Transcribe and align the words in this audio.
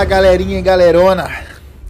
Fala 0.00 0.08
galerinha 0.08 0.58
e 0.58 0.62
galerona, 0.62 1.28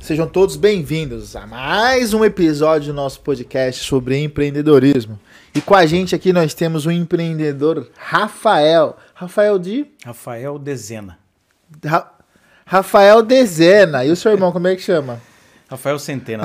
sejam 0.01 0.27
todos 0.27 0.57
bem-vindos 0.57 1.37
a 1.37 1.47
mais 1.47 2.13
um 2.13 2.25
episódio 2.25 2.89
do 2.89 2.97
nosso 2.97 3.21
podcast 3.21 3.85
sobre 3.85 4.19
empreendedorismo. 4.19 5.17
E 5.55 5.61
com 5.61 5.77
a 5.77 5.87
gente 5.87 6.13
aqui 6.13 6.33
nós 6.33 6.53
temos 6.53 6.87
o 6.87 6.91
empreendedor 6.91 7.89
Rafael. 7.97 8.97
Rafael 9.15 9.61
de? 9.61 9.87
Rafael 10.05 10.59
Dezena. 10.59 11.21
Ra... 11.85 12.11
Rafael 12.67 13.23
Dezena. 13.23 14.05
E 14.05 14.11
o 14.11 14.17
seu 14.17 14.33
irmão, 14.33 14.51
como 14.51 14.67
é 14.67 14.75
que 14.75 14.83
chama? 14.83 15.21
Rafael 15.71 16.01
Centena. 16.01 16.43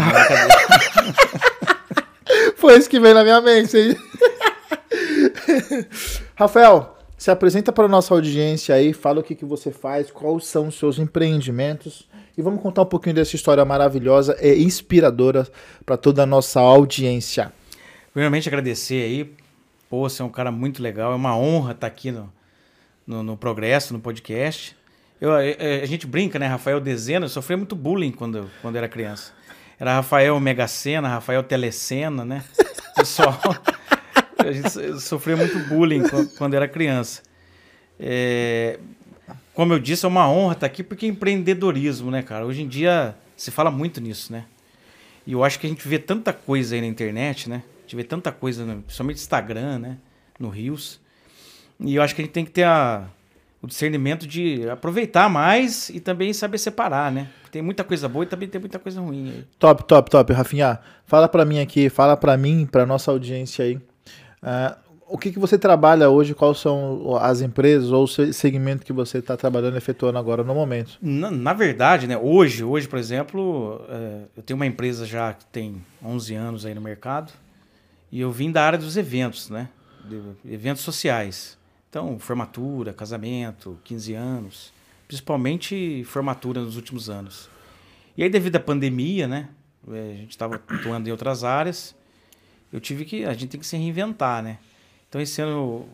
Foi 2.58 2.77
isso 2.77 2.88
que 2.88 3.00
veio 3.00 3.16
na 3.16 3.23
minha 3.23 3.41
mente. 3.41 3.97
Rafael, 6.38 6.95
se 7.17 7.31
apresenta 7.31 7.71
para 7.71 7.85
a 7.85 7.89
nossa 7.89 8.13
audiência 8.13 8.75
aí, 8.75 8.93
fala 8.93 9.19
o 9.19 9.23
que, 9.23 9.35
que 9.35 9.45
você 9.45 9.71
faz, 9.71 10.11
quais 10.11 10.45
são 10.45 10.67
os 10.67 10.75
seus 10.75 10.99
empreendimentos 10.99 12.07
e 12.38 12.41
vamos 12.41 12.61
contar 12.61 12.81
um 12.81 12.85
pouquinho 12.85 13.15
dessa 13.15 13.35
história 13.35 13.63
maravilhosa 13.63 14.38
e 14.41 14.61
inspiradora 14.61 15.47
para 15.85 15.95
toda 15.95 16.23
a 16.23 16.25
nossa 16.25 16.59
audiência. 16.59 17.51
Primeiramente, 18.11 18.49
agradecer 18.49 19.03
aí. 19.03 19.33
Pô, 19.89 20.09
você 20.09 20.21
é 20.21 20.25
um 20.25 20.29
cara 20.29 20.51
muito 20.51 20.81
legal, 20.83 21.13
é 21.13 21.15
uma 21.15 21.38
honra 21.38 21.71
estar 21.71 21.88
aqui 21.88 22.11
no, 22.11 22.31
no, 23.07 23.23
no 23.23 23.38
Progresso, 23.38 23.93
no 23.93 23.99
podcast. 23.99 24.75
Eu, 25.21 25.31
a, 25.31 25.39
a, 25.39 25.85
gente 25.85 26.05
brinca, 26.05 26.38
né? 26.38 26.47
Rafael 26.47 26.81
Dezena, 26.81 27.25
eu 27.25 27.29
sofri 27.29 27.55
muito 27.55 27.75
bullying 27.75 28.11
quando, 28.11 28.49
quando 28.61 28.75
era 28.75 28.89
criança. 28.89 29.31
Era 29.79 29.93
Rafael 29.95 30.38
Mega 30.39 30.67
Sena, 30.67 31.07
Rafael 31.07 31.43
Telecena, 31.43 32.25
né? 32.25 32.43
Pessoal. 32.95 33.39
A 34.47 34.51
gente 34.51 34.99
sofria 35.01 35.35
muito 35.35 35.57
bullying 35.67 36.03
quando 36.38 36.53
era 36.53 36.67
criança. 36.67 37.21
É, 37.99 38.79
como 39.53 39.73
eu 39.73 39.79
disse, 39.79 40.05
é 40.05 40.07
uma 40.07 40.29
honra 40.29 40.53
estar 40.53 40.65
aqui 40.65 40.83
porque 40.83 41.05
é 41.05 41.09
empreendedorismo, 41.09 42.11
né, 42.11 42.21
cara? 42.21 42.45
Hoje 42.45 42.61
em 42.61 42.67
dia 42.67 43.16
se 43.35 43.51
fala 43.51 43.71
muito 43.71 43.99
nisso, 44.01 44.31
né? 44.31 44.45
E 45.25 45.33
eu 45.33 45.43
acho 45.43 45.59
que 45.59 45.66
a 45.66 45.69
gente 45.69 45.88
vê 45.88 45.97
tanta 45.97 46.31
coisa 46.31 46.75
aí 46.75 46.81
na 46.81 46.88
internet, 46.88 47.49
né? 47.49 47.63
A 47.79 47.81
gente 47.81 47.95
vê 47.95 48.03
tanta 48.03 48.31
coisa, 48.31 48.63
principalmente 48.85 49.17
no 49.17 49.21
Instagram, 49.21 49.79
né? 49.79 49.97
No 50.39 50.49
Rios. 50.49 50.99
E 51.79 51.95
eu 51.95 52.01
acho 52.01 52.13
que 52.13 52.21
a 52.21 52.25
gente 52.25 52.33
tem 52.33 52.45
que 52.45 52.51
ter 52.51 52.63
a, 52.63 53.07
o 53.61 53.67
discernimento 53.67 54.27
de 54.27 54.69
aproveitar 54.69 55.29
mais 55.29 55.89
e 55.89 55.99
também 55.99 56.31
saber 56.33 56.57
separar, 56.57 57.11
né? 57.11 57.29
Tem 57.51 57.61
muita 57.61 57.83
coisa 57.83 58.07
boa 58.07 58.23
e 58.23 58.27
também 58.27 58.47
tem 58.47 58.59
muita 58.59 58.77
coisa 58.77 59.01
ruim 59.01 59.29
aí. 59.29 59.45
Top, 59.57 59.83
top, 59.85 60.09
top. 60.09 60.33
Rafinha, 60.33 60.79
fala 61.05 61.27
para 61.27 61.45
mim 61.45 61.59
aqui, 61.59 61.89
fala 61.89 62.16
para 62.16 62.38
mim, 62.38 62.67
para 62.69 62.85
nossa 62.85 63.09
audiência 63.09 63.66
aí. 63.66 63.79
Uh, 64.45 64.85
o 65.07 65.17
que, 65.17 65.31
que 65.31 65.39
você 65.39 65.57
trabalha 65.57 66.09
hoje? 66.09 66.35
Quais 66.35 66.59
são 66.59 67.17
as 67.17 67.41
empresas 67.41 67.91
ou 67.91 68.03
o 68.03 68.07
segmento 68.07 68.85
que 68.85 68.93
você 68.93 69.17
está 69.17 69.35
trabalhando, 69.35 69.77
efetuando 69.77 70.19
agora 70.19 70.43
no 70.43 70.53
momento? 70.53 70.97
Na, 71.01 71.31
na, 71.31 71.53
verdade, 71.53 72.07
né, 72.07 72.17
hoje, 72.17 72.63
hoje, 72.63 72.88
por 72.88 72.99
exemplo, 72.99 73.81
é, 73.89 74.21
eu 74.38 74.43
tenho 74.43 74.55
uma 74.55 74.66
empresa 74.66 75.05
já 75.05 75.33
que 75.33 75.45
tem 75.45 75.81
11 76.03 76.35
anos 76.35 76.66
aí 76.66 76.73
no 76.73 76.81
mercado 76.81 77.33
e 78.11 78.19
eu 78.19 78.31
vim 78.31 78.51
da 78.51 78.63
área 78.63 78.79
dos 78.79 78.97
eventos, 78.97 79.49
né? 79.49 79.69
De, 80.03 80.21
eventos 80.51 80.83
sociais. 80.83 81.57
Então, 81.89 82.19
formatura, 82.19 82.93
casamento, 82.93 83.79
15 83.83 84.13
anos, 84.13 84.73
principalmente 85.07 86.03
formatura 86.05 86.61
nos 86.61 86.75
últimos 86.75 87.09
anos. 87.09 87.49
E 88.17 88.23
aí, 88.23 88.29
devido 88.29 88.55
à 88.55 88.59
pandemia, 88.59 89.27
né? 89.27 89.49
É, 89.91 90.11
a 90.13 90.17
gente 90.17 90.31
estava 90.31 90.55
atuando 90.55 91.07
em 91.07 91.11
outras 91.11 91.43
áreas 91.43 91.95
eu 92.71 92.80
tive 92.80 93.05
que. 93.05 93.25
A 93.25 93.33
gente 93.33 93.47
tem 93.47 93.59
que 93.59 93.66
se 93.66 93.77
reinventar, 93.77 94.44
né? 94.44 94.58
Então 95.08 95.21
esse 95.21 95.41
ano 95.41 95.88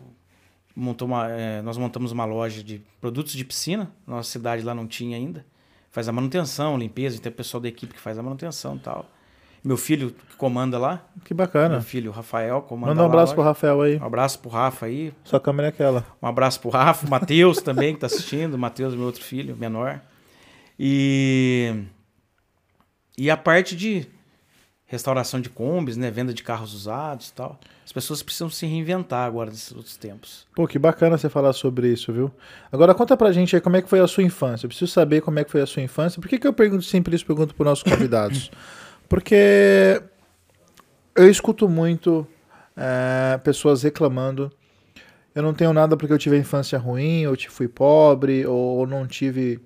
montou 0.74 1.06
uma, 1.06 1.30
é, 1.30 1.62
nós 1.62 1.76
montamos 1.76 2.12
uma 2.12 2.24
loja 2.24 2.62
de 2.62 2.82
produtos 3.00 3.32
de 3.32 3.44
piscina. 3.44 3.90
Nossa 4.06 4.30
cidade 4.30 4.62
lá 4.62 4.74
não 4.74 4.86
tinha 4.86 5.16
ainda. 5.16 5.44
Faz 5.90 6.08
a 6.08 6.12
manutenção, 6.12 6.78
limpeza, 6.78 7.20
tem 7.20 7.30
o 7.30 7.34
pessoal 7.34 7.60
da 7.60 7.68
equipe 7.68 7.94
que 7.94 8.00
faz 8.00 8.18
a 8.18 8.22
manutenção 8.22 8.76
e 8.76 8.78
tal. 8.78 9.06
Meu 9.62 9.76
filho 9.76 10.10
que 10.10 10.36
comanda 10.36 10.76
lá. 10.76 11.06
Que 11.24 11.32
bacana. 11.32 11.76
Meu 11.76 11.82
filho, 11.82 12.10
Rafael, 12.10 12.62
comanda 12.62 12.94
Manda 12.94 13.02
um 13.02 13.06
abraço 13.06 13.32
pro 13.32 13.44
Rafael 13.44 13.80
aí. 13.82 13.96
Um 13.96 14.04
abraço 14.04 14.38
pro 14.40 14.50
Rafa 14.50 14.86
aí. 14.86 15.14
Sua 15.22 15.38
câmera 15.38 15.68
é 15.68 15.70
aquela. 15.70 16.04
Um 16.20 16.26
abraço 16.26 16.60
pro 16.60 16.70
Rafa, 16.70 17.06
o 17.06 17.10
Matheus 17.10 17.58
também, 17.58 17.94
que 17.94 18.00
tá 18.00 18.06
assistindo. 18.06 18.58
Matheus, 18.58 18.94
meu 18.94 19.06
outro 19.06 19.22
filho, 19.22 19.56
menor. 19.56 20.00
E. 20.76 21.84
E 23.16 23.30
a 23.30 23.36
parte 23.36 23.76
de 23.76 24.08
restauração 24.92 25.40
de 25.40 25.48
combis, 25.48 25.96
né? 25.96 26.10
Venda 26.10 26.34
de 26.34 26.42
carros 26.42 26.74
usados 26.74 27.30
e 27.30 27.32
tal. 27.32 27.58
As 27.82 27.90
pessoas 27.90 28.22
precisam 28.22 28.50
se 28.50 28.66
reinventar 28.66 29.26
agora 29.26 29.50
nesses 29.50 29.72
outros 29.72 29.96
tempos. 29.96 30.46
Pô, 30.54 30.68
que 30.68 30.78
bacana 30.78 31.16
você 31.16 31.30
falar 31.30 31.54
sobre 31.54 31.88
isso, 31.88 32.12
viu? 32.12 32.30
Agora 32.70 32.94
conta 32.94 33.16
pra 33.16 33.32
gente 33.32 33.56
aí 33.56 33.62
como 33.62 33.74
é 33.74 33.82
que 33.82 33.88
foi 33.88 34.00
a 34.00 34.06
sua 34.06 34.22
infância. 34.22 34.66
Eu 34.66 34.68
preciso 34.68 34.92
saber 34.92 35.22
como 35.22 35.38
é 35.38 35.44
que 35.44 35.50
foi 35.50 35.62
a 35.62 35.66
sua 35.66 35.82
infância. 35.82 36.20
Por 36.20 36.28
que, 36.28 36.38
que 36.38 36.46
eu 36.46 36.52
pergunto 36.52 36.84
sempre 36.84 37.16
isso, 37.16 37.24
pergunto 37.24 37.54
pros 37.54 37.66
nossos 37.66 37.82
convidados? 37.82 38.50
Porque 39.08 40.02
eu 41.16 41.30
escuto 41.30 41.68
muito 41.68 42.26
é, 42.76 43.38
pessoas 43.38 43.82
reclamando. 43.82 44.52
Eu 45.34 45.42
não 45.42 45.54
tenho 45.54 45.72
nada 45.72 45.96
porque 45.96 46.12
eu 46.12 46.18
tive 46.18 46.36
a 46.36 46.38
infância 46.38 46.78
ruim, 46.78 47.26
ou 47.26 47.34
fui 47.48 47.66
pobre, 47.66 48.46
ou 48.46 48.86
não 48.86 49.06
tive 49.06 49.58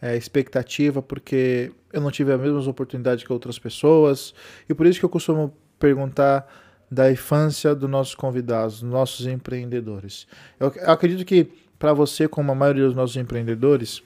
é, 0.00 0.16
expectativa 0.16 1.02
porque 1.02 1.72
eu 1.92 2.00
não 2.00 2.10
tive 2.10 2.32
as 2.32 2.40
mesmas 2.40 2.66
oportunidades 2.66 3.24
que 3.24 3.32
outras 3.32 3.58
pessoas. 3.58 4.34
E 4.68 4.74
por 4.74 4.86
isso 4.86 4.98
que 4.98 5.04
eu 5.04 5.10
costumo 5.10 5.52
perguntar 5.78 6.46
da 6.90 7.10
infância 7.10 7.74
dos 7.74 7.88
nossos 7.88 8.14
convidados, 8.14 8.80
dos 8.80 8.90
nossos 8.90 9.26
empreendedores. 9.26 10.26
Eu, 10.58 10.72
eu 10.74 10.90
acredito 10.90 11.24
que 11.24 11.48
para 11.78 11.92
você, 11.92 12.26
como 12.26 12.50
a 12.52 12.54
maioria 12.54 12.84
dos 12.84 12.94
nossos 12.94 13.16
empreendedores, 13.16 14.02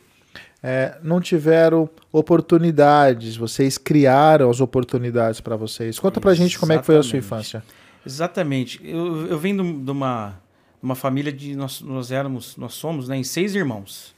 é, 0.63 0.99
não 1.03 1.21
tiveram 1.21 1.89
oportunidades, 2.13 3.37
vocês 3.37 3.77
criaram 3.77 4.49
as 4.51 4.61
oportunidades 4.61 5.41
para 5.41 5.57
vocês. 5.57 5.99
Conta 5.99 6.21
para 6.21 6.35
gente 6.35 6.59
como 6.59 6.73
é 6.73 6.79
que 6.79 6.87
foi 6.87 6.97
a 6.97 7.03
sua 7.03 7.19
infância. 7.19 7.65
Exatamente. 8.07 8.81
Eu, 8.83 9.27
eu 9.27 9.39
venho 9.39 9.83
de 9.83 9.91
uma, 9.91 10.41
uma 10.83 10.95
família 10.95 11.33
de 11.33 11.57
nós, 11.57 11.81
nós 11.81 12.11
éramos, 12.11 12.57
nós 12.57 12.75
somos, 12.75 13.09
né, 13.09 13.17
em 13.17 13.25
seis 13.25 13.55
irmãos 13.55 14.14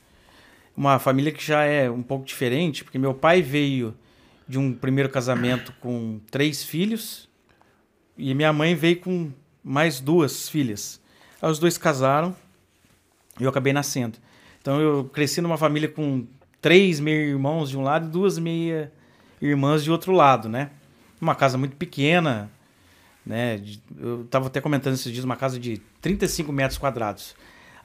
uma 0.76 0.98
família 0.98 1.32
que 1.32 1.44
já 1.44 1.64
é 1.64 1.90
um 1.90 2.02
pouco 2.02 2.24
diferente, 2.24 2.84
porque 2.84 2.98
meu 2.98 3.14
pai 3.14 3.40
veio 3.40 3.96
de 4.46 4.58
um 4.58 4.72
primeiro 4.72 5.08
casamento 5.08 5.72
com 5.80 6.20
três 6.30 6.62
filhos 6.62 7.28
e 8.16 8.34
minha 8.34 8.52
mãe 8.52 8.74
veio 8.74 9.00
com 9.00 9.32
mais 9.64 10.00
duas 10.00 10.48
filhas. 10.48 11.00
Aí 11.40 11.50
os 11.50 11.58
dois 11.58 11.76
casaram 11.78 12.36
e 13.40 13.44
eu 13.44 13.50
acabei 13.50 13.72
nascendo. 13.72 14.18
Então 14.60 14.80
eu 14.80 15.04
cresci 15.04 15.40
numa 15.40 15.56
família 15.56 15.88
com 15.88 16.26
três 16.60 17.00
meio-irmãos 17.00 17.70
de 17.70 17.78
um 17.78 17.82
lado 17.82 18.06
e 18.06 18.10
duas 18.10 18.38
meia-irmãs 18.38 19.82
de 19.82 19.90
outro 19.90 20.12
lado, 20.12 20.48
né? 20.48 20.70
Uma 21.20 21.34
casa 21.34 21.56
muito 21.56 21.76
pequena, 21.76 22.50
né? 23.24 23.60
Eu 23.98 24.22
estava 24.22 24.46
até 24.48 24.60
comentando 24.60 24.94
esses 24.94 25.10
dias, 25.10 25.24
uma 25.24 25.36
casa 25.36 25.58
de 25.58 25.78
35 26.00 26.52
metros 26.52 26.78
quadrados. 26.78 27.34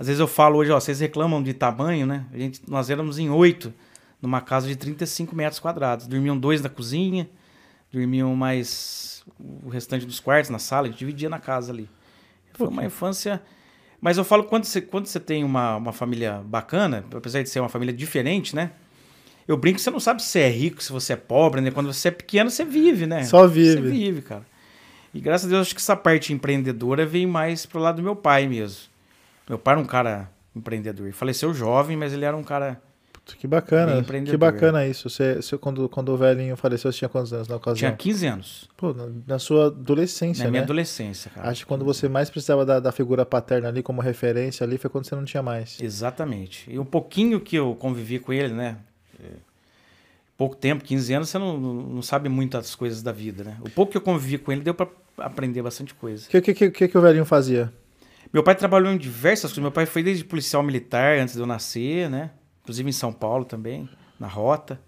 Às 0.01 0.07
vezes 0.07 0.19
eu 0.19 0.28
falo 0.28 0.57
hoje, 0.57 0.72
ó, 0.72 0.79
vocês 0.79 1.00
reclamam 1.00 1.44
de 1.44 1.53
tamanho, 1.53 2.07
né? 2.07 2.25
A 2.34 2.38
gente, 2.39 2.59
nós 2.67 2.89
éramos 2.89 3.19
em 3.19 3.29
oito, 3.29 3.72
numa 4.19 4.41
casa 4.41 4.67
de 4.67 4.75
35 4.75 5.35
metros 5.35 5.59
quadrados. 5.59 6.07
Dormiam 6.07 6.35
dois 6.35 6.59
na 6.59 6.69
cozinha, 6.69 7.29
dormiam 7.94 8.35
mais 8.35 9.23
o 9.63 9.69
restante 9.69 10.03
dos 10.03 10.19
quartos 10.19 10.50
na 10.50 10.57
sala, 10.57 10.88
a 10.88 10.90
gente 10.90 10.97
dividia 10.97 11.29
na 11.29 11.38
casa 11.38 11.72
ali. 11.72 11.88
Foi 12.53 12.67
uma 12.67 12.84
infância. 12.84 13.44
Mas 14.01 14.17
eu 14.17 14.23
falo, 14.23 14.45
quando 14.45 14.63
você, 14.63 14.81
quando 14.81 15.06
você 15.06 15.19
tem 15.19 15.44
uma, 15.44 15.75
uma 15.75 15.94
família 15.94 16.41
bacana, 16.44 17.06
apesar 17.16 17.44
de 17.44 17.50
ser 17.50 17.59
uma 17.59 17.69
família 17.69 17.94
diferente, 17.94 18.56
né? 18.56 18.72
Eu 19.47 19.56
brinco 19.56 19.75
que 19.75 19.84
você 19.84 19.91
não 19.91 20.00
sabe 20.00 20.23
se 20.23 20.29
você 20.29 20.40
é 20.40 20.50
rico, 20.50 20.81
se 20.81 20.91
você 20.91 21.13
é 21.13 21.16
pobre, 21.16 21.61
né? 21.61 21.69
Quando 21.69 21.94
você 21.94 22.07
é 22.07 22.11
pequeno, 22.11 22.50
você 22.50 22.66
vive, 22.66 23.05
né? 23.05 23.23
Só 23.25 23.46
vive. 23.46 23.73
Você 23.73 23.81
vive, 23.81 24.22
cara. 24.23 24.47
E 25.14 25.22
graças 25.22 25.46
a 25.46 25.49
Deus, 25.49 25.67
acho 25.67 25.75
que 25.75 25.81
essa 25.81 25.96
parte 25.96 26.34
empreendedora 26.34 27.05
vem 27.05 27.28
mais 27.28 27.67
pro 27.67 27.79
lado 27.79 27.97
do 27.97 28.02
meu 28.02 28.16
pai 28.16 28.47
mesmo. 28.47 28.90
Meu 29.51 29.59
pai 29.59 29.73
era 29.73 29.81
um 29.81 29.85
cara 29.85 30.31
empreendedor. 30.55 31.05
Ele 31.05 31.11
faleceu 31.11 31.53
jovem, 31.53 31.97
mas 31.97 32.13
ele 32.13 32.23
era 32.23 32.37
um 32.37 32.41
cara. 32.41 32.81
que 33.37 33.45
bacana. 33.45 34.01
Que 34.01 34.37
bacana 34.37 34.87
isso. 34.87 35.09
Você, 35.09 35.35
você, 35.35 35.57
quando, 35.57 35.89
quando 35.89 36.07
o 36.07 36.15
velhinho 36.15 36.55
faleceu, 36.55 36.89
você 36.89 36.99
tinha 36.99 37.09
quantos 37.09 37.33
anos 37.33 37.49
na 37.49 37.57
ocasião? 37.57 37.75
Tinha 37.75 37.91
15 37.91 38.27
anos. 38.27 38.69
Pô, 38.77 38.93
na, 38.93 39.09
na 39.27 39.39
sua 39.39 39.65
adolescência, 39.65 40.45
na 40.45 40.45
né? 40.45 40.51
minha 40.51 40.63
adolescência, 40.63 41.29
cara. 41.35 41.49
Acho 41.49 41.63
que 41.63 41.65
quando 41.65 41.83
você 41.83 42.07
mais 42.07 42.29
precisava 42.29 42.65
da, 42.65 42.79
da 42.79 42.93
figura 42.93 43.25
paterna 43.25 43.67
ali 43.67 43.83
como 43.83 43.99
referência 43.99 44.63
ali 44.63 44.77
foi 44.77 44.89
quando 44.89 45.05
você 45.05 45.15
não 45.15 45.25
tinha 45.25 45.43
mais. 45.43 45.77
Exatamente. 45.81 46.71
E 46.71 46.79
um 46.79 46.85
pouquinho 46.85 47.37
que 47.41 47.57
eu 47.57 47.75
convivi 47.75 48.19
com 48.19 48.31
ele, 48.31 48.53
né? 48.53 48.77
É, 49.21 49.33
pouco 50.37 50.55
tempo, 50.55 50.81
15 50.81 51.13
anos, 51.13 51.29
você 51.29 51.37
não, 51.37 51.57
não 51.57 52.01
sabe 52.01 52.29
muito 52.29 52.57
as 52.57 52.73
coisas 52.73 53.03
da 53.03 53.11
vida, 53.11 53.43
né? 53.43 53.57
O 53.59 53.69
pouco 53.69 53.91
que 53.91 53.97
eu 53.97 54.01
convivi 54.01 54.37
com 54.37 54.49
ele 54.49 54.61
deu 54.61 54.73
para 54.73 54.87
aprender 55.17 55.61
bastante 55.61 55.93
coisa. 55.93 56.25
O 56.25 56.29
que, 56.29 56.41
que, 56.41 56.71
que, 56.71 56.87
que 56.87 56.97
o 56.97 57.01
velhinho 57.01 57.25
fazia? 57.25 57.69
Meu 58.33 58.43
pai 58.43 58.55
trabalhou 58.55 58.91
em 58.91 58.97
diversas 58.97 59.51
coisas. 59.51 59.61
Meu 59.61 59.72
pai 59.72 59.85
foi 59.85 60.01
desde 60.03 60.23
policial 60.23 60.63
militar 60.63 61.17
antes 61.19 61.35
de 61.35 61.41
eu 61.41 61.45
nascer, 61.45 62.09
né? 62.09 62.31
Inclusive 62.61 62.89
em 62.89 62.93
São 62.93 63.11
Paulo 63.11 63.43
também, 63.45 63.89
na 64.19 64.28
rota. 64.28 64.79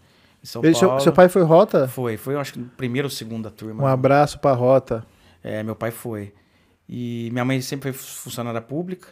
Em 0.44 0.46
São 0.48 0.64
Ele, 0.64 0.74
Paulo. 0.74 0.90
Seu, 1.00 1.00
seu, 1.06 1.14
pai 1.14 1.28
foi 1.28 1.42
rota? 1.44 1.88
Foi, 1.88 2.16
foi, 2.18 2.36
eu 2.36 2.40
acho 2.40 2.54
que 2.54 2.60
primeira 2.60 3.06
ou 3.06 3.10
segunda 3.10 3.50
turma. 3.52 3.84
Um 3.84 3.88
abraço 3.88 4.40
pra 4.40 4.54
rota. 4.54 5.06
É, 5.44 5.62
meu 5.64 5.76
pai 5.76 5.92
foi. 5.92 6.34
E 6.88 7.30
minha 7.32 7.44
mãe 7.44 7.60
sempre 7.62 7.92
foi 7.92 8.02
funcionária 8.02 8.62
pública. 8.62 9.08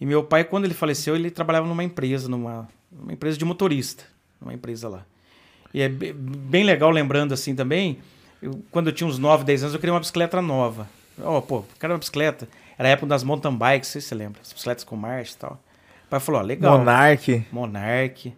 E 0.00 0.04
meu 0.04 0.24
pai, 0.24 0.44
quando 0.44 0.64
ele 0.64 0.74
faleceu, 0.74 1.14
ele 1.14 1.30
trabalhava 1.30 1.66
numa 1.66 1.84
empresa, 1.84 2.28
numa, 2.28 2.68
numa 2.90 3.12
empresa 3.12 3.38
de 3.38 3.44
motorista. 3.44 4.04
numa 4.40 4.52
empresa 4.52 4.88
lá. 4.88 5.06
E 5.72 5.80
é 5.80 5.88
be- 5.88 6.12
bem 6.12 6.64
legal, 6.64 6.90
lembrando 6.90 7.32
assim 7.32 7.54
também, 7.54 7.98
eu, 8.42 8.62
quando 8.70 8.88
eu 8.88 8.92
tinha 8.92 9.06
uns 9.08 9.18
9, 9.18 9.42
10 9.44 9.62
anos, 9.62 9.74
eu 9.74 9.80
queria 9.80 9.92
uma 9.92 10.00
bicicleta 10.00 10.40
nova. 10.42 10.88
Ó, 11.20 11.40
pô, 11.40 11.56
eu 11.58 11.66
quero 11.80 11.92
uma 11.92 11.98
bicicleta. 11.98 12.48
Era 12.78 12.88
a 12.88 12.92
época 12.92 13.06
das 13.06 13.22
mountain 13.22 13.56
bikes, 13.56 13.88
não 13.88 13.92
sei 13.92 14.00
se 14.00 14.08
você 14.08 14.14
lembra, 14.14 14.40
as 14.42 14.52
bicicletas 14.52 14.84
com 14.84 14.96
marcha 14.96 15.34
e 15.34 15.36
tal. 15.36 15.62
O 16.06 16.08
pai 16.10 16.20
falou, 16.20 16.40
ó, 16.40 16.44
legal. 16.44 16.78
Monark. 16.78 17.46
Monark, 17.50 18.34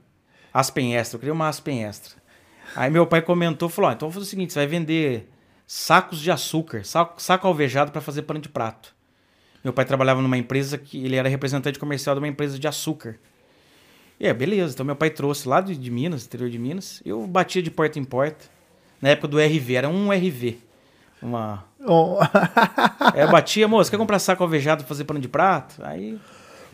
Aspen 0.53 0.97
Extra. 0.97 1.17
Eu 1.17 1.21
queria 1.21 1.33
uma 1.33 1.49
Aspen 1.49 1.85
Extra. 1.85 2.15
Aí 2.75 2.91
meu 2.91 3.07
pai 3.07 3.23
comentou, 3.23 3.69
falou, 3.69 3.91
ó, 3.91 3.93
então 3.93 4.09
vamos 4.09 4.15
fazer 4.15 4.27
o 4.27 4.31
seguinte, 4.31 4.53
você 4.53 4.59
vai 4.61 4.67
vender 4.67 5.31
sacos 5.67 6.21
de 6.21 6.31
açúcar, 6.31 6.85
saco, 6.85 7.21
saco 7.21 7.47
alvejado 7.47 7.91
para 7.91 8.01
fazer 8.01 8.23
pano 8.23 8.41
de 8.41 8.49
prato. 8.49 8.95
Meu 9.65 9.73
pai 9.73 9.85
trabalhava 9.85 10.23
numa 10.23 10.39
empresa 10.39 10.79
que 10.79 11.05
ele 11.05 11.17
era 11.17 11.29
representante 11.29 11.79
comercial 11.79 12.15
de 12.15 12.21
uma 12.21 12.29
empresa 12.29 12.59
de 12.59 12.69
açúcar. 12.69 13.19
E 14.19 14.27
é, 14.27 14.33
beleza. 14.33 14.75
Então 14.75 14.87
meu 14.87 14.97
pai 14.97 15.11
trouxe 15.11 15.49
lá 15.49 15.61
de, 15.61 15.77
de 15.77 15.91
Minas, 15.91 16.25
interior 16.25 16.49
de 16.49 16.59
Minas. 16.59 17.03
Eu 17.05 17.27
batia 17.27 17.63
de 17.63 17.71
porta 17.71 17.99
em 17.99 18.05
porta. 18.05 18.45
Na 19.01 19.11
época 19.11 19.29
do 19.29 19.39
RV, 19.39 19.75
era 19.75 19.89
um 19.89 20.11
RV. 20.11 20.59
Uma... 21.23 21.65
Aí 23.15 23.23
eu 23.23 23.31
batia, 23.31 23.67
moço, 23.67 23.91
quer 23.91 23.97
comprar 23.97 24.19
saco 24.19 24.43
alvejado 24.43 24.83
pra 24.83 24.89
fazer 24.89 25.05
pano 25.05 25.21
de 25.21 25.29
prato? 25.29 25.77
Aí 25.83 26.19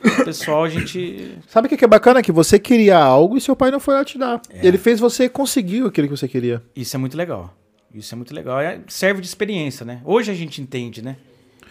o 0.05 0.25
pessoal, 0.25 0.65
a 0.65 0.69
gente 0.69 1.39
Sabe 1.49 1.67
o 1.67 1.77
que 1.77 1.85
é 1.85 1.89
bacana? 1.89 2.23
Que 2.23 2.33
você 2.33 2.59
queria 2.59 2.99
algo 2.99 3.37
e 3.37 3.41
seu 3.41 3.55
pai 3.55 3.71
não 3.71 3.79
foi 3.79 3.95
lá 3.95 4.05
te 4.05 4.19
dar. 4.19 4.41
É. 4.51 4.67
Ele 4.67 4.79
fez 4.79 4.99
você 4.99 5.29
conseguir 5.29 5.87
aquilo 5.87 6.09
que 6.09 6.17
você 6.17 6.27
queria. 6.27 6.63
Isso 6.75 6.97
é 6.97 6.99
muito 6.99 7.17
legal. 7.17 7.55
Isso 7.95 8.15
é 8.15 8.17
muito 8.17 8.35
legal. 8.35 8.61
É- 8.61 8.81
serve 8.89 9.21
de 9.21 9.27
experiência, 9.27 9.85
né? 9.85 10.01
Hoje 10.05 10.31
a 10.31 10.35
gente 10.35 10.61
entende, 10.61 11.03
né? 11.03 11.17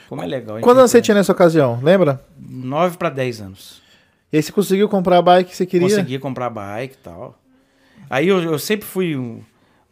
Como 0.08 0.22
é 0.22 0.26
legal. 0.26 0.60
Quantos 0.60 0.78
anos 0.78 0.92
você 0.92 1.02
tinha 1.02 1.16
nessa 1.16 1.32
ocasião? 1.32 1.80
Lembra? 1.82 2.24
9 2.38 2.98
para 2.98 3.10
10 3.10 3.42
anos. 3.42 3.82
E 4.32 4.38
aí 4.38 4.44
você 4.44 4.52
conseguiu 4.52 4.88
comprar 4.88 5.18
a 5.18 5.22
bike 5.22 5.50
que 5.50 5.58
você 5.58 5.66
queria? 5.66 5.88
Consegui 5.88 6.20
comprar 6.20 6.50
bike 6.50 6.96
e 6.96 6.98
tal. 6.98 7.40
Aí 8.10 8.28
eu, 8.28 8.42
eu 8.42 8.60
sempre 8.60 8.86
fui 8.86 9.16
um, 9.16 9.42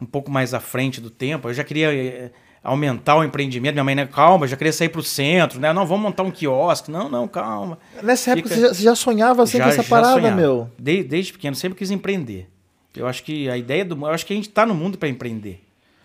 um 0.00 0.06
pouco 0.06 0.30
mais 0.30 0.54
à 0.54 0.60
frente 0.60 1.00
do 1.00 1.10
tempo. 1.10 1.48
Eu 1.48 1.54
já 1.54 1.64
queria 1.64 1.92
eh, 1.94 2.30
aumentar 2.62 3.16
o 3.16 3.24
empreendimento. 3.24 3.72
Minha 3.74 3.84
mãe, 3.84 3.94
né? 3.94 4.06
Calma, 4.06 4.46
já 4.46 4.56
queria 4.56 4.72
sair 4.72 4.88
pro 4.88 5.02
centro, 5.02 5.58
né? 5.60 5.72
Não, 5.72 5.86
vamos 5.86 6.02
montar 6.02 6.22
um 6.22 6.30
quiosque. 6.30 6.90
Não, 6.90 7.08
não, 7.08 7.26
calma. 7.26 7.78
Nessa 8.02 8.32
época 8.32 8.48
Fica- 8.48 8.60
você 8.60 8.68
já, 8.68 8.74
você 8.74 8.82
já 8.82 8.94
sonhava 8.94 9.42
assim 9.42 9.58
Já- 9.58 9.64
com 9.64 9.70
essa 9.70 9.84
parada, 9.84 10.20
sonhava. 10.20 10.36
meu. 10.36 10.70
De- 10.78 11.02
desde 11.02 11.32
pequeno, 11.32 11.56
sempre 11.56 11.78
quis 11.78 11.90
empreender. 11.90 12.48
Eu 12.96 13.06
acho 13.06 13.22
que 13.22 13.48
a 13.48 13.56
ideia 13.56 13.84
do. 13.84 13.94
Eu 13.96 14.06
acho 14.12 14.26
que 14.26 14.32
a 14.32 14.36
gente 14.36 14.48
tá 14.48 14.66
no 14.66 14.74
mundo 14.74 14.98
para 14.98 15.08
empreender. 15.08 15.62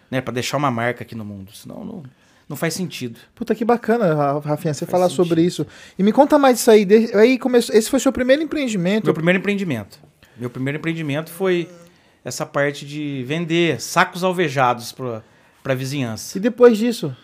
Né? 0.09 0.21
Para 0.21 0.33
deixar 0.35 0.57
uma 0.57 0.69
marca 0.69 1.03
aqui 1.03 1.15
no 1.15 1.25
mundo. 1.25 1.51
Senão 1.53 1.83
não, 1.83 2.03
não 2.47 2.55
faz 2.55 2.73
sentido. 2.75 3.19
Puta 3.33 3.55
que 3.55 3.65
bacana, 3.65 4.13
Ra- 4.13 4.39
Rafinha, 4.39 4.73
você 4.73 4.85
falar 4.85 5.09
sentido. 5.09 5.25
sobre 5.25 5.41
isso. 5.41 5.65
E 5.97 6.03
me 6.03 6.11
conta 6.13 6.37
mais 6.37 6.57
disso 6.57 6.69
aí. 6.71 6.85
De- 6.85 7.11
Aí 7.17 7.39
começou, 7.39 7.75
esse 7.75 7.89
foi 7.89 7.99
seu 7.99 8.13
primeiro 8.13 8.41
empreendimento. 8.43 9.03
Meu 9.05 9.13
primeiro 9.15 9.39
empreendimento. 9.39 9.99
Meu 10.37 10.49
primeiro 10.49 10.77
empreendimento 10.77 11.31
foi 11.31 11.67
essa 12.23 12.45
parte 12.45 12.85
de 12.85 13.23
vender 13.25 13.81
sacos 13.81 14.23
alvejados 14.23 14.91
para 14.91 15.23
a 15.73 15.75
vizinhança. 15.75 16.37
E 16.37 16.41
depois 16.41 16.77
disso? 16.77 17.15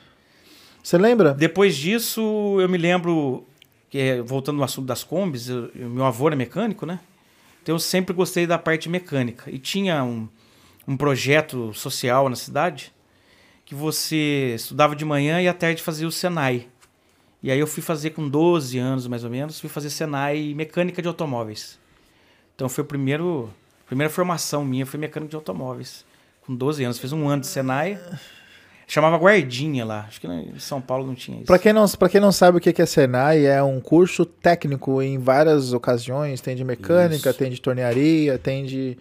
Você 0.84 0.98
lembra? 0.98 1.34
Depois 1.34 1.76
disso, 1.76 2.58
eu 2.60 2.68
me 2.68 2.78
lembro, 2.78 3.46
que 3.90 3.98
é, 3.98 4.22
voltando 4.22 4.58
no 4.58 4.64
assunto 4.64 4.88
das 4.88 5.04
combis, 5.04 5.48
eu- 5.50 5.70
eu- 5.76 5.90
meu 5.90 6.06
avô 6.06 6.28
era 6.28 6.36
mecânico, 6.36 6.86
né? 6.86 7.00
Então 7.62 7.76
eu 7.76 7.80
sempre 7.80 8.14
gostei 8.16 8.48
da 8.48 8.58
parte 8.58 8.90
mecânica. 8.90 9.50
E 9.52 9.60
tinha 9.60 10.04
um, 10.04 10.28
um 10.88 10.98
projeto 10.98 11.72
social 11.74 12.28
na 12.30 12.36
cidade 12.36 12.92
que 13.66 13.76
você 13.76 14.54
estudava 14.56 14.96
de 14.96 15.06
manhã 15.06 15.40
e 15.42 15.48
à 15.48 15.54
tarde 15.54 15.82
fazia 15.84 16.08
o 16.08 16.12
Senai. 16.12 16.68
E 17.44 17.50
aí 17.52 17.60
eu 17.60 17.68
fui 17.68 17.82
fazer 17.84 18.12
com 18.12 18.28
12 18.28 18.78
anos, 18.78 19.08
mais 19.08 19.24
ou 19.24 19.30
menos, 19.30 19.60
fui 19.60 19.70
fazer 19.70 19.90
Senai 19.90 20.54
mecânica 20.56 21.02
de 21.02 21.08
automóveis. 21.08 21.80
Então 22.56 22.68
foi 22.68 22.84
o 22.84 22.88
primeiro, 22.88 23.52
a 23.86 23.88
primeira 23.88 24.12
formação 24.12 24.66
minha, 24.66 24.86
foi 24.86 25.00
mecânico 25.00 25.30
de 25.30 25.36
automóveis. 25.36 26.06
Com 26.52 26.56
12 26.58 26.84
anos, 26.84 27.00
fiz 27.00 27.14
um 27.14 27.30
ano 27.30 27.40
de 27.42 27.48
Senai. 27.48 27.98
Chamava 28.86 29.16
Guardinha 29.16 29.86
lá. 29.86 30.04
Acho 30.10 30.20
que 30.20 30.28
em 30.28 30.60
São 30.60 30.82
Paulo 30.82 31.08
não 31.08 31.16
tinha 31.16 31.38
isso. 31.38 31.46
Pra 31.46 31.58
quem, 31.58 31.72
não, 31.72 31.88
pra 31.88 32.10
quem 32.10 32.20
não 32.20 32.34
sabe 32.34 32.58
o 32.58 32.60
que 32.60 32.74
que 32.74 32.82
é 32.82 32.86
Senai, 32.86 33.46
é 33.46 33.64
um 33.64 33.80
curso 33.80 34.26
técnico 34.26 35.02
em 35.02 35.18
várias 35.18 35.72
ocasiões. 35.72 36.42
Tem 36.42 36.54
de 36.54 36.66
mecânica, 36.66 37.30
Isso. 37.30 37.40
tem 37.40 37.50
de 37.50 37.62
tornearia, 37.62 38.38
tem 38.38 38.66
de 38.66 38.98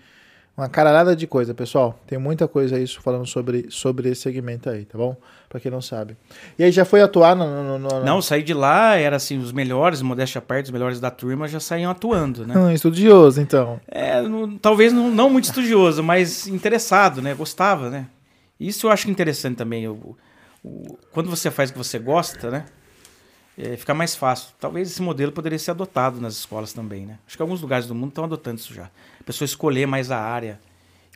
uma 0.56 0.68
caralhada 0.68 1.16
de 1.16 1.26
coisa, 1.26 1.54
pessoal. 1.54 1.98
Tem 2.06 2.18
muita 2.18 2.46
coisa 2.46 2.78
isso 2.78 3.00
falando 3.00 3.26
sobre, 3.26 3.66
sobre 3.70 4.10
esse 4.10 4.20
segmento 4.22 4.68
aí, 4.68 4.84
tá 4.84 4.98
bom? 4.98 5.16
Pra 5.48 5.58
quem 5.58 5.70
não 5.70 5.80
sabe. 5.80 6.16
E 6.58 6.64
aí 6.64 6.70
já 6.70 6.84
foi 6.84 7.00
atuar 7.00 7.34
no... 7.34 7.46
no, 7.46 7.78
no- 7.78 7.88
no- 8.00 8.04
Não, 8.04 8.20
saí 8.20 8.42
de 8.42 8.52
lá, 8.52 8.94
era 8.96 9.16
assim, 9.16 9.38
os 9.38 9.52
melhores, 9.52 10.02
modéstia 10.02 10.38
à 10.38 10.42
parte, 10.42 10.66
os 10.66 10.70
melhores 10.70 11.00
da 11.00 11.10
turma 11.10 11.48
já 11.48 11.58
saíam 11.60 11.90
atuando, 11.90 12.46
né? 12.46 12.56
Hum, 12.58 12.70
estudioso, 12.70 13.40
então. 13.40 13.80
É, 13.88 14.20
não- 14.22 14.58
talvez 14.58 14.92
não, 14.92 15.10
não 15.10 15.30
muito 15.30 15.44
estudioso, 15.46 16.02
mas 16.02 16.46
interessado, 16.46 17.22
né? 17.22 17.32
Gostava, 17.34 17.88
né? 17.88 18.06
Isso 18.58 18.86
eu 18.86 18.90
acho 18.90 19.10
interessante 19.10 19.56
também. 19.56 19.86
quando 21.12 21.30
você 21.30 21.50
faz 21.50 21.70
o 21.70 21.72
que 21.72 21.78
você 21.78 21.98
gosta, 21.98 22.50
né? 22.50 22.66
É, 23.62 23.76
fica 23.76 23.92
mais 23.92 24.16
fácil. 24.16 24.54
Talvez 24.58 24.90
esse 24.90 25.02
modelo 25.02 25.30
poderia 25.32 25.58
ser 25.58 25.72
adotado 25.72 26.18
nas 26.20 26.34
escolas 26.34 26.72
também, 26.72 27.04
né? 27.04 27.18
Acho 27.26 27.36
que 27.36 27.42
alguns 27.42 27.60
lugares 27.60 27.86
do 27.86 27.94
mundo 27.94 28.08
estão 28.08 28.24
adotando 28.24 28.58
isso 28.58 28.72
já. 28.72 28.84
A 28.84 29.24
pessoa 29.24 29.44
escolher 29.44 29.86
mais 29.86 30.10
a 30.10 30.18
área. 30.18 30.58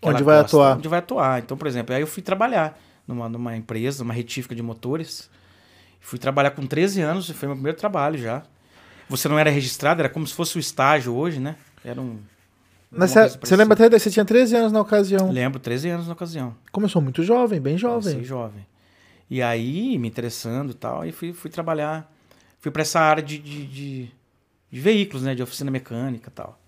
Onde 0.02 0.23
vai 0.23 0.37
gosta, 0.37 0.56
atuar. 0.56 0.76
Onde 0.76 0.88
vai 0.88 0.99
atuar. 0.99 1.38
Então, 1.41 1.56
por 1.56 1.67
exemplo, 1.67 1.94
aí 1.94 2.02
eu 2.02 2.06
fui 2.06 2.23
trabalhar 2.23 2.79
numa, 3.08 3.29
numa 3.29 3.56
empresa, 3.56 4.05
uma 4.05 4.12
retífica 4.12 4.55
de 4.55 4.62
motores. 4.62 5.31
Fui 6.00 6.19
trabalhar 6.19 6.50
com 6.50 6.67
13 6.67 7.00
anos, 7.00 7.31
foi 7.31 7.49
meu 7.49 7.56
primeiro 7.56 7.79
trabalho 7.79 8.19
já. 8.19 8.43
Você 9.08 9.26
não 9.26 9.38
era 9.38 9.49
registrado, 9.49 10.00
era 10.02 10.08
como 10.11 10.26
se 10.26 10.35
fosse 10.35 10.58
o 10.58 10.61
estágio 10.61 11.14
hoje, 11.14 11.40
né? 11.40 11.56
Era 11.82 12.00
um. 12.00 12.19
Mas 12.90 13.12
você, 13.12 13.56
lembra 13.56 13.75
até, 13.75 13.99
você 13.99 14.11
tinha 14.11 14.25
13 14.25 14.56
anos 14.56 14.73
na 14.73 14.81
ocasião. 14.81 15.31
Lembro, 15.31 15.58
13 15.58 15.88
anos 15.88 16.06
na 16.06 16.12
ocasião. 16.12 16.55
Começou 16.70 17.02
muito 17.02 17.23
jovem, 17.23 17.61
bem 17.61 17.79
Comecei 17.79 18.12
jovem. 18.12 18.25
jovem. 18.25 18.67
E 19.29 19.43
aí, 19.43 19.99
me 19.99 20.06
interessando 20.06 20.70
e 20.70 20.75
tal, 20.75 21.05
e 21.05 21.11
fui, 21.11 21.32
fui 21.32 21.50
trabalhar. 21.50 22.13
Fui 22.64 22.70
para 22.70 22.81
essa 22.81 22.99
área 22.99 23.22
de, 23.22 23.37
de, 23.38 23.66
de- 23.66 24.11
de 24.72 24.81
veículos, 24.81 25.22
né? 25.22 25.34
De 25.34 25.43
oficina 25.43 25.70
mecânica 25.70 26.31
e 26.31 26.32
tal. 26.32 26.58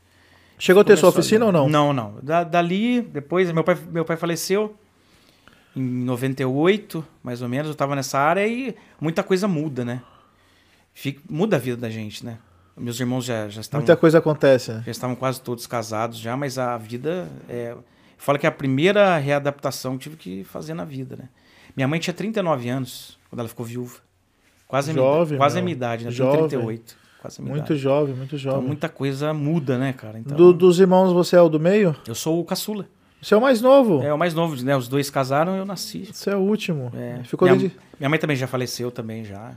Chegou 0.59 0.83
a 0.83 0.85
ter 0.85 0.95
sua 0.99 1.09
oficina 1.09 1.47
ali. 1.47 1.57
ou 1.57 1.69
não? 1.69 1.69
Não, 1.71 1.93
não. 1.95 2.19
Da- 2.23 2.45
dali, 2.45 3.01
depois, 3.01 3.51
meu 3.51 3.65
pai, 3.65 3.79
meu 3.91 4.05
pai 4.05 4.19
faleceu 4.19 4.77
em 5.75 5.81
98, 5.83 7.03
mais 7.23 7.41
ou 7.41 7.49
menos. 7.49 7.69
Eu 7.71 7.75
tava 7.75 7.97
nessa 7.97 8.19
área 8.19 8.47
e 8.47 8.77
muita 9.01 9.23
coisa 9.23 9.49
muda, 9.49 9.87
né? 9.87 10.03
Fica, 10.93 11.23
muda 11.31 11.57
a 11.57 11.59
vida 11.59 11.79
da 11.79 11.89
gente, 11.89 12.27
né? 12.27 12.37
Meus 12.77 13.01
irmãos 13.01 13.25
já, 13.25 13.49
já 13.49 13.63
estavam 13.63 13.81
Muita 13.87 13.97
coisa 13.97 14.19
acontece. 14.19 14.71
né? 14.73 14.83
já 14.85 14.91
estavam 14.93 15.17
quase 15.17 15.41
todos 15.41 15.67
casados 15.67 16.19
já, 16.19 16.37
mas 16.37 16.59
a 16.59 16.77
vida 16.77 17.27
é. 17.49 17.75
Fala 18.19 18.39
que 18.39 18.45
é 18.45 18.51
a 18.51 18.53
primeira 18.53 19.17
readaptação 19.17 19.97
que 19.97 20.05
tive 20.05 20.17
que 20.17 20.45
fazer 20.45 20.75
na 20.75 20.85
vida, 20.85 21.17
né? 21.17 21.31
Minha 21.75 21.89
mãe 21.89 21.99
tinha 21.99 22.13
39 22.13 22.69
anos 22.69 23.19
quando 23.31 23.41
ela 23.41 23.49
ficou 23.49 23.65
viúva. 23.65 24.05
Quase 24.69 24.93
Jovem, 24.93 25.23
idade- 25.27 25.37
quase 25.39 25.59
a 25.59 25.63
minha 25.63 25.73
idade, 25.73 26.05
né? 26.05 26.11
Jovem. 26.11 26.39
38. 26.49 26.97
Quase 27.21 27.41
a 27.41 27.43
minha 27.43 27.55
Muito 27.55 27.67
idade. 27.67 27.81
jovem, 27.81 28.15
muito 28.15 28.37
Então 28.37 28.39
jovem. 28.39 28.67
muita 28.67 28.89
coisa 28.89 29.33
muda, 29.33 29.79
né, 29.79 29.93
cara? 29.93 30.19
Então, 30.19 30.37
Do- 30.37 30.53
dos 30.53 30.79
irmãos, 30.81 31.13
você 31.13 31.37
é 31.37 31.41
o 31.41 31.49
do 31.49 31.59
meio? 31.61 31.95
Eu 32.07 32.15
sou 32.15 32.41
o 32.41 32.45
caçula. 32.45 32.87
Você 33.23 33.35
é 33.35 33.37
o 33.37 33.41
mais 33.41 33.61
novo. 33.61 34.03
É 34.03 34.13
o 34.13 34.19
mais 34.19 34.35
novo, 34.35 34.55
né? 34.63 34.77
Os 34.77 34.87
dois 34.89 35.09
casaram 35.11 35.57
eu 35.57 35.65
nasci. 35.65 36.09
Você 36.13 36.31
é 36.31 36.37
o 36.37 36.41
último. 36.41 36.93
É. 36.95 37.23
Ficou 37.25 37.49
minha, 37.49 37.59
desde- 37.59 37.77
minha 37.99 38.09
mãe 38.11 38.19
também 38.19 38.37
já 38.37 38.47
faleceu 38.47 38.91
também 38.91 39.25
já. 39.25 39.53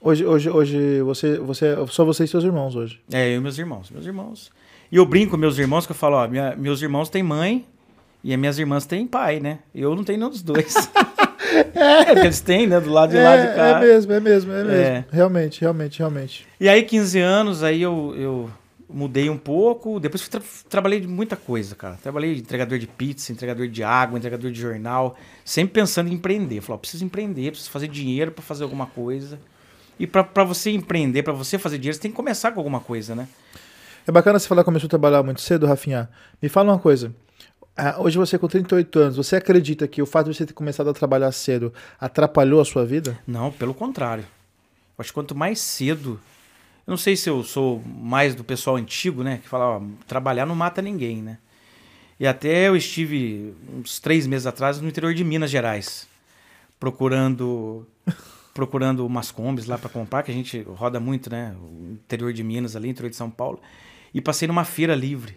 Hoje, 0.00 0.24
hoje, 0.24 0.48
hoje 0.50 1.00
você, 1.02 1.38
você, 1.38 1.74
só 1.88 2.04
você 2.04 2.24
e 2.24 2.28
seus 2.28 2.42
irmãos 2.44 2.74
hoje. 2.76 3.00
É, 3.12 3.28
eu 3.32 3.36
e 3.38 3.40
meus 3.40 3.58
irmãos. 3.58 3.90
Meus 3.90 4.06
irmãos. 4.06 4.50
E 4.90 4.96
eu 4.96 5.04
brinco 5.06 5.32
com 5.32 5.36
meus 5.36 5.58
irmãos 5.58 5.84
que 5.86 5.92
eu 5.92 5.96
falo, 5.96 6.16
ó, 6.16 6.26
minha- 6.28 6.54
meus 6.56 6.80
irmãos 6.80 7.08
têm 7.08 7.22
mãe 7.22 7.64
e 8.24 8.32
as 8.32 8.38
minhas 8.38 8.58
irmãs 8.58 8.86
têm 8.86 9.06
pai, 9.06 9.40
né? 9.40 9.58
Eu 9.74 9.94
não 9.94 10.04
tenho 10.04 10.18
nenhum 10.18 10.30
dos 10.30 10.42
dois. 10.42 10.74
é, 11.74 12.04
porque 12.06 12.20
eles 12.26 12.40
têm, 12.40 12.66
né? 12.66 12.80
Do 12.80 12.90
lado 12.90 13.10
de 13.10 13.16
lá 13.18 13.36
de 13.36 13.46
É, 13.46 13.54
cá. 13.54 13.68
é 13.68 13.80
mesmo, 13.80 14.12
é 14.12 14.20
mesmo, 14.20 14.52
é 14.52 14.64
mesmo. 14.64 14.72
É. 14.74 15.04
Realmente, 15.10 15.60
realmente, 15.60 15.98
realmente. 15.98 16.46
E 16.60 16.68
aí, 16.68 16.82
15 16.82 17.18
anos, 17.20 17.62
aí 17.62 17.80
eu, 17.82 18.14
eu 18.16 18.50
mudei 18.88 19.28
um 19.30 19.36
pouco. 19.38 19.98
Depois 20.00 20.26
tra- 20.28 20.40
trabalhei 20.68 21.00
de 21.00 21.06
muita 21.06 21.36
coisa, 21.36 21.74
cara. 21.74 21.98
Trabalhei 22.02 22.34
de 22.34 22.40
entregador 22.40 22.78
de 22.78 22.86
pizza, 22.86 23.32
entregador 23.32 23.68
de 23.68 23.82
água, 23.82 24.18
entregador 24.18 24.50
de 24.50 24.60
jornal. 24.60 25.16
Sempre 25.44 25.74
pensando 25.74 26.08
em 26.08 26.14
empreender. 26.14 26.60
Falei, 26.60 26.76
ó, 26.76 26.78
preciso 26.78 27.04
empreender, 27.04 27.50
preciso 27.50 27.70
fazer 27.70 27.88
dinheiro 27.88 28.30
para 28.32 28.42
fazer 28.42 28.64
alguma 28.64 28.86
coisa. 28.86 29.38
E 29.98 30.06
para 30.06 30.44
você 30.44 30.70
empreender, 30.70 31.22
para 31.22 31.32
você 31.32 31.58
fazer 31.58 31.78
dinheiro, 31.78 31.94
você 31.96 32.02
tem 32.02 32.10
que 32.10 32.16
começar 32.16 32.52
com 32.52 32.60
alguma 32.60 32.80
coisa, 32.80 33.14
né? 33.14 33.26
É 34.06 34.12
bacana 34.12 34.38
você 34.38 34.46
falar 34.46 34.62
que 34.62 34.66
começou 34.66 34.86
a 34.86 34.90
trabalhar 34.90 35.22
muito 35.22 35.40
cedo, 35.40 35.66
Rafinha. 35.66 36.08
Me 36.40 36.48
fala 36.48 36.72
uma 36.72 36.78
coisa. 36.78 37.12
Ah, 37.78 37.96
hoje 37.98 38.16
você 38.16 38.38
com 38.38 38.48
38 38.48 38.98
anos, 38.98 39.16
você 39.18 39.36
acredita 39.36 39.86
que 39.86 40.00
o 40.00 40.06
fato 40.06 40.30
de 40.30 40.36
você 40.36 40.46
ter 40.46 40.54
começado 40.54 40.88
a 40.88 40.94
trabalhar 40.94 41.30
cedo 41.30 41.74
atrapalhou 42.00 42.58
a 42.58 42.64
sua 42.64 42.86
vida? 42.86 43.18
Não, 43.26 43.52
pelo 43.52 43.74
contrário. 43.74 44.24
Eu 44.24 45.02
acho 45.02 45.10
que 45.10 45.14
quanto 45.14 45.34
mais 45.34 45.60
cedo. 45.60 46.18
Eu 46.86 46.92
não 46.92 46.96
sei 46.96 47.16
se 47.16 47.28
eu 47.28 47.44
sou 47.44 47.82
mais 47.84 48.34
do 48.34 48.42
pessoal 48.42 48.76
antigo, 48.76 49.22
né? 49.22 49.40
Que 49.42 49.48
fala, 49.48 49.76
ó, 49.76 49.82
trabalhar 50.06 50.46
não 50.46 50.54
mata 50.54 50.80
ninguém, 50.80 51.20
né? 51.20 51.36
E 52.18 52.26
até 52.26 52.68
eu 52.68 52.76
estive 52.76 53.54
uns 53.78 54.00
três 54.00 54.26
meses 54.26 54.46
atrás 54.46 54.80
no 54.80 54.88
interior 54.88 55.12
de 55.12 55.22
Minas 55.22 55.50
Gerais, 55.50 56.08
procurando 56.80 57.86
procurando 58.54 59.04
umas 59.04 59.30
combis 59.30 59.66
lá 59.66 59.76
para 59.76 59.90
comprar, 59.90 60.22
que 60.22 60.30
a 60.30 60.34
gente 60.34 60.62
roda 60.62 60.98
muito, 60.98 61.28
né? 61.28 61.54
O 61.60 61.92
interior 61.92 62.32
de 62.32 62.42
Minas 62.42 62.74
ali, 62.74 62.88
interior 62.88 63.10
de 63.10 63.16
São 63.16 63.30
Paulo. 63.30 63.60
E 64.14 64.20
passei 64.22 64.48
numa 64.48 64.64
feira 64.64 64.94
livre. 64.94 65.36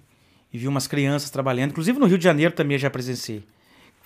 E 0.53 0.57
vi 0.57 0.67
umas 0.67 0.87
crianças 0.87 1.29
trabalhando. 1.29 1.71
Inclusive 1.71 1.99
no 1.99 2.05
Rio 2.05 2.17
de 2.17 2.23
Janeiro 2.23 2.53
também 2.53 2.77
já 2.77 2.89
presenciei. 2.89 3.43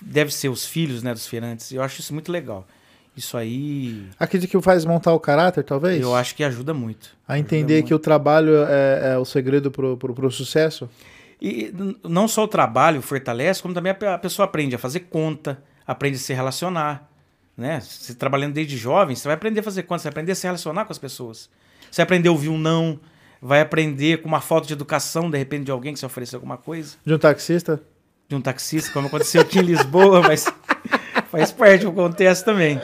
Deve 0.01 0.33
ser 0.33 0.49
os 0.49 0.65
filhos 0.65 1.01
né, 1.03 1.13
dos 1.13 1.27
feirantes. 1.27 1.71
Eu 1.71 1.81
acho 1.81 1.99
isso 2.01 2.13
muito 2.13 2.31
legal. 2.31 2.67
Isso 3.15 3.37
aí. 3.37 4.07
Acredita 4.19 4.49
que 4.51 4.61
faz 4.61 4.83
montar 4.85 5.13
o 5.13 5.19
caráter, 5.19 5.63
talvez? 5.63 6.01
Eu 6.01 6.15
acho 6.15 6.35
que 6.35 6.43
ajuda 6.43 6.73
muito. 6.73 7.15
A 7.27 7.37
entender 7.37 7.75
ajuda 7.75 7.87
que 7.87 7.93
o 7.93 7.99
trabalho 7.99 8.55
é, 8.67 9.13
é 9.13 9.17
o 9.17 9.23
segredo 9.25 9.69
pro, 9.69 9.95
pro, 9.97 10.13
pro 10.13 10.31
sucesso? 10.31 10.89
E 11.41 11.71
não 12.03 12.27
só 12.27 12.43
o 12.43 12.47
trabalho 12.47 13.01
fortalece, 13.01 13.61
como 13.61 13.73
também 13.73 13.91
a 13.91 13.95
pe- 13.95 14.07
a 14.07 14.17
pessoa 14.17 14.45
aprende 14.45 14.75
a 14.75 14.79
fazer 14.79 15.01
conta, 15.01 15.61
aprende 15.85 16.15
a 16.15 16.19
se 16.19 16.33
relacionar. 16.33 17.09
Né? 17.55 17.79
Você 17.81 18.15
trabalhando 18.15 18.53
desde 18.53 18.75
jovem, 18.77 19.15
você 19.15 19.27
vai 19.27 19.35
aprender 19.35 19.59
a 19.59 19.63
fazer 19.63 19.83
conta, 19.83 19.99
você 20.01 20.07
vai 20.07 20.11
aprender 20.13 20.31
a 20.31 20.35
se 20.35 20.47
relacionar 20.47 20.85
com 20.85 20.91
as 20.91 20.97
pessoas. 20.97 21.49
Você 21.91 21.97
vai 21.97 22.03
aprender 22.05 22.29
a 22.29 22.31
ouvir 22.31 22.49
um 22.49 22.57
não, 22.57 22.99
vai 23.43 23.59
aprender 23.59 24.21
com 24.21 24.27
uma 24.29 24.39
falta 24.39 24.65
de 24.67 24.73
educação, 24.73 25.29
de 25.29 25.37
repente, 25.37 25.65
de 25.65 25.71
alguém 25.71 25.93
que 25.93 25.99
se 25.99 26.05
ofereceu 26.05 26.37
alguma 26.37 26.57
coisa, 26.57 26.95
De 27.05 27.13
um 27.13 27.17
taxista? 27.17 27.81
de 28.29 28.35
um 28.35 28.41
taxista, 28.41 28.91
como 28.93 29.07
aconteceu 29.07 29.41
aqui 29.41 29.59
em 29.59 29.61
Lisboa, 29.61 30.21
mas 30.25 30.45
faz 31.29 31.51
parte, 31.51 31.85
acontece 31.85 32.43
também. 32.43 32.79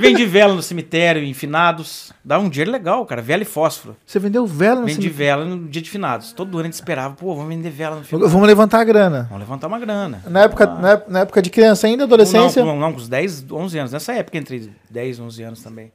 Vende 0.00 0.24
vela 0.24 0.54
no 0.54 0.62
cemitério, 0.62 1.22
em 1.22 1.34
finados, 1.34 2.10
dá 2.24 2.38
um 2.38 2.48
dinheiro 2.48 2.70
legal, 2.70 3.04
cara, 3.04 3.20
vela 3.20 3.42
e 3.42 3.44
fósforo. 3.44 3.96
Você 4.06 4.18
vendeu 4.18 4.46
vela 4.46 4.80
no 4.80 4.86
Vende 4.86 5.02
cemitério? 5.02 5.16
vela 5.16 5.44
no 5.44 5.68
dia 5.68 5.82
de 5.82 5.90
finados. 5.90 6.32
Todo 6.32 6.50
ano 6.56 6.60
a 6.60 6.64
gente 6.64 6.74
esperava, 6.74 7.14
pô, 7.14 7.34
vamos 7.34 7.48
vender 7.54 7.70
vela 7.70 7.96
no 7.96 8.04
final. 8.04 8.28
Vamos 8.28 8.46
levantar 8.46 8.80
a 8.80 8.84
grana. 8.84 9.24
Vamos 9.24 9.40
levantar 9.40 9.66
uma 9.66 9.78
grana. 9.78 10.22
Na 10.26 10.44
época, 10.44 10.66
na, 10.66 11.02
na 11.06 11.20
época 11.20 11.42
de 11.42 11.50
criança 11.50 11.86
ainda, 11.86 12.04
adolescência? 12.04 12.64
Não, 12.64 12.76
não, 12.76 12.92
com 12.92 12.98
uns 12.98 13.08
10, 13.08 13.50
11 13.50 13.78
anos. 13.78 13.92
Nessa 13.92 14.14
época, 14.14 14.38
entre 14.38 14.72
10 14.90 15.18
e 15.18 15.22
11 15.22 15.42
anos 15.42 15.62
também. 15.62 15.92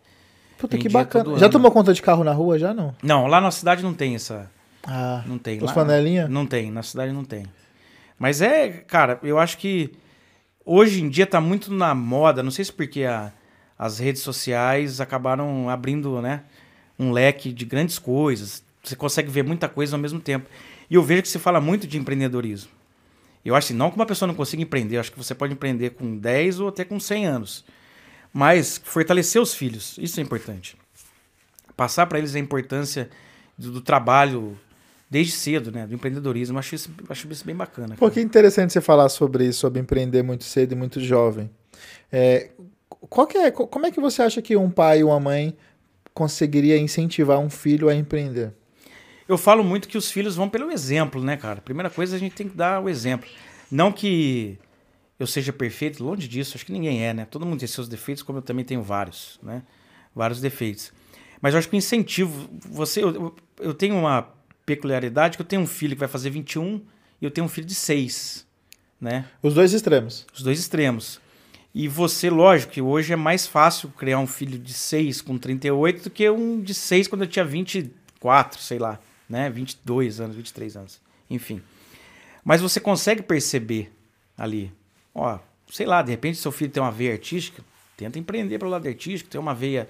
Puta, 0.61 0.77
que 0.77 0.87
bacana. 0.87 1.37
Já 1.37 1.45
ano. 1.45 1.51
tomou 1.51 1.71
conta 1.71 1.93
de 1.93 2.01
carro 2.01 2.23
na 2.23 2.31
rua, 2.31 2.57
já 2.59 2.73
não? 2.73 2.95
Não, 3.03 3.27
lá 3.27 3.41
na 3.41 3.51
cidade 3.51 3.83
não 3.83 3.93
tem 3.93 4.15
essa. 4.15 4.49
Ah, 4.83 5.23
Não 5.27 5.37
tem. 5.37 5.63
os 5.63 5.71
panelinha? 5.71 6.27
Não 6.27 6.45
tem, 6.45 6.71
na 6.71 6.81
cidade 6.83 7.11
não 7.11 7.23
tem. 7.23 7.45
Mas 8.17 8.41
é, 8.41 8.69
cara, 8.69 9.19
eu 9.23 9.37
acho 9.39 9.57
que 9.57 9.91
hoje 10.65 11.03
em 11.03 11.09
dia 11.09 11.25
tá 11.27 11.39
muito 11.41 11.73
na 11.73 11.93
moda, 11.93 12.41
não 12.43 12.51
sei 12.51 12.65
se 12.65 12.71
porque 12.73 13.03
a- 13.03 13.31
as 13.77 13.99
redes 13.99 14.21
sociais 14.21 15.01
acabaram 15.01 15.69
abrindo, 15.69 16.21
né, 16.21 16.41
um 16.97 17.11
leque 17.11 17.51
de 17.51 17.65
grandes 17.65 17.97
coisas. 17.99 18.63
Você 18.83 18.95
consegue 18.95 19.29
ver 19.29 19.43
muita 19.43 19.67
coisa 19.67 19.95
ao 19.95 19.99
mesmo 20.01 20.19
tempo. 20.19 20.47
E 20.89 20.95
eu 20.95 21.03
vejo 21.03 21.21
que 21.23 21.27
se 21.29 21.39
fala 21.39 21.59
muito 21.61 21.85
de 21.87 21.97
empreendedorismo. 21.97 22.69
Eu 23.45 23.55
acho 23.55 23.67
assim, 23.67 23.73
não 23.75 23.89
que 23.89 23.95
uma 23.95 24.05
pessoa 24.05 24.27
não 24.27 24.35
consiga 24.35 24.61
empreender, 24.61 24.97
eu 24.97 24.99
acho 24.99 25.11
que 25.11 25.17
você 25.17 25.33
pode 25.33 25.53
empreender 25.53 25.91
com 25.91 26.15
10 26.17 26.59
ou 26.59 26.67
até 26.67 26.83
com 26.85 26.99
100 26.99 27.25
anos. 27.25 27.65
Mas 28.33 28.79
fortalecer 28.83 29.41
os 29.41 29.53
filhos, 29.53 29.97
isso 29.97 30.19
é 30.19 30.23
importante. 30.23 30.77
Passar 31.75 32.05
para 32.05 32.17
eles 32.19 32.35
a 32.35 32.39
importância 32.39 33.09
do, 33.57 33.71
do 33.71 33.81
trabalho 33.81 34.57
desde 35.09 35.33
cedo, 35.33 35.71
né? 35.71 35.85
Do 35.85 35.93
empreendedorismo. 35.95 36.57
Acho 36.57 36.75
isso, 36.75 36.89
acho 37.09 37.27
isso 37.29 37.45
bem 37.45 37.55
bacana. 37.55 37.95
Pô, 37.97 38.09
que 38.09 38.21
interessante 38.21 38.71
você 38.71 38.79
falar 38.81 39.09
sobre 39.09 39.45
isso, 39.45 39.59
sobre 39.59 39.79
empreender 39.81 40.23
muito 40.23 40.43
cedo 40.45 40.71
e 40.71 40.75
muito 40.75 40.99
jovem. 41.01 41.49
É, 42.11 42.51
qual 43.09 43.27
que 43.27 43.37
é, 43.37 43.51
co- 43.51 43.67
como 43.67 43.85
é 43.85 43.91
que 43.91 43.99
você 43.99 44.21
acha 44.21 44.41
que 44.41 44.55
um 44.55 44.69
pai 44.69 45.03
ou 45.03 45.09
uma 45.09 45.19
mãe 45.19 45.55
conseguiria 46.13 46.77
incentivar 46.77 47.39
um 47.39 47.49
filho 47.49 47.89
a 47.89 47.95
empreender? 47.95 48.53
Eu 49.27 49.37
falo 49.37 49.63
muito 49.63 49.87
que 49.87 49.97
os 49.97 50.11
filhos 50.11 50.35
vão 50.35 50.47
pelo 50.49 50.71
exemplo, 50.71 51.23
né, 51.23 51.35
cara? 51.37 51.61
Primeira 51.61 51.89
coisa, 51.89 52.15
a 52.15 52.19
gente 52.19 52.35
tem 52.35 52.47
que 52.47 52.55
dar 52.55 52.81
o 52.81 52.87
exemplo. 52.89 53.27
Não 53.69 53.91
que 53.91 54.57
eu 55.21 55.27
seja 55.27 55.51
perfeito, 55.53 56.03
longe 56.03 56.27
disso, 56.27 56.53
acho 56.55 56.65
que 56.65 56.71
ninguém 56.71 57.03
é, 57.05 57.13
né? 57.13 57.25
Todo 57.25 57.45
mundo 57.45 57.59
tem 57.59 57.67
seus 57.67 57.87
defeitos, 57.87 58.23
como 58.23 58.39
eu 58.39 58.43
também 58.43 58.65
tenho 58.65 58.81
vários, 58.81 59.39
né? 59.43 59.63
Vários 60.15 60.39
defeitos. 60.41 60.91
Mas 61.41 61.53
eu 61.53 61.59
acho 61.59 61.69
que 61.69 61.75
o 61.75 61.77
incentivo, 61.77 62.49
você, 62.69 63.03
eu, 63.03 63.35
eu- 63.59 63.73
tenho 63.73 63.95
uma 63.95 64.29
peculiaridade 64.65 65.37
que 65.37 65.41
eu 65.41 65.45
tenho 65.45 65.61
um 65.61 65.67
filho 65.67 65.95
que 65.95 65.99
vai 65.99 66.07
fazer 66.07 66.29
21 66.29 66.81
e 67.21 67.25
eu 67.25 67.31
tenho 67.31 67.45
um 67.45 67.49
filho 67.49 67.65
de 67.67 67.73
6, 67.75 68.45
né? 68.99 69.25
Os 69.41 69.53
dois 69.53 69.73
extremos. 69.73 70.25
Os 70.33 70.41
dois 70.43 70.59
extremos. 70.59 71.19
E 71.73 71.87
você, 71.87 72.29
lógico, 72.29 72.73
que 72.73 72.81
hoje 72.81 73.13
é 73.13 73.15
mais 73.15 73.47
fácil 73.47 73.89
criar 73.97 74.19
um 74.19 74.27
filho 74.27 74.59
de 74.59 74.73
6 74.73 75.21
com 75.21 75.37
38 75.37 76.03
do 76.03 76.09
que 76.09 76.29
um 76.29 76.61
de 76.61 76.73
6 76.73 77.07
quando 77.07 77.21
eu 77.23 77.27
tinha 77.27 77.45
24, 77.45 78.59
sei 78.61 78.77
lá, 78.77 78.99
né? 79.29 79.49
22 79.49 80.19
anos, 80.19 80.35
23 80.35 80.75
anos. 80.75 81.01
Enfim. 81.29 81.61
Mas 82.43 82.59
você 82.61 82.79
consegue 82.79 83.21
perceber 83.21 83.91
ali, 84.37 84.71
ó, 85.13 85.39
sei 85.69 85.85
lá, 85.85 86.01
de 86.01 86.11
repente 86.11 86.37
seu 86.37 86.51
filho 86.51 86.71
tem 86.71 86.81
uma 86.81 86.91
veia 86.91 87.13
artística, 87.13 87.63
tenta 87.97 88.19
empreender 88.19 88.59
pelo 88.59 88.71
lado 88.71 88.87
artístico, 88.87 89.29
tem 89.29 89.39
uma 89.39 89.53
veia 89.53 89.87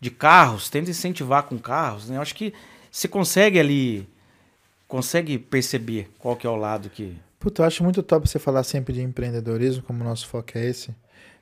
de 0.00 0.10
carros, 0.10 0.68
tenta 0.68 0.90
incentivar 0.90 1.44
com 1.44 1.58
carros, 1.58 2.08
né? 2.08 2.16
Eu 2.16 2.22
acho 2.22 2.34
que 2.34 2.52
você 2.90 3.08
consegue 3.08 3.58
ali 3.58 4.08
consegue 4.88 5.38
perceber 5.38 6.10
qual 6.18 6.36
que 6.36 6.46
é 6.46 6.50
o 6.50 6.56
lado 6.56 6.90
que 6.90 7.16
Puta, 7.42 7.62
eu 7.62 7.66
acho 7.66 7.82
muito 7.82 8.04
top 8.04 8.28
você 8.28 8.38
falar 8.38 8.62
sempre 8.62 8.94
de 8.94 9.02
empreendedorismo, 9.02 9.82
como 9.82 10.00
o 10.00 10.04
nosso 10.04 10.28
foco 10.28 10.56
é 10.56 10.64
esse. 10.64 10.94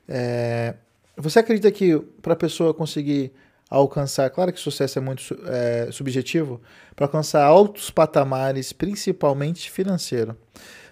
É, 0.09 0.73
você 1.15 1.37
acredita 1.37 1.71
que 1.71 1.95
para 2.23 2.33
a 2.33 2.35
pessoa 2.35 2.73
conseguir 2.73 3.31
alcançar, 3.69 4.27
claro 4.31 4.51
que 4.51 4.59
sucesso 4.59 4.97
é 4.97 5.01
muito 5.01 5.37
é, 5.45 5.89
subjetivo, 5.91 6.59
para 6.95 7.05
alcançar 7.05 7.43
altos 7.43 7.91
patamares, 7.91 8.73
principalmente 8.73 9.69
financeiro? 9.69 10.35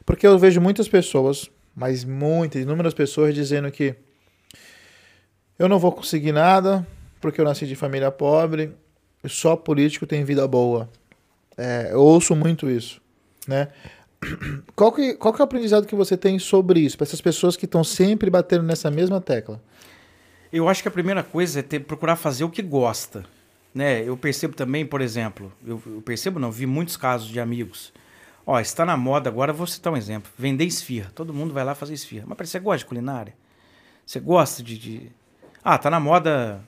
Porque 0.05 0.27
eu 0.27 0.38
vejo 0.38 0.62
muitas 0.62 0.88
pessoas, 0.88 1.50
mas 1.80 2.04
muitas, 2.04 2.62
inúmeras 2.62 2.94
pessoas 2.94 3.34
dizendo 3.34 3.72
que 3.72 3.96
eu 5.58 5.70
não 5.70 5.80
vou 5.80 5.94
conseguir 5.94 6.34
nada 6.34 6.86
porque 7.22 7.40
eu 7.40 7.46
nasci 7.46 7.66
de 7.66 7.74
família 7.74 8.12
pobre, 8.12 8.74
só 9.26 9.56
político 9.56 10.06
tem 10.06 10.26
vida 10.26 10.46
boa. 10.46 10.90
É, 11.58 11.90
eu 11.94 12.02
ouço 12.02 12.36
muito 12.36 12.70
isso, 12.70 13.02
né? 13.48 13.70
Qual 14.76 14.92
que, 14.92 15.14
qual 15.14 15.34
que 15.34 15.42
é 15.42 15.44
o 15.44 15.46
aprendizado 15.46 15.88
que 15.88 15.96
você 15.96 16.18
tem 16.18 16.38
sobre 16.38 16.82
isso, 16.82 16.98
para 16.98 17.06
essas 17.06 17.22
pessoas 17.22 17.56
que 17.56 17.64
estão 17.64 17.86
sempre 17.86 18.30
batendo 18.30 18.64
nessa 18.64 18.92
mesma 18.92 19.22
tecla? 19.22 19.62
Eu 20.52 20.68
acho 20.68 20.82
que 20.82 20.90
a 20.90 20.92
primeira 20.92 21.24
coisa 21.24 21.62
é 21.62 21.64
ter, 21.64 21.80
procurar 21.80 22.18
fazer 22.18 22.44
o 22.44 22.50
que 22.50 22.62
gosta. 22.62 23.24
Né? 23.74 24.04
Eu 24.06 24.18
percebo 24.18 24.54
também, 24.54 24.86
por 24.86 25.00
exemplo, 25.00 25.54
eu, 25.66 25.82
eu 25.86 26.02
percebo 26.02 26.38
não, 26.38 26.52
vi 26.52 26.66
muitos 26.66 26.98
casos 26.98 27.30
de 27.30 27.40
amigos. 27.40 27.94
Ó, 28.46 28.60
está 28.60 28.86
na 28.86 28.98
moda 28.98 29.29
agora, 29.29 29.53
vou 29.53 29.67
citar 29.67 29.93
um 29.93 29.98
exemplo. 29.98 30.31
Vender 30.38 30.65
esfirra. 30.65 31.12
Todo 31.13 31.34
mundo 31.34 31.53
vai 31.53 31.63
lá 31.63 31.75
fazer 31.75 31.93
esfirra. 31.93 32.25
Mas 32.27 32.50
você 32.50 32.60
gosta 32.60 32.79
de 32.79 32.86
culinária? 32.86 33.34
Você 34.05 34.19
gosta 34.19 34.63
de, 34.63 34.77
de... 34.77 35.12
Ah, 35.63 35.77
tá 35.77 35.89
na 35.89 36.00
moda... 36.00 36.62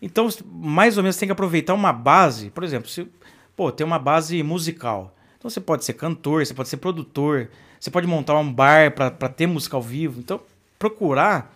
Então, 0.00 0.28
mais 0.44 0.96
ou 0.96 1.02
menos, 1.02 1.16
você 1.16 1.20
tem 1.20 1.28
que 1.28 1.32
aproveitar 1.32 1.74
uma 1.74 1.92
base. 1.92 2.50
Por 2.50 2.64
exemplo, 2.64 2.88
se... 2.88 3.08
Pô, 3.54 3.72
tem 3.72 3.86
uma 3.86 3.98
base 3.98 4.42
musical. 4.42 5.14
Então, 5.38 5.50
você 5.50 5.60
pode 5.60 5.84
ser 5.84 5.94
cantor, 5.94 6.44
você 6.44 6.54
pode 6.54 6.68
ser 6.68 6.76
produtor, 6.76 7.50
você 7.78 7.90
pode 7.90 8.06
montar 8.06 8.38
um 8.38 8.52
bar 8.52 8.92
para 8.92 9.28
ter 9.28 9.46
música 9.46 9.76
ao 9.76 9.82
vivo. 9.82 10.20
Então, 10.20 10.40
procurar 10.78 11.54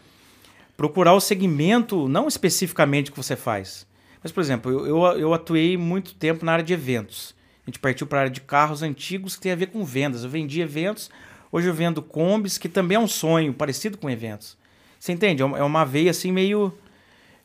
procurar 0.80 1.12
o 1.12 1.20
segmento, 1.20 2.08
não 2.08 2.26
especificamente 2.26 3.10
que 3.10 3.16
você 3.18 3.36
faz. 3.36 3.86
Mas, 4.22 4.32
por 4.32 4.40
exemplo, 4.40 4.72
eu, 4.72 4.86
eu, 4.86 5.18
eu 5.18 5.34
atuei 5.34 5.76
muito 5.76 6.14
tempo 6.14 6.42
na 6.42 6.52
área 6.52 6.64
de 6.64 6.72
eventos. 6.72 7.34
A 7.66 7.70
gente 7.70 7.78
partiu 7.78 8.06
para 8.06 8.18
a 8.18 8.20
área 8.22 8.32
de 8.32 8.40
carros 8.40 8.82
antigos 8.82 9.36
que 9.36 9.42
tem 9.42 9.52
a 9.52 9.56
ver 9.56 9.66
com 9.66 9.84
vendas. 9.84 10.24
Eu 10.24 10.30
vendi 10.30 10.60
eventos, 10.60 11.10
hoje 11.52 11.68
eu 11.68 11.74
vendo 11.74 12.02
combis, 12.02 12.58
que 12.58 12.68
também 12.68 12.96
é 12.96 12.98
um 13.00 13.06
sonho 13.08 13.52
parecido 13.52 13.98
com 13.98 14.08
eventos. 14.10 14.56
Você 14.98 15.12
entende? 15.12 15.42
É 15.42 15.44
uma- 15.44 15.58
É 15.58 15.62
uma 15.62 15.84
veia 15.84 16.10
assim 16.10 16.32
meio, 16.32 16.72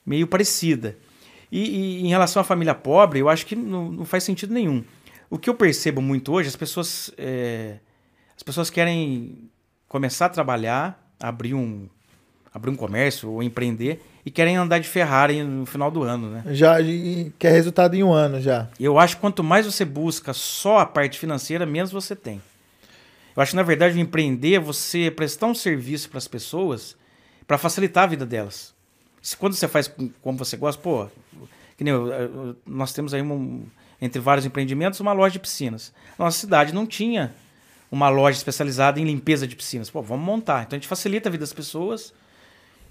meio 0.06 0.28
parecida. 0.28 0.98
E, 1.52 2.00
e 2.00 2.06
em 2.06 2.08
relação 2.10 2.42
à 2.42 2.44
família 2.44 2.74
pobre, 2.74 3.20
eu 3.20 3.30
acho 3.30 3.46
que 3.46 3.56
não, 3.56 3.92
não 3.92 4.06
faz 4.06 4.24
sentido 4.24 4.54
nenhum. 4.54 4.84
O 5.30 5.38
que 5.38 5.50
eu 5.50 5.54
percebo 5.56 6.02
muito 6.02 6.32
hoje, 6.34 6.50
as 6.50 6.56
pessoas, 6.56 7.12
é, 7.18 7.78
as 8.36 8.44
pessoas 8.44 8.70
querem 8.70 9.50
começar 9.88 10.26
a 10.26 10.30
trabalhar, 10.30 11.14
abrir 11.20 11.54
um, 11.54 11.88
abrir 12.56 12.72
um 12.72 12.76
comércio 12.76 13.30
ou 13.30 13.44
empreender 13.44 14.02
e 14.26 14.32
querem 14.32 14.56
andar 14.56 14.80
de 14.80 14.88
Ferrari 14.88 15.44
no 15.44 15.66
final 15.66 15.92
do 15.92 16.04
ano, 16.04 16.30
né? 16.32 16.44
Já 16.56 16.78
quer 17.38 17.52
resultado 17.52 17.96
em 17.96 18.02
um 18.04 18.14
ano 18.14 18.40
já. 18.42 18.70
Eu 18.80 18.98
acho 18.98 19.16
que 19.18 19.22
quanto 19.22 19.44
mais 19.44 19.66
você 19.66 19.84
busca 19.84 20.32
só 20.34 20.80
a 20.80 20.86
parte 20.86 21.20
financeira, 21.20 21.66
menos 21.66 21.92
você 21.92 22.16
tem. 22.16 22.42
Eu 23.36 23.44
acho 23.44 23.52
que, 23.52 23.58
na 23.58 23.64
verdade, 23.64 23.98
o 23.98 24.00
empreender 24.00 24.54
é 24.56 24.60
você 24.60 25.12
prestar 25.12 25.48
um 25.48 25.54
serviço 25.54 26.10
para 26.10 26.18
as 26.18 26.30
pessoas 26.30 26.96
para 27.46 27.58
facilitar 27.58 28.06
a 28.06 28.08
vida 28.08 28.26
delas. 28.26 28.74
Se, 29.22 29.36
quando 29.36 29.54
você 29.54 29.68
faz 29.68 29.90
com- 29.90 30.10
como 30.22 30.38
você 30.38 30.56
gosta, 30.56 30.82
pô, 30.82 31.08
que 31.78 31.84
nem 31.84 31.94
eu- 31.94 32.56
nós 32.66 32.94
temos 32.94 33.14
aí, 33.14 33.22
um, 33.22 33.66
entre 34.02 34.22
vários 34.22 34.46
empreendimentos, 34.46 35.02
uma 35.02 35.12
loja 35.12 35.34
de 35.34 35.40
piscinas. 35.40 35.92
Nossa 36.18 36.40
cidade 36.40 36.74
não 36.74 36.86
tinha 36.88 37.34
uma 37.92 38.08
loja 38.08 38.38
especializada 38.38 38.98
em 39.00 39.04
limpeza 39.04 39.46
de 39.46 39.56
piscinas. 39.58 39.90
Pô, 39.90 40.02
vamos 40.02 40.26
montar. 40.26 40.64
Então 40.64 40.78
a 40.78 40.80
gente 40.80 40.88
facilita 40.88 41.28
a 41.28 41.32
vida 41.32 41.42
das 41.42 41.52
pessoas. 41.54 42.14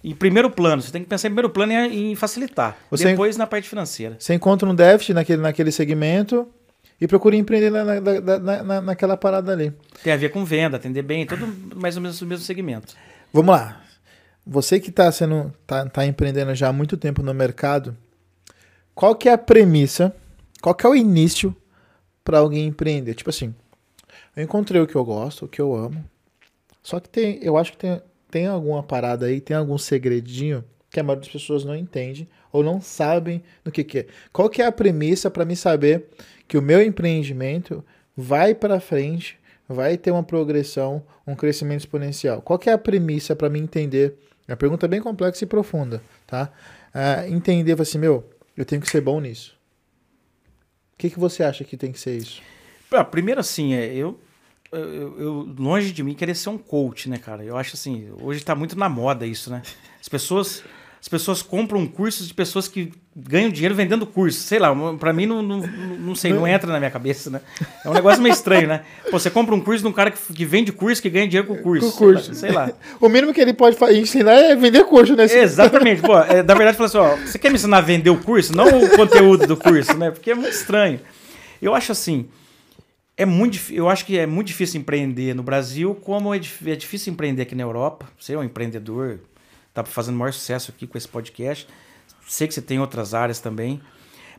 Em 0.05 0.15
primeiro 0.15 0.51
plano, 0.51 0.83
você 0.83 0.93
tem 0.93 1.03
que 1.03 1.09
pensar 1.09 1.29
em 1.29 1.31
primeiro 1.31 1.49
plano 1.49 1.73
em, 1.73 2.13
em 2.13 2.15
facilitar. 2.15 2.77
Você- 2.91 3.07
Depois 3.07 3.37
na 3.39 3.47
parte 3.47 3.67
financeira. 3.69 4.17
Você 4.19 4.35
encontra 4.35 4.69
um 4.69 4.75
déficit 4.75 5.15
naquele, 5.15 5.41
naquele 5.41 5.73
segmento 5.73 6.47
e 7.01 7.07
procura 7.09 7.35
empreender 7.35 7.71
na, 7.71 7.85
na, 7.85 8.01
na- 8.39 8.63
na- 8.63 8.81
naquela 8.83 9.17
parada 9.17 9.51
ali. 9.53 9.73
Tem 10.03 10.13
a 10.13 10.17
ver 10.17 10.29
com 10.29 10.45
venda, 10.45 10.77
atender 10.77 11.01
bem, 11.03 11.25
todo 11.27 11.47
mais 11.75 11.97
ou 11.97 12.03
menos 12.03 12.21
o 12.21 12.27
mesmo 12.27 12.45
segmento. 12.45 12.95
Vamos 13.33 13.55
lá. 13.55 13.81
Você 14.47 14.79
que 14.79 14.91
está 14.91 15.11
sendo 15.11 15.51
tá, 15.67 15.89
tá 15.89 16.05
empreendendo 16.05 16.55
já 16.55 16.69
há 16.69 16.73
muito 16.73 16.99
tempo 16.99 17.23
no 17.23 17.33
mercado, 17.33 17.97
qual 18.95 19.15
que 19.17 19.29
é 19.29 19.33
a 19.33 19.39
premissa? 19.39 20.15
Qual 20.61 20.75
que 20.75 20.85
é 20.85 20.89
o 20.89 20.95
início 20.95 21.57
para 22.23 22.39
alguém 22.41 22.67
empreender? 22.67 23.15
Tipo 23.15 23.31
assim, 23.31 23.55
Eu 24.37 24.45
encontrei 24.45 24.81
o 24.83 24.87
que 24.87 24.95
eu 24.97 25.05
gosto, 25.05 25.47
o 25.47 25.49
que 25.49 25.61
eu 25.63 25.75
amo. 25.75 26.05
Só 26.83 27.01
que 27.01 27.09
tem, 27.09 27.39
eu 27.43 27.57
acho 27.57 27.73
que 27.73 27.79
tem, 27.79 28.03
tem 28.35 28.49
alguma 28.49 28.83
parada 28.83 29.27
aí, 29.27 29.41
tem 29.41 29.57
algum 29.57 29.79
segredinho 29.79 30.65
que 30.91 30.99
a 30.99 31.05
maioria 31.05 31.23
das 31.23 31.33
pessoas 31.33 31.65
não 31.65 31.77
entende 31.77 32.29
ou 32.51 32.65
não 32.65 32.81
sabem 32.81 33.45
do 33.63 33.71
que, 33.71 33.85
que 33.85 33.99
é. 34.01 34.07
Qual 34.33 34.51
que 34.51 34.61
é 34.61 34.67
a 34.67 34.73
premissa 34.73 35.31
para 35.31 35.45
me 35.45 35.55
saber 35.55 36.07
que 36.49 36.59
o 36.59 36.63
meu 36.63 36.83
empreendimento 36.83 37.85
vai 38.17 38.53
para 38.53 38.81
frente, 38.81 39.39
vai 39.69 39.97
ter 39.97 40.11
uma 40.11 40.25
progressão, 40.25 41.01
um 41.25 41.37
crescimento 41.37 41.83
exponencial? 41.83 42.43
Qual 42.43 42.59
que 42.59 42.69
é 42.69 42.73
a 42.73 42.79
premissa 42.79 43.37
para 43.37 43.49
me 43.49 43.61
entender? 43.61 44.19
É 44.49 44.51
uma 44.51 44.57
pergunta 44.57 44.89
bem 44.89 45.01
complexa 45.01 45.45
e 45.45 45.47
profunda, 45.47 46.03
tá? 46.27 46.51
Uh, 46.93 47.33
entender, 47.33 47.81
assim, 47.81 47.99
meu, 47.99 48.29
eu 48.57 48.65
tenho 48.65 48.83
que 48.83 48.91
ser 48.91 49.01
bom 49.01 49.21
nisso. 49.21 49.57
O 50.95 50.99
que, 50.99 51.09
que 51.09 51.21
você 51.21 51.45
acha 51.45 51.63
que 51.63 51.77
tem 51.77 51.93
que 51.93 52.01
ser 52.01 52.17
isso? 52.17 52.43
Ah, 52.91 53.05
primeiro, 53.05 53.41
assim, 53.41 53.75
é, 53.75 53.95
eu, 53.95 54.19
eu, 54.75 55.21
eu, 55.21 55.55
longe 55.59 55.93
de 55.93 56.03
mim 56.03 56.15
querer 56.15 56.35
ser 56.35 56.49
um 56.49 56.59
coach, 56.59 57.09
né, 57.09 57.19
cara? 57.19 57.45
Eu 57.45 57.57
acho 57.57 57.75
assim, 57.75 58.09
hoje 58.21 58.41
está 58.41 58.55
muito 58.55 58.79
na 58.79 58.89
moda 58.89 59.27
isso, 59.27 59.51
né? 59.51 59.63
As 60.01 60.09
pessoas 60.09 60.63
as 61.05 61.09
pessoas 61.09 61.43
compram 61.43 61.87
cursos 61.87 62.27
de 62.27 62.33
pessoas 62.33 62.67
que 62.67 62.91
ganham 63.15 63.51
dinheiro 63.51 63.75
vendendo 63.75 64.07
curso. 64.07 64.41
Sei 64.41 64.59
lá, 64.59 64.75
para 64.99 65.13
mim 65.13 65.27
não, 65.27 65.43
não, 65.43 65.59
não 65.59 66.15
sei, 66.15 66.33
não 66.33 66.49
entra 66.49 66.73
na 66.73 66.79
minha 66.79 66.91
cabeça, 66.91 67.29
né? 67.29 67.43
É 67.85 67.91
um 67.91 67.93
negócio 67.93 68.23
meio 68.23 68.33
estranho, 68.33 68.67
né? 68.67 68.81
Pô, 69.11 69.19
você 69.19 69.29
compra 69.29 69.55
um 69.55 69.61
curso 69.61 69.83
de 69.83 69.89
um 69.89 69.93
cara 69.93 70.11
que, 70.11 70.33
que 70.33 70.47
vende 70.47 70.73
curso, 70.73 71.03
que 71.03 71.11
ganha 71.11 71.29
dinheiro 71.29 71.47
com 71.47 71.59
curso. 71.59 71.93
Com 71.93 71.99
curso. 71.99 72.35
Sei 72.35 72.51
lá. 72.51 72.73
o 72.99 73.07
mínimo 73.11 73.35
que 73.35 73.41
ele 73.43 73.53
pode 73.53 73.77
ensinar 73.99 74.33
é 74.33 74.57
vender 74.57 74.83
curso, 74.85 75.15
né? 75.15 75.25
Exatamente. 75.25 76.01
Pô, 76.01 76.19
é, 76.19 76.43
na 76.43 76.55
verdade, 76.55 76.79
fala 76.79 76.87
assim, 76.87 76.97
ó, 76.97 77.17
você 77.17 77.39
quer 77.39 77.51
me 77.51 77.57
ensinar 77.57 77.77
a 77.77 77.83
vender 77.83 78.09
o 78.09 78.17
curso, 78.17 78.57
não 78.57 78.67
o 78.67 78.97
conteúdo 78.97 79.47
do 79.47 79.59
curso, 79.59 79.95
né? 79.99 80.11
Porque 80.11 80.31
é 80.31 80.35
muito 80.35 80.55
estranho. 80.55 81.01
Eu 81.61 81.75
acho 81.75 81.93
assim, 81.93 82.27
é 83.17 83.25
muito, 83.25 83.73
eu 83.73 83.89
acho 83.89 84.05
que 84.05 84.19
é 84.19 84.27
muito 84.27 84.49
difícil 84.49 84.81
empreender 84.81 85.35
no 85.35 85.43
Brasil, 85.43 85.95
como 85.95 86.35
é, 86.35 86.39
é 86.39 86.77
difícil 86.77 87.13
empreender 87.13 87.43
aqui 87.43 87.55
na 87.55 87.63
Europa. 87.63 88.09
Você 88.19 88.33
é 88.33 88.39
um 88.39 88.43
empreendedor, 88.43 89.21
tá 89.73 89.85
fazendo 89.85 90.17
maior 90.17 90.33
sucesso 90.33 90.73
aqui 90.75 90.87
com 90.87 90.99
esse 90.99 91.09
podcast. 91.09 91.69
Sei 92.27 92.49
que 92.49 92.55
você 92.55 92.63
tem 92.63 92.81
outras 92.81 93.15
áreas 93.15 93.39
também. 93.39 93.81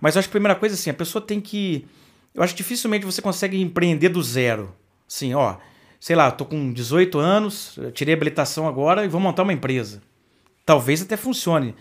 Mas 0.01 0.15
eu 0.15 0.19
acho 0.19 0.27
que 0.27 0.31
a 0.31 0.37
primeira 0.37 0.55
coisa, 0.55 0.75
assim, 0.75 0.89
a 0.89 0.93
pessoa 0.93 1.21
tem 1.21 1.39
que. 1.39 1.85
Eu 2.33 2.43
acho 2.43 2.53
que 2.53 2.57
dificilmente 2.57 3.05
você 3.05 3.21
consegue 3.21 3.61
empreender 3.61 4.09
do 4.09 4.21
zero. 4.21 4.75
Assim, 5.07 5.33
ó, 5.33 5.55
sei 5.99 6.15
lá, 6.15 6.29
tô 6.29 6.43
com 6.45 6.73
18 6.73 7.17
anos, 7.17 7.79
tirei 7.93 8.13
a 8.13 8.17
habilitação 8.17 8.67
agora 8.67 9.05
e 9.05 9.07
vou 9.07 9.21
montar 9.21 9.43
uma 9.43 9.53
empresa. 9.53 10.01
Talvez 10.65 11.01
até 11.01 11.15
funcione 11.15 11.75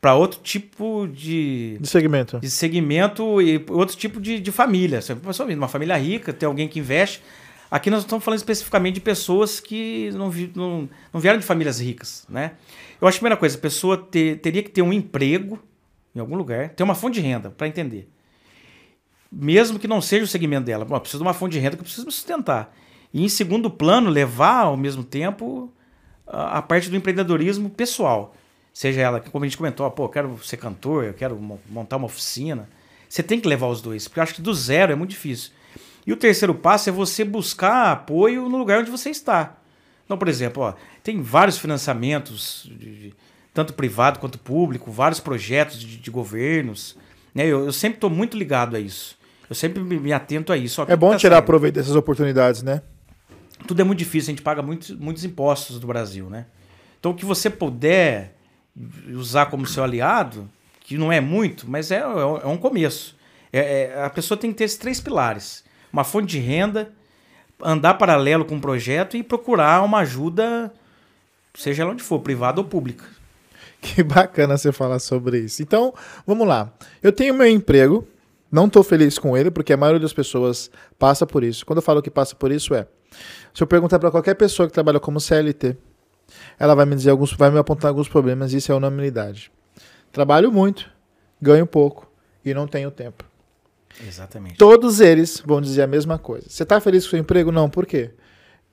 para 0.00 0.14
outro 0.14 0.40
tipo 0.40 1.08
de, 1.08 1.78
de 1.78 1.88
segmento. 1.88 2.38
De 2.38 2.50
segmento 2.50 3.42
e 3.42 3.64
outro 3.68 3.96
tipo 3.96 4.20
de, 4.20 4.38
de 4.38 4.52
família. 4.52 5.00
Você 5.00 5.14
pessoa 5.14 5.52
uma 5.52 5.68
família 5.68 5.96
rica, 5.96 6.32
tem 6.32 6.46
alguém 6.46 6.68
que 6.68 6.78
investe. 6.78 7.22
Aqui 7.70 7.90
nós 7.90 8.00
estamos 8.00 8.24
falando 8.24 8.38
especificamente 8.38 8.94
de 8.94 9.00
pessoas 9.00 9.60
que 9.60 10.10
não, 10.12 10.30
não, 10.54 10.88
não 11.12 11.20
vieram 11.20 11.38
de 11.38 11.44
famílias 11.44 11.80
ricas, 11.80 12.24
né? 12.28 12.52
Eu 13.00 13.06
acho 13.06 13.16
que 13.16 13.18
a 13.18 13.22
primeira 13.22 13.36
coisa, 13.36 13.56
a 13.56 13.60
pessoa 13.60 13.96
ter, 13.96 14.38
teria 14.40 14.62
que 14.62 14.70
ter 14.70 14.82
um 14.82 14.92
emprego 14.92 15.58
em 16.14 16.20
algum 16.20 16.36
lugar, 16.36 16.70
ter 16.70 16.82
uma 16.82 16.94
fonte 16.94 17.20
de 17.20 17.20
renda 17.20 17.50
para 17.50 17.68
entender. 17.68 18.08
Mesmo 19.30 19.78
que 19.78 19.86
não 19.86 20.00
seja 20.00 20.24
o 20.24 20.26
segmento 20.26 20.64
dela. 20.64 20.84
Bom, 20.84 20.98
precisa 20.98 21.18
de 21.18 21.26
uma 21.26 21.34
fonte 21.34 21.52
de 21.52 21.58
renda 21.58 21.76
que 21.76 21.82
precisa 21.82 22.06
me 22.06 22.12
sustentar. 22.12 22.74
E 23.12 23.22
em 23.22 23.28
segundo 23.28 23.70
plano, 23.70 24.10
levar 24.10 24.64
ao 24.64 24.76
mesmo 24.76 25.04
tempo 25.04 25.72
a, 26.26 26.58
a 26.58 26.62
parte 26.62 26.88
do 26.88 26.96
empreendedorismo 26.96 27.68
pessoal. 27.68 28.34
Seja 28.78 29.00
ela, 29.00 29.18
como 29.18 29.44
a 29.44 29.48
gente 29.48 29.56
comentou, 29.56 29.90
pô, 29.90 30.04
eu 30.04 30.08
quero 30.08 30.38
ser 30.44 30.56
cantor, 30.56 31.02
eu 31.02 31.12
quero 31.12 31.36
montar 31.68 31.96
uma 31.96 32.06
oficina. 32.06 32.68
Você 33.08 33.24
tem 33.24 33.40
que 33.40 33.48
levar 33.48 33.66
os 33.66 33.82
dois, 33.82 34.06
porque 34.06 34.20
eu 34.20 34.22
acho 34.22 34.36
que 34.36 34.40
do 34.40 34.54
zero 34.54 34.92
é 34.92 34.94
muito 34.94 35.10
difícil. 35.10 35.50
E 36.06 36.12
o 36.12 36.16
terceiro 36.16 36.54
passo 36.54 36.88
é 36.88 36.92
você 36.92 37.24
buscar 37.24 37.90
apoio 37.90 38.48
no 38.48 38.56
lugar 38.56 38.78
onde 38.78 38.88
você 38.88 39.10
está. 39.10 39.56
Então, 40.04 40.16
por 40.16 40.28
exemplo, 40.28 40.62
ó, 40.62 40.74
tem 41.02 41.20
vários 41.20 41.58
financiamentos, 41.58 42.70
de, 42.78 43.08
de, 43.08 43.14
tanto 43.52 43.74
privado 43.74 44.20
quanto 44.20 44.38
público, 44.38 44.92
vários 44.92 45.18
projetos 45.18 45.80
de, 45.80 45.96
de 45.96 46.10
governos. 46.12 46.96
Né? 47.34 47.46
Eu, 47.46 47.64
eu 47.64 47.72
sempre 47.72 47.96
estou 47.96 48.08
muito 48.08 48.38
ligado 48.38 48.76
a 48.76 48.78
isso. 48.78 49.18
Eu 49.50 49.56
sempre 49.56 49.82
me, 49.82 49.98
me 49.98 50.12
atento 50.12 50.52
a 50.52 50.56
isso. 50.56 50.80
é 50.86 50.94
bom 50.94 51.10
tá 51.10 51.16
tirar 51.16 51.42
proveito 51.42 51.74
dessas 51.74 51.96
oportunidades, 51.96 52.62
né? 52.62 52.82
Tudo 53.66 53.82
é 53.82 53.84
muito 53.84 53.98
difícil, 53.98 54.30
a 54.30 54.34
gente 54.36 54.42
paga 54.42 54.62
muitos, 54.62 54.92
muitos 54.92 55.24
impostos 55.24 55.80
do 55.80 55.86
Brasil, 55.88 56.30
né? 56.30 56.46
Então, 57.00 57.10
o 57.10 57.14
que 57.16 57.24
você 57.24 57.50
puder 57.50 58.37
usar 59.10 59.46
como 59.46 59.66
seu 59.66 59.82
aliado, 59.82 60.48
que 60.80 60.96
não 60.96 61.12
é 61.12 61.20
muito, 61.20 61.68
mas 61.68 61.90
é, 61.90 61.96
é, 61.96 62.00
é 62.00 62.46
um 62.46 62.56
começo. 62.56 63.16
É, 63.52 63.92
é, 63.94 64.04
a 64.04 64.10
pessoa 64.10 64.38
tem 64.38 64.50
que 64.50 64.58
ter 64.58 64.64
esses 64.64 64.78
três 64.78 65.00
pilares: 65.00 65.64
uma 65.92 66.04
fonte 66.04 66.28
de 66.28 66.38
renda, 66.38 66.92
andar 67.62 67.94
paralelo 67.94 68.44
com 68.44 68.56
o 68.56 68.60
projeto 68.60 69.16
e 69.16 69.22
procurar 69.22 69.82
uma 69.82 69.98
ajuda, 69.98 70.72
seja 71.54 71.86
onde 71.86 72.02
for, 72.02 72.20
privada 72.20 72.60
ou 72.60 72.66
pública. 72.66 73.04
Que 73.80 74.02
bacana 74.04 74.56
você 74.56 74.72
falar 74.72 74.98
sobre 74.98 75.40
isso. 75.40 75.62
Então, 75.62 75.94
vamos 76.26 76.46
lá. 76.46 76.72
Eu 77.02 77.12
tenho 77.12 77.34
meu 77.34 77.46
emprego, 77.46 78.06
não 78.50 78.66
estou 78.66 78.82
feliz 78.82 79.18
com 79.18 79.36
ele, 79.36 79.50
porque 79.50 79.72
a 79.72 79.76
maioria 79.76 80.00
das 80.00 80.12
pessoas 80.12 80.70
passa 80.98 81.26
por 81.26 81.44
isso. 81.44 81.64
Quando 81.64 81.78
eu 81.78 81.82
falo 81.82 82.02
que 82.02 82.10
passa 82.10 82.34
por 82.34 82.50
isso, 82.50 82.74
é. 82.74 82.86
Se 83.54 83.62
eu 83.62 83.66
perguntar 83.66 83.98
para 83.98 84.10
qualquer 84.10 84.34
pessoa 84.34 84.66
que 84.68 84.74
trabalha 84.74 85.00
como 85.00 85.20
CLT, 85.20 85.76
ela 86.58 86.74
vai 86.74 86.86
me 86.86 86.94
dizer 86.94 87.10
alguns, 87.10 87.32
vai 87.32 87.50
me 87.50 87.58
apontar 87.58 87.88
alguns 87.90 88.08
problemas, 88.08 88.52
isso 88.52 88.70
é 88.70 88.74
unanimidade. 88.74 89.50
Trabalho 90.12 90.50
muito, 90.50 90.90
ganho 91.40 91.66
pouco 91.66 92.10
e 92.44 92.52
não 92.54 92.66
tenho 92.66 92.90
tempo. 92.90 93.24
Exatamente. 94.06 94.56
Todos 94.56 95.00
eles 95.00 95.42
vão 95.44 95.60
dizer 95.60 95.82
a 95.82 95.86
mesma 95.86 96.18
coisa. 96.18 96.48
Você 96.48 96.62
está 96.62 96.80
feliz 96.80 97.04
com 97.04 97.08
o 97.08 97.10
seu 97.10 97.18
emprego? 97.18 97.50
Não, 97.50 97.68
por 97.68 97.86
quê? 97.86 98.10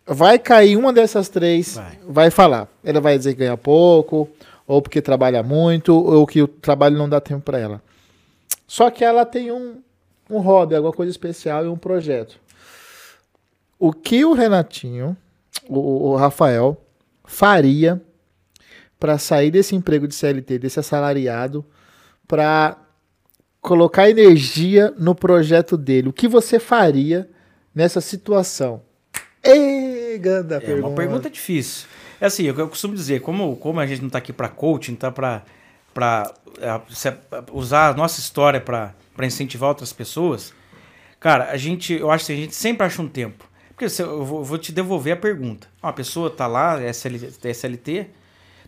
Vai 0.06 0.38
cair 0.38 0.78
uma 0.78 0.94
dessas 0.94 1.30
três, 1.30 1.76
vai, 1.76 2.00
vai 2.08 2.30
falar. 2.30 2.68
Ela 2.84 3.02
vai 3.02 3.18
dizer 3.18 3.34
que 3.34 3.40
ganha 3.40 3.58
pouco, 3.58 4.30
ou 4.68 4.82
porque 4.82 5.02
trabalha 5.02 5.42
muito, 5.42 5.96
ou 5.96 6.28
que 6.28 6.42
o 6.42 6.48
trabalho 6.48 6.98
não 6.98 7.10
dá 7.10 7.20
tempo 7.20 7.42
para 7.42 7.58
ela. 7.58 7.82
Só 8.68 8.90
que 8.92 9.04
ela 9.04 9.26
tem 9.26 9.52
um, 9.52 9.82
um 10.30 10.40
hobby, 10.40 10.76
alguma 10.76 10.94
coisa 10.94 11.10
especial 11.10 11.66
e 11.66 11.68
um 11.68 11.78
projeto. 11.78 12.40
O 13.80 13.92
que 13.92 14.24
o 14.24 14.34
Renatinho, 14.34 15.18
o, 15.68 16.10
o 16.10 16.16
Rafael, 16.16 16.80
faria 17.26 18.02
para 19.00 19.18
sair 19.18 19.52
desse 19.52 19.76
emprego 19.76 20.08
de 20.08 20.16
CLT, 20.16 20.60
desse 20.60 20.80
assalariado, 20.80 21.66
para 22.28 22.78
colocar 23.62 24.10
energia 24.10 24.94
no 24.98 25.14
projeto 25.14 25.78
dele? 25.78 26.10
O 26.10 26.14
que 26.14 26.28
você 26.28 26.60
faria 26.60 27.30
nessa 27.74 28.02
situação? 28.02 28.82
Ei, 29.44 30.18
ganda 30.18 30.56
é 30.56 30.60
pergunta. 30.60 30.88
uma 30.88 30.96
pergunta 30.96 31.30
difícil. 31.30 31.88
É 32.20 32.26
assim, 32.28 32.44
eu, 32.44 32.58
eu 32.58 32.70
costumo 32.70 32.96
dizer, 32.96 33.22
como, 33.22 33.56
como 33.58 33.80
a 33.80 33.86
gente 33.86 34.00
não 34.00 34.08
está 34.08 34.18
aqui 34.18 34.32
para 34.32 34.48
coaching, 34.48 34.96
tá 34.96 35.12
para 35.12 35.44
para 35.96 36.34
é, 36.60 37.14
usar 37.54 37.92
a 37.92 37.94
nossa 37.94 38.20
história 38.20 38.60
para 38.60 38.94
incentivar 39.22 39.70
outras 39.70 39.94
pessoas, 39.94 40.54
cara, 41.22 41.50
a 41.50 41.56
gente, 41.56 41.94
eu 41.94 42.12
acho 42.12 42.26
que 42.26 42.34
a 42.34 42.36
gente 42.36 42.54
sempre 42.54 42.86
acha 42.86 43.02
um 43.02 43.08
tempo. 43.08 43.45
Porque 43.76 44.02
eu 44.02 44.24
vou, 44.24 44.44
vou 44.44 44.58
te 44.58 44.72
devolver 44.72 45.14
a 45.14 45.18
pergunta. 45.18 45.68
Uma 45.84 45.92
pessoa 45.94 46.30
tá 46.30 46.48
lá, 46.48 46.82
é 46.82 46.90
SLT, 46.90 47.50
SLT 47.50 48.08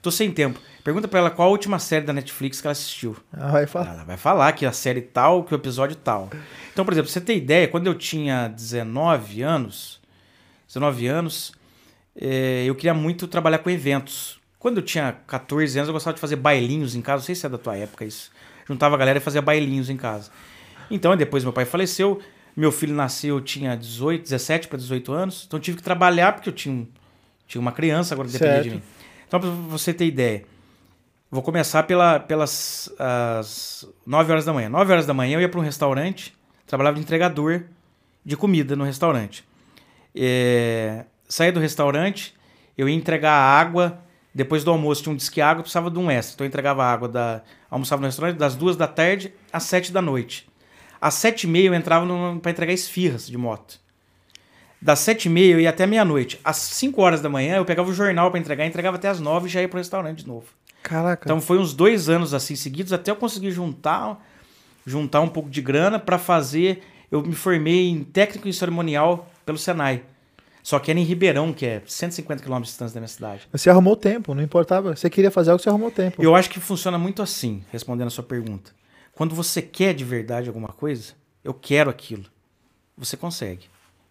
tô 0.08 0.12
sem 0.12 0.32
tempo. 0.32 0.60
Pergunta 0.84 1.08
para 1.08 1.20
ela 1.20 1.30
qual 1.30 1.50
a 1.50 1.52
última 1.52 1.80
série 1.80 2.06
da 2.06 2.14
Netflix 2.14 2.62
que 2.62 2.68
ela 2.68 2.72
assistiu. 2.72 3.18
Ela 3.34 3.52
vai 3.52 3.68
falar. 3.68 3.94
Ela 3.94 4.04
vai 4.06 4.18
falar 4.18 4.52
que 4.54 4.66
a 4.66 4.72
série 4.72 5.02
tal, 5.02 5.44
que 5.44 5.54
o 5.54 5.56
episódio 5.56 5.98
tal. 5.98 6.30
Então, 6.72 6.86
por 6.86 6.94
exemplo, 6.94 7.10
você 7.12 7.20
tem 7.20 7.38
ideia, 7.38 7.68
quando 7.68 7.88
eu 7.88 7.94
tinha 7.94 8.48
19 8.48 9.42
anos, 9.42 10.00
19 10.68 11.08
anos, 11.08 11.52
é, 12.16 12.64
eu 12.66 12.74
queria 12.74 12.94
muito 12.94 13.28
trabalhar 13.28 13.60
com 13.60 13.70
eventos. 13.70 14.40
Quando 14.58 14.78
eu 14.78 14.84
tinha 14.84 15.14
14 15.28 15.78
anos, 15.78 15.90
eu 15.90 15.94
gostava 15.94 16.14
de 16.14 16.22
fazer 16.22 16.38
bailinhos 16.38 16.96
em 16.96 17.02
casa. 17.02 17.18
Não 17.18 17.26
sei 17.26 17.36
se 17.36 17.46
é 17.46 17.50
da 17.50 17.58
tua 17.58 17.76
época 17.76 18.06
isso. 18.06 18.32
Juntava 18.66 18.96
a 18.96 18.98
galera 18.98 19.18
e 19.20 19.22
fazia 19.22 19.42
bailinhos 19.42 19.90
em 19.90 19.98
casa. 19.98 20.32
Então, 20.90 21.16
depois 21.18 21.44
meu 21.44 21.52
pai 21.52 21.66
faleceu. 21.66 22.22
Meu 22.58 22.72
filho 22.72 22.96
nasceu, 22.96 23.36
eu 23.36 23.42
tinha 23.42 23.78
18, 23.78 24.24
17 24.24 24.68
para 24.68 24.80
18 24.80 25.14
anos. 25.14 25.44
Então 25.48 25.60
tive 25.60 25.78
que 25.78 25.84
trabalhar 25.84 26.34
porque 26.34 26.50
eu 26.50 26.54
tinha, 26.54 26.88
tinha 27.48 27.62
uma 27.62 27.72
criança, 27.72 28.16
agora 28.16 28.28
dependia 28.28 28.64
de 28.64 28.70
mim. 28.72 28.82
Então, 29.28 29.40
para 29.40 29.48
você 29.48 29.94
ter 29.94 30.08
ideia, 30.08 30.44
vou 31.30 31.44
começar 31.44 31.84
pela, 31.84 32.20
pelas 32.20 32.90
as 32.98 33.88
9 34.04 34.32
horas 34.32 34.44
da 34.44 34.54
manhã. 34.54 34.70
9 34.70 34.92
horas 34.92 35.06
da 35.06 35.14
manhã 35.14 35.36
eu 35.36 35.42
ia 35.42 35.48
para 35.48 35.60
um 35.60 35.64
restaurante, 35.64 36.34
trabalhava 36.66 36.96
de 36.96 37.04
entregador 37.04 37.66
de 38.26 38.36
comida 38.36 38.76
no 38.76 38.84
restaurante. 38.84 39.46
É, 40.16 41.06
saía 41.30 41.52
do 41.52 41.60
restaurante, 41.60 42.34
eu 42.76 42.90
ia 42.90 42.96
entregar 42.96 43.34
água. 43.34 44.00
Depois 44.34 44.64
do 44.64 44.72
almoço 44.72 45.04
tinha 45.04 45.14
um 45.14 45.16
disque 45.16 45.42
água, 45.42 45.62
precisava 45.62 45.92
de 45.92 46.00
um 46.00 46.10
extra. 46.10 46.34
Então 46.34 46.46
eu 46.46 46.48
entregava 46.48 46.84
água 46.84 47.08
da. 47.08 47.44
Almoçava 47.70 48.02
no 48.02 48.08
restaurante 48.08 48.38
das 48.38 48.56
duas 48.56 48.76
da 48.76 48.88
tarde 48.88 49.32
às 49.54 49.62
sete 49.62 49.92
da 49.92 50.02
noite. 50.02 50.48
Às 51.00 51.16
sete 51.16 51.44
e 51.44 51.48
meia 51.48 51.68
eu 51.68 51.74
entrava 51.74 52.06
para 52.42 52.52
entregar 52.52 52.74
esfirras 52.74 53.28
de 53.28 53.38
moto. 53.38 53.80
Das 54.82 55.00
sete 55.00 55.26
e 55.26 55.30
meia 55.30 55.54
eu 55.54 55.60
ia 55.60 55.70
até 55.70 55.86
meia-noite. 55.86 56.40
Às 56.44 56.58
cinco 56.58 57.02
horas 57.02 57.22
da 57.22 57.30
manhã 57.30 57.58
eu 57.58 57.66
pegava 57.66 57.90
o 57.90 57.94
jornal 57.94 58.30
para 58.30 58.40
entregar, 58.40 58.66
entregava 58.66 58.98
até 58.98 59.08
as 59.08 59.20
nove 59.20 59.48
e 59.48 59.50
já 59.50 59.62
ia 59.62 59.68
pro 59.68 59.78
restaurante 59.78 60.20
de 60.20 60.28
novo. 60.28 60.46
Caraca. 60.84 61.26
Então 61.26 61.42
foi 61.42 61.58
uns 61.58 61.74
dois 61.74 62.10
anos 62.10 62.34
assim 62.34 62.56
seguidos 62.56 62.94
até 62.94 63.12
eu 63.12 63.16
conseguir 63.16 63.52
juntar, 63.52 64.24
juntar 64.86 65.22
um 65.22 65.30
pouco 65.30 65.50
de 65.50 65.62
grana 65.62 66.00
para 66.00 66.18
fazer. 66.18 66.84
Eu 67.12 67.22
me 67.22 67.36
formei 67.36 67.90
em 67.90 68.04
técnico 68.04 68.48
em 68.48 68.52
cerimonial 68.52 69.30
pelo 69.46 69.58
Senai. 69.58 70.04
Só 70.62 70.80
que 70.80 70.92
era 70.92 71.00
em 71.00 71.04
Ribeirão, 71.04 71.54
que 71.54 71.66
é 71.66 71.82
150 71.86 72.44
quilômetros 72.44 72.68
de 72.68 72.74
distância 72.74 72.94
da 72.94 73.00
minha 73.00 73.08
cidade. 73.08 73.48
Você 73.54 73.70
arrumou 73.70 73.96
tempo, 73.96 74.36
não 74.36 74.44
importava. 74.44 74.94
Você 74.94 75.10
queria 75.10 75.32
fazer 75.32 75.52
algo, 75.52 75.64
você 75.64 75.70
arrumou 75.70 75.90
tempo. 75.90 76.22
Eu 76.22 76.36
acho 76.36 76.50
que 76.50 76.60
funciona 76.60 76.98
muito 76.98 77.22
assim, 77.22 77.64
respondendo 77.72 78.08
a 78.08 78.10
sua 78.10 78.26
pergunta. 78.26 78.72
Quando 79.18 79.34
você 79.34 79.64
quer 79.64 79.96
de 79.96 80.04
verdade 80.06 80.48
alguma 80.48 80.68
coisa, 80.68 81.14
eu 81.44 81.52
quero 81.52 81.90
aquilo. 81.90 82.26
Você 82.96 83.18
consegue. 83.18 83.66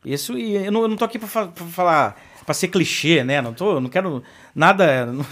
Isso, 0.04 0.36
e 0.36 0.56
eu 0.66 0.72
não, 0.72 0.82
eu 0.82 0.88
não 0.88 0.96
tô 0.96 1.04
aqui 1.04 1.16
pra, 1.16 1.28
fa- 1.28 1.52
falar, 1.70 2.20
pra 2.44 2.52
ser 2.52 2.66
clichê, 2.68 3.22
né? 3.22 3.40
Não 3.40 3.54
tô, 3.54 3.80
não 3.80 3.88
quero 3.88 4.20
nada. 4.52 5.06
não- 5.12 5.24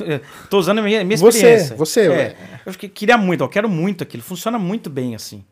tô 0.49 0.59
usando 0.59 0.79
a 0.79 0.83
minha, 0.83 1.03
minha 1.05 1.17
Você, 1.19 1.39
experiência. 1.39 1.77
você, 1.77 2.01
É, 2.07 2.09
ué. 2.09 2.37
eu 2.67 2.73
queria 2.73 3.19
muito, 3.19 3.43
eu 3.43 3.49
quero 3.49 3.69
muito 3.69 4.05
aquilo. 4.05 4.23
Funciona 4.23 4.61
muito 4.61 4.89
bem 4.89 5.17
assim. 5.17 5.45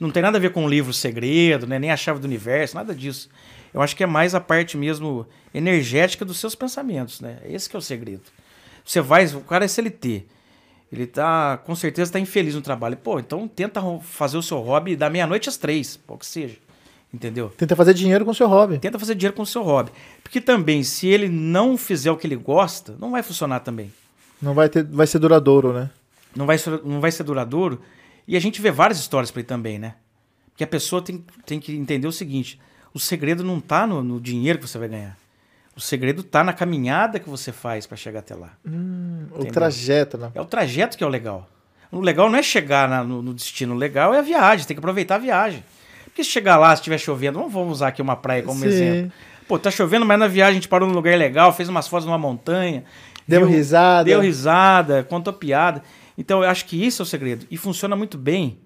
Não 0.00 0.10
tem 0.10 0.22
nada 0.22 0.38
a 0.38 0.40
ver 0.40 0.52
com 0.52 0.64
o 0.64 0.68
livro 0.68 0.92
segredo, 0.94 1.66
né? 1.66 1.78
nem 1.78 1.90
a 1.90 1.96
chave 1.98 2.18
do 2.18 2.24
universo, 2.24 2.74
nada 2.76 2.94
disso. 2.94 3.28
Eu 3.74 3.82
acho 3.82 3.94
que 3.94 4.02
é 4.02 4.06
mais 4.06 4.34
a 4.34 4.40
parte 4.40 4.74
mesmo 4.76 5.26
energética 5.52 6.24
dos 6.24 6.38
seus 6.38 6.54
pensamentos, 6.54 7.20
né? 7.20 7.38
Esse 7.44 7.68
que 7.68 7.76
é 7.76 7.78
o 7.78 7.82
segredo. 7.82 8.22
Você 8.84 9.02
vai, 9.02 9.26
o 9.26 9.40
cara 9.42 9.66
é 9.66 9.68
CLT. 9.68 10.24
Ele 10.90 11.06
tá, 11.06 11.58
com 11.58 11.74
certeza, 11.74 12.12
tá 12.12 12.20
infeliz 12.20 12.54
no 12.54 12.62
trabalho. 12.62 12.96
Pô, 12.96 13.18
então 13.18 13.48
tenta 13.48 13.82
fazer 14.02 14.36
o 14.36 14.42
seu 14.42 14.58
hobby 14.58 14.94
da 14.94 15.10
meia-noite 15.10 15.48
às 15.48 15.56
três, 15.56 15.96
pô, 15.96 16.16
que 16.16 16.26
seja. 16.26 16.56
Entendeu? 17.12 17.52
Tenta 17.56 17.74
fazer 17.74 17.94
dinheiro 17.94 18.24
com 18.24 18.30
o 18.30 18.34
seu 18.34 18.48
hobby. 18.48 18.78
Tenta 18.78 18.98
fazer 18.98 19.14
dinheiro 19.14 19.34
com 19.34 19.42
o 19.42 19.46
seu 19.46 19.62
hobby. 19.62 19.90
Porque 20.22 20.40
também, 20.40 20.82
se 20.82 21.06
ele 21.06 21.28
não 21.28 21.76
fizer 21.76 22.10
o 22.10 22.16
que 22.16 22.26
ele 22.26 22.36
gosta, 22.36 22.94
não 23.00 23.10
vai 23.10 23.22
funcionar 23.22 23.60
também. 23.60 23.92
Não 24.40 24.54
vai, 24.54 24.68
ter, 24.68 24.84
vai 24.84 25.06
ser 25.06 25.18
duradouro, 25.18 25.72
né? 25.72 25.90
Não 26.34 26.46
vai 26.46 26.58
ser, 26.58 26.80
não 26.84 27.00
vai 27.00 27.10
ser 27.10 27.24
duradouro. 27.24 27.80
E 28.28 28.36
a 28.36 28.40
gente 28.40 28.60
vê 28.60 28.70
várias 28.70 28.98
histórias 28.98 29.30
por 29.30 29.38
aí 29.38 29.44
também, 29.44 29.78
né? 29.78 29.94
Porque 30.50 30.64
a 30.64 30.66
pessoa 30.66 31.00
tem, 31.00 31.24
tem 31.44 31.58
que 31.58 31.74
entender 31.74 32.06
o 32.06 32.12
seguinte: 32.12 32.60
o 32.92 32.98
segredo 32.98 33.42
não 33.42 33.60
tá 33.60 33.86
no, 33.86 34.02
no 34.02 34.20
dinheiro 34.20 34.58
que 34.58 34.68
você 34.68 34.78
vai 34.78 34.88
ganhar. 34.88 35.16
O 35.76 35.80
segredo 35.80 36.22
tá 36.22 36.42
na 36.42 36.54
caminhada 36.54 37.20
que 37.20 37.28
você 37.28 37.52
faz 37.52 37.86
para 37.86 37.96
chegar 37.98 38.20
até 38.20 38.34
lá. 38.34 38.52
O 38.64 38.68
Entendeu? 39.34 39.52
trajeto, 39.52 40.16
né? 40.16 40.30
É 40.34 40.40
o 40.40 40.44
trajeto 40.46 40.96
que 40.96 41.04
é 41.04 41.06
o 41.06 41.10
legal. 41.10 41.46
O 41.92 42.00
legal 42.00 42.30
não 42.30 42.38
é 42.38 42.42
chegar 42.42 42.88
na- 42.88 43.04
no, 43.04 43.20
no 43.22 43.34
destino, 43.34 43.74
o 43.74 43.76
legal 43.76 44.12
é 44.14 44.18
a 44.18 44.22
viagem, 44.22 44.66
tem 44.66 44.74
que 44.74 44.78
aproveitar 44.80 45.16
a 45.16 45.18
viagem. 45.18 45.62
Porque 46.04 46.24
se 46.24 46.30
chegar 46.30 46.56
lá, 46.56 46.74
se 46.74 46.80
estiver 46.80 46.98
chovendo, 46.98 47.38
vamos, 47.38 47.52
vamos 47.52 47.72
usar 47.74 47.88
aqui 47.88 48.00
uma 48.00 48.16
praia 48.16 48.42
como 48.42 48.58
Sim. 48.60 48.66
exemplo. 48.66 49.12
Pô, 49.46 49.58
tá 49.58 49.70
chovendo, 49.70 50.04
mas 50.06 50.18
na 50.18 50.26
viagem 50.26 50.52
a 50.52 50.54
gente 50.54 50.68
parou 50.68 50.88
num 50.88 50.94
lugar 50.94 51.16
legal, 51.16 51.52
fez 51.52 51.68
umas 51.68 51.86
fotos 51.86 52.06
numa 52.06 52.18
montanha. 52.18 52.82
Deu 53.28 53.40
viu- 53.40 53.50
risada. 53.50 54.04
Deu 54.04 54.20
risada, 54.20 55.04
contou 55.04 55.32
piada. 55.32 55.82
Então 56.16 56.42
eu 56.42 56.48
acho 56.48 56.64
que 56.64 56.82
isso 56.84 57.02
é 57.02 57.04
o 57.04 57.06
segredo. 57.06 57.46
E 57.50 57.56
funciona 57.58 57.94
muito 57.94 58.16
bem. 58.16 58.58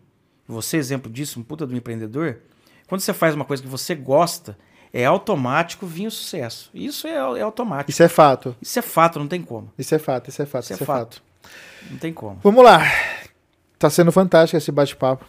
Você, 0.46 0.77
exemplo 0.77 1.11
disso, 1.12 1.40
um 1.40 1.42
puta 1.42 1.66
do 1.66 1.77
empreendedor. 1.77 2.38
Quando 2.87 3.01
você 3.01 3.12
faz 3.12 3.35
uma 3.35 3.44
coisa 3.44 3.62
que 3.62 3.68
você 3.68 3.94
gosta, 3.94 4.57
é 4.92 5.05
automático 5.05 5.87
vir 5.87 6.07
o 6.07 6.11
sucesso. 6.11 6.70
Isso 6.74 7.07
é, 7.07 7.12
é 7.12 7.42
automático. 7.42 7.90
Isso 7.90 8.03
é 8.03 8.09
fato. 8.09 8.57
Isso 8.61 8.79
é 8.79 8.83
fato, 8.83 9.18
não 9.18 9.29
tem 9.29 9.42
como. 9.42 9.72
Isso 9.79 9.94
é 9.94 9.98
fato, 9.98 10.29
isso 10.29 10.42
é 10.42 10.46
fato, 10.46 10.64
Isso 10.64 10.72
é 10.72 10.74
isso 10.74 10.83
é 10.83 10.87
fato. 10.87 11.16
fato. 11.16 11.22
Não 11.90 11.98
tem 11.98 12.12
como. 12.12 12.38
Vamos 12.42 12.64
lá. 12.64 12.83
Tá 13.79 13.88
sendo 13.88 14.12
fantástico 14.12 14.57
esse 14.57 14.70
bate-papo. 14.70 15.24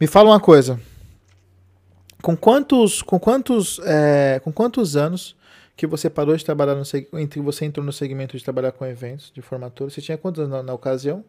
Me 0.00 0.06
fala 0.06 0.30
uma 0.30 0.40
coisa. 0.40 0.80
Com 2.22 2.36
quantos, 2.36 3.02
com 3.02 3.18
quantos, 3.18 3.80
é, 3.84 4.40
com 4.42 4.52
quantos 4.52 4.96
anos 4.96 5.36
que 5.76 5.86
você 5.86 6.08
parou 6.08 6.36
de 6.36 6.44
trabalhar 6.44 6.74
no 6.74 6.82
entre 7.20 7.40
você 7.40 7.66
entrou 7.66 7.84
no 7.84 7.92
segmento 7.92 8.36
de 8.36 8.42
trabalhar 8.42 8.72
com 8.72 8.86
eventos 8.86 9.30
de 9.34 9.42
formatura? 9.42 9.90
Você 9.90 10.00
tinha 10.00 10.16
quantos 10.16 10.40
anos 10.40 10.52
na, 10.52 10.62
na 10.62 10.72
ocasião? 10.72 11.22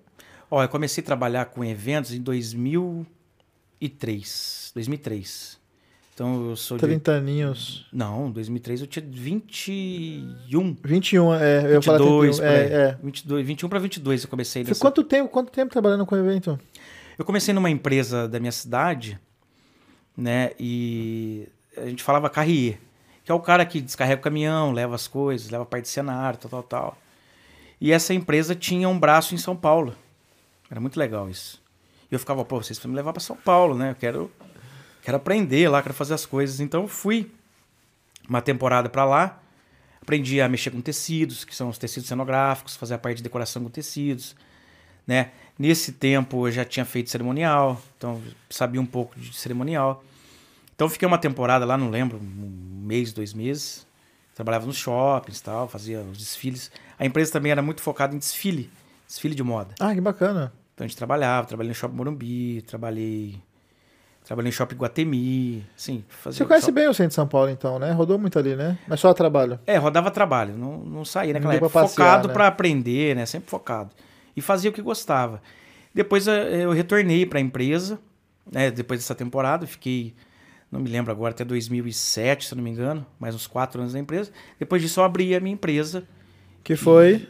Ó, 0.49 0.63
eu 0.63 0.69
comecei 0.69 1.03
a 1.03 1.05
trabalhar 1.05 1.45
com 1.45 1.65
eventos 1.65 2.13
em 2.13 2.21
2003. 2.21 4.71
2003. 4.73 5.56
Então 6.17 6.49
eu 6.49 6.55
sou 6.55 6.77
de... 6.77 6.81
30 6.81 7.11
aninhos. 7.11 7.85
Não, 7.93 8.31
2003 8.31 8.81
eu 8.81 8.87
tinha 8.87 9.05
21. 9.07 10.75
21, 10.83 11.35
é, 11.35 11.65
eu 11.65 11.71
ia 11.73 11.81
falar 11.83 11.99
22, 11.99 12.37
31, 12.37 12.49
por 12.49 12.57
aí. 12.57 12.59
é, 12.59 12.89
é. 12.89 12.97
22, 13.03 13.45
21 13.45 13.69
para 13.69 13.77
22 13.77 14.23
eu 14.23 14.29
comecei 14.29 14.63
nessa... 14.63 14.81
quanto 14.81 15.03
tempo, 15.03 15.29
quanto 15.29 15.51
tempo 15.51 15.71
trabalhando 15.71 16.07
com 16.07 16.17
evento? 16.17 16.59
Eu 17.19 17.23
comecei 17.23 17.53
numa 17.53 17.69
empresa 17.69 18.27
da 18.27 18.39
minha 18.39 18.51
cidade, 18.51 19.19
né? 20.17 20.53
E 20.59 21.47
a 21.77 21.85
gente 21.85 22.01
falava 22.01 22.31
carrier, 22.31 22.79
que 23.23 23.31
é 23.31 23.35
o 23.35 23.39
cara 23.39 23.63
que 23.63 23.79
descarrega 23.79 24.19
o 24.19 24.23
caminhão, 24.23 24.71
leva 24.71 24.95
as 24.95 25.07
coisas, 25.07 25.51
leva 25.51 25.65
a 25.65 25.67
parte 25.67 25.83
de 25.83 25.89
cenário, 25.89 26.39
tal, 26.39 26.49
tal, 26.49 26.63
tal. 26.63 26.97
E 27.79 27.91
essa 27.91 28.11
empresa 28.11 28.55
tinha 28.55 28.89
um 28.89 28.97
braço 28.97 29.35
em 29.35 29.37
São 29.37 29.55
Paulo. 29.55 29.93
Era 30.67 30.81
muito 30.81 30.99
legal 30.99 31.29
isso. 31.29 31.61
E 32.09 32.15
eu 32.15 32.19
ficava, 32.19 32.43
pô, 32.43 32.55
vocês 32.55 32.79
precisam 32.79 32.89
me 32.89 32.95
levar 32.95 33.13
para 33.13 33.21
São 33.21 33.35
Paulo, 33.35 33.77
né? 33.77 33.91
Eu 33.91 33.95
quero, 33.95 34.31
quero 35.07 35.15
aprender 35.15 35.69
lá, 35.69 35.81
quero 35.81 35.93
fazer 35.93 36.13
as 36.13 36.25
coisas. 36.25 36.59
Então 36.59 36.85
fui 36.85 37.31
uma 38.27 38.41
temporada 38.41 38.89
para 38.89 39.05
lá, 39.05 39.41
aprendi 40.01 40.41
a 40.41 40.49
mexer 40.49 40.69
com 40.69 40.81
tecidos, 40.81 41.45
que 41.45 41.55
são 41.55 41.69
os 41.69 41.77
tecidos 41.77 42.09
cenográficos, 42.09 42.75
fazer 42.75 42.95
a 42.95 42.97
parte 42.97 43.17
de 43.17 43.23
decoração 43.23 43.63
com 43.63 43.69
tecidos, 43.69 44.35
né? 45.07 45.31
Nesse 45.57 45.93
tempo 45.93 46.45
eu 46.45 46.51
já 46.51 46.65
tinha 46.65 46.83
feito 46.83 47.09
cerimonial, 47.09 47.81
então 47.97 48.21
sabia 48.49 48.81
um 48.81 48.85
pouco 48.85 49.17
de 49.17 49.33
cerimonial. 49.33 50.03
Então 50.75 50.89
fiquei 50.89 51.07
uma 51.07 51.17
temporada 51.17 51.63
lá, 51.63 51.77
não 51.77 51.89
lembro, 51.89 52.17
um 52.17 52.81
mês, 52.85 53.13
dois 53.13 53.33
meses. 53.33 53.87
Trabalhava 54.35 54.65
nos 54.65 54.75
shoppings, 54.75 55.39
tal, 55.39 55.69
fazia 55.69 56.01
os 56.01 56.17
desfiles. 56.17 56.69
A 56.99 57.05
empresa 57.05 57.31
também 57.31 57.53
era 57.53 57.61
muito 57.61 57.81
focada 57.81 58.13
em 58.13 58.19
desfile, 58.19 58.69
desfile 59.07 59.33
de 59.33 59.41
moda. 59.41 59.73
Ah, 59.79 59.95
que 59.95 60.01
bacana. 60.01 60.51
Então 60.75 60.83
a 60.83 60.87
gente 60.87 60.97
trabalhava, 60.97 61.47
trabalhei 61.47 61.69
no 61.69 61.75
Shopping 61.75 61.95
Morumbi, 61.95 62.61
trabalhei 62.63 63.41
trabalhei 64.27 64.49
no 64.49 64.53
Shopping 64.53 64.75
Guatemi, 64.75 65.65
fazia 66.09 66.37
Você 66.39 66.45
conhece 66.45 66.71
bem 66.71 66.87
o 66.87 66.93
centro 66.93 67.09
de 67.09 67.13
São 67.15 67.27
Paulo, 67.27 67.49
então, 67.49 67.79
né? 67.79 67.91
Rodou 67.91 68.19
muito 68.19 68.37
ali, 68.37 68.55
né? 68.55 68.77
Mas 68.87 68.99
só 68.99 69.13
trabalho. 69.13 69.57
É, 69.65 69.77
rodava 69.77 70.11
trabalho, 70.11 70.57
não, 70.57 70.79
não 70.79 71.05
saía 71.05 71.33
naquela 71.33 71.53
pra 71.53 71.65
época. 71.67 71.71
passear, 71.81 71.89
focado 72.05 72.27
né? 72.27 72.33
para 72.33 72.47
aprender, 72.47 73.15
né? 73.15 73.25
Sempre 73.25 73.49
focado. 73.49 73.89
E 74.35 74.41
fazia 74.41 74.69
o 74.69 74.73
que 74.73 74.81
gostava. 74.81 75.41
Depois 75.93 76.27
eh, 76.27 76.63
eu 76.65 76.71
retornei 76.71 77.25
para 77.25 77.39
a 77.39 77.41
empresa, 77.41 77.97
né? 78.51 78.69
Depois 78.69 78.99
dessa 78.99 79.15
temporada, 79.15 79.65
fiquei, 79.65 80.13
não 80.69 80.79
me 80.81 80.89
lembro 80.89 81.11
agora, 81.11 81.31
até 81.31 81.45
2007, 81.45 82.47
se 82.47 82.53
não 82.55 82.61
me 82.61 82.69
engano, 82.69 83.05
mais 83.17 83.33
uns 83.33 83.47
quatro 83.47 83.79
anos 83.81 83.93
na 83.93 83.99
empresa. 83.99 84.29
Depois 84.59 84.81
disso 84.81 84.99
eu 84.99 85.05
abri 85.05 85.33
a 85.35 85.39
minha 85.39 85.53
empresa, 85.53 86.03
Que 86.63 86.75
foi. 86.75 87.27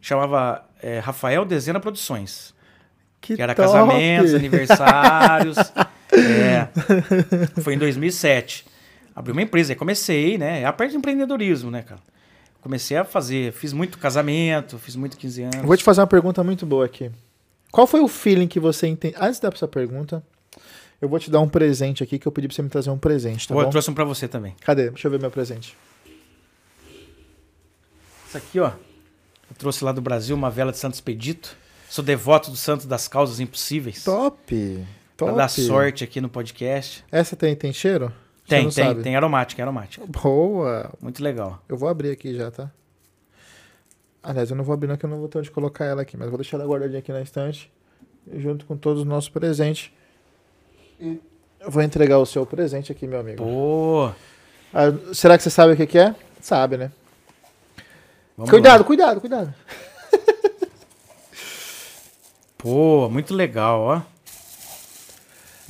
chamava 0.00 0.64
eh, 0.82 0.98
Rafael 1.00 1.44
Dezena 1.44 1.78
Produções. 1.78 2.54
Que, 3.20 3.36
Que 3.36 3.42
era 3.42 3.54
top! 3.54 3.68
casamentos, 3.68 4.32
aniversários. 4.34 5.56
É. 6.20 6.68
Foi 7.62 7.74
em 7.74 7.78
2007. 7.78 8.66
Abri 9.14 9.32
uma 9.32 9.42
empresa, 9.42 9.72
aí 9.72 9.76
comecei, 9.76 10.38
né? 10.38 10.62
É 10.62 10.64
a 10.64 10.72
parte 10.72 10.92
de 10.92 10.96
empreendedorismo, 10.96 11.70
né, 11.70 11.82
cara? 11.82 12.00
Comecei 12.60 12.96
a 12.96 13.04
fazer, 13.04 13.52
fiz 13.52 13.72
muito 13.72 13.98
casamento, 13.98 14.78
fiz 14.78 14.94
muito 14.94 15.16
15 15.16 15.42
anos. 15.42 15.56
Eu 15.56 15.64
Vou 15.64 15.76
te 15.76 15.82
fazer 15.84 16.00
uma 16.00 16.06
pergunta 16.06 16.44
muito 16.44 16.66
boa 16.66 16.84
aqui. 16.84 17.10
Qual 17.72 17.86
foi 17.86 18.00
o 18.00 18.08
feeling 18.08 18.46
que 18.46 18.60
você 18.60 18.86
entende? 18.86 19.14
Antes 19.18 19.40
da 19.40 19.50
sua 19.52 19.68
pergunta, 19.68 20.22
eu 21.00 21.08
vou 21.08 21.18
te 21.18 21.30
dar 21.30 21.40
um 21.40 21.48
presente 21.48 22.02
aqui 22.02 22.18
que 22.18 22.26
eu 22.26 22.32
pedi 22.32 22.48
pra 22.48 22.54
você 22.54 22.62
me 22.62 22.68
trazer 22.68 22.90
um 22.90 22.98
presente, 22.98 23.48
tá 23.48 23.54
eu 23.54 23.62
bom? 23.62 23.70
trouxe 23.70 23.90
um 23.90 23.94
pra 23.94 24.04
você 24.04 24.28
também. 24.28 24.54
Cadê? 24.60 24.90
Deixa 24.90 25.06
eu 25.06 25.10
ver 25.10 25.20
meu 25.20 25.30
presente. 25.30 25.76
Isso 28.28 28.36
aqui, 28.36 28.60
ó. 28.60 28.68
Eu 28.68 29.56
trouxe 29.58 29.82
lá 29.82 29.90
do 29.92 30.00
Brasil 30.00 30.36
uma 30.36 30.50
vela 30.50 30.70
de 30.70 30.78
Santo 30.78 30.94
Expedito. 30.94 31.56
Sou 31.88 32.04
devoto 32.04 32.50
do 32.50 32.56
Santo 32.56 32.86
das 32.86 33.08
Causas 33.08 33.40
Impossíveis. 33.40 34.04
Top! 34.04 34.86
Pra 35.20 35.28
Top! 35.28 35.38
dar 35.38 35.48
sorte 35.48 36.02
aqui 36.02 36.20
no 36.20 36.28
podcast. 36.28 37.04
Essa 37.12 37.36
tem, 37.36 37.54
tem 37.54 37.72
cheiro? 37.72 38.12
Tem, 38.48 38.62
tem, 38.62 38.70
sabe? 38.70 39.02
tem 39.02 39.16
aromática, 39.16 39.62
aromática. 39.62 40.04
Boa! 40.06 40.90
Muito 41.00 41.22
legal. 41.22 41.62
Eu 41.68 41.76
vou 41.76 41.88
abrir 41.88 42.10
aqui 42.10 42.34
já, 42.34 42.50
tá? 42.50 42.70
Aliás, 44.22 44.50
eu 44.50 44.56
não 44.56 44.64
vou 44.64 44.72
abrir 44.72 44.88
não, 44.88 44.96
que 44.96 45.04
eu 45.04 45.10
não 45.10 45.18
vou 45.18 45.28
ter 45.28 45.38
onde 45.38 45.50
colocar 45.50 45.84
ela 45.84 46.02
aqui, 46.02 46.16
mas 46.16 46.28
vou 46.28 46.38
deixar 46.38 46.56
ela 46.56 46.66
guardadinha 46.66 47.00
aqui 47.00 47.12
na 47.12 47.20
estante, 47.20 47.70
junto 48.34 48.64
com 48.64 48.76
todos 48.76 49.02
os 49.02 49.06
nossos 49.06 49.28
presentes. 49.28 49.92
E 50.98 51.20
eu 51.60 51.70
vou 51.70 51.82
entregar 51.82 52.18
o 52.18 52.26
seu 52.26 52.46
presente 52.46 52.90
aqui, 52.90 53.06
meu 53.06 53.20
amigo. 53.20 53.44
Pô, 53.44 54.10
Ah, 54.72 54.92
será 55.12 55.36
que 55.36 55.42
você 55.42 55.50
sabe 55.50 55.74
o 55.74 55.76
que, 55.76 55.86
que 55.86 55.98
é? 55.98 56.14
Sabe, 56.40 56.78
né? 56.78 56.90
vamos 58.36 58.50
cuidado, 58.50 58.80
lá. 58.80 58.86
cuidado, 58.86 59.20
cuidado. 59.20 59.54
Pô, 62.56 63.08
muito 63.08 63.34
legal, 63.34 63.80
ó. 63.80 64.19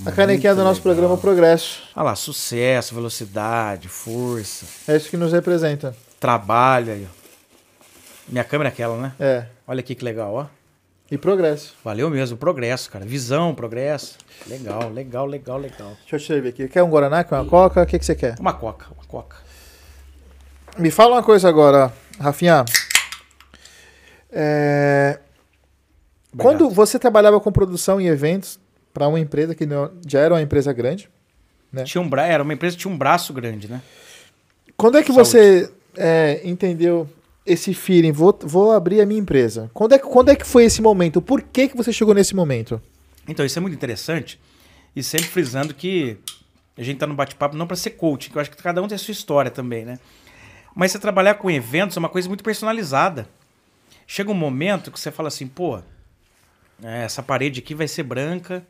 A 0.06 0.12
canequinha 0.12 0.54
do 0.54 0.64
nosso 0.64 0.80
programa 0.80 1.16
Progresso. 1.16 1.82
Olha 1.94 2.04
lá, 2.04 2.16
sucesso, 2.16 2.94
velocidade, 2.94 3.88
força, 3.88 4.64
É 4.90 4.96
isso 4.96 5.10
que 5.10 5.16
nos 5.16 5.32
representa. 5.32 5.94
trabalho 6.18 6.92
aí, 6.92 7.06
ó. 7.08 7.20
Minha 8.28 8.44
câmera 8.44 8.70
é 8.70 8.72
aquela, 8.72 8.96
né? 8.96 9.12
É. 9.18 9.44
Olha 9.66 9.80
aqui 9.80 9.94
que 9.94 10.04
legal, 10.04 10.32
ó. 10.34 10.46
E 11.10 11.18
progresso. 11.18 11.74
Valeu 11.84 12.08
mesmo, 12.08 12.36
progresso, 12.36 12.88
cara. 12.88 13.04
Visão, 13.04 13.52
progresso. 13.54 14.16
Legal, 14.46 14.88
legal, 14.90 15.26
legal, 15.26 15.58
legal. 15.58 15.96
Deixa 16.00 16.16
eu 16.16 16.20
te 16.20 16.26
servir 16.26 16.48
aqui. 16.50 16.68
Quer 16.68 16.82
um 16.84 16.88
Guaraná? 16.88 17.24
Quer 17.24 17.34
uma 17.34 17.44
Coca? 17.46 17.82
O 17.82 17.86
que, 17.86 17.98
que 17.98 18.04
você 18.06 18.14
quer? 18.14 18.36
Uma 18.38 18.52
coca, 18.52 18.86
uma 18.96 19.04
coca. 19.06 19.36
Me 20.78 20.90
fala 20.90 21.16
uma 21.16 21.22
coisa 21.22 21.48
agora, 21.48 21.92
Rafinha. 22.18 22.64
É. 24.30 25.18
Quando 26.38 26.70
você 26.70 26.96
trabalhava 26.96 27.40
com 27.40 27.50
produção 27.50 28.00
e 28.00 28.06
eventos 28.06 28.59
para 28.92 29.06
uma 29.08 29.20
empresa 29.20 29.54
que 29.54 29.66
não- 29.66 29.90
já 30.06 30.20
era 30.20 30.34
uma 30.34 30.42
empresa 30.42 30.72
grande, 30.72 31.08
né? 31.72 31.84
Tinha 31.84 32.02
um 32.02 32.08
bra... 32.08 32.26
Era 32.26 32.42
uma 32.42 32.52
empresa 32.52 32.76
que 32.76 32.82
tinha 32.82 32.92
um 32.92 32.98
braço 32.98 33.32
grande, 33.32 33.68
né? 33.68 33.80
Quando 34.76 34.96
é 34.98 35.02
que 35.02 35.12
Saúde. 35.12 35.28
você 35.28 35.72
é, 35.96 36.40
entendeu 36.44 37.08
esse 37.46 37.74
feeling? 37.74 38.12
Vou, 38.12 38.36
vou 38.42 38.72
abrir 38.72 39.00
a 39.00 39.06
minha 39.06 39.20
empresa. 39.20 39.70
Quando 39.74 39.92
é, 39.94 39.98
quando 39.98 40.30
é 40.30 40.36
que 40.36 40.46
foi 40.46 40.64
esse 40.64 40.80
momento? 40.82 41.20
Por 41.22 41.42
que, 41.42 41.68
que 41.68 41.76
você 41.76 41.92
chegou 41.92 42.14
nesse 42.14 42.34
momento? 42.34 42.80
Então, 43.28 43.44
isso 43.44 43.58
é 43.58 43.62
muito 43.62 43.74
interessante. 43.74 44.40
E 44.96 45.02
sempre 45.02 45.28
frisando 45.28 45.72
que 45.74 46.16
a 46.76 46.82
gente 46.82 46.96
está 46.96 47.06
no 47.06 47.14
bate-papo 47.14 47.56
não 47.56 47.66
para 47.66 47.76
ser 47.76 47.90
coach, 47.90 48.30
que 48.30 48.36
eu 48.36 48.40
acho 48.40 48.50
que 48.50 48.56
cada 48.60 48.82
um 48.82 48.88
tem 48.88 48.96
a 48.96 48.98
sua 48.98 49.12
história 49.12 49.50
também, 49.50 49.84
né? 49.84 49.98
Mas 50.74 50.92
você 50.92 50.98
trabalhar 50.98 51.34
com 51.34 51.50
eventos 51.50 51.96
é 51.96 52.00
uma 52.00 52.08
coisa 52.08 52.26
muito 52.28 52.42
personalizada. 52.42 53.28
Chega 54.06 54.30
um 54.30 54.34
momento 54.34 54.90
que 54.90 54.98
você 54.98 55.10
fala 55.10 55.28
assim, 55.28 55.46
pô, 55.46 55.78
é, 56.82 57.04
essa 57.04 57.22
parede 57.22 57.60
aqui 57.60 57.74
vai 57.74 57.86
ser 57.86 58.02
branca. 58.02 58.64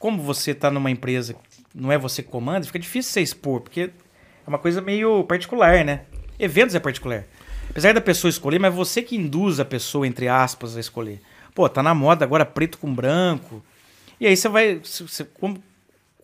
Como 0.00 0.22
você 0.22 0.52
está 0.52 0.70
numa 0.70 0.90
empresa, 0.90 1.36
não 1.74 1.92
é 1.92 1.98
você 1.98 2.22
que 2.22 2.30
comanda, 2.30 2.64
fica 2.64 2.78
difícil 2.78 3.12
você 3.12 3.20
expor, 3.20 3.60
porque 3.60 3.82
é 3.82 4.48
uma 4.48 4.58
coisa 4.58 4.80
meio 4.80 5.22
particular, 5.24 5.84
né? 5.84 6.06
Eventos 6.38 6.74
é 6.74 6.80
particular. 6.80 7.24
Apesar 7.68 7.92
da 7.92 8.00
pessoa 8.00 8.30
escolher, 8.30 8.58
mas 8.58 8.74
você 8.74 9.02
que 9.02 9.14
induz 9.14 9.60
a 9.60 9.64
pessoa, 9.64 10.06
entre 10.06 10.26
aspas, 10.26 10.74
a 10.74 10.80
escolher. 10.80 11.20
Pô, 11.54 11.68
tá 11.68 11.82
na 11.82 11.94
moda 11.94 12.24
agora 12.24 12.46
preto 12.46 12.78
com 12.78 12.92
branco. 12.92 13.62
E 14.18 14.26
aí 14.26 14.34
você 14.34 14.48
vai. 14.48 14.80
Você, 14.82 15.22
como, 15.38 15.62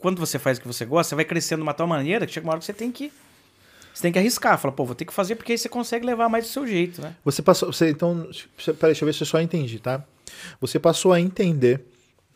quando 0.01 0.19
você 0.19 0.39
faz 0.39 0.57
o 0.57 0.63
que 0.63 0.67
você 0.67 0.87
gosta, 0.87 1.11
você 1.11 1.15
vai 1.15 1.27
crescendo 1.27 1.59
de 1.59 1.65
uma 1.65 1.75
tal 1.75 1.87
maneira 1.87 2.27
que 2.27 2.33
chega 2.33 2.47
uma 2.47 2.53
hora 2.53 2.61
que 2.61 2.65
você 2.65 2.73
tem 2.73 2.91
que. 2.91 3.13
Você 3.93 4.01
tem 4.01 4.11
que 4.11 4.19
arriscar. 4.19 4.59
Fala, 4.59 4.73
pô, 4.73 4.87
vou 4.87 4.95
ter 4.95 5.05
que 5.05 5.13
fazer 5.13 5.37
porque 5.37 5.53
aí 5.53 5.59
você 5.59 5.69
consegue 5.69 6.07
levar 6.07 6.31
mais 6.31 6.47
do 6.47 6.51
seu 6.51 6.67
jeito, 6.67 7.03
né? 7.03 7.15
Você 7.23 7.43
passou. 7.43 7.71
Você, 7.71 7.91
então, 7.91 8.27
peraí, 8.65 8.77
deixa 8.81 9.05
eu 9.05 9.07
ver 9.07 9.13
se 9.13 9.23
eu 9.23 9.27
só 9.27 9.39
entendi, 9.39 9.79
tá? 9.79 10.03
Você 10.63 10.79
passou 10.79 11.13
a 11.13 11.21
entender 11.21 11.85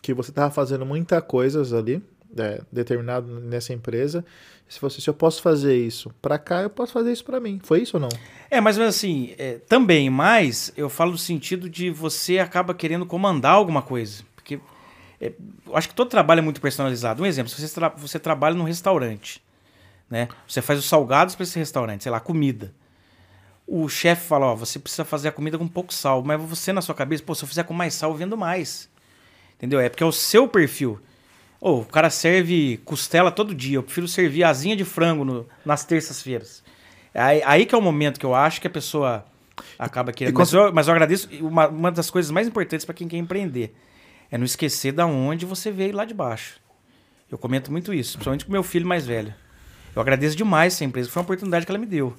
que 0.02 0.14
você 0.14 0.30
estava 0.30 0.50
fazendo 0.50 0.84
muita 0.86 1.20
coisas 1.20 1.72
ali, 1.72 2.02
é, 2.36 2.60
determinado 2.70 3.26
nessa 3.40 3.72
empresa. 3.72 4.24
Se 4.68 4.80
você, 4.80 5.00
se 5.00 5.10
eu 5.10 5.14
posso 5.14 5.42
fazer 5.42 5.76
isso 5.76 6.14
para 6.22 6.38
cá, 6.38 6.62
eu 6.62 6.70
posso 6.70 6.92
fazer 6.92 7.10
isso 7.10 7.24
para 7.24 7.40
mim. 7.40 7.60
Foi 7.62 7.82
isso 7.82 7.96
ou 7.96 8.00
não? 8.00 8.08
É, 8.48 8.60
mas 8.60 8.78
assim, 8.78 9.34
é, 9.36 9.54
também, 9.68 10.08
mas 10.08 10.72
eu 10.76 10.88
falo 10.88 11.12
no 11.12 11.18
sentido 11.18 11.68
de 11.68 11.90
você 11.90 12.38
acaba 12.38 12.72
querendo 12.72 13.04
comandar 13.04 13.54
alguma 13.54 13.82
coisa. 13.82 14.22
Porque 14.36 14.60
é, 15.20 15.32
eu 15.66 15.76
acho 15.76 15.88
que 15.88 15.94
todo 15.94 16.08
trabalho 16.08 16.38
é 16.38 16.42
muito 16.42 16.60
personalizado. 16.60 17.22
Um 17.22 17.26
exemplo, 17.26 17.50
se 17.50 17.60
você, 17.60 17.74
tra 17.74 17.88
você 17.88 18.18
trabalha 18.18 18.54
num 18.54 18.64
restaurante, 18.64 19.42
né? 20.08 20.28
Você 20.46 20.62
faz 20.62 20.78
os 20.78 20.86
salgados 20.86 21.34
para 21.34 21.44
esse 21.44 21.58
restaurante, 21.58 22.02
sei 22.02 22.12
lá, 22.12 22.20
comida. 22.20 22.72
O 23.66 23.88
chefe 23.88 24.26
fala, 24.26 24.46
ó, 24.46 24.56
você 24.56 24.78
precisa 24.78 25.04
fazer 25.04 25.28
a 25.28 25.32
comida 25.32 25.56
com 25.56 25.68
pouco 25.68 25.94
sal, 25.94 26.22
mas 26.24 26.40
você 26.40 26.72
na 26.72 26.82
sua 26.82 26.94
cabeça, 26.94 27.22
pô, 27.22 27.34
se 27.34 27.44
eu 27.44 27.48
fizer 27.48 27.62
com 27.62 27.72
mais 27.72 27.94
sal, 27.94 28.10
eu 28.10 28.16
vendo 28.16 28.36
mais. 28.36 28.89
Entendeu? 29.60 29.78
É 29.78 29.90
porque 29.90 30.02
é 30.02 30.06
o 30.06 30.12
seu 30.12 30.48
perfil. 30.48 30.98
Oh, 31.60 31.80
o 31.80 31.84
cara 31.84 32.08
serve 32.08 32.80
costela 32.86 33.30
todo 33.30 33.54
dia. 33.54 33.76
Eu 33.76 33.82
prefiro 33.82 34.08
servir 34.08 34.42
asinha 34.42 34.74
de 34.74 34.84
frango 34.84 35.22
no, 35.22 35.46
nas 35.66 35.84
terças-feiras. 35.84 36.64
Aí, 37.14 37.42
aí, 37.44 37.66
que 37.66 37.74
é 37.74 37.78
o 37.78 37.82
momento 37.82 38.18
que 38.18 38.24
eu 38.24 38.34
acho 38.34 38.58
que 38.58 38.66
a 38.66 38.70
pessoa 38.70 39.26
acaba 39.78 40.12
querendo. 40.12 40.38
Mas 40.38 40.52
eu, 40.54 40.72
mas 40.72 40.88
eu 40.88 40.94
agradeço. 40.94 41.28
Uma, 41.42 41.68
uma 41.68 41.92
das 41.92 42.10
coisas 42.10 42.30
mais 42.30 42.48
importantes 42.48 42.86
para 42.86 42.94
quem 42.94 43.06
quer 43.06 43.18
empreender 43.18 43.74
é 44.30 44.38
não 44.38 44.46
esquecer 44.46 44.92
da 44.92 45.04
onde 45.04 45.44
você 45.44 45.70
veio 45.70 45.94
lá 45.94 46.06
de 46.06 46.14
baixo. 46.14 46.58
Eu 47.30 47.36
comento 47.36 47.70
muito 47.70 47.92
isso, 47.92 48.12
principalmente 48.12 48.46
com 48.46 48.52
meu 48.52 48.62
filho 48.62 48.86
mais 48.86 49.06
velho. 49.06 49.34
Eu 49.94 50.00
agradeço 50.00 50.36
demais 50.36 50.74
essa 50.74 50.84
empresa, 50.84 51.10
foi 51.10 51.20
uma 51.20 51.24
oportunidade 51.24 51.66
que 51.66 51.70
ela 51.70 51.78
me 51.78 51.86
deu. 51.86 52.16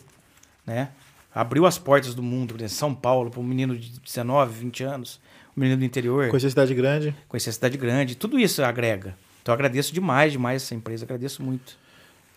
Né? 0.65 0.89
Abriu 1.33 1.65
as 1.65 1.77
portas 1.77 2.13
do 2.13 2.21
mundo, 2.21 2.55
né? 2.59 2.67
São 2.67 2.93
Paulo, 2.93 3.31
para 3.31 3.39
um 3.39 3.43
menino 3.43 3.77
de 3.77 3.99
19, 3.99 4.53
20 4.53 4.83
anos, 4.83 5.21
menino 5.61 5.79
do 5.79 5.85
interior. 5.85 6.27
Conhecer 6.29 6.47
a 6.47 6.49
cidade 6.49 6.73
grande. 6.73 7.15
Conhecer 7.27 7.49
a 7.49 7.53
cidade 7.53 7.77
grande. 7.77 8.15
Tudo 8.15 8.39
isso 8.39 8.63
agrega. 8.63 9.15
Então 9.41 9.53
eu 9.53 9.55
agradeço 9.55 9.93
demais, 9.93 10.31
demais 10.31 10.63
essa 10.63 10.75
empresa, 10.75 11.05
agradeço 11.05 11.41
muito. 11.41 11.79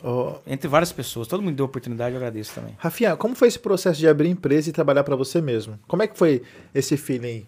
Oh. 0.03 0.35
Entre 0.47 0.69
várias 0.69 0.93
pessoas, 0.93 1.27
todo 1.27 1.43
mundo 1.43 1.57
deu 1.57 1.65
oportunidade, 1.65 2.15
eu 2.15 2.19
agradeço 2.19 2.55
também. 2.55 2.75
Rafinha, 2.79 3.17
como 3.17 3.35
foi 3.35 3.49
esse 3.49 3.59
processo 3.59 3.99
de 3.99 4.07
abrir 4.07 4.29
empresa 4.29 4.69
e 4.69 4.73
trabalhar 4.73 5.03
para 5.03 5.17
você 5.17 5.41
mesmo? 5.41 5.79
Como 5.89 6.03
é 6.03 6.07
que 6.07 6.17
foi 6.17 6.43
esse 6.75 6.97
feeling? 6.97 7.47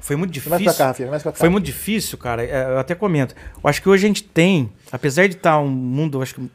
Foi 0.00 0.14
muito 0.14 0.30
difícil. 0.30 0.50
Mais 0.50 0.62
pra 0.62 0.74
cá, 0.74 0.86
Rafinha, 0.88 1.10
mais 1.10 1.22
pra 1.22 1.32
cá. 1.32 1.38
Foi 1.38 1.48
muito 1.48 1.64
difícil, 1.64 2.18
cara. 2.18 2.44
É, 2.44 2.72
eu 2.72 2.78
até 2.78 2.94
comento. 2.94 3.34
Eu 3.62 3.68
acho 3.68 3.82
que 3.82 3.88
hoje 3.88 4.04
a 4.04 4.08
gente 4.08 4.22
tem, 4.22 4.70
apesar 4.92 5.26
de 5.26 5.36
estar 5.36 5.52
tá 5.52 5.58
um 5.58 5.68
mundo, 5.68 6.20
acho 6.20 6.34
que 6.34 6.50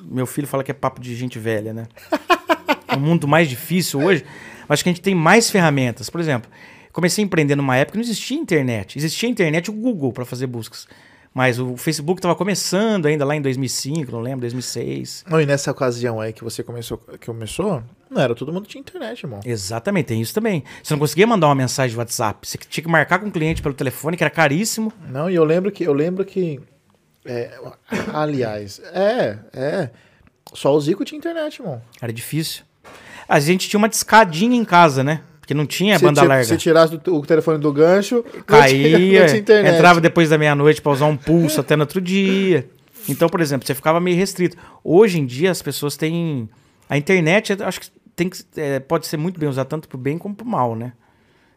meu 0.00 0.26
filho 0.26 0.46
fala 0.46 0.64
que 0.64 0.70
é 0.70 0.74
papo 0.74 1.00
de 1.00 1.14
gente 1.14 1.38
velha, 1.38 1.72
né? 1.72 1.86
um 2.96 3.00
mundo 3.00 3.28
mais 3.28 3.48
difícil 3.48 4.00
hoje, 4.00 4.24
acho 4.68 4.82
que 4.82 4.88
a 4.88 4.92
gente 4.92 5.02
tem 5.02 5.14
mais 5.14 5.50
ferramentas. 5.50 6.10
Por 6.10 6.20
exemplo, 6.20 6.50
comecei 6.92 7.22
a 7.22 7.26
empreender 7.26 7.56
numa 7.56 7.76
época 7.76 7.92
que 7.92 7.98
não 7.98 8.04
existia 8.04 8.36
internet. 8.36 8.98
Existia 8.98 9.28
internet 9.28 9.66
e 9.66 9.70
o 9.70 9.74
Google 9.74 10.12
para 10.12 10.24
fazer 10.24 10.46
buscas. 10.46 10.86
Mas 11.32 11.60
o 11.60 11.76
Facebook 11.76 12.18
estava 12.18 12.34
começando 12.34 13.06
ainda 13.06 13.24
lá 13.24 13.36
em 13.36 13.40
2005, 13.40 14.10
não 14.10 14.20
lembro, 14.20 14.40
2006. 14.40 15.24
Não, 15.28 15.40
e 15.40 15.46
nessa 15.46 15.70
ocasião 15.70 16.20
aí 16.20 16.32
que 16.32 16.42
você 16.42 16.62
começou, 16.62 16.98
que 16.98 17.26
começou, 17.26 17.84
não 18.10 18.20
era 18.20 18.34
todo 18.34 18.52
mundo 18.52 18.66
tinha 18.66 18.80
internet, 18.80 19.22
irmão. 19.22 19.38
Exatamente, 19.44 20.06
tem 20.06 20.20
isso 20.20 20.34
também. 20.34 20.64
Você 20.82 20.92
não 20.92 20.98
conseguia 20.98 21.28
mandar 21.28 21.46
uma 21.46 21.54
mensagem 21.54 21.92
de 21.92 21.98
WhatsApp, 21.98 22.48
você 22.48 22.58
tinha 22.58 22.82
que 22.82 22.90
marcar 22.90 23.20
com 23.20 23.28
o 23.28 23.30
cliente 23.30 23.62
pelo 23.62 23.74
telefone, 23.74 24.16
que 24.16 24.24
era 24.24 24.30
caríssimo. 24.30 24.92
Não, 25.08 25.30
e 25.30 25.34
eu 25.36 25.44
lembro 25.44 25.70
que 25.70 25.84
eu 25.84 25.92
lembro 25.92 26.24
que 26.24 26.60
é, 27.24 27.56
aliás, 28.12 28.80
é, 28.92 29.38
é, 29.52 29.90
só 30.52 30.74
o 30.74 30.80
Zico 30.80 31.04
tinha 31.04 31.18
internet, 31.18 31.60
irmão. 31.60 31.80
Era 32.00 32.12
difícil. 32.12 32.64
A 33.28 33.38
gente 33.38 33.68
tinha 33.68 33.78
uma 33.78 33.88
discadinha 33.88 34.56
em 34.56 34.64
casa, 34.64 35.04
né? 35.04 35.22
Que 35.50 35.54
não 35.54 35.66
tinha 35.66 35.98
se 35.98 36.04
banda 36.04 36.22
larga. 36.22 36.44
Se 36.44 36.56
tirasse 36.56 36.94
o 37.08 37.22
telefone 37.22 37.58
do 37.58 37.72
gancho, 37.72 38.24
caía, 38.46 39.26
entrava 39.66 40.00
depois 40.00 40.28
da 40.28 40.38
meia-noite 40.38 40.80
para 40.80 40.92
usar 40.92 41.06
um 41.06 41.16
pulso 41.16 41.60
até 41.60 41.74
no 41.74 41.82
outro 41.82 42.00
dia. 42.00 42.70
Então, 43.08 43.28
por 43.28 43.40
exemplo, 43.40 43.66
você 43.66 43.74
ficava 43.74 43.98
meio 43.98 44.16
restrito. 44.16 44.56
Hoje 44.84 45.18
em 45.18 45.26
dia 45.26 45.50
as 45.50 45.60
pessoas 45.60 45.96
têm 45.96 46.48
a 46.88 46.96
internet, 46.96 47.60
acho 47.64 47.80
que 47.80 47.88
tem 48.14 48.28
que 48.28 48.38
é, 48.56 48.78
pode 48.78 49.08
ser 49.08 49.16
muito 49.16 49.40
bem 49.40 49.48
usada 49.48 49.68
tanto 49.68 49.88
para 49.88 49.96
o 49.96 49.98
bem 49.98 50.16
como 50.18 50.36
para 50.36 50.46
o 50.46 50.48
mal, 50.48 50.76
né? 50.76 50.92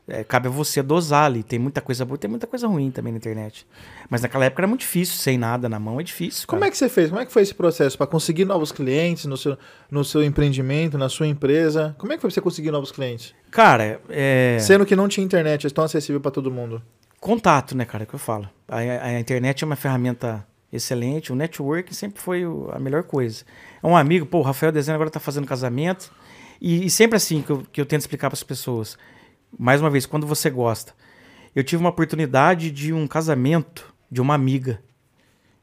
É, 0.08 0.24
cabe 0.24 0.48
a 0.48 0.52
você 0.52 0.82
dosar 0.82 1.26
ali. 1.26 1.44
Tem 1.44 1.58
muita 1.58 1.82
coisa 1.82 2.04
boa, 2.06 2.18
tem 2.18 2.30
muita 2.30 2.46
coisa 2.46 2.68
ruim 2.68 2.92
também 2.92 3.12
na 3.14 3.18
internet. 3.18 3.66
Mas 4.10 4.22
naquela 4.22 4.46
época 4.46 4.62
era 4.62 4.68
muito 4.68 4.82
difícil, 4.82 5.16
sem 5.18 5.38
nada 5.38 5.70
na 5.70 5.80
mão 5.80 6.00
é 6.00 6.04
difícil. 6.04 6.48
Cara. 6.48 6.58
Como 6.58 6.66
é 6.66 6.72
que 6.72 6.78
você 6.78 6.90
fez? 6.90 7.10
Como 7.10 7.22
é 7.22 7.26
que 7.26 7.32
foi 7.32 7.42
esse 7.42 7.54
processo 7.54 7.98
para 7.98 8.08
conseguir 8.08 8.46
novos 8.46 8.72
clientes 8.72 9.26
no 9.26 9.38
seu, 9.38 9.58
no 9.90 10.04
seu 10.04 10.24
empreendimento, 10.24 10.98
na 10.98 11.10
sua 11.10 11.28
empresa? 11.28 11.96
Como 11.98 12.12
é 12.12 12.16
que 12.16 12.22
foi 12.22 12.30
pra 12.30 12.36
você 12.36 12.42
conseguir 12.42 12.72
novos 12.72 12.92
clientes? 12.92 13.34
Cara, 13.50 14.02
é... 14.10 14.58
sendo 14.60 14.86
que 14.86 14.96
não 14.96 15.08
tinha 15.08 15.24
internet, 15.24 15.68
é 15.68 15.70
tão 15.70 15.84
acessível 15.84 16.20
para 16.20 16.32
todo 16.32 16.52
mundo. 16.52 16.82
Contato, 17.20 17.76
né, 17.76 17.86
cara, 17.86 18.04
é 18.04 18.06
que 18.06 18.14
eu 18.14 18.20
falo. 18.20 18.50
A, 18.68 18.78
a, 18.78 19.20
internet 19.20 19.64
é 19.64 19.66
uma 19.66 19.78
ferramenta 19.78 20.46
excelente, 20.72 21.32
o 21.32 21.36
network 21.36 21.96
sempre 21.96 22.22
foi 22.22 22.46
o, 22.46 22.70
a 22.74 22.80
melhor 22.80 23.04
coisa. 23.04 23.46
É 23.82 23.88
um 23.88 23.96
amigo, 23.96 24.26
pô, 24.26 24.40
o 24.40 24.42
Rafael 24.42 24.74
Dezena 24.74 24.96
agora 24.96 25.10
tá 25.10 25.22
fazendo 25.22 25.48
casamento. 25.48 26.12
E, 26.60 26.86
e 26.86 26.90
sempre 26.90 27.16
assim 27.16 27.42
que 27.42 27.50
eu, 27.50 27.64
que 27.72 27.80
eu 27.80 27.86
tento 27.86 28.02
explicar 28.02 28.30
para 28.30 28.36
as 28.36 28.44
pessoas 28.44 28.98
mais 29.58 29.82
uma 29.82 29.90
vez, 29.90 30.06
quando 30.06 30.28
você 30.28 30.50
gosta. 30.50 30.94
Eu 31.56 31.64
tive 31.64 31.82
uma 31.82 31.90
oportunidade 31.90 32.72
de 32.72 32.94
um 32.94 33.08
casamento 33.08 33.94
de 34.10 34.22
uma 34.22 34.34
amiga, 34.34 34.82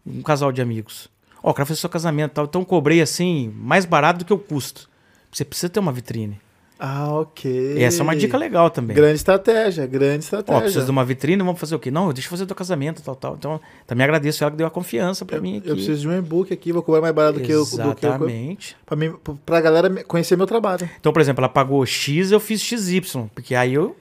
um 0.06 0.22
casal 0.22 0.52
de 0.52 0.62
amigos. 0.62 1.08
Ó, 1.42 1.50
oh, 1.50 1.54
quero 1.54 1.66
fazer 1.66 1.80
seu 1.80 1.90
casamento 1.90 2.32
tal. 2.32 2.44
Então 2.44 2.64
cobrei 2.64 3.00
assim, 3.00 3.52
mais 3.56 3.84
barato 3.84 4.20
do 4.20 4.24
que 4.24 4.32
o 4.32 4.38
custo. 4.38 4.88
Você 5.30 5.44
precisa 5.44 5.68
ter 5.68 5.80
uma 5.80 5.92
vitrine. 5.92 6.40
Ah, 6.82 7.12
ok. 7.12 7.76
E 7.76 7.82
essa 7.82 8.00
é 8.00 8.02
uma 8.02 8.16
dica 8.16 8.38
legal 8.38 8.70
também. 8.70 8.96
Grande 8.96 9.16
estratégia, 9.16 9.86
grande 9.86 10.24
estratégia. 10.24 10.58
Ó, 10.58 10.62
precisa 10.62 10.82
de 10.82 10.90
uma 10.90 11.04
vitrine, 11.04 11.42
vamos 11.42 11.60
fazer 11.60 11.74
o 11.74 11.78
quê? 11.78 11.90
Não, 11.90 12.10
deixa 12.10 12.26
eu 12.26 12.30
fazer 12.30 12.46
do 12.46 12.54
casamento, 12.54 13.02
tal, 13.02 13.14
tal. 13.14 13.34
Então, 13.34 13.60
também 13.86 14.04
agradeço 14.04 14.42
ela 14.42 14.50
que 14.50 14.56
deu 14.56 14.66
a 14.66 14.70
confiança 14.70 15.26
para 15.26 15.38
mim 15.42 15.58
aqui. 15.58 15.68
Eu 15.68 15.74
preciso 15.74 16.00
de 16.00 16.08
um 16.08 16.16
e-book 16.16 16.50
aqui, 16.54 16.72
vou 16.72 16.82
cobrar 16.82 17.02
mais 17.02 17.14
barato 17.14 17.38
do 17.38 17.44
que 17.44 17.52
eu. 17.52 17.60
Exatamente. 17.60 18.78
Pra, 18.86 18.96
mim, 18.96 19.14
pra 19.44 19.60
galera 19.60 19.90
conhecer 20.04 20.38
meu 20.38 20.46
trabalho. 20.46 20.88
Então, 20.98 21.12
por 21.12 21.20
exemplo, 21.20 21.42
ela 21.42 21.50
pagou 21.50 21.84
X, 21.84 22.32
eu 22.32 22.40
fiz 22.40 22.62
XY, 22.62 23.28
porque 23.34 23.54
aí 23.54 23.74
eu 23.74 23.94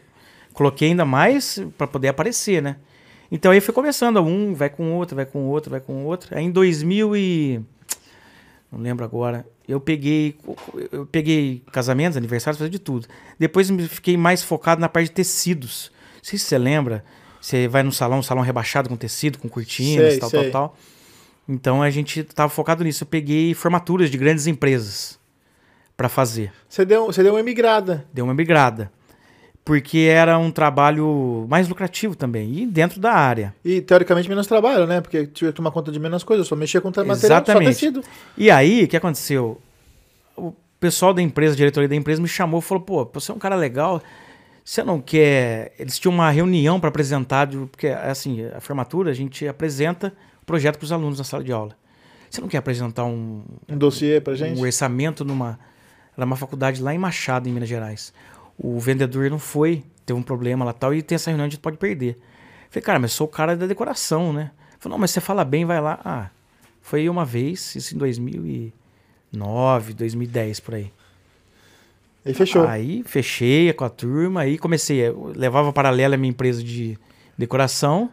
coloquei 0.53 0.87
ainda 0.87 1.03
mais 1.03 1.61
para 1.77 1.85
poder 1.85 2.07
aparecer, 2.07 2.61
né? 2.61 2.77
Então 3.29 3.51
aí 3.51 3.59
foi 3.59 3.73
começando, 3.73 4.21
um 4.21 4.53
vai 4.53 4.69
com 4.69 4.93
outro, 4.93 5.17
vai 5.17 5.25
com 5.25 5.45
outro, 5.47 5.69
vai 5.69 5.81
com 5.81 6.05
outro. 6.05 6.35
Aí 6.35 6.45
em 6.45 6.49
2000 6.49 7.15
e 7.15 7.61
não 8.71 8.79
lembro 8.79 9.03
agora, 9.03 9.45
eu 9.69 9.79
peguei 9.79 10.35
eu 10.91 11.05
peguei 11.05 11.63
casamentos, 11.71 12.17
aniversários, 12.17 12.57
fazia 12.57 12.71
de 12.71 12.79
tudo. 12.79 13.07
Depois 13.37 13.69
me 13.69 13.87
fiquei 13.87 14.17
mais 14.17 14.43
focado 14.43 14.81
na 14.81 14.89
parte 14.89 15.09
de 15.09 15.13
tecidos. 15.13 15.91
Não 16.15 16.23
sei 16.23 16.39
se 16.39 16.45
você 16.45 16.57
lembra, 16.57 17.03
você 17.39 17.67
vai 17.67 17.83
no 17.83 17.91
salão, 17.91 18.19
um 18.19 18.23
salão 18.23 18.43
rebaixado 18.43 18.89
com 18.89 18.97
tecido, 18.97 19.37
com 19.37 19.47
cortinas, 19.47 20.11
sei, 20.11 20.19
tal, 20.19 20.29
sei. 20.29 20.41
tal, 20.43 20.51
tal. 20.51 20.77
Então 21.47 21.81
a 21.81 21.89
gente 21.89 22.23
tava 22.23 22.49
focado 22.49 22.83
nisso. 22.83 23.03
Eu 23.03 23.07
peguei 23.07 23.53
formaturas 23.53 24.09
de 24.09 24.17
grandes 24.17 24.47
empresas 24.47 25.19
para 25.95 26.09
fazer. 26.09 26.51
Você 26.67 26.83
deu, 26.83 27.05
você 27.05 27.23
deu 27.23 27.33
uma 27.33 27.43
migrada. 27.43 28.05
Deu 28.13 28.25
uma 28.25 28.33
migrada 28.33 28.91
porque 29.69 29.99
era 29.99 30.35
um 30.39 30.49
trabalho 30.49 31.45
mais 31.47 31.69
lucrativo 31.69 32.15
também, 32.15 32.63
e 32.63 32.65
dentro 32.65 32.99
da 32.99 33.13
área. 33.13 33.53
E 33.63 33.79
teoricamente 33.81 34.27
menos 34.27 34.47
trabalho, 34.47 34.87
né? 34.87 34.99
Porque 34.99 35.27
tive 35.27 35.51
que 35.51 35.57
tomar 35.57 35.69
conta 35.69 35.91
de 35.91 35.99
menos 35.99 36.23
coisas, 36.23 36.47
só 36.47 36.55
mexia 36.55 36.81
com 36.81 36.87
material, 36.87 37.13
Exatamente. 37.13 37.65
só 37.65 37.69
tecido. 37.69 38.03
E 38.35 38.49
aí, 38.49 38.85
o 38.85 38.87
que 38.87 38.97
aconteceu? 38.97 39.61
O 40.35 40.55
pessoal 40.79 41.13
da 41.13 41.21
empresa, 41.21 41.53
a 41.53 41.55
diretoria 41.55 41.87
da 41.87 41.95
empresa 41.95 42.19
me 42.19 42.27
chamou 42.27 42.61
e 42.61 42.63
falou, 42.63 42.83
pô, 42.83 43.07
você 43.13 43.31
é 43.31 43.35
um 43.35 43.37
cara 43.37 43.55
legal, 43.55 44.01
você 44.65 44.81
não 44.81 44.99
quer... 44.99 45.75
Eles 45.77 45.99
tinham 45.99 46.15
uma 46.15 46.31
reunião 46.31 46.79
para 46.79 46.89
apresentar, 46.89 47.47
porque 47.69 47.89
assim, 47.89 48.43
a 48.47 48.59
formatura, 48.59 49.11
a 49.11 49.13
gente 49.13 49.47
apresenta 49.47 50.11
o 50.41 50.45
projeto 50.47 50.79
para 50.79 50.85
os 50.85 50.91
alunos 50.91 51.19
na 51.19 51.23
sala 51.23 51.43
de 51.43 51.51
aula. 51.51 51.75
Você 52.27 52.41
não 52.41 52.47
quer 52.47 52.57
apresentar 52.57 53.05
um, 53.05 53.43
Um 53.69 53.77
dossiê 53.77 54.19
pra 54.19 54.33
gente? 54.33 54.59
um 54.59 54.63
orçamento 54.63 55.23
numa, 55.23 55.59
era 56.17 56.25
uma 56.25 56.35
faculdade 56.35 56.81
lá 56.81 56.91
em 56.91 56.97
Machado, 56.97 57.47
em 57.47 57.51
Minas 57.51 57.69
Gerais. 57.69 58.11
O 58.59 58.77
vendedor 58.79 59.29
não 59.29 59.39
foi, 59.39 59.83
teve 60.05 60.19
um 60.19 60.23
problema 60.23 60.65
lá 60.65 60.73
tal, 60.73 60.93
e 60.93 61.01
tem 61.01 61.15
essa 61.15 61.29
reunião, 61.29 61.47
a 61.47 61.49
gente 61.49 61.61
pode 61.61 61.77
perder. 61.77 62.19
Falei, 62.69 62.83
cara, 62.83 62.99
mas 62.99 63.13
sou 63.13 63.25
o 63.25 63.29
cara 63.29 63.55
da 63.55 63.65
decoração, 63.65 64.33
né? 64.33 64.51
Falei, 64.79 64.93
não, 64.93 64.99
mas 64.99 65.11
você 65.11 65.21
fala 65.21 65.45
bem, 65.45 65.65
vai 65.65 65.79
lá. 65.79 65.99
Ah, 66.03 66.29
foi 66.81 67.07
uma 67.07 67.23
vez, 67.23 67.75
isso 67.75 67.95
em 67.95 67.97
2009, 67.97 69.93
2010, 69.93 70.59
por 70.59 70.75
aí. 70.75 70.91
E 72.25 72.33
fechou. 72.33 72.67
Aí 72.67 73.01
fechei 73.05 73.71
com 73.73 73.85
a 73.85 73.89
turma, 73.89 74.41
aí 74.41 74.57
comecei, 74.57 74.99
eu 74.99 75.31
levava 75.35 75.71
paralela 75.71 76.15
a 76.15 76.17
minha 76.17 76.31
empresa 76.31 76.61
de 76.61 76.97
decoração 77.37 78.11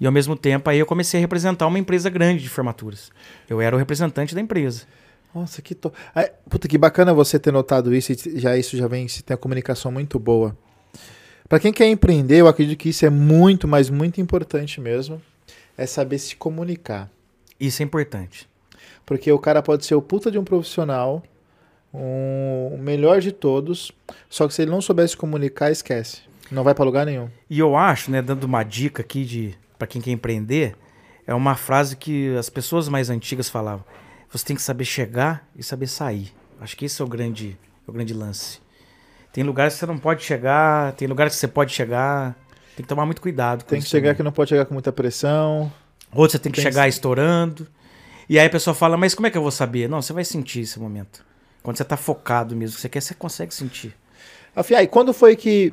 e 0.00 0.06
ao 0.06 0.12
mesmo 0.12 0.36
tempo 0.36 0.68
aí 0.70 0.78
eu 0.78 0.86
comecei 0.86 1.18
a 1.18 1.20
representar 1.20 1.66
uma 1.66 1.78
empresa 1.78 2.08
grande 2.10 2.42
de 2.42 2.48
formaturas. 2.48 3.10
Eu 3.48 3.60
era 3.60 3.76
o 3.76 3.78
representante 3.78 4.34
da 4.34 4.40
empresa. 4.40 4.86
Nossa, 5.36 5.60
que 5.60 5.74
to... 5.74 5.92
Ai, 6.14 6.30
Puta, 6.48 6.66
que 6.66 6.78
bacana 6.78 7.12
você 7.12 7.38
ter 7.38 7.52
notado 7.52 7.94
isso 7.94 8.10
e 8.12 8.40
já 8.40 8.56
isso 8.56 8.74
já 8.74 8.88
vem, 8.88 9.06
você 9.06 9.20
tem 9.22 9.34
a 9.34 9.38
comunicação 9.38 9.92
muito 9.92 10.18
boa. 10.18 10.56
Pra 11.46 11.60
quem 11.60 11.74
quer 11.74 11.86
empreender, 11.88 12.38
eu 12.38 12.48
acredito 12.48 12.78
que 12.78 12.88
isso 12.88 13.04
é 13.04 13.10
muito, 13.10 13.68
mas 13.68 13.90
muito 13.90 14.18
importante 14.18 14.80
mesmo. 14.80 15.20
É 15.76 15.84
saber 15.84 16.18
se 16.18 16.36
comunicar. 16.36 17.10
Isso 17.60 17.82
é 17.82 17.84
importante. 17.84 18.48
Porque 19.04 19.30
o 19.30 19.38
cara 19.38 19.62
pode 19.62 19.84
ser 19.84 19.94
o 19.94 20.00
puta 20.00 20.30
de 20.30 20.38
um 20.38 20.42
profissional, 20.44 21.22
um- 21.92 22.70
o 22.72 22.78
melhor 22.78 23.20
de 23.20 23.30
todos, 23.30 23.92
só 24.30 24.48
que 24.48 24.54
se 24.54 24.62
ele 24.62 24.70
não 24.70 24.80
souber 24.80 25.06
se 25.06 25.16
comunicar, 25.16 25.70
esquece. 25.70 26.22
Não 26.50 26.64
vai 26.64 26.74
pra 26.74 26.84
lugar 26.84 27.04
nenhum. 27.04 27.28
E 27.50 27.58
eu 27.58 27.76
acho, 27.76 28.10
né, 28.10 28.22
dando 28.22 28.44
uma 28.44 28.62
dica 28.64 29.02
aqui 29.02 29.22
de 29.24 29.54
para 29.78 29.86
quem 29.86 30.00
quer 30.00 30.12
empreender, 30.12 30.74
é 31.26 31.34
uma 31.34 31.54
frase 31.56 31.94
que 31.94 32.34
as 32.36 32.48
pessoas 32.48 32.88
mais 32.88 33.10
antigas 33.10 33.50
falavam. 33.50 33.84
Você 34.36 34.44
tem 34.44 34.56
que 34.56 34.62
saber 34.62 34.84
chegar 34.84 35.48
e 35.56 35.62
saber 35.62 35.86
sair. 35.86 36.32
Acho 36.60 36.76
que 36.76 36.84
esse 36.84 37.00
é 37.00 37.04
o 37.04 37.08
grande, 37.08 37.58
é 37.86 37.90
o 37.90 37.92
grande 37.92 38.12
lance. 38.14 38.58
Tem 39.32 39.44
lugares 39.44 39.74
que 39.74 39.80
você 39.80 39.86
não 39.86 39.98
pode 39.98 40.22
chegar, 40.24 40.92
tem 40.92 41.06
lugares 41.06 41.34
que 41.34 41.40
você 41.40 41.48
pode 41.48 41.72
chegar. 41.72 42.34
Tem 42.74 42.82
que 42.82 42.88
tomar 42.88 43.04
muito 43.06 43.20
cuidado 43.22 43.64
com 43.64 43.70
Tem 43.70 43.80
que 43.80 43.86
chegar 43.88 44.08
também. 44.08 44.16
que 44.16 44.22
não 44.22 44.32
pode 44.32 44.50
chegar 44.50 44.64
com 44.66 44.74
muita 44.74 44.92
pressão. 44.92 45.72
Outro 46.12 46.32
você 46.32 46.38
tem 46.38 46.52
que 46.52 46.56
tem 46.56 46.64
que 46.64 46.70
chegar 46.72 46.82
ser- 46.84 46.88
estourando. 46.90 47.66
E 48.28 48.38
aí 48.38 48.46
a 48.46 48.50
pessoa 48.50 48.74
fala, 48.74 48.96
mas 48.96 49.14
como 49.14 49.26
é 49.26 49.30
que 49.30 49.38
eu 49.38 49.42
vou 49.42 49.50
saber? 49.50 49.88
Não, 49.88 50.02
você 50.02 50.12
vai 50.12 50.24
sentir 50.24 50.60
esse 50.60 50.78
momento. 50.80 51.24
Quando 51.62 51.76
você 51.76 51.84
tá 51.84 51.96
focado 51.96 52.54
mesmo, 52.56 52.76
que 52.76 52.82
você 52.82 52.88
quer, 52.88 53.00
você 53.00 53.14
consegue 53.14 53.54
sentir. 53.54 53.94
Afinal, 54.54 54.82
e 54.82 54.86
quando 54.86 55.12
foi 55.12 55.36
que. 55.36 55.72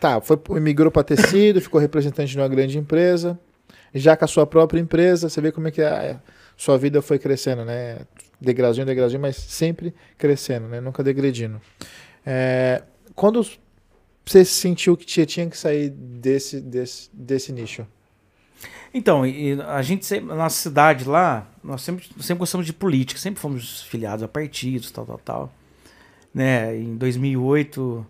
Tá, 0.00 0.20
foi, 0.20 0.38
migrou 0.60 0.90
para 0.90 1.04
tecido, 1.04 1.60
ficou 1.60 1.80
representante 1.80 2.32
de 2.32 2.38
uma 2.38 2.48
grande 2.48 2.76
empresa. 2.78 3.38
Já 3.94 4.16
com 4.16 4.24
a 4.24 4.28
sua 4.28 4.46
própria 4.46 4.80
empresa, 4.80 5.28
você 5.28 5.40
vê 5.40 5.52
como 5.52 5.68
é 5.68 5.70
que 5.70 5.80
a 5.80 6.20
sua 6.56 6.78
vida 6.78 7.02
foi 7.02 7.18
crescendo, 7.18 7.64
né? 7.64 8.00
Degrauzinho, 8.40 8.86
degrauzinho, 8.86 9.20
mas 9.20 9.36
sempre 9.36 9.94
crescendo, 10.18 10.68
né? 10.68 10.80
Nunca 10.80 11.02
degredindo. 11.02 11.60
É, 12.24 12.82
quando 13.14 13.46
você 14.24 14.44
sentiu 14.44 14.96
que 14.96 15.04
tinha, 15.04 15.48
que 15.48 15.56
sair 15.56 15.90
desse, 15.90 16.60
desse, 16.60 17.10
desse 17.12 17.52
nicho? 17.52 17.86
Então, 18.92 19.22
a 19.68 19.82
gente 19.82 20.06
sempre, 20.06 20.28
na 20.28 20.36
nossa 20.36 20.56
cidade 20.56 21.04
lá, 21.04 21.48
nós 21.62 21.82
sempre, 21.82 22.06
sempre 22.20 22.40
gostamos 22.40 22.64
de 22.64 22.72
política, 22.72 23.20
sempre 23.20 23.40
fomos 23.40 23.82
filiados 23.82 24.22
a 24.22 24.28
partidos, 24.28 24.90
tal, 24.90 25.04
tal, 25.04 25.18
tal. 25.18 25.52
Né, 26.32 26.76
em 26.76 26.96
2008, 26.96 28.06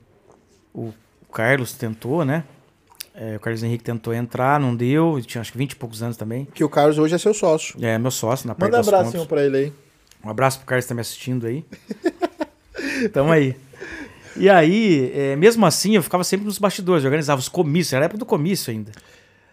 o 0.74 0.92
Carlos 1.32 1.72
tentou, 1.72 2.24
né? 2.24 2.44
É, 3.14 3.36
o 3.36 3.40
Carlos 3.40 3.62
Henrique 3.62 3.84
tentou 3.84 4.12
entrar, 4.12 4.58
não 4.58 4.74
deu, 4.74 5.20
tinha 5.24 5.40
acho 5.40 5.52
que 5.52 5.58
20 5.58 5.72
e 5.72 5.76
poucos 5.76 6.02
anos 6.02 6.16
também. 6.16 6.46
Que 6.52 6.64
o 6.64 6.68
Carlos 6.68 6.98
hoje 6.98 7.14
é 7.14 7.18
seu 7.18 7.32
sócio. 7.32 7.76
É, 7.84 7.96
meu 7.96 8.10
sócio 8.10 8.46
na 8.48 8.54
parte 8.56 8.72
Manda 8.72 8.84
um 8.84 8.88
abracinho 8.88 9.12
contas. 9.12 9.26
pra 9.28 9.44
ele 9.44 9.56
aí. 9.56 9.72
Um 10.24 10.30
abraço 10.30 10.58
pro 10.58 10.66
Carlos 10.66 10.84
que 10.84 10.88
tá 10.88 10.94
me 10.94 11.00
assistindo 11.00 11.46
aí. 11.46 11.64
Tamo 13.12 13.30
aí. 13.30 13.54
E 14.36 14.50
aí, 14.50 15.12
é, 15.14 15.36
mesmo 15.36 15.64
assim, 15.64 15.94
eu 15.94 16.02
ficava 16.02 16.24
sempre 16.24 16.44
nos 16.46 16.58
bastidores, 16.58 17.04
eu 17.04 17.08
organizava 17.08 17.38
os 17.40 17.48
comícios, 17.48 17.92
era 17.92 18.04
a 18.04 18.06
época 18.06 18.18
do 18.18 18.26
comício 18.26 18.72
ainda. 18.72 18.90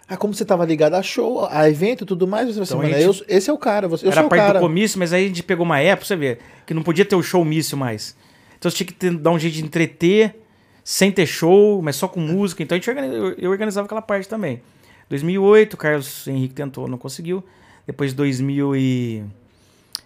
Ah, 0.07 0.17
como 0.17 0.33
você 0.33 0.43
tava 0.43 0.65
ligado 0.65 0.95
a 0.95 1.03
show, 1.03 1.45
a 1.49 1.69
evento 1.69 2.03
e 2.03 2.07
tudo 2.07 2.27
mais, 2.27 2.47
você 2.47 2.61
assim, 2.61 2.73
Então, 2.73 2.81
mano, 2.81 2.95
a 2.95 2.99
gente- 2.99 3.19
eu- 3.21 3.25
esse 3.37 3.49
é 3.49 3.53
o 3.53 3.57
cara, 3.57 3.87
você, 3.87 4.07
eu 4.07 4.11
era 4.11 4.23
parte 4.23 4.41
cara. 4.41 4.59
do 4.59 4.63
comício, 4.63 4.97
mas 4.99 5.13
aí 5.13 5.25
a 5.25 5.27
gente 5.27 5.43
pegou 5.43 5.63
uma 5.65 5.79
época, 5.79 6.05
você 6.07 6.15
vê, 6.15 6.39
que 6.65 6.73
não 6.73 6.81
podia 6.81 7.05
ter 7.05 7.15
o 7.15 7.21
show 7.21 7.45
mício 7.45 7.77
mais. 7.77 8.15
Então 8.57 8.69
você 8.71 8.77
tinha 8.77 8.87
que 8.87 8.93
ter- 8.93 9.15
dar 9.15 9.29
um 9.31 9.37
jeito 9.39 9.53
de 9.53 9.63
entreter, 9.63 10.35
sem 10.83 11.11
ter 11.11 11.25
show, 11.25 11.81
mas 11.81 11.95
só 11.95 12.07
com 12.07 12.19
música. 12.19 12.61
Então 12.63 12.75
a 12.75 12.79
gente 12.79 12.89
organiza- 12.89 13.35
eu, 13.37 13.49
organizava 13.51 13.85
aquela 13.85 14.01
parte 14.01 14.27
também. 14.27 14.61
2008, 15.09 15.73
o 15.73 15.77
Carlos 15.77 16.27
Henrique 16.27 16.53
tentou, 16.53 16.87
não 16.87 16.97
conseguiu. 16.97 17.43
Depois 17.85 18.13
2000 18.13 18.75
e 18.75 19.23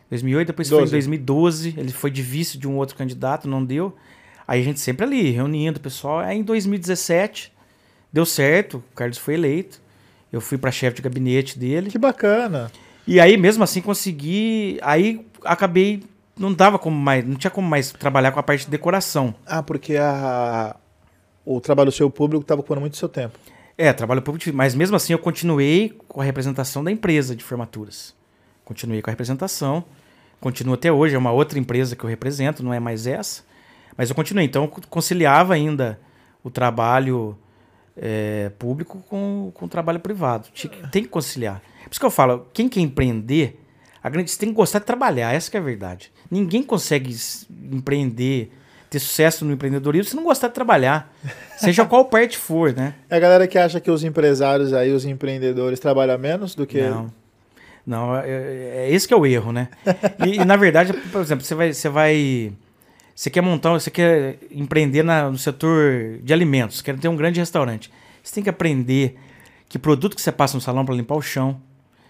2008, 0.10 0.48
depois 0.48 0.70
foi 0.70 0.78
em 0.78 0.82
12. 0.82 0.92
2012, 0.92 1.74
ele 1.78 1.92
foi 1.92 2.10
de 2.12 2.22
vice 2.22 2.58
de 2.58 2.68
um 2.68 2.78
outro 2.78 2.96
candidato, 2.96 3.48
não 3.48 3.64
deu. 3.64 3.96
Aí 4.48 4.62
a 4.62 4.64
gente 4.64 4.80
sempre 4.80 5.06
ali, 5.06 5.32
reunindo 5.32 5.78
o 5.80 5.82
pessoal. 5.82 6.20
Aí 6.20 6.38
em 6.38 6.44
2017, 6.44 7.52
deu 8.14 8.26
certo, 8.26 8.78
o 8.92 8.96
Carlos 8.96 9.18
foi 9.18 9.34
eleito. 9.34 9.82
Eu 10.32 10.42
fui 10.42 10.58
para 10.58 10.72
chefe 10.72 10.98
de 10.98 11.02
gabinete 11.02 11.58
dele. 11.58 11.90
Que 11.90 11.98
bacana. 11.98 12.72
E 13.08 13.20
aí, 13.20 13.38
mesmo 13.38 13.64
assim, 13.64 13.82
consegui. 13.82 14.78
Aí 14.82 15.26
acabei. 15.44 16.04
Não 16.38 16.54
dava 16.54 16.78
como 16.78 16.98
mais. 16.98 17.26
Não 17.26 17.36
tinha 17.36 17.52
como 17.52 17.68
mais 17.68 17.92
trabalhar 17.92 18.32
com 18.32 18.40
a 18.40 18.44
parte 18.44 18.66
de 18.66 18.72
decoração. 18.72 19.34
Ah, 19.46 19.64
porque 19.64 19.96
a, 19.98 20.76
o 21.46 21.62
trabalho 21.62 21.92
seu 21.92 22.10
público 22.10 22.42
estava 22.42 22.62
ocupando 22.62 22.82
muito 22.82 22.98
seu 22.98 23.08
tempo. 23.08 23.38
É, 23.78 23.92
trabalho 23.92 24.22
público, 24.22 24.50
mas 24.54 24.74
mesmo 24.74 24.96
assim 24.96 25.14
eu 25.14 25.20
continuei 25.20 25.98
com 26.08 26.22
a 26.22 26.24
representação 26.24 26.84
da 26.84 26.92
empresa 26.92 27.36
de 27.36 27.44
formaturas. 27.44 28.16
Continuei 28.64 29.02
com 29.02 29.10
a 29.10 29.14
representação. 29.14 29.84
Continuo 30.40 30.76
até 30.76 30.92
hoje, 30.92 31.16
é 31.16 31.18
uma 31.18 31.32
outra 31.32 31.60
empresa 31.60 31.96
que 31.96 32.04
eu 32.04 32.10
represento, 32.10 32.64
não 32.64 32.74
é 32.74 32.80
mais 32.80 33.08
essa. 33.08 33.44
Mas 33.98 34.10
eu 34.10 34.16
continuei. 34.16 34.46
Então, 34.46 34.64
eu 34.64 34.70
conciliava 34.90 35.54
ainda 35.54 36.00
o 36.44 36.50
trabalho 36.50 37.38
é, 37.98 38.52
público 38.60 39.04
com, 39.10 39.52
com 39.54 39.66
o 39.66 39.70
trabalho 39.70 40.00
privado. 40.00 40.50
Tem 40.92 41.04
que 41.04 41.10
conciliar. 41.10 41.62
Por 41.84 41.92
isso 41.92 42.00
que 42.00 42.06
eu 42.06 42.12
falo, 42.12 42.48
quem 42.54 42.68
quer 42.68 42.82
empreender, 42.82 43.60
você 44.10 44.38
tem 44.40 44.50
que 44.50 44.56
gostar 44.56 44.80
de 44.80 44.86
trabalhar, 44.86 45.34
essa 45.34 45.50
que 45.50 45.58
é 45.58 45.60
a 45.60 45.64
verdade. 45.64 46.12
Ninguém 46.30 46.62
consegue 46.64 47.16
empreender, 47.72 48.52
ter 48.90 49.00
sucesso 49.00 49.44
no 49.46 49.54
empreendedorismo 49.54 50.10
se 50.10 50.16
não 50.16 50.24
gostar 50.24 50.48
de 50.50 50.54
trabalhar. 50.54 51.14
Seja 51.58 51.86
qual 51.86 52.06
parte 52.06 52.38
for, 52.38 52.74
né? 52.74 52.96
É 53.10 53.16
a 53.16 53.20
galera 53.20 53.48
que 53.48 53.58
acha 53.58 53.80
que 53.80 53.90
os 53.90 54.04
empresários 54.04 54.74
aí, 54.74 54.92
os 54.92 55.06
empreendedores, 55.06 55.80
trabalham 55.80 56.18
menos 56.18 56.54
do 56.56 56.66
que. 56.66 56.82
Não. 56.82 57.12
Não, 57.86 58.18
é, 58.18 58.28
é 58.28 58.88
esse 58.92 59.08
que 59.08 59.14
é 59.14 59.18
o 59.18 59.26
erro, 59.28 59.52
né? 59.52 59.70
E, 60.26 60.38
e, 60.42 60.46
na 60.46 60.56
verdade, 60.56 60.92
por 60.94 61.22
exemplo, 61.22 61.46
você 61.46 61.54
vai, 61.54 61.72
você 61.72 61.88
vai, 61.88 62.52
você 63.16 63.30
quer 63.30 63.42
montar, 63.42 63.70
você 63.74 63.92
quer 63.92 64.40
empreender 64.50 65.04
na- 65.04 65.30
no 65.30 65.38
setor 65.38 66.18
de 66.24 66.34
alimentos, 66.34 66.82
quer 66.82 66.98
ter 66.98 67.08
um 67.08 67.16
grande 67.16 67.40
restaurante. 67.40 67.92
Você 68.24 68.34
tem 68.34 68.44
que 68.44 68.50
aprender 68.50 69.16
que 69.70 69.78
produto 69.78 70.16
que 70.16 70.22
você 70.22 70.32
passa 70.32 70.58
no 70.58 70.62
salão 70.62 70.84
para 70.84 70.96
limpar 70.96 71.16
o 71.16 71.22
chão. 71.22 71.62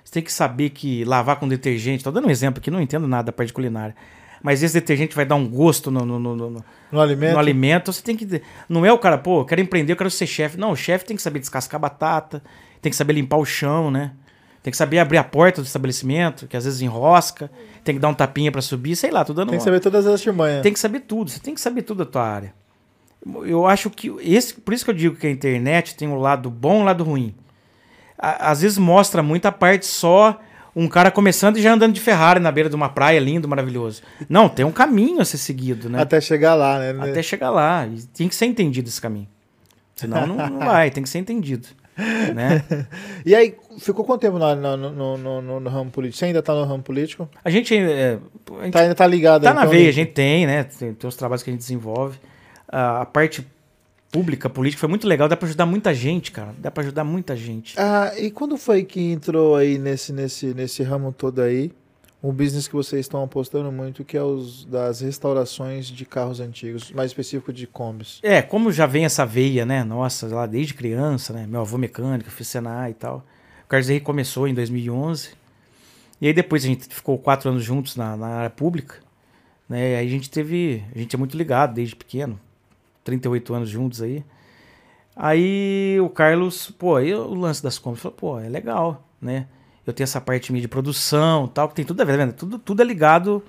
Você 0.06 0.14
tem 0.14 0.24
que 0.24 0.32
saber 0.32 0.70
que 0.70 1.04
lavar 1.04 1.38
com 1.38 1.48
detergente. 1.48 1.98
Estou 1.98 2.14
dando 2.14 2.28
um 2.28 2.32
exemplo 2.32 2.60
aqui, 2.62 2.70
não 2.72 2.80
entendo 2.80 3.08
nada 3.08 3.24
da 3.26 3.32
parte 3.34 3.48
de 3.48 3.54
culinária. 3.54 3.96
Mas 4.44 4.62
esse 4.62 4.76
detergente 4.76 5.16
vai 5.16 5.26
dar 5.26 5.34
um 5.36 5.50
gosto 5.50 5.90
no, 5.90 6.06
no, 6.06 6.20
no- 6.20 6.36
no- 6.36 6.66
No 6.92 7.02
alimento. 7.02 7.34
no 7.34 7.40
alimento, 7.40 7.92
você 7.92 8.02
tem 8.04 8.16
que. 8.16 8.42
Não 8.70 8.86
é 8.86 8.94
o 8.94 9.00
cara, 9.00 9.18
pô, 9.18 9.42
eu 9.42 9.46
quero 9.46 9.60
empreender, 9.60 9.94
eu 9.94 9.98
quero 9.98 10.12
ser 10.12 10.28
chefe. 10.28 10.56
Não, 10.58 10.72
o 10.72 10.76
chefe 10.76 11.04
tem 11.06 11.18
que 11.18 11.24
saber 11.24 11.40
descascar 11.40 11.80
batata, 11.82 12.44
tem 12.80 12.92
que 12.92 12.96
saber 12.96 13.14
limpar 13.14 13.38
o 13.38 13.46
chão, 13.46 13.90
né? 13.90 14.12
Tem 14.62 14.70
que 14.70 14.78
saber 14.78 15.00
abrir 15.00 15.18
a 15.18 15.24
porta 15.24 15.62
do 15.62 15.66
estabelecimento, 15.66 16.46
que 16.48 16.56
às 16.56 16.66
vezes 16.66 16.82
enrosca, 16.82 17.50
tem 17.84 17.96
que 17.96 18.02
dar 18.02 18.08
um 18.10 18.14
tapinha 18.14 18.52
pra 18.52 18.62
subir, 18.62 18.96
sei 18.96 19.10
lá, 19.12 19.26
tô 19.26 19.34
dando 19.34 19.50
Tem 19.50 19.58
que 19.58 19.62
uma- 19.62 19.66
saber 19.66 19.80
todas 19.80 20.06
as 20.06 20.14
artimanhas. 20.14 20.62
tem 20.62 20.74
que 20.74 20.80
saber 20.80 21.00
tudo, 21.02 21.32
você 21.32 21.40
tem 21.40 21.54
que 21.56 21.62
saber 21.62 21.82
tudo 21.82 22.06
da 22.06 22.12
tua 22.12 22.24
área. 22.28 22.54
Eu 23.46 23.66
acho 23.66 23.90
que 23.90 24.14
esse, 24.22 24.54
por 24.56 24.74
isso 24.74 24.86
que 24.86 24.92
eu 24.92 24.96
digo 24.96 25.16
que 25.16 25.26
a 25.26 25.32
internet 25.32 25.96
tem 25.96 26.08
o 26.08 26.16
lado 26.16 26.50
bom 26.52 26.80
e 26.80 26.82
o 26.82 26.86
lado 26.86 27.04
ruim. 27.04 27.34
A- 28.18 28.52
às 28.52 28.62
vezes 28.62 28.78
mostra 28.78 29.22
muita 29.24 29.52
parte 29.52 29.86
só 29.86 30.40
um 30.76 30.88
cara 30.88 31.10
começando 31.10 31.58
e 31.58 31.62
já 31.62 31.74
andando 31.74 31.94
de 31.94 32.02
Ferrari 32.02 32.40
na 32.40 32.52
beira 32.52 32.70
de 32.70 32.76
uma 32.76 32.90
praia 32.90 33.20
lindo, 33.20 33.48
maravilhoso. 33.48 34.02
Não, 34.28 34.50
tem 34.50 34.66
um 34.66 34.72
caminho 34.72 35.22
a 35.22 35.26
ser 35.26 35.38
seguido, 35.38 35.90
né? 35.90 36.02
Até 36.02 36.20
chegar 36.20 36.54
lá, 36.54 36.78
né? 36.80 36.96
Até 37.10 37.24
chegar 37.24 37.50
lá. 37.50 37.88
E 37.88 38.02
tem 38.08 38.28
que 38.28 38.36
ser 38.36 38.46
entendido 38.46 38.90
esse 38.90 39.00
caminho. 39.00 39.28
Senão 39.96 40.28
não, 40.28 40.36
não 40.50 40.60
vai, 40.68 40.92
tem 40.92 41.02
que 41.04 41.10
ser 41.10 41.20
entendido. 41.20 41.68
Né? 42.34 42.62
E 43.26 43.34
aí, 43.34 43.56
ficou 43.80 44.04
quanto 44.06 44.20
tempo 44.22 44.38
no, 44.38 44.56
no, 44.78 45.18
no, 45.18 45.60
no- 45.62 45.70
ramo 45.70 45.90
político? 45.90 46.20
Você 46.20 46.26
ainda 46.26 46.44
tá 46.44 46.54
no 46.54 46.66
ramo 46.66 46.84
político? 46.84 47.28
A 47.44 47.50
gente, 47.50 47.74
é, 47.76 48.20
a 48.60 48.64
gente 48.66 48.74
Tá, 48.74 48.82
ainda 48.82 48.94
tá 48.96 49.08
ligado 49.08 49.44
tá 49.44 49.50
aí, 49.50 49.56
na 49.56 49.62
então, 49.62 49.72
veia, 49.72 49.84
a 49.84 49.86
Nick? 49.88 49.96
gente 49.96 50.12
tem, 50.12 50.46
né? 50.46 50.64
Tem, 50.66 50.94
tem 50.94 51.08
os 51.08 51.16
trabalhos 51.16 51.42
que 51.42 51.50
a 51.50 51.54
gente 51.54 51.62
desenvolve. 51.62 52.20
A, 52.68 53.02
a 53.02 53.06
parte 53.06 53.48
pública, 54.12 54.50
política, 54.50 54.80
foi 54.80 54.90
muito 54.90 55.08
legal. 55.08 55.28
Dá 55.28 55.36
pra 55.36 55.48
ajudar 55.48 55.66
muita 55.66 55.94
gente, 55.94 56.32
cara. 56.32 56.54
Dá 56.58 56.72
pra 56.72 56.84
ajudar 56.84 57.04
muita 57.04 57.36
gente. 57.36 57.76
Ah, 57.78 58.14
e 58.18 58.32
quando 58.32 58.58
foi 58.58 58.84
que 58.84 59.12
entrou 59.12 59.56
aí 59.56 59.78
nesse, 59.78 60.14
nesse, 60.14 60.54
nesse 60.54 60.84
ramo 60.84 61.12
todo 61.12 61.42
aí? 61.42 61.72
Um 62.24 62.32
business 62.32 62.68
que 62.68 62.74
vocês 62.74 63.02
estão 63.02 63.24
apostando 63.24 63.72
muito, 63.72 64.04
que 64.04 64.18
é 64.18 64.24
os 64.24 64.66
das 64.66 65.02
restaurações 65.02 65.86
de 65.86 66.06
carros 66.06 66.40
antigos, 66.40 66.92
mais 66.92 67.12
específico 67.12 67.54
de 67.54 67.68
combis. 67.68 68.20
É, 68.24 68.42
como 68.42 68.72
já 68.72 68.88
vem 68.88 69.06
essa 69.06 69.26
veia, 69.26 69.64
né? 69.64 69.84
Nossa, 69.84 70.28
lá 70.28 70.48
desde 70.48 70.74
criança, 70.74 71.34
né? 71.34 71.46
Meu 71.46 71.62
avô 71.62 71.78
mecânico, 71.78 72.32
fiz 72.32 72.48
Senai 72.48 72.92
e 72.92 72.96
tal. 72.96 73.24
O 73.64 73.68
Carlos 73.68 73.90
Henrique 73.90 74.06
começou 74.06 74.48
em 74.48 74.56
2011. 74.56 75.30
E 76.20 76.28
aí 76.28 76.34
depois 76.34 76.64
a 76.64 76.68
gente 76.68 76.88
ficou 76.88 77.18
quatro 77.20 77.50
anos 77.50 77.64
juntos 77.64 77.96
na, 77.96 78.16
na 78.18 78.28
área 78.28 78.50
pública, 78.50 78.96
né? 79.68 79.92
E 79.92 79.96
aí 79.98 80.08
a 80.08 80.10
gente 80.10 80.30
teve, 80.30 80.84
a 80.96 80.98
gente 80.98 81.16
é 81.16 81.20
muito 81.20 81.38
ligado 81.38 81.74
desde 81.76 81.96
pequeno, 81.96 82.40
38 83.06 83.54
anos 83.54 83.70
juntos 83.70 84.02
aí. 84.02 84.26
Aí 85.16 85.98
o 86.02 86.10
Carlos, 86.10 86.70
pô, 86.72 86.98
aí 86.98 87.14
o 87.14 87.34
lance 87.34 87.64
das 87.64 87.80
compras, 87.80 88.02
falou, 88.02 88.18
pô, 88.18 88.40
é 88.40 88.50
legal, 88.50 89.08
né? 89.22 89.48
Eu 89.88 89.94
tenho 89.94 90.04
essa 90.04 90.20
parte 90.20 90.52
minha 90.52 90.62
de 90.62 90.68
produção 90.68 91.48
tal, 91.48 91.70
que 91.70 91.76
tem 91.76 91.86
tudo 91.86 92.02
a 92.02 92.04
ver, 92.04 92.14
tá 92.14 92.26
vendo? 92.26 92.34
Tudo, 92.34 92.60
tudo 92.60 92.82
é 92.82 92.86
ligado, 92.86 93.42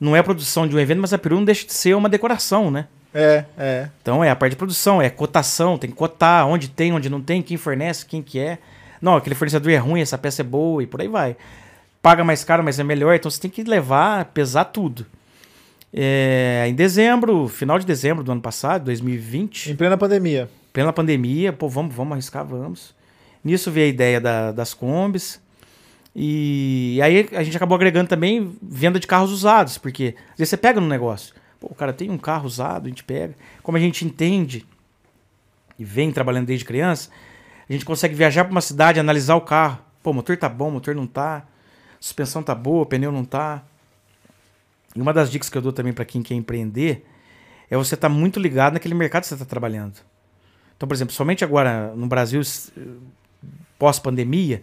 não 0.00 0.16
é 0.16 0.18
a 0.18 0.24
produção 0.24 0.66
de 0.66 0.74
um 0.74 0.80
evento, 0.80 1.00
mas 1.00 1.12
a 1.12 1.18
Peru 1.18 1.36
não 1.36 1.44
deixa 1.44 1.64
de 1.64 1.72
ser 1.72 1.94
uma 1.94 2.08
decoração, 2.08 2.70
né? 2.70 2.88
É, 3.14 3.44
é. 3.56 3.88
Então 4.02 4.24
é 4.24 4.30
a 4.30 4.36
parte 4.36 4.52
de 4.52 4.56
produção, 4.56 5.00
é 5.00 5.08
cotação, 5.08 5.78
tem 5.78 5.90
que 5.90 5.96
cotar 5.96 6.46
onde 6.46 6.68
tem, 6.68 6.92
onde 6.92 7.08
não 7.08 7.20
tem, 7.20 7.42
quem 7.42 7.56
fornece, 7.56 8.04
quem 8.04 8.22
que 8.22 8.38
é. 8.38 8.58
Não, 9.00 9.14
aquele 9.14 9.34
fornecedor 9.34 9.70
é 9.70 9.76
ruim, 9.76 10.00
essa 10.00 10.18
peça 10.18 10.42
é 10.42 10.44
boa 10.44 10.82
e 10.82 10.86
por 10.86 11.00
aí 11.00 11.08
vai. 11.08 11.36
Paga 12.02 12.24
mais 12.24 12.42
caro, 12.42 12.64
mas 12.64 12.78
é 12.78 12.84
melhor, 12.84 13.14
então 13.14 13.30
você 13.30 13.40
tem 13.40 13.50
que 13.50 13.62
levar, 13.62 14.24
pesar 14.26 14.64
tudo. 14.64 15.06
É, 15.98 16.66
em 16.68 16.74
dezembro, 16.74 17.48
final 17.48 17.78
de 17.78 17.86
dezembro 17.86 18.22
do 18.22 18.30
ano 18.30 18.42
passado, 18.42 18.84
2020. 18.84 19.72
Em 19.72 19.76
plena 19.76 19.96
pandemia. 19.96 20.50
Plena 20.70 20.92
pandemia, 20.92 21.54
pô, 21.54 21.70
vamos, 21.70 21.94
vamos 21.94 22.12
arriscar, 22.12 22.44
vamos. 22.44 22.94
Nisso 23.42 23.70
veio 23.70 23.86
a 23.86 23.88
ideia 23.88 24.20
da, 24.20 24.52
das 24.52 24.74
combis. 24.74 25.40
E 26.14 27.00
aí 27.02 27.28
a 27.32 27.42
gente 27.42 27.56
acabou 27.56 27.76
agregando 27.76 28.08
também 28.08 28.54
venda 28.60 29.00
de 29.00 29.06
carros 29.06 29.32
usados, 29.32 29.78
porque 29.78 30.14
às 30.32 30.38
vezes 30.38 30.50
você 30.50 30.56
pega 30.58 30.80
no 30.82 30.86
negócio. 30.86 31.34
Pô, 31.58 31.68
o 31.70 31.74
cara 31.74 31.94
tem 31.94 32.10
um 32.10 32.18
carro 32.18 32.46
usado, 32.46 32.86
a 32.86 32.88
gente 32.90 33.02
pega. 33.02 33.34
Como 33.62 33.78
a 33.78 33.80
gente 33.80 34.04
entende 34.04 34.66
e 35.78 35.84
vem 35.84 36.12
trabalhando 36.12 36.46
desde 36.46 36.64
criança, 36.66 37.08
a 37.66 37.72
gente 37.72 37.86
consegue 37.86 38.14
viajar 38.14 38.44
para 38.44 38.52
uma 38.52 38.60
cidade, 38.60 39.00
analisar 39.00 39.34
o 39.36 39.40
carro. 39.40 39.78
Pô, 40.02 40.12
motor 40.12 40.36
tá 40.36 40.48
bom, 40.48 40.70
motor 40.70 40.94
não 40.94 41.06
tá. 41.06 41.46
suspensão 41.98 42.42
tá 42.42 42.54
boa, 42.54 42.84
pneu 42.84 43.10
não 43.10 43.24
tá. 43.24 43.62
E 44.96 45.00
uma 45.00 45.12
das 45.12 45.30
dicas 45.30 45.50
que 45.50 45.58
eu 45.58 45.62
dou 45.62 45.72
também 45.72 45.92
para 45.92 46.04
quem 46.04 46.22
quer 46.22 46.34
empreender 46.34 47.04
é 47.70 47.76
você 47.76 47.94
estar 47.94 48.08
tá 48.08 48.14
muito 48.14 48.40
ligado 48.40 48.74
naquele 48.74 48.94
mercado 48.94 49.22
que 49.22 49.28
você 49.28 49.34
está 49.34 49.44
trabalhando. 49.44 50.00
Então, 50.76 50.88
por 50.88 50.94
exemplo, 50.94 51.12
somente 51.12 51.44
agora 51.44 51.92
no 51.94 52.06
Brasil, 52.06 52.40
pós-pandemia, 53.78 54.62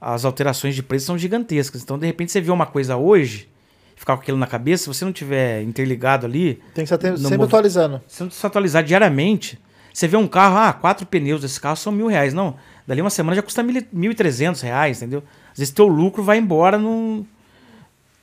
as 0.00 0.24
alterações 0.24 0.74
de 0.74 0.82
preço 0.82 1.06
são 1.06 1.18
gigantescas. 1.18 1.82
Então, 1.82 1.98
de 1.98 2.06
repente, 2.06 2.32
você 2.32 2.40
vê 2.40 2.50
uma 2.50 2.66
coisa 2.66 2.96
hoje, 2.96 3.48
ficar 3.96 4.16
com 4.16 4.22
aquilo 4.22 4.38
na 4.38 4.46
cabeça, 4.46 4.84
se 4.84 4.88
você 4.88 5.04
não 5.04 5.12
tiver 5.12 5.62
interligado 5.62 6.26
ali. 6.26 6.60
Tem 6.74 6.84
que 6.84 6.92
estar 6.92 7.16
sempre 7.16 7.44
atualizando. 7.44 8.02
Se 8.06 8.24
você 8.24 8.46
atualizar 8.46 8.82
diariamente, 8.82 9.58
você 9.92 10.08
vê 10.08 10.16
um 10.16 10.26
carro, 10.26 10.56
ah, 10.56 10.72
quatro 10.72 11.06
pneus 11.06 11.42
desse 11.42 11.60
carro 11.60 11.76
são 11.76 11.92
mil 11.92 12.06
reais. 12.06 12.32
Não, 12.32 12.56
dali 12.86 13.00
uma 13.00 13.10
semana 13.10 13.36
já 13.36 13.42
custa 13.42 13.62
mil 13.62 14.12
e 14.12 14.14
trezentos 14.14 14.60
reais, 14.60 14.98
entendeu? 14.98 15.22
Às 15.52 15.58
vezes 15.58 15.74
teu 15.74 15.86
lucro 15.86 16.22
vai 16.22 16.38
embora 16.38 16.78
num, 16.78 17.26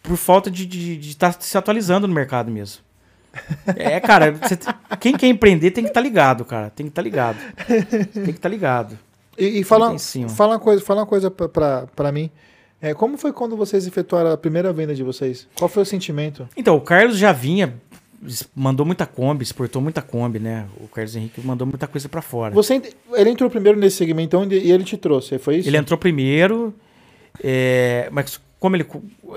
por 0.08 0.16
falta 0.16 0.50
de 0.50 1.00
estar 1.10 1.34
tá 1.34 1.42
se 1.42 1.58
atualizando 1.58 2.08
no 2.08 2.14
mercado 2.14 2.50
mesmo. 2.50 2.82
É, 3.76 4.00
cara, 4.00 4.32
você, 4.32 4.58
quem 5.00 5.16
quer 5.16 5.28
empreender 5.28 5.72
tem 5.72 5.84
que 5.84 5.90
estar 5.90 6.00
tá 6.00 6.08
ligado, 6.08 6.46
cara. 6.46 6.70
Tem 6.70 6.86
que 6.86 6.92
estar 6.92 7.02
tá 7.02 7.04
ligado. 7.04 7.38
Tem 7.68 8.24
que 8.24 8.30
estar 8.32 8.42
tá 8.44 8.50
ligado. 8.50 8.98
E, 9.38 9.60
e 9.60 9.64
fala, 9.64 9.96
fala 10.30 10.54
uma 10.54 10.60
coisa, 10.60 10.84
fala 10.84 11.02
uma 11.02 11.06
coisa 11.06 11.30
para 11.30 12.12
mim. 12.12 12.32
É, 12.82 12.94
como 12.94 13.18
foi 13.18 13.34
quando 13.34 13.58
vocês 13.58 13.86
efetuaram 13.86 14.32
a 14.32 14.38
primeira 14.38 14.72
venda 14.72 14.96
de 14.96 15.04
vocês? 15.04 15.48
Qual 15.56 15.68
foi 15.68 15.84
o 15.84 15.86
sentimento? 15.86 16.48
Então, 16.56 16.76
o 16.76 16.82
Carlos 16.82 17.18
já 17.18 17.32
vinha, 17.32 17.76
mandou 18.56 18.86
muita 18.86 19.06
Kombi, 19.06 19.44
exportou 19.44 19.82
muita 19.82 20.02
Kombi, 20.02 20.40
né? 20.40 20.68
O 20.80 20.88
Carlos 20.88 21.16
Henrique 21.16 21.42
mandou 21.42 21.68
muita 21.68 21.86
coisa 21.86 22.08
para 22.08 22.22
fora. 22.22 22.54
Você, 22.54 22.82
ele 23.14 23.30
entrou 23.30 23.50
primeiro 23.50 23.78
nesse 23.78 23.98
segmento 23.98 24.42
e 24.52 24.72
ele 24.72 24.84
te 24.84 24.96
trouxe, 24.96 25.38
foi 25.38 25.58
isso? 25.58 25.70
Ele 25.70 25.78
entrou 25.78 25.98
primeiro, 25.98 26.74
é, 27.44 28.10
mas 28.12 28.40
como 28.60 28.76
ele 28.76 28.86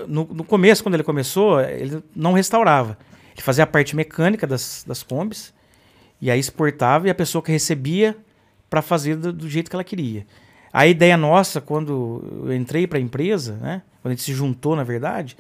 no, 0.07 0.25
no 0.25 0.45
começo, 0.45 0.83
quando 0.83 0.95
ele 0.95 1.03
começou, 1.03 1.61
ele 1.61 2.03
não 2.15 2.33
restaurava. 2.33 2.97
Ele 3.35 3.43
fazia 3.43 3.65
a 3.65 3.67
parte 3.67 3.95
mecânica 3.95 4.47
das, 4.47 4.85
das 4.87 5.03
combis 5.03 5.53
e 6.21 6.31
aí 6.31 6.39
exportava 6.39 7.07
e 7.07 7.11
a 7.11 7.15
pessoa 7.15 7.43
que 7.43 7.51
recebia 7.51 8.17
para 8.69 8.83
fazer 8.83 9.17
do, 9.17 9.33
do, 9.33 9.49
jeito 9.49 9.71
que 9.71 9.77
ela 9.77 9.85
queria. 9.85 10.27
A 10.73 10.87
ideia 10.87 11.17
nossa, 11.17 11.61
quando 11.61 12.23
eu 12.45 12.55
entrei 12.55 12.87
para 12.87 12.99
a 12.99 13.01
empresa, 13.01 13.55
né, 13.55 13.83
quando 14.01 14.13
a 14.13 14.15
gente 14.15 14.23
se 14.23 14.33
juntou, 14.33 14.77
na 14.77 14.85
verdade, 14.85 15.37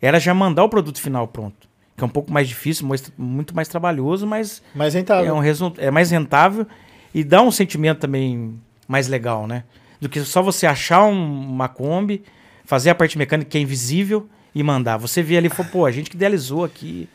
era 0.00 0.18
já 0.18 0.32
mandar 0.32 0.64
o 0.64 0.68
produto 0.68 1.00
final 1.00 1.28
pronto. 1.28 1.68
Que 1.96 2.02
é 2.02 2.06
um 2.06 2.10
pouco 2.10 2.32
mais 2.32 2.48
difícil, 2.48 2.88
muito 3.18 3.54
mais 3.54 3.68
trabalhoso, 3.68 4.26
mas 4.26 4.62
mais 4.74 4.94
rentável. 4.94 5.26
É, 5.26 5.32
um 5.32 5.72
é 5.76 5.90
mais 5.90 6.10
rentável 6.10 6.66
e 7.14 7.22
dá 7.22 7.42
um 7.42 7.50
sentimento 7.50 7.98
também 7.98 8.58
mais 8.88 9.08
legal, 9.08 9.46
né? 9.46 9.64
Do 10.00 10.08
que 10.08 10.20
só 10.20 10.42
você 10.42 10.66
achar 10.66 11.04
um, 11.04 11.50
uma 11.50 11.68
Kombi, 11.68 12.24
fazer 12.64 12.90
a 12.90 12.94
parte 12.94 13.16
mecânica 13.18 13.50
que 13.50 13.58
é 13.58 13.60
invisível 13.60 14.28
e 14.54 14.62
mandar. 14.62 14.96
Você 14.98 15.22
vê 15.22 15.36
ali 15.36 15.46
e 15.46 15.50
falou, 15.50 15.70
pô, 15.72 15.86
a 15.86 15.90
gente 15.90 16.10
que 16.10 16.16
idealizou 16.16 16.64
aqui 16.64 17.08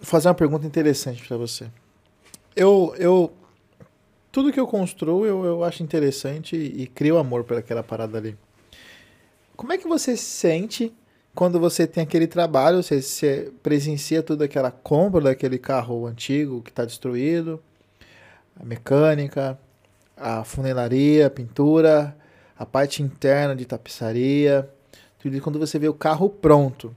Vou 0.00 0.06
fazer 0.06 0.28
uma 0.28 0.34
pergunta 0.34 0.66
interessante 0.66 1.26
para 1.26 1.36
você. 1.36 1.66
Eu, 2.54 2.94
eu, 2.98 3.32
tudo 4.30 4.52
que 4.52 4.60
eu 4.60 4.66
construo 4.66 5.26
eu, 5.26 5.44
eu 5.44 5.64
acho 5.64 5.82
interessante 5.82 6.56
e, 6.56 6.82
e 6.82 6.86
crio 6.86 7.18
amor 7.18 7.44
pelaquela 7.44 7.82
parada 7.82 8.16
ali. 8.16 8.36
Como 9.56 9.72
é 9.72 9.78
que 9.78 9.88
você 9.88 10.16
se 10.16 10.24
sente 10.24 10.94
quando 11.34 11.58
você 11.58 11.86
tem 11.86 12.02
aquele 12.02 12.28
trabalho, 12.28 12.82
você, 12.82 13.02
você 13.02 13.52
presencia 13.62 14.22
toda 14.22 14.44
aquela 14.44 14.70
compra 14.70 15.20
daquele 15.20 15.58
carro 15.58 16.06
antigo 16.06 16.62
que 16.62 16.70
está 16.70 16.84
destruído, 16.84 17.60
a 18.60 18.64
mecânica, 18.64 19.58
a 20.16 20.44
funilaria, 20.44 21.26
a 21.26 21.30
pintura, 21.30 22.16
a 22.58 22.66
parte 22.66 23.02
interna 23.02 23.54
de 23.54 23.64
tapeçaria, 23.64 24.68
tudo 25.18 25.40
quando 25.40 25.58
você 25.58 25.78
vê 25.78 25.88
o 25.88 25.94
carro 25.94 26.28
pronto. 26.28 26.94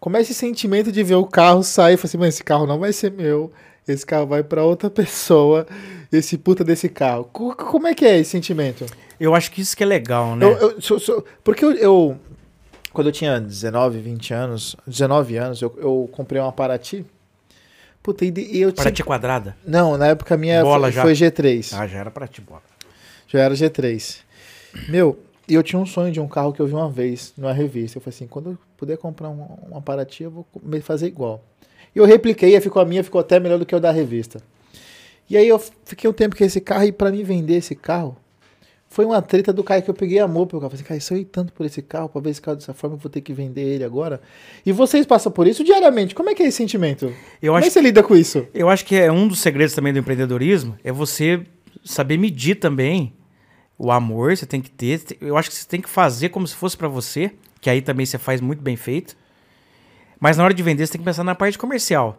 Como 0.00 0.16
é 0.16 0.20
esse 0.20 0.34
sentimento 0.34 0.90
de 0.90 1.02
ver 1.02 1.14
o 1.16 1.26
carro 1.26 1.62
sair 1.62 1.94
e 1.94 1.96
falar 1.96 2.08
assim, 2.08 2.18
mas 2.18 2.34
esse 2.34 2.42
carro 2.44 2.66
não 2.66 2.78
vai 2.78 2.92
ser 2.92 3.12
meu, 3.12 3.52
esse 3.86 4.04
carro 4.04 4.26
vai 4.26 4.42
para 4.42 4.64
outra 4.64 4.88
pessoa, 4.90 5.66
esse 6.10 6.38
puta 6.38 6.64
desse 6.64 6.88
carro. 6.88 7.24
Como 7.24 7.86
é 7.86 7.94
que 7.94 8.04
é 8.04 8.18
esse 8.18 8.30
sentimento? 8.30 8.86
Eu 9.20 9.34
acho 9.34 9.52
que 9.52 9.60
isso 9.60 9.76
que 9.76 9.82
é 9.82 9.86
legal, 9.86 10.34
né? 10.34 10.46
Eu, 10.46 10.56
eu, 10.56 10.80
sou, 10.80 10.98
sou, 10.98 11.24
porque 11.44 11.64
eu, 11.64 11.72
eu, 11.74 12.18
quando 12.92 13.08
eu 13.08 13.12
tinha 13.12 13.38
19, 13.38 14.00
20 14.00 14.34
anos, 14.34 14.76
19 14.86 15.36
anos, 15.36 15.62
eu, 15.62 15.72
eu 15.78 16.08
comprei 16.10 16.40
uma 16.40 16.50
Paraty. 16.50 17.04
Puta, 18.02 18.24
e 18.24 18.60
eu 18.60 18.72
Paraty 18.72 18.96
tinha... 18.96 19.06
quadrada? 19.06 19.56
Não, 19.64 19.96
na 19.96 20.08
época 20.08 20.36
minha 20.36 20.62
bola 20.62 20.90
foi, 20.90 20.92
já. 20.92 21.02
foi 21.02 21.12
G3. 21.12 21.72
Ah, 21.78 21.86
já 21.86 21.98
era 21.98 22.10
Paraty 22.10 22.40
bola. 22.40 22.62
Já 23.28 23.38
era 23.38 23.54
G3. 23.54 24.22
Meu, 24.88 25.18
e 25.48 25.54
eu 25.54 25.62
tinha 25.62 25.80
um 25.80 25.86
sonho 25.86 26.12
de 26.12 26.20
um 26.20 26.28
carro 26.28 26.52
que 26.52 26.60
eu 26.60 26.66
vi 26.66 26.74
uma 26.74 26.90
vez 26.90 27.32
numa 27.36 27.52
revista. 27.52 27.98
Eu 27.98 28.02
falei 28.02 28.14
assim, 28.14 28.26
quando 28.26 28.50
eu 28.50 28.58
puder 28.76 28.96
comprar 28.96 29.28
uma, 29.28 29.46
uma 29.68 29.82
Paraty, 29.82 30.24
eu 30.24 30.30
vou 30.30 30.46
fazer 30.82 31.06
igual. 31.06 31.44
E 31.94 31.98
eu 31.98 32.04
repliquei, 32.04 32.58
ficou 32.60 32.80
a 32.80 32.84
minha 32.84 33.04
ficou 33.04 33.20
até 33.20 33.38
melhor 33.38 33.58
do 33.58 33.66
que 33.66 33.74
o 33.74 33.80
da 33.80 33.90
revista. 33.90 34.40
E 35.28 35.36
aí 35.36 35.46
eu 35.46 35.58
fiquei 35.84 36.08
um 36.08 36.12
tempo 36.12 36.36
com 36.36 36.44
esse 36.44 36.60
carro, 36.60 36.84
e 36.84 36.92
para 36.92 37.10
mim 37.10 37.22
vender 37.22 37.56
esse 37.56 37.74
carro, 37.74 38.16
foi 38.88 39.04
uma 39.04 39.22
treta 39.22 39.52
do 39.52 39.64
cara 39.64 39.80
que 39.80 39.88
eu 39.88 39.94
peguei 39.94 40.18
amor 40.18 40.46
pelo 40.46 40.60
carro. 40.60 40.72
Eu 40.72 40.76
falei, 40.76 40.86
cara, 40.86 41.00
se 41.00 41.12
eu 41.12 41.18
ir 41.18 41.24
tanto 41.24 41.52
por 41.52 41.64
esse 41.64 41.80
carro, 41.80 42.08
para 42.08 42.20
ver 42.20 42.30
esse 42.30 42.42
carro 42.42 42.58
dessa 42.58 42.74
forma, 42.74 42.96
eu 42.96 43.00
vou 43.00 43.10
ter 43.10 43.22
que 43.22 43.32
vender 43.32 43.62
ele 43.62 43.84
agora. 43.84 44.20
E 44.64 44.72
vocês 44.72 45.06
passam 45.06 45.32
por 45.32 45.46
isso 45.46 45.64
diariamente. 45.64 46.14
Como 46.14 46.28
é 46.28 46.34
que 46.34 46.42
é 46.42 46.46
esse 46.46 46.58
sentimento? 46.58 47.06
Eu 47.40 47.52
Como 47.52 47.56
acho, 47.56 47.66
é 47.66 47.68
que 47.68 47.72
você 47.72 47.80
lida 47.80 48.02
com 48.02 48.14
isso? 48.14 48.46
Eu 48.52 48.68
acho 48.68 48.84
que 48.84 48.94
é 48.94 49.10
um 49.10 49.26
dos 49.26 49.40
segredos 49.40 49.74
também 49.74 49.92
do 49.92 49.98
empreendedorismo, 49.98 50.76
é 50.84 50.92
você 50.92 51.42
saber 51.82 52.18
medir 52.18 52.56
também 52.56 53.14
o 53.82 53.90
amor 53.90 54.36
você 54.36 54.46
tem 54.46 54.60
que 54.60 54.70
ter. 54.70 55.02
Eu 55.20 55.36
acho 55.36 55.50
que 55.50 55.56
você 55.56 55.66
tem 55.66 55.80
que 55.80 55.88
fazer 55.88 56.28
como 56.28 56.46
se 56.46 56.54
fosse 56.54 56.76
para 56.76 56.86
você, 56.86 57.32
que 57.60 57.68
aí 57.68 57.82
também 57.82 58.06
você 58.06 58.16
faz 58.16 58.40
muito 58.40 58.62
bem 58.62 58.76
feito. 58.76 59.16
Mas 60.20 60.36
na 60.36 60.44
hora 60.44 60.54
de 60.54 60.62
vender, 60.62 60.86
você 60.86 60.92
tem 60.92 61.00
que 61.00 61.04
pensar 61.04 61.24
na 61.24 61.34
parte 61.34 61.58
comercial. 61.58 62.16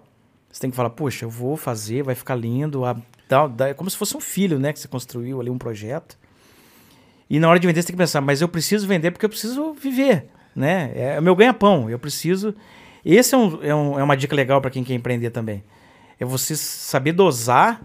Você 0.52 0.60
tem 0.60 0.70
que 0.70 0.76
falar, 0.76 0.90
poxa, 0.90 1.24
eu 1.24 1.30
vou 1.30 1.56
fazer, 1.56 2.04
vai 2.04 2.16
ficar 2.16 2.36
lindo. 2.36 2.84
A, 2.84 2.98
dá, 3.30 3.48
dá, 3.48 3.70
é 3.70 3.74
como 3.74 3.90
se 3.90 3.96
fosse 3.96 4.18
um 4.18 4.20
filho, 4.20 4.60
né? 4.60 4.74
Que 4.74 4.80
você 4.80 4.90
construiu 4.90 5.40
ali 5.40 5.50
um 5.50 5.58
projeto. 5.58 6.18
E 7.30 7.40
na 7.40 7.48
hora 7.48 7.58
de 7.58 7.66
vender, 7.66 7.82
você 7.82 7.88
tem 7.88 7.96
que 7.96 8.02
pensar, 8.02 8.20
mas 8.20 8.42
eu 8.42 8.50
preciso 8.50 8.86
vender 8.86 9.12
porque 9.12 9.26
eu 9.26 9.30
preciso 9.30 9.74
viver, 9.74 10.28
né? 10.54 10.92
É, 10.94 11.16
é 11.16 11.20
o 11.20 11.24
meu 11.24 11.34
ganha-pão, 11.34 11.90
eu 11.90 11.98
preciso... 11.98 12.54
Esse 13.06 13.36
é, 13.36 13.38
um, 13.38 13.64
é, 13.64 13.74
um, 13.74 14.00
é 14.00 14.04
uma 14.04 14.18
dica 14.18 14.36
legal 14.36 14.60
para 14.60 14.70
quem 14.70 14.84
quer 14.84 14.96
empreender 14.96 15.30
também. 15.30 15.64
É 16.20 16.26
você 16.26 16.58
saber 16.58 17.14
dosar, 17.14 17.82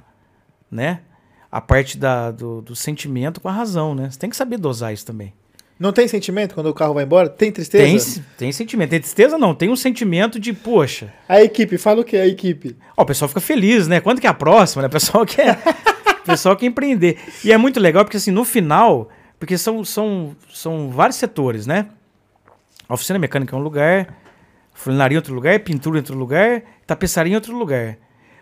né? 0.68 1.02
A 1.50 1.60
parte 1.60 1.96
da, 1.96 2.30
do, 2.30 2.60
do, 2.60 2.76
sentimento 2.76 3.40
com 3.40 3.48
a 3.48 3.52
razão, 3.52 3.94
né? 3.94 4.10
Você 4.10 4.18
tem 4.18 4.28
que 4.28 4.36
saber 4.36 4.58
dosar 4.58 4.92
isso 4.92 5.06
também. 5.06 5.32
Não 5.78 5.92
tem 5.92 6.08
sentimento 6.08 6.54
quando 6.54 6.66
o 6.66 6.74
carro 6.74 6.94
vai 6.94 7.04
embora? 7.04 7.28
Tem 7.28 7.52
tristeza? 7.52 8.14
Tem, 8.14 8.24
tem 8.36 8.52
sentimento. 8.52 8.90
Tem 8.90 9.00
tristeza 9.00 9.38
não, 9.38 9.54
tem 9.54 9.70
um 9.70 9.76
sentimento 9.76 10.38
de, 10.40 10.52
poxa... 10.52 11.12
A 11.28 11.40
equipe, 11.40 11.78
fala 11.78 12.00
o 12.00 12.04
que 12.04 12.16
é 12.16 12.22
a 12.22 12.26
equipe? 12.26 12.76
Ó, 12.96 13.02
o 13.02 13.06
pessoal 13.06 13.28
fica 13.28 13.40
feliz, 13.40 13.86
né? 13.86 14.00
Quando 14.00 14.20
que 14.20 14.26
é 14.26 14.30
a 14.30 14.34
próxima, 14.34 14.82
né? 14.82 14.88
O 14.88 14.90
pessoal 14.90 15.24
quer, 15.26 15.56
o 16.22 16.26
pessoal 16.26 16.56
quer 16.56 16.66
empreender. 16.66 17.16
E 17.44 17.52
é 17.52 17.56
muito 17.56 17.78
legal 17.78 18.04
porque, 18.04 18.16
assim, 18.16 18.30
no 18.30 18.44
final... 18.44 19.08
Porque 19.38 19.56
são, 19.56 19.84
são, 19.84 20.34
são 20.52 20.90
vários 20.90 21.16
setores, 21.16 21.64
né? 21.64 21.86
A 22.88 22.94
oficina 22.94 23.18
mecânica 23.18 23.54
é 23.54 23.58
um 23.58 23.62
lugar, 23.62 24.16
funilaria 24.74 25.14
em 25.14 25.18
outro 25.18 25.34
lugar, 25.34 25.60
pintura 25.60 25.98
em 25.98 26.00
outro 26.00 26.16
lugar, 26.16 26.62
tapeçaria 26.86 27.32
em 27.32 27.36
outro 27.36 27.56
lugar. 27.56 27.98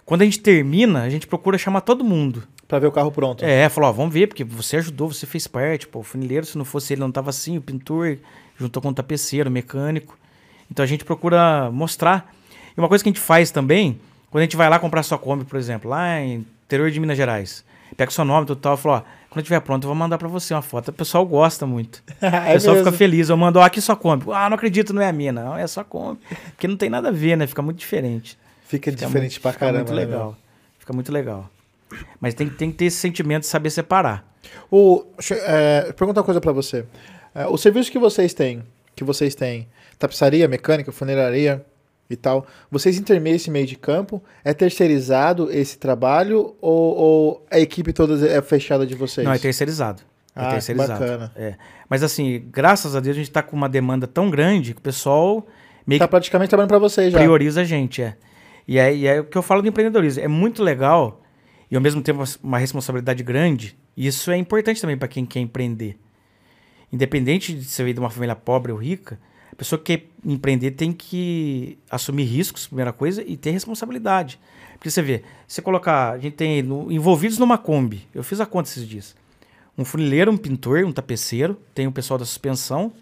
Quando 0.07 0.23
a 0.23 0.25
gente 0.25 0.41
termina, 0.41 1.03
a 1.03 1.11
gente 1.11 1.27
procura 1.27 1.59
chamar 1.59 1.83
todo 1.83 2.05
mundo. 2.05 2.45
Pra 2.69 2.79
ver 2.79 2.87
o 2.87 2.93
carro 2.93 3.13
pronto. 3.13 3.45
É, 3.45 3.69
falou, 3.69 3.91
ó, 3.91 3.93
vamos 3.93 4.13
ver, 4.13 4.27
porque 4.27 4.43
você 4.43 4.79
ajudou, 4.79 5.13
você 5.13 5.25
fez 5.25 5.47
parte, 5.47 5.87
pô, 5.87 6.01
o 6.01 6.03
funileiro, 6.03 6.45
se 6.45 6.59
não 6.59 6.65
fosse 6.65 6.95
ele, 6.95 7.01
não 7.01 7.13
tava 7.13 7.31
assim, 7.31 7.57
o 7.57 7.61
pintor, 7.61 8.19
juntou 8.59 8.83
com 8.83 8.89
um 8.89 8.95
tapeceiro, 8.95 9.51
mecânico. 9.51 10.19
Então 10.71 10.83
a 10.83 10.87
gente 10.87 11.05
procura 11.05 11.71
mostrar. 11.71 12.33
E 12.77 12.81
uma 12.81 12.89
coisa 12.89 13.05
que 13.05 13.09
a 13.09 13.13
gente 13.13 13.21
faz 13.21 13.51
também, 13.51 14.01
quando 14.31 14.41
a 14.41 14.45
gente 14.45 14.57
vai 14.57 14.69
lá 14.69 14.79
comprar 14.79 15.03
sua 15.03 15.19
Kombi, 15.19 15.45
por 15.45 15.57
exemplo, 15.59 15.91
lá 15.91 16.21
em 16.21 16.45
interior 16.65 16.91
de 16.91 16.99
Minas 16.99 17.17
Gerais, 17.17 17.65
pega 17.97 18.11
o 18.11 18.15
seu 18.15 18.25
nome 18.25 18.51
e 18.51 18.57
tal, 18.57 18.75
e 18.75 18.77
fala, 18.77 18.97
ó, 18.99 19.27
quando 19.31 19.43
estiver 19.43 19.61
pronto, 19.61 19.85
eu 19.85 19.89
vou 19.89 19.95
mandar 19.95 20.19
para 20.19 20.29
você 20.29 20.55
uma 20.55 20.63
foto. 20.63 20.89
O 20.89 20.93
pessoal 20.93 21.25
gosta 21.25 21.67
muito. 21.67 22.03
É 22.21 22.51
o 22.51 22.53
pessoal 22.55 22.77
fica 22.77 22.91
feliz. 22.91 23.29
Eu 23.29 23.37
mando, 23.37 23.59
ó, 23.59 23.63
aqui 23.63 23.81
sua 23.81 23.95
Kombi. 23.95 24.25
Ah, 24.33 24.49
não 24.49 24.57
acredito, 24.57 24.93
não 24.93 25.03
é 25.03 25.09
a 25.09 25.13
minha, 25.13 25.31
não. 25.31 25.57
É 25.57 25.67
sua 25.67 25.85
Kombi. 25.85 26.19
Porque 26.53 26.67
não 26.67 26.77
tem 26.77 26.91
nada 26.91 27.09
a 27.09 27.13
ver, 27.13 27.37
né? 27.37 27.47
Fica 27.47 27.63
muito 27.63 27.79
diferente. 27.79 28.39
Fica, 28.67 28.91
fica 28.91 29.07
diferente 29.07 29.35
muito, 29.35 29.41
pra 29.41 29.53
caramba. 29.53 29.81
Fica 29.81 29.93
muito 29.93 30.01
né, 30.01 30.13
legal. 30.13 30.31
Né, 30.31 30.37
fica 30.79 30.93
muito 30.93 31.13
legal. 31.13 31.51
Mas 32.21 32.35
tem, 32.35 32.49
tem 32.49 32.71
que 32.71 32.77
ter 32.77 32.87
esse 32.87 32.97
sentimento 32.97 33.43
de 33.43 33.49
saber 33.49 33.71
separar. 33.71 34.27
O, 34.71 35.05
é, 35.31 35.93
pergunta 35.93 36.21
uma 36.21 36.25
coisa 36.25 36.41
para 36.41 36.53
você. 36.53 36.85
É, 37.35 37.47
o 37.47 37.57
serviço 37.57 37.91
que 37.91 37.99
vocês 37.99 38.33
têm, 38.35 38.63
que 38.95 39.05
vocês 39.05 39.35
têm, 39.35 39.69
tapeçaria, 39.99 40.49
mecânica, 40.49 40.91
funeraria 40.93 41.65
e 42.09 42.17
tal, 42.17 42.47
vocês 42.71 42.99
intermeiam 42.99 43.37
esse 43.37 43.51
meio 43.51 43.67
de 43.67 43.77
campo? 43.77 44.23
É 44.45 44.55
terceirizado 44.55 45.51
esse 45.51 45.79
trabalho 45.79 46.55
ou, 46.61 46.97
ou 46.97 47.47
a 47.51 47.59
equipe 47.59 47.93
toda 47.93 48.27
é 48.27 48.41
fechada 48.43 48.87
de 48.87 48.95
vocês? 48.95 49.25
Não, 49.27 49.33
é 49.33 49.39
terceirizado. 49.39 50.03
É 50.35 50.41
ah, 50.41 50.51
terceirizado. 50.51 51.01
bacana. 51.01 51.33
É. 51.35 51.55
Mas 51.89 52.03
assim, 52.03 52.45
graças 52.51 52.95
a 52.95 53.01
Deus 53.01 53.17
a 53.17 53.19
gente 53.19 53.29
está 53.29 53.43
com 53.43 53.57
uma 53.57 53.69
demanda 53.69 54.07
tão 54.07 54.31
grande 54.31 54.75
que 54.75 54.81
o 54.81 54.83
pessoal 54.83 55.47
meio 55.87 55.99
tá 55.99 56.07
praticamente 56.09 56.51
trabalhando 56.51 56.69
para 56.69 56.79
vocês 56.79 57.13
já. 57.13 57.19
Prioriza 57.19 57.63
a 57.63 57.65
gente, 57.65 58.03
é. 58.03 58.17
E 58.69 58.79
é, 58.79 58.95
e 58.95 59.07
é 59.07 59.21
o 59.21 59.25
que 59.25 59.39
eu 59.39 59.43
falo 59.43 59.63
do 59.63 59.69
empreendedorismo. 59.69 60.23
É 60.23 60.29
muito 60.29 60.63
legal 60.63 61.23
e 61.71 61.77
ao 61.77 61.83
mesmo 61.83 62.03
tempo 62.03 62.23
uma 62.43 62.59
responsabilidade 62.59 63.23
grande. 63.23 63.77
Isso 63.97 64.31
é 64.31 64.37
importante 64.37 64.81
também 64.81 64.97
para 64.97 65.09
quem 65.09 65.25
quer 65.25 65.41
empreender. 65.41 65.99
Independente 66.93 67.53
de 67.53 67.65
ser 67.65 67.93
de 67.93 68.01
uma 68.01 68.11
família 68.11 68.37
pobre 68.37 68.73
ou 68.73 68.79
rica, 68.79 69.19
a 69.53 69.57
pessoa 69.57 69.79
que 69.79 69.97
quer 69.97 70.07
empreender 70.25 70.73
tem 70.73 70.93
que 70.93 71.79
assumir 71.91 72.25
riscos, 72.25 72.67
primeira 72.67 72.93
coisa, 72.93 73.23
e 73.27 73.37
ter 73.37 73.51
responsabilidade. 73.51 74.39
Porque 74.75 74.91
você 74.91 75.01
vê, 75.01 75.23
você 75.49 75.63
colocar, 75.63 76.13
a 76.13 76.19
gente 76.19 76.35
tem 76.35 76.63
no, 76.63 76.93
envolvidos 76.93 77.39
numa 77.39 77.57
Kombi, 77.57 78.07
eu 78.15 78.23
fiz 78.23 78.41
a 78.41 78.47
conta 78.47 78.69
esses 78.69 78.87
dias. 78.87 79.17
Um 79.77 79.85
funileiro, 79.85 80.31
um 80.31 80.37
pintor, 80.37 80.85
um 80.85 80.93
tapeceiro, 80.93 81.59
tem 81.75 81.87
o 81.87 81.93
pessoal 81.93 82.19
da 82.19 82.25
suspensão 82.25 82.93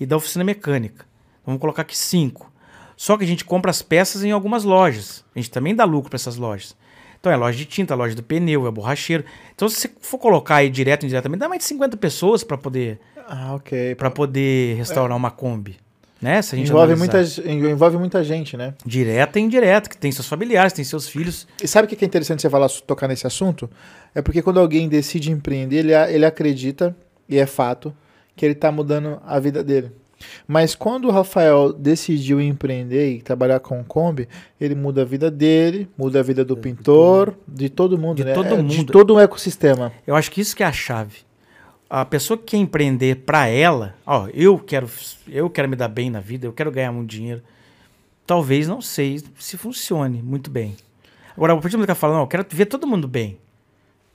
e 0.00 0.06
da 0.06 0.16
oficina 0.16 0.44
mecânica. 0.44 1.06
Vamos 1.44 1.60
colocar 1.60 1.82
aqui 1.82 1.96
cinco. 1.96 2.52
Só 2.96 3.16
que 3.16 3.24
a 3.24 3.26
gente 3.26 3.44
compra 3.44 3.70
as 3.70 3.80
peças 3.80 4.24
em 4.24 4.30
algumas 4.30 4.64
lojas. 4.64 5.24
A 5.34 5.38
gente 5.38 5.50
também 5.50 5.74
dá 5.74 5.84
lucro 5.84 6.10
para 6.10 6.16
essas 6.16 6.36
lojas. 6.36 6.76
Então 7.20 7.32
é 7.32 7.36
loja 7.36 7.56
de 7.56 7.64
tinta, 7.64 7.94
loja 7.94 8.14
do 8.14 8.22
pneu, 8.22 8.66
é 8.66 8.70
borracheiro. 8.70 9.24
Então 9.54 9.68
se 9.68 9.80
você 9.80 9.90
for 10.00 10.18
colocar 10.18 10.56
aí 10.56 10.70
direto 10.70 11.02
e 11.02 11.06
indiretamente, 11.06 11.40
dá 11.40 11.48
mais 11.48 11.60
de 11.60 11.66
50 11.66 11.96
pessoas 11.96 12.44
para 12.44 12.56
poder 12.56 13.00
ah, 13.28 13.54
ok. 13.54 13.94
Para 13.94 14.10
poder 14.10 14.76
restaurar 14.76 15.12
é. 15.12 15.16
uma 15.16 15.30
Kombi. 15.30 15.76
Né? 16.20 16.42
Se 16.42 16.54
a 16.54 16.58
gente 16.58 16.68
envolve, 16.68 16.96
muita, 16.96 17.20
envolve 17.46 17.96
muita 17.96 18.24
gente, 18.24 18.56
né? 18.56 18.74
Direta 18.84 19.38
e 19.38 19.42
indireta, 19.42 19.88
que 19.88 19.96
tem 19.96 20.10
seus 20.10 20.26
familiares, 20.26 20.72
tem 20.72 20.84
seus 20.84 21.08
filhos. 21.08 21.46
E 21.62 21.68
sabe 21.68 21.86
o 21.86 21.88
que 21.88 22.04
é 22.04 22.08
interessante 22.08 22.42
você 22.42 22.50
falar, 22.50 22.68
tocar 22.86 23.06
nesse 23.06 23.24
assunto? 23.24 23.70
É 24.12 24.20
porque 24.20 24.42
quando 24.42 24.58
alguém 24.58 24.88
decide 24.88 25.30
empreender, 25.30 25.76
ele, 25.76 25.92
ele 25.92 26.26
acredita, 26.26 26.96
e 27.28 27.38
é 27.38 27.46
fato, 27.46 27.94
que 28.34 28.44
ele 28.44 28.54
está 28.54 28.72
mudando 28.72 29.20
a 29.24 29.38
vida 29.38 29.62
dele. 29.62 29.92
Mas 30.46 30.74
quando 30.74 31.06
o 31.06 31.10
Rafael 31.10 31.72
decidiu 31.72 32.40
empreender 32.40 33.12
e 33.12 33.22
trabalhar 33.22 33.60
com 33.60 33.80
o 33.80 33.84
Kombi, 33.84 34.28
ele 34.60 34.74
muda 34.74 35.02
a 35.02 35.04
vida 35.04 35.30
dele, 35.30 35.88
muda 35.96 36.20
a 36.20 36.22
vida 36.22 36.44
do 36.44 36.56
pintor, 36.56 37.36
de 37.46 37.68
todo 37.68 37.98
mundo, 37.98 38.16
de 38.16 38.24
né? 38.24 38.34
Todo 38.34 38.54
é, 38.54 38.56
mundo. 38.56 38.68
De 38.68 38.84
todo 38.86 39.14
um 39.14 39.20
ecossistema. 39.20 39.92
Eu 40.06 40.16
acho 40.16 40.30
que 40.30 40.40
isso 40.40 40.56
que 40.56 40.62
é 40.62 40.66
a 40.66 40.72
chave. 40.72 41.18
A 41.88 42.04
pessoa 42.04 42.36
que 42.36 42.44
quer 42.44 42.56
empreender 42.58 43.16
para 43.24 43.46
ela, 43.46 43.94
ó, 44.06 44.28
eu 44.34 44.58
quero, 44.58 44.88
eu 45.26 45.48
quero 45.48 45.68
me 45.68 45.76
dar 45.76 45.88
bem 45.88 46.10
na 46.10 46.20
vida, 46.20 46.46
eu 46.46 46.52
quero 46.52 46.70
ganhar 46.70 46.92
muito 46.92 47.10
dinheiro. 47.10 47.42
Talvez 48.26 48.68
não 48.68 48.82
sei 48.82 49.22
se 49.38 49.56
funcione 49.56 50.22
muito 50.22 50.50
bem. 50.50 50.76
Agora, 51.34 51.54
a 51.54 51.56
partir 51.56 51.70
do 51.70 51.78
momento 51.78 51.86
que 51.86 51.92
eu 51.92 51.96
falo, 51.96 52.14
não, 52.14 52.20
eu 52.22 52.26
quero 52.26 52.44
ver 52.50 52.66
todo 52.66 52.86
mundo 52.86 53.08
bem. 53.08 53.38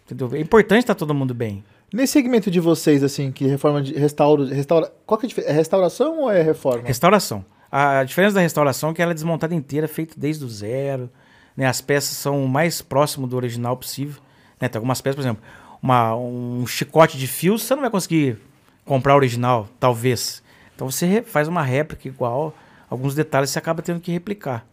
Entendeu? 0.06 0.30
É 0.34 0.40
importante 0.40 0.82
estar 0.82 0.94
todo 0.94 1.14
mundo 1.14 1.34
bem. 1.34 1.64
Nesse 1.94 2.14
segmento 2.14 2.50
de 2.50 2.60
vocês, 2.60 3.04
assim, 3.04 3.32
que 3.32 3.46
reforma 3.46 3.80
de 3.80 3.94
restauro, 3.94 4.46
restaura, 4.46 4.92
qual 5.06 5.16
que 5.16 5.40
é, 5.40 5.52
é 5.52 5.54
restauração 5.54 6.22
ou 6.22 6.32
é 6.32 6.42
reforma? 6.42 6.88
Restauração. 6.88 7.46
A 7.72 8.04
diferença 8.04 8.34
da 8.34 8.42
restauração 8.42 8.90
é 8.90 8.94
que 8.96 9.02
ela 9.02 9.12
é 9.12 9.14
desmontada 9.14 9.54
inteira, 9.54 9.88
feita 9.88 10.16
desde 10.18 10.44
o 10.44 10.50
zero. 10.50 11.08
Né? 11.56 11.68
As 11.68 11.82
peças 11.82 12.18
são 12.18 12.44
o 12.44 12.50
mais 12.50 12.82
próximo 12.82 13.28
do 13.28 13.36
original 13.36 13.78
possível. 13.78 14.20
Né? 14.60 14.68
Tem 14.68 14.80
algumas 14.80 15.02
peças, 15.02 15.16
por 15.16 15.22
exemplo, 15.22 15.44
uma, 15.84 16.16
um 16.16 16.66
chicote 16.66 17.16
de 17.16 17.28
fio, 17.28 17.60
você 17.60 17.76
não 17.76 17.82
vai 17.82 17.92
conseguir 17.92 18.40
comprar 18.86 19.16
original, 19.16 19.70
talvez. 19.80 20.42
Então 20.74 20.90
você 20.90 21.22
faz 21.22 21.48
uma 21.48 21.62
réplica 21.62 22.08
igual, 22.08 22.56
alguns 22.90 23.14
detalhes 23.14 23.52
você 23.52 23.60
acaba 23.60 23.84
tendo 23.84 24.00
que 24.00 24.12
replicar. 24.12 24.66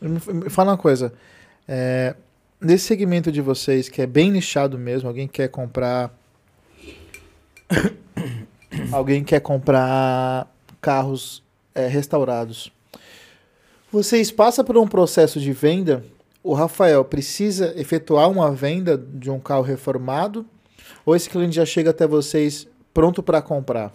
Me 0.00 0.48
fala 0.48 0.70
uma 0.70 0.78
coisa. 0.78 1.12
É, 1.68 2.16
nesse 2.58 2.86
segmento 2.86 3.30
de 3.30 3.42
vocês, 3.42 3.90
que 3.90 4.00
é 4.00 4.06
bem 4.06 4.30
nichado 4.30 4.78
mesmo, 4.78 5.06
alguém 5.06 5.28
quer 5.28 5.48
comprar 5.48 6.10
alguém 8.92 9.22
quer 9.24 9.40
comprar 9.40 10.46
carros 10.80 11.42
é, 11.74 11.86
restaurados. 11.86 12.72
Vocês 13.90 14.30
passam 14.30 14.64
por 14.64 14.76
um 14.76 14.86
processo 14.86 15.38
de 15.38 15.52
venda. 15.52 16.04
O 16.42 16.54
Rafael 16.54 17.04
precisa 17.04 17.72
efetuar 17.76 18.30
uma 18.30 18.50
venda 18.50 18.96
de 18.96 19.30
um 19.30 19.38
carro 19.38 19.62
reformado? 19.62 20.46
Ou 21.04 21.14
esse 21.14 21.28
cliente 21.28 21.56
já 21.56 21.66
chega 21.66 21.90
até 21.90 22.06
vocês 22.06 22.66
pronto 22.92 23.22
para 23.22 23.42
comprar? 23.42 23.92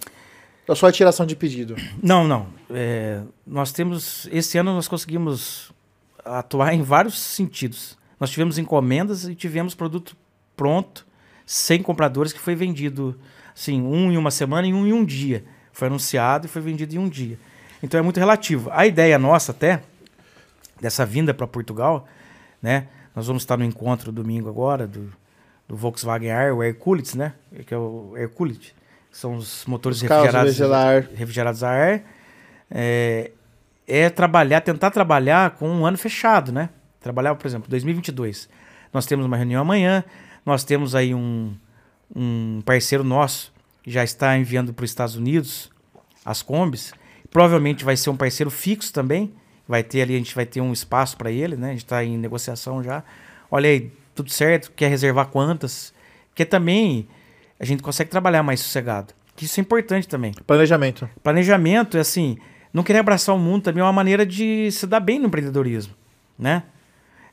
É 0.67 0.75
só 0.75 0.87
a 0.87 0.91
tiração 0.91 1.25
de 1.25 1.35
pedido? 1.35 1.75
Não, 2.01 2.27
não. 2.27 2.47
É, 2.69 3.21
nós 3.45 3.71
temos. 3.71 4.27
Esse 4.31 4.57
ano 4.57 4.73
nós 4.73 4.87
conseguimos 4.87 5.71
atuar 6.23 6.73
em 6.73 6.81
vários 6.81 7.17
sentidos. 7.17 7.97
Nós 8.19 8.29
tivemos 8.29 8.57
encomendas 8.57 9.25
e 9.25 9.35
tivemos 9.35 9.73
produto 9.73 10.15
pronto, 10.55 11.05
sem 11.45 11.81
compradores, 11.81 12.33
que 12.33 12.39
foi 12.39 12.55
vendido 12.55 13.17
Sim, 13.57 13.81
um 13.81 14.11
em 14.11 14.17
uma 14.17 14.29
semana 14.29 14.67
e 14.67 14.73
um 14.73 14.85
em 14.85 14.93
um 14.93 15.03
dia. 15.03 15.43
Foi 15.73 15.87
anunciado 15.87 16.45
e 16.45 16.47
foi 16.47 16.61
vendido 16.61 16.93
em 16.93 16.99
um 16.99 17.09
dia. 17.09 17.39
Então 17.81 17.99
é 17.99 18.03
muito 18.03 18.19
relativo. 18.19 18.69
A 18.71 18.85
ideia 18.85 19.17
nossa 19.17 19.51
até, 19.51 19.81
dessa 20.79 21.03
vinda 21.03 21.33
para 21.33 21.47
Portugal, 21.47 22.07
né? 22.61 22.85
Nós 23.15 23.25
vamos 23.25 23.41
estar 23.41 23.57
no 23.57 23.65
encontro 23.65 24.11
domingo 24.11 24.47
agora 24.47 24.85
do, 24.85 25.11
do 25.67 25.75
Volkswagen 25.75 26.29
Air, 26.29 26.55
o 26.55 26.63
Hercules, 26.63 27.15
né? 27.15 27.33
Que 27.65 27.73
é 27.73 27.77
o 27.77 28.13
Hercules. 28.15 28.59
Que 28.59 29.17
são 29.17 29.33
os 29.33 29.65
motores 29.65 29.97
os 29.97 30.03
refrigerados, 30.03 30.55
refrigerados 31.15 31.63
a 31.63 31.69
ar. 31.71 32.01
É, 32.69 33.31
é 33.87 34.07
trabalhar, 34.11 34.61
tentar 34.61 34.91
trabalhar 34.91 35.55
com 35.55 35.67
um 35.67 35.83
ano 35.83 35.97
fechado, 35.97 36.51
né? 36.51 36.69
Trabalhar, 37.01 37.33
por 37.33 37.47
exemplo, 37.47 37.67
2022. 37.71 38.47
Nós 38.93 39.07
temos 39.07 39.25
uma 39.25 39.35
reunião 39.35 39.63
amanhã, 39.63 40.03
nós 40.45 40.63
temos 40.63 40.93
aí 40.93 41.15
um, 41.15 41.55
um 42.15 42.61
parceiro 42.65 43.03
nosso 43.03 43.53
já 43.85 44.03
está 44.03 44.37
enviando 44.37 44.73
para 44.73 44.83
os 44.83 44.91
Estados 44.91 45.15
Unidos 45.15 45.69
as 46.25 46.41
combis. 46.41 46.93
Provavelmente 47.31 47.85
vai 47.85 47.95
ser 47.95 48.09
um 48.09 48.17
parceiro 48.17 48.49
fixo 48.49 48.91
também. 48.91 49.33
Vai 49.67 49.83
ter 49.83 50.01
ali, 50.01 50.15
a 50.15 50.17
gente 50.17 50.35
vai 50.35 50.45
ter 50.45 50.61
um 50.61 50.71
espaço 50.71 51.17
para 51.17 51.31
ele, 51.31 51.55
né? 51.55 51.69
A 51.69 51.71
gente 51.71 51.83
está 51.83 52.03
em 52.03 52.17
negociação 52.17 52.83
já. 52.83 53.03
Olha 53.51 53.69
aí, 53.69 53.91
tudo 54.15 54.29
certo, 54.29 54.71
quer 54.75 54.89
reservar 54.89 55.27
quantas? 55.27 55.93
Porque 56.29 56.45
também 56.45 57.07
a 57.59 57.65
gente 57.65 57.83
consegue 57.83 58.09
trabalhar 58.09 58.43
mais 58.43 58.59
sossegado. 58.59 59.13
Que 59.35 59.45
isso 59.45 59.59
é 59.59 59.61
importante 59.61 60.07
também. 60.07 60.33
Planejamento. 60.45 61.09
Planejamento 61.21 61.97
é 61.97 61.99
assim, 61.99 62.37
não 62.73 62.83
querer 62.83 62.99
abraçar 62.99 63.35
o 63.35 63.39
mundo 63.39 63.63
também 63.63 63.81
é 63.81 63.83
uma 63.83 63.93
maneira 63.93 64.25
de 64.25 64.71
se 64.71 64.87
dar 64.87 64.99
bem 64.99 65.19
no 65.19 65.27
empreendedorismo, 65.27 65.93
né? 66.37 66.63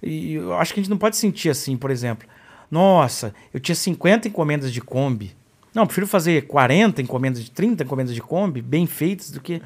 E 0.03 0.35
eu 0.35 0.55
acho 0.55 0.75
que 0.75 0.81
a 0.81 0.83
gente 0.83 0.91
não 0.91 0.99
pode 0.99 1.17
sentir 1.17 1.49
assim, 1.49 1.77
por 1.77 1.91
exemplo. 1.91 2.29
Nossa, 2.71 3.35
eu 3.53 3.61
tinha 3.61 3.75
50 3.75 4.29
encomendas 4.29 4.73
de 4.73 4.81
Kombi. 4.81 5.37
Não, 5.75 5.87
prefiro 5.87 6.07
fazer 6.07 6.47
40 6.47 7.03
encomendas 7.03 7.43
de 7.43 7.51
30 7.51 7.83
encomendas 7.85 8.15
de 8.15 8.21
Kombi, 8.21 8.63
bem 8.63 8.87
feitas, 8.87 9.31
do 9.31 9.41
que. 9.41 9.61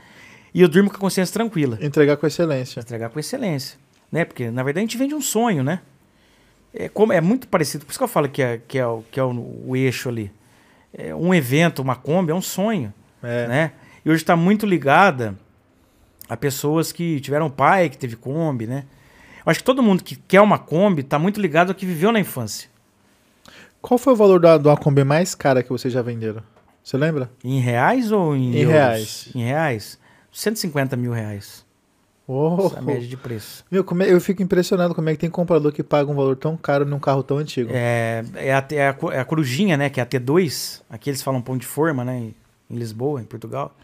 E 0.54 0.62
eu 0.62 0.68
durmo 0.68 0.88
com 0.90 0.96
a 0.96 1.00
consciência 1.00 1.32
tranquila. 1.32 1.78
Entregar 1.80 2.16
com 2.16 2.26
excelência. 2.26 2.80
Entregar 2.80 3.10
com 3.10 3.18
excelência. 3.20 3.78
Né? 4.10 4.24
Porque, 4.24 4.50
na 4.50 4.62
verdade, 4.62 4.84
a 4.84 4.86
gente 4.86 4.96
vende 4.96 5.14
um 5.14 5.20
sonho, 5.20 5.62
né? 5.62 5.80
É, 6.72 6.88
como, 6.88 7.12
é 7.12 7.20
muito 7.20 7.46
parecido. 7.48 7.84
Por 7.84 7.90
isso 7.90 7.98
que 7.98 8.04
eu 8.04 8.08
falo 8.08 8.28
que 8.28 8.42
é, 8.42 8.60
que 8.66 8.78
é, 8.78 8.86
o, 8.86 9.04
que 9.10 9.20
é 9.20 9.22
o, 9.22 9.64
o 9.66 9.76
eixo 9.76 10.08
ali. 10.08 10.32
É, 10.92 11.14
um 11.14 11.34
evento, 11.34 11.82
uma 11.82 11.94
Kombi, 11.94 12.32
é 12.32 12.34
um 12.34 12.42
sonho. 12.42 12.92
É. 13.22 13.46
Né? 13.46 13.72
E 14.04 14.10
hoje 14.10 14.22
está 14.22 14.34
muito 14.34 14.64
ligada 14.64 15.36
a 16.28 16.36
pessoas 16.36 16.92
que 16.92 17.20
tiveram 17.20 17.50
pai 17.50 17.88
que 17.88 17.98
teve 17.98 18.16
Kombi, 18.16 18.66
né? 18.66 18.84
Eu 19.44 19.50
acho 19.50 19.60
que 19.60 19.64
todo 19.64 19.82
mundo 19.82 20.04
que 20.04 20.16
quer 20.16 20.40
uma 20.40 20.58
Kombi 20.58 21.00
está 21.00 21.18
muito 21.18 21.40
ligado 21.40 21.70
ao 21.70 21.74
que 21.74 21.86
viveu 21.86 22.12
na 22.12 22.20
infância. 22.20 22.68
Qual 23.80 23.98
foi 23.98 24.12
o 24.12 24.16
valor 24.16 24.40
da, 24.40 24.58
da 24.58 24.76
Kombi 24.76 25.04
mais 25.04 25.34
cara 25.34 25.62
que 25.62 25.70
vocês 25.70 25.92
já 25.92 26.02
venderam? 26.02 26.42
Você 26.82 26.96
lembra? 26.96 27.30
Em 27.44 27.60
reais 27.60 28.10
ou 28.10 28.34
em, 28.34 28.56
em 28.56 28.66
reais? 28.66 29.28
Em 29.34 29.44
reais. 29.44 29.98
150 30.32 30.96
mil 30.96 31.12
reais. 31.12 31.66
Oh, 32.26 32.66
Essa 32.66 32.82
média 32.82 33.08
de 33.08 33.16
preço. 33.16 33.64
Meu, 33.70 33.84
é, 34.00 34.12
eu 34.12 34.20
fico 34.20 34.42
impressionado 34.42 34.94
como 34.94 35.08
é 35.08 35.12
que 35.12 35.18
tem 35.18 35.30
comprador 35.30 35.72
que 35.72 35.82
paga 35.82 36.10
um 36.10 36.14
valor 36.14 36.36
tão 36.36 36.56
caro 36.56 36.84
num 36.84 36.98
carro 36.98 37.22
tão 37.22 37.38
antigo. 37.38 37.70
É, 37.72 38.22
é, 38.34 38.52
a, 38.52 38.66
é, 38.70 38.88
a, 38.88 38.96
é 39.12 39.20
a 39.20 39.24
corujinha, 39.24 39.76
né? 39.76 39.88
Que 39.88 39.98
é 39.98 40.02
a 40.02 40.06
T2. 40.06 40.82
Aqui 40.90 41.08
eles 41.08 41.22
falam 41.22 41.40
pão 41.40 41.56
de 41.56 41.66
forma, 41.66 42.04
né? 42.04 42.30
Em 42.70 42.76
Lisboa, 42.76 43.20
em 43.20 43.24
Portugal. 43.24 43.74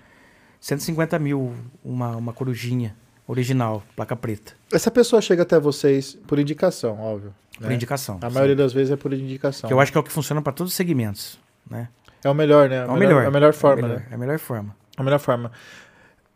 150 0.61 1.19
mil 1.19 1.55
uma, 1.83 2.17
uma 2.17 2.33
corujinha 2.33 2.95
original, 3.27 3.83
placa 3.97 4.15
preta. 4.17 4.53
Essa 4.73 4.91
pessoa 4.91 5.21
chega 5.23 5.43
até 5.43 5.59
vocês 5.59 6.17
por 6.27 6.39
indicação, 6.39 7.01
óbvio. 7.01 7.35
Por 7.59 7.69
né? 7.69 7.75
indicação. 7.75 8.19
A 8.21 8.29
sim. 8.29 8.35
maioria 8.35 8.57
das 8.57 8.73
vezes 8.73 8.91
é 8.93 8.97
por 8.97 9.13
indicação. 9.13 9.69
Que 9.69 9.75
eu 9.75 9.81
acho 9.81 9.93
que 9.93 9.99
é 9.99 10.01
o 10.01 10.05
que 10.05 10.13
funciona 10.13 10.43
para 10.43 10.53
todos 10.53 10.73
os 10.73 10.77
segmentos. 10.77 11.39
Né? 11.71 11.89
É 12.23 12.29
o 12.29 12.35
melhor, 12.35 12.69
né? 12.69 12.77
É 12.79 12.87
o 12.87 12.97
melhor. 12.97 13.23
É 13.23 13.27
a 13.27 13.31
melhor 13.31 13.53
forma, 13.53 13.81
é 13.81 13.83
melhor, 13.83 14.01
né? 14.01 14.07
É 14.11 14.15
a 14.15 14.19
melhor 14.19 14.39
forma. 14.39 14.77
A 14.97 15.03
melhor 15.03 15.19
forma. 15.19 15.53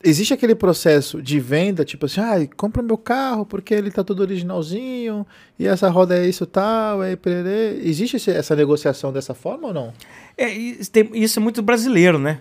Existe 0.05 0.33
aquele 0.33 0.55
processo 0.55 1.21
de 1.21 1.41
venda, 1.41 1.85
tipo 1.85 2.07
assim, 2.07 2.21
ah, 2.21 2.37
compra 2.57 2.81
meu 2.81 2.97
carro 2.97 3.45
porque 3.45 3.75
ele 3.75 3.91
tá 3.91 4.05
todo 4.05 4.21
originalzinho 4.21 5.27
e 5.59 5.67
essa 5.67 5.89
roda 5.91 6.17
é 6.17 6.25
isso 6.25 6.47
tal, 6.47 7.03
é 7.03 7.17
pererê. 7.17 7.81
Existe 7.83 8.15
esse- 8.17 8.31
essa 8.31 8.55
negociação 8.55 9.13
dessa 9.13 9.35
forma 9.35 9.69
ou 9.69 9.75
não? 9.75 9.93
É, 10.37 10.49
isso, 10.51 10.89
tem- 10.93 11.11
isso 11.15 11.41
é 11.41 11.43
muito 11.43 11.61
brasileiro, 11.63 12.17
né? 12.17 12.39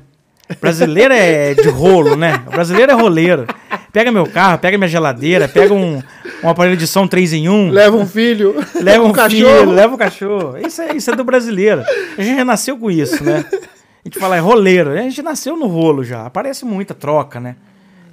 Brasileiro 0.62 1.14
é 1.14 1.54
de 1.54 1.68
rolo, 1.68 2.16
né? 2.16 2.44
O 2.48 2.52
brasileiro 2.52 2.92
é 2.92 2.96
roleiro. 2.96 3.46
Pega 3.92 4.12
meu 4.12 4.26
carro, 4.26 4.60
pega 4.60 4.78
minha 4.78 4.88
geladeira, 4.88 5.48
pega 5.48 5.74
um, 5.74 6.02
um 6.44 6.50
aparelho 6.50 6.78
de 6.78 6.88
som 6.88 7.08
3 7.08 7.34
em 7.34 7.50
1, 7.50 7.70
Leva 7.72 7.98
um 7.98 8.06
filho, 8.08 8.56
leva 8.76 9.04
um, 9.06 9.12
cachorro. 9.12 9.60
filho, 9.60 9.72
leva 9.72 9.94
um 9.94 9.98
cachorro. 9.98 10.58
Isso 10.58 10.82
é, 10.82 10.96
isso 10.96 11.12
é 11.12 11.16
do 11.16 11.24
brasileiro. 11.24 11.84
A 12.18 12.22
gente 12.22 12.38
já 12.38 12.46
nasceu 12.46 12.78
com 12.78 12.92
isso, 12.92 13.24
né? 13.24 13.44
A 13.52 14.08
gente 14.08 14.20
fala 14.20 14.38
é 14.38 14.40
roleiro. 14.40 14.92
A 14.92 15.02
gente 15.02 15.22
nasceu 15.22 15.58
no 15.58 15.68
rolo 15.68 16.04
já. 16.04 16.26
Aparece 16.26 16.64
muita 16.64 16.94
troca, 16.94 17.40
né? 17.40 17.56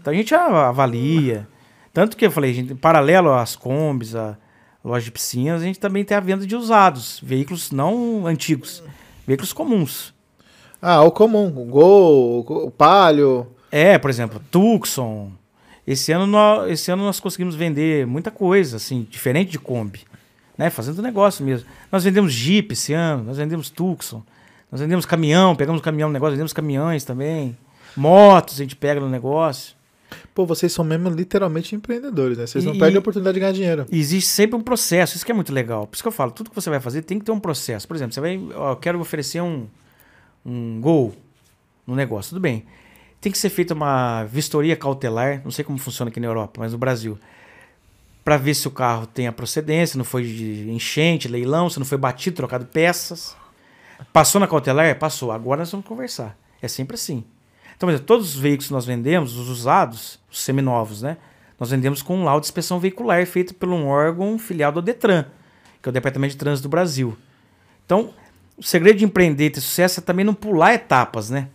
Então 0.00 0.12
a 0.12 0.16
gente 0.16 0.34
avalia. 0.34 1.46
Tanto 1.92 2.16
que 2.16 2.26
eu 2.26 2.30
falei, 2.30 2.52
gente, 2.52 2.74
paralelo 2.74 3.32
às 3.32 3.54
combis, 3.54 4.16
a 4.16 4.36
loja 4.84 5.04
de 5.04 5.12
piscinas, 5.12 5.62
a 5.62 5.64
gente 5.64 5.78
também 5.78 6.04
tem 6.04 6.16
a 6.16 6.20
venda 6.20 6.46
de 6.46 6.56
usados, 6.56 7.20
veículos 7.22 7.70
não 7.70 8.26
antigos, 8.26 8.82
veículos 9.26 9.52
comuns. 9.52 10.13
Ah, 10.86 11.02
o 11.02 11.10
comum, 11.10 11.46
o 11.46 11.64
Gol, 11.64 12.40
o 12.66 12.70
Palio. 12.70 13.46
É, 13.72 13.96
por 13.96 14.10
exemplo, 14.10 14.38
Tucson. 14.50 15.32
Esse 15.86 16.12
ano, 16.12 16.26
nós, 16.26 16.70
esse 16.70 16.90
ano 16.90 17.04
nós 17.04 17.18
conseguimos 17.20 17.54
vender 17.54 18.06
muita 18.06 18.30
coisa, 18.30 18.76
assim, 18.76 19.06
diferente 19.10 19.50
de 19.52 19.58
Kombi. 19.58 20.00
Né? 20.58 20.68
Fazendo 20.68 21.00
negócio 21.00 21.42
mesmo. 21.42 21.66
Nós 21.90 22.04
vendemos 22.04 22.32
Jeep 22.34 22.72
esse 22.74 22.92
ano, 22.92 23.24
nós 23.24 23.38
vendemos 23.38 23.70
Tucson. 23.70 24.22
Nós 24.70 24.80
vendemos 24.80 25.06
caminhão, 25.06 25.56
pegamos 25.56 25.80
caminhão 25.80 26.10
no 26.10 26.12
negócio, 26.12 26.32
vendemos 26.32 26.52
caminhões 26.52 27.02
também. 27.02 27.56
Motos 27.96 28.56
a 28.56 28.58
gente 28.58 28.76
pega 28.76 29.00
no 29.00 29.08
negócio. 29.08 29.74
Pô, 30.34 30.44
vocês 30.44 30.70
são 30.70 30.84
mesmo 30.84 31.08
literalmente 31.08 31.74
empreendedores, 31.74 32.36
né? 32.36 32.46
Vocês 32.46 32.62
não 32.64 32.74
E- 32.74 32.78
perdem 32.78 32.96
a 32.96 33.00
oportunidade 33.00 33.34
de 33.34 33.40
ganhar 33.40 33.52
dinheiro. 33.52 33.86
Existe 33.90 34.28
sempre 34.30 34.54
um 34.56 34.60
processo, 34.60 35.16
isso 35.16 35.24
que 35.24 35.32
é 35.32 35.34
muito 35.34 35.52
legal. 35.52 35.86
Por 35.86 35.94
isso 35.96 36.02
que 36.02 36.08
eu 36.08 36.12
falo, 36.12 36.30
tudo 36.30 36.50
que 36.50 36.56
você 36.56 36.68
vai 36.68 36.78
fazer 36.78 37.02
tem 37.02 37.18
que 37.18 37.24
ter 37.24 37.32
um 37.32 37.40
processo. 37.40 37.88
Por 37.88 37.96
exemplo, 37.96 38.12
você 38.14 38.20
vai, 38.20 38.38
ó, 38.54 38.72
eu 38.72 38.76
quero 38.76 39.00
oferecer 39.00 39.40
um, 39.40 39.66
um 40.44 40.80
gol 40.80 41.14
no 41.86 41.94
negócio, 41.94 42.30
tudo 42.30 42.40
bem. 42.40 42.64
Tem 43.20 43.32
que 43.32 43.38
ser 43.38 43.48
feita 43.48 43.72
uma 43.72 44.24
vistoria 44.24 44.76
cautelar, 44.76 45.40
não 45.44 45.50
sei 45.50 45.64
como 45.64 45.78
funciona 45.78 46.10
aqui 46.10 46.20
na 46.20 46.26
Europa, 46.26 46.60
mas 46.60 46.72
no 46.72 46.78
Brasil, 46.78 47.18
para 48.24 48.36
ver 48.36 48.54
se 48.54 48.68
o 48.68 48.70
carro 48.70 49.06
tem 49.06 49.26
a 49.26 49.32
procedência, 49.32 49.96
não 49.96 50.04
foi 50.04 50.24
de 50.24 50.70
enchente, 50.70 51.28
leilão, 51.28 51.68
se 51.70 51.78
não 51.78 51.86
foi 51.86 51.98
batido, 51.98 52.36
trocado 52.36 52.66
peças. 52.66 53.36
Passou 54.12 54.40
na 54.40 54.46
cautelar? 54.46 54.98
Passou. 54.98 55.30
Agora 55.30 55.60
nós 55.60 55.70
vamos 55.70 55.86
conversar. 55.86 56.36
É 56.60 56.68
sempre 56.68 56.94
assim. 56.94 57.24
Então, 57.76 57.88
exemplo, 57.88 58.06
todos 58.06 58.34
os 58.34 58.40
veículos 58.40 58.68
que 58.68 58.72
nós 58.72 58.86
vendemos, 58.86 59.36
os 59.36 59.48
usados, 59.48 60.18
os 60.30 60.40
seminovos, 60.42 61.02
né? 61.02 61.16
Nós 61.58 61.70
vendemos 61.70 62.02
com 62.02 62.16
um 62.16 62.24
laudo 62.24 62.42
de 62.42 62.46
inspeção 62.46 62.80
veicular 62.80 63.24
feito 63.26 63.54
por 63.54 63.68
um 63.68 63.86
órgão 63.86 64.38
filial 64.38 64.72
do 64.72 64.82
Detran, 64.82 65.26
que 65.82 65.88
é 65.88 65.90
o 65.90 65.92
Departamento 65.92 66.32
de 66.32 66.38
Trânsito 66.38 66.68
do 66.68 66.70
Brasil. 66.70 67.16
Então, 67.84 68.12
o 68.56 68.62
segredo 68.62 68.98
de 68.98 69.04
empreender 69.04 69.46
e 69.46 69.50
ter 69.50 69.60
sucesso 69.60 70.00
é 70.00 70.02
também 70.02 70.24
não 70.24 70.34
pular 70.34 70.74
etapas, 70.74 71.30
né? 71.30 71.48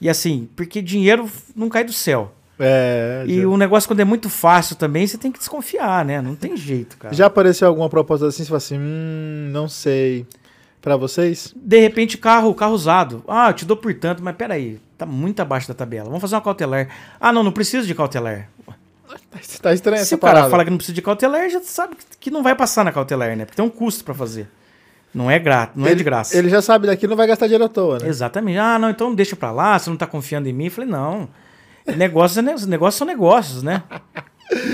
E 0.00 0.08
assim, 0.08 0.48
porque 0.54 0.80
dinheiro 0.80 1.28
não 1.56 1.68
cai 1.68 1.82
do 1.84 1.92
céu. 1.92 2.32
É, 2.60 3.24
E 3.26 3.40
já, 3.42 3.48
o 3.48 3.56
negócio, 3.56 3.88
quando 3.88 4.00
é 4.00 4.04
muito 4.04 4.28
fácil 4.28 4.74
também, 4.76 5.06
você 5.06 5.16
tem 5.16 5.30
que 5.30 5.38
desconfiar, 5.38 6.04
né? 6.04 6.20
Não 6.20 6.34
tem 6.34 6.56
jeito, 6.56 6.96
cara. 6.96 7.14
já 7.14 7.26
apareceu 7.26 7.68
alguma 7.68 7.88
proposta 7.88 8.26
assim? 8.26 8.42
Você 8.42 8.48
fala 8.48 8.58
assim, 8.58 8.78
hum, 8.78 9.48
não 9.52 9.68
sei. 9.68 10.26
Pra 10.80 10.96
vocês? 10.96 11.52
De 11.56 11.80
repente, 11.80 12.16
carro, 12.16 12.54
carro 12.54 12.72
usado. 12.72 13.22
Ah, 13.26 13.50
eu 13.50 13.52
te 13.54 13.64
dou 13.64 13.76
por 13.76 13.92
tanto, 13.94 14.22
mas 14.22 14.36
peraí, 14.36 14.80
tá 14.96 15.04
muito 15.04 15.40
abaixo 15.40 15.66
da 15.68 15.74
tabela. 15.74 16.06
Vamos 16.06 16.20
fazer 16.20 16.36
uma 16.36 16.40
cautelar. 16.40 16.88
Ah, 17.20 17.32
não, 17.32 17.42
não 17.42 17.50
preciso 17.52 17.86
de 17.86 17.94
cautelar. 17.94 18.48
Tá 19.60 19.72
estranho 19.72 19.98
Se 19.98 20.02
essa 20.04 20.14
o 20.16 20.18
cara 20.18 20.34
parada. 20.34 20.50
fala 20.50 20.64
que 20.64 20.70
não 20.70 20.76
precisa 20.76 20.94
de 20.94 21.02
cautelar, 21.02 21.48
já 21.50 21.60
sabe 21.62 21.96
que- 21.96 22.04
que 22.20 22.30
não 22.30 22.42
vai 22.42 22.54
passar 22.54 22.84
na 22.84 22.92
cautelar, 22.92 23.36
né? 23.36 23.44
Porque 23.44 23.56
tem 23.56 23.64
um 23.64 23.70
custo 23.70 24.04
pra 24.04 24.14
fazer. 24.14 24.48
Não 25.14 25.30
é 25.30 25.38
grátis, 25.38 25.76
não 25.76 25.86
é 25.86 25.90
ele, 25.90 25.98
de 25.98 26.04
graça. 26.04 26.36
Ele 26.36 26.48
já 26.48 26.60
sabe 26.60 26.86
daqui, 26.86 27.06
não 27.06 27.16
vai 27.16 27.26
gastar 27.26 27.46
dinheiro 27.46 27.64
à 27.64 27.68
toa, 27.68 27.98
né? 27.98 28.08
Exatamente. 28.08 28.58
Ah, 28.58 28.78
não, 28.78 28.90
então 28.90 29.14
deixa 29.14 29.34
pra 29.34 29.50
lá, 29.50 29.78
você 29.78 29.88
não 29.90 29.96
tá 29.96 30.06
confiando 30.06 30.48
em 30.48 30.52
mim. 30.52 30.66
Eu 30.66 30.70
falei, 30.70 30.90
não. 30.90 31.28
Negócios, 31.96 32.36
é 32.38 32.42
ne- 32.42 32.66
negócios 32.66 32.96
são 32.96 33.06
negócios, 33.06 33.62
né? 33.62 33.82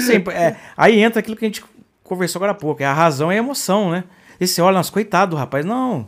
Sempre, 0.07 0.35
é, 0.35 0.57
aí 0.77 1.01
entra 1.01 1.21
aquilo 1.21 1.37
que 1.37 1.45
a 1.45 1.49
gente 1.49 1.65
conversou 2.03 2.39
agora 2.39 2.53
há 2.53 2.55
pouco, 2.55 2.83
é 2.83 2.87
a 2.87 2.93
razão 2.93 3.33
e 3.33 3.37
a 3.37 3.39
emoção, 3.39 3.91
né? 3.91 4.05
E 4.41 4.47
você 4.47 4.61
olha, 4.61 4.77
nossa, 4.77 4.91
coitado 4.93 5.31
do 5.31 5.37
rapaz, 5.37 5.65
não. 5.65 6.07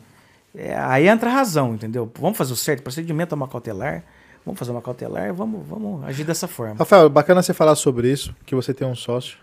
É, 0.54 0.76
aí 0.76 1.06
entra 1.08 1.30
a 1.30 1.32
razão, 1.32 1.74
entendeu? 1.74 2.10
Vamos 2.18 2.36
fazer 2.36 2.52
o 2.52 2.56
certo, 2.56 2.82
procedimento 2.82 3.34
é 3.34 3.36
uma 3.36 3.46
cautelar, 3.48 4.02
vamos 4.44 4.58
fazer 4.58 4.72
uma 4.72 4.82
cautelar, 4.82 5.32
vamos, 5.32 5.66
vamos 5.66 6.04
agir 6.04 6.24
dessa 6.24 6.48
forma. 6.48 6.74
Rafael, 6.78 7.08
bacana 7.08 7.42
você 7.42 7.54
falar 7.54 7.74
sobre 7.76 8.10
isso, 8.10 8.34
que 8.44 8.54
você 8.54 8.74
tem 8.74 8.86
um 8.86 8.94
sócio, 8.94 9.38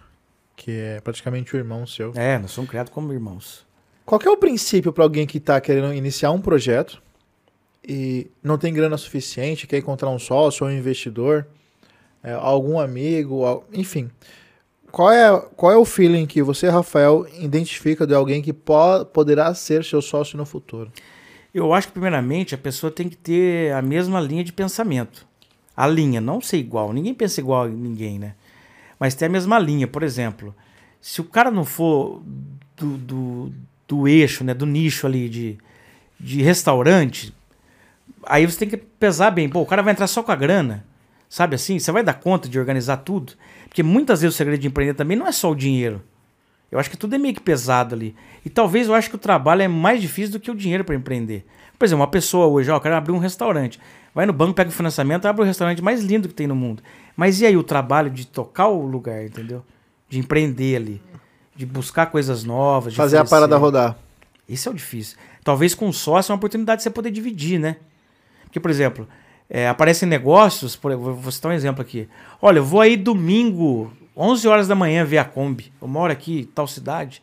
que 0.55 0.71
é 0.71 1.01
praticamente 1.01 1.55
o 1.55 1.57
irmão 1.57 1.85
seu. 1.87 2.11
É, 2.15 2.37
nós 2.37 2.51
somos 2.51 2.69
criados 2.69 2.91
como 2.91 3.11
irmãos. 3.13 3.65
Qual 4.05 4.19
é 4.23 4.29
o 4.29 4.37
princípio 4.37 4.91
para 4.91 5.03
alguém 5.03 5.25
que 5.25 5.37
está 5.37 5.59
querendo 5.61 5.93
iniciar 5.93 6.31
um 6.31 6.41
projeto 6.41 7.01
e 7.87 8.29
não 8.41 8.57
tem 8.57 8.73
grana 8.73 8.97
suficiente, 8.97 9.67
quer 9.67 9.77
encontrar 9.77 10.09
um 10.09 10.19
sócio 10.19 10.65
um 10.65 10.71
investidor, 10.71 11.45
é, 12.23 12.31
algum 12.33 12.79
amigo, 12.79 13.63
enfim. 13.73 14.09
Qual 14.91 15.11
é, 15.11 15.39
qual 15.55 15.71
é 15.71 15.77
o 15.77 15.83
feeling 15.83 16.25
que 16.25 16.41
você, 16.41 16.69
Rafael, 16.69 17.25
identifica 17.39 18.07
de 18.07 18.13
alguém 18.13 18.41
que 18.41 18.53
po 18.53 19.03
poderá 19.11 19.53
ser 19.53 19.83
seu 19.83 20.01
sócio 20.01 20.37
no 20.37 20.45
futuro? 20.45 20.91
Eu 21.53 21.73
acho 21.73 21.87
que, 21.87 21.93
primeiramente, 21.93 22.55
a 22.55 22.57
pessoa 22.57 22.91
tem 22.91 23.09
que 23.09 23.17
ter 23.17 23.73
a 23.73 23.81
mesma 23.81 24.19
linha 24.21 24.43
de 24.43 24.53
pensamento. 24.53 25.27
A 25.75 25.87
linha, 25.87 26.21
não 26.21 26.39
ser 26.39 26.57
igual. 26.57 26.93
Ninguém 26.93 27.13
pensa 27.13 27.39
igual 27.39 27.67
em 27.67 27.73
ninguém, 27.73 28.19
né? 28.19 28.35
Mas 28.99 29.15
ter 29.15 29.25
a 29.25 29.29
mesma 29.29 29.59
linha. 29.59 29.87
Por 29.87 30.03
exemplo, 30.03 30.55
se 31.01 31.21
o 31.21 31.23
cara 31.23 31.51
não 31.51 31.65
for 31.65 32.21
do, 32.77 32.97
do, 32.97 33.53
do 33.93 34.07
eixo, 34.07 34.43
né? 34.43 34.53
Do 34.53 34.65
nicho 34.65 35.05
ali 35.05 35.29
de, 35.29 35.57
de 36.19 36.41
restaurante, 36.41 37.33
aí 38.25 38.45
você 38.45 38.57
tem 38.57 38.69
que 38.69 38.77
pesar 38.77 39.29
bem. 39.29 39.47
Pô, 39.47 39.61
o 39.61 39.65
cara 39.65 39.83
vai 39.83 39.93
entrar 39.93 40.07
só 40.07 40.23
com 40.23 40.31
a 40.31 40.35
grana. 40.35 40.85
Sabe 41.29 41.55
assim? 41.55 41.77
Você 41.77 41.91
vai 41.91 42.03
dar 42.03 42.15
conta 42.15 42.49
de 42.49 42.59
organizar 42.59 42.97
tudo? 42.97 43.33
Porque 43.67 43.83
muitas 43.83 44.21
vezes 44.21 44.35
o 44.35 44.37
segredo 44.37 44.59
de 44.59 44.67
empreender 44.67 44.93
também 44.95 45.17
não 45.17 45.27
é 45.27 45.31
só 45.31 45.51
o 45.51 45.55
dinheiro. 45.55 46.01
Eu 46.71 46.79
acho 46.79 46.89
que 46.89 46.97
tudo 46.97 47.13
é 47.13 47.17
meio 47.19 47.35
que 47.35 47.41
pesado 47.41 47.93
ali. 47.93 48.15
E 48.43 48.49
talvez 48.49 48.87
eu 48.87 48.95
acho 48.95 49.09
que 49.09 49.15
o 49.15 49.19
trabalho 49.19 49.61
é 49.61 49.67
mais 49.67 50.01
difícil 50.01 50.33
do 50.33 50.39
que 50.39 50.49
o 50.49 50.55
dinheiro 50.55 50.83
para 50.83 50.95
empreender. 50.95 51.45
Por 51.77 51.85
exemplo, 51.85 52.01
uma 52.01 52.09
pessoa 52.09 52.47
hoje, 52.47 52.71
ó, 52.71 52.79
quero 52.79 52.95
abrir 52.95 53.11
um 53.11 53.19
restaurante. 53.19 53.79
Vai 54.13 54.25
no 54.25 54.33
banco, 54.33 54.53
pega 54.53 54.69
o 54.69 54.73
financiamento, 54.73 55.25
abre 55.25 55.43
o 55.43 55.45
restaurante 55.45 55.81
mais 55.81 56.01
lindo 56.03 56.27
que 56.27 56.33
tem 56.33 56.47
no 56.47 56.55
mundo. 56.55 56.81
Mas 57.15 57.41
e 57.41 57.45
aí 57.45 57.55
o 57.57 57.63
trabalho 57.63 58.09
de 58.09 58.25
tocar 58.25 58.67
o 58.67 58.85
lugar, 58.85 59.23
entendeu? 59.23 59.63
De 60.09 60.19
empreender 60.19 60.75
ali. 60.75 61.01
De 61.55 61.65
buscar 61.65 62.07
coisas 62.07 62.43
novas. 62.43 62.93
de 62.93 62.97
Fazer 62.97 63.17
a 63.17 63.25
parada 63.25 63.57
rodar. 63.57 63.97
Isso 64.47 64.67
é 64.67 64.71
o 64.71 64.75
difícil. 64.75 65.17
Talvez 65.43 65.73
com 65.75 65.91
sócio 65.91 66.31
é 66.31 66.33
uma 66.33 66.37
oportunidade 66.37 66.79
de 66.79 66.83
você 66.83 66.89
poder 66.89 67.11
dividir, 67.11 67.59
né? 67.59 67.77
Porque, 68.43 68.59
por 68.59 68.69
exemplo, 68.71 69.07
é, 69.49 69.67
aparecem 69.67 70.07
negócios, 70.07 70.75
por, 70.75 70.95
vou 70.95 71.31
citar 71.31 71.51
um 71.51 71.55
exemplo 71.55 71.81
aqui. 71.81 72.07
Olha, 72.41 72.59
eu 72.59 72.65
vou 72.65 72.81
aí 72.81 72.95
domingo, 72.97 73.91
11 74.15 74.47
horas 74.47 74.67
da 74.67 74.75
manhã, 74.75 75.03
ver 75.05 75.17
a 75.19 75.25
Kombi. 75.25 75.71
Eu 75.81 75.87
moro 75.87 76.11
aqui 76.11 76.49
tal 76.53 76.67
cidade. 76.67 77.21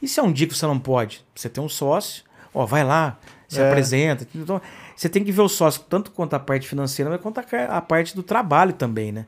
E 0.00 0.08
se 0.08 0.20
é 0.20 0.22
um 0.22 0.32
dia 0.32 0.46
que 0.46 0.54
você 0.56 0.66
não 0.66 0.78
pode? 0.78 1.24
Você 1.34 1.48
tem 1.48 1.62
um 1.62 1.68
sócio, 1.68 2.24
ó, 2.52 2.66
vai 2.66 2.84
lá, 2.84 3.18
se 3.48 3.60
É. 3.60 3.68
apresenta. 3.68 4.26
Então, 4.34 4.60
você 4.94 5.08
tem 5.08 5.24
que 5.24 5.32
ver 5.32 5.42
o 5.42 5.48
sócio 5.48 5.82
tanto 5.88 6.10
quanto 6.10 6.34
a 6.34 6.38
parte 6.38 6.68
financeira, 6.68 7.10
mas 7.10 7.20
quanto 7.20 7.38
a, 7.38 7.44
a 7.76 7.80
parte 7.80 8.14
do 8.14 8.22
trabalho 8.22 8.72
também, 8.74 9.10
né? 9.12 9.26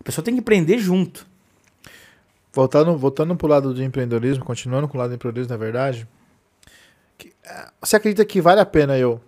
A 0.00 0.02
pessoa 0.04 0.24
tem 0.24 0.34
que 0.34 0.40
empreender 0.40 0.78
junto. 0.78 1.26
Voltando, 2.54 2.96
voltando 2.96 3.34
pro 3.34 3.48
lado 3.48 3.74
do 3.74 3.82
empreendedorismo, 3.82 4.44
continuando 4.44 4.86
com 4.86 4.96
o 4.96 5.00
lado 5.00 5.10
do 5.10 5.16
empreendedorismo, 5.16 5.52
na 5.52 5.58
verdade, 5.58 6.06
que, 7.18 7.32
ah, 7.44 7.72
você 7.82 7.96
acredita 7.96 8.24
que 8.24 8.40
vale 8.40 8.60
a 8.60 8.64
pena 8.64 8.96
eu, 8.96 9.20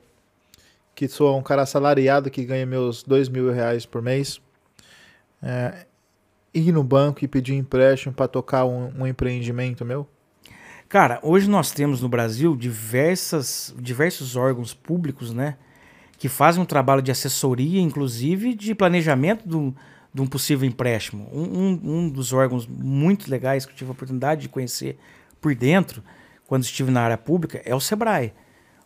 que 0.95 1.09
sou 1.09 1.37
um 1.37 1.43
cara 1.43 1.62
assalariado 1.62 2.31
que 2.31 2.45
ganha 2.45 2.64
meus 2.64 3.03
dois 3.03 3.29
mil 3.29 3.51
reais 3.51 3.85
por 3.85 4.01
mês, 4.01 4.41
é, 5.43 5.87
ir 6.55 6.70
no 6.70 6.85
banco 6.85 7.24
e 7.24 7.27
pedir 7.27 7.55
empréstimo 7.55 8.14
para 8.14 8.29
tocar 8.29 8.64
um, 8.64 8.93
um 8.97 9.05
empreendimento 9.05 9.85
meu? 9.85 10.09
Cara, 10.89 11.18
hoje 11.20 11.51
nós 11.51 11.72
temos 11.72 12.01
no 12.01 12.09
Brasil 12.09 12.55
diversas, 12.55 13.74
diversos 13.77 14.37
órgãos 14.37 14.72
públicos, 14.72 15.33
né? 15.35 15.57
Que 16.16 16.29
fazem 16.29 16.62
um 16.62 16.66
trabalho 16.66 17.03
de 17.03 17.11
assessoria, 17.11 17.81
inclusive 17.81 18.55
de 18.55 18.72
planejamento 18.72 19.49
do, 19.49 19.74
de 20.17 20.23
um 20.23 20.27
possível 20.27 20.67
empréstimo. 20.67 21.29
Um, 21.31 21.43
um, 21.43 21.81
um 21.85 22.09
dos 22.09 22.33
órgãos 22.33 22.67
muito 22.67 23.31
legais 23.31 23.67
que 23.67 23.73
eu 23.73 23.77
tive 23.77 23.91
a 23.91 23.93
oportunidade 23.93 24.41
de 24.41 24.49
conhecer 24.49 24.99
por 25.43 25.55
dentro, 25.55 26.03
quando 26.47 26.62
estive 26.62 26.91
na 26.91 27.03
área 27.03 27.19
pública, 27.19 27.61
é 27.67 27.75
o 27.75 27.81
SEBRAE. 27.81 28.33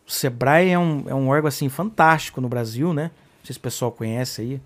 O 0.05 0.11
SEBRAE 0.11 0.71
é 0.71 0.79
um, 0.79 1.05
é 1.07 1.15
um 1.15 1.29
órgão 1.29 1.47
assim 1.47 1.69
fantástico 1.69 2.41
no 2.41 2.49
Brasil, 2.49 2.93
né? 2.93 3.13
Não 3.39 3.47
sei 3.47 3.53
se 3.53 3.61
o 3.61 3.63
pessoal 3.63 3.93
conhece 3.93 4.43
aí. 4.43 4.61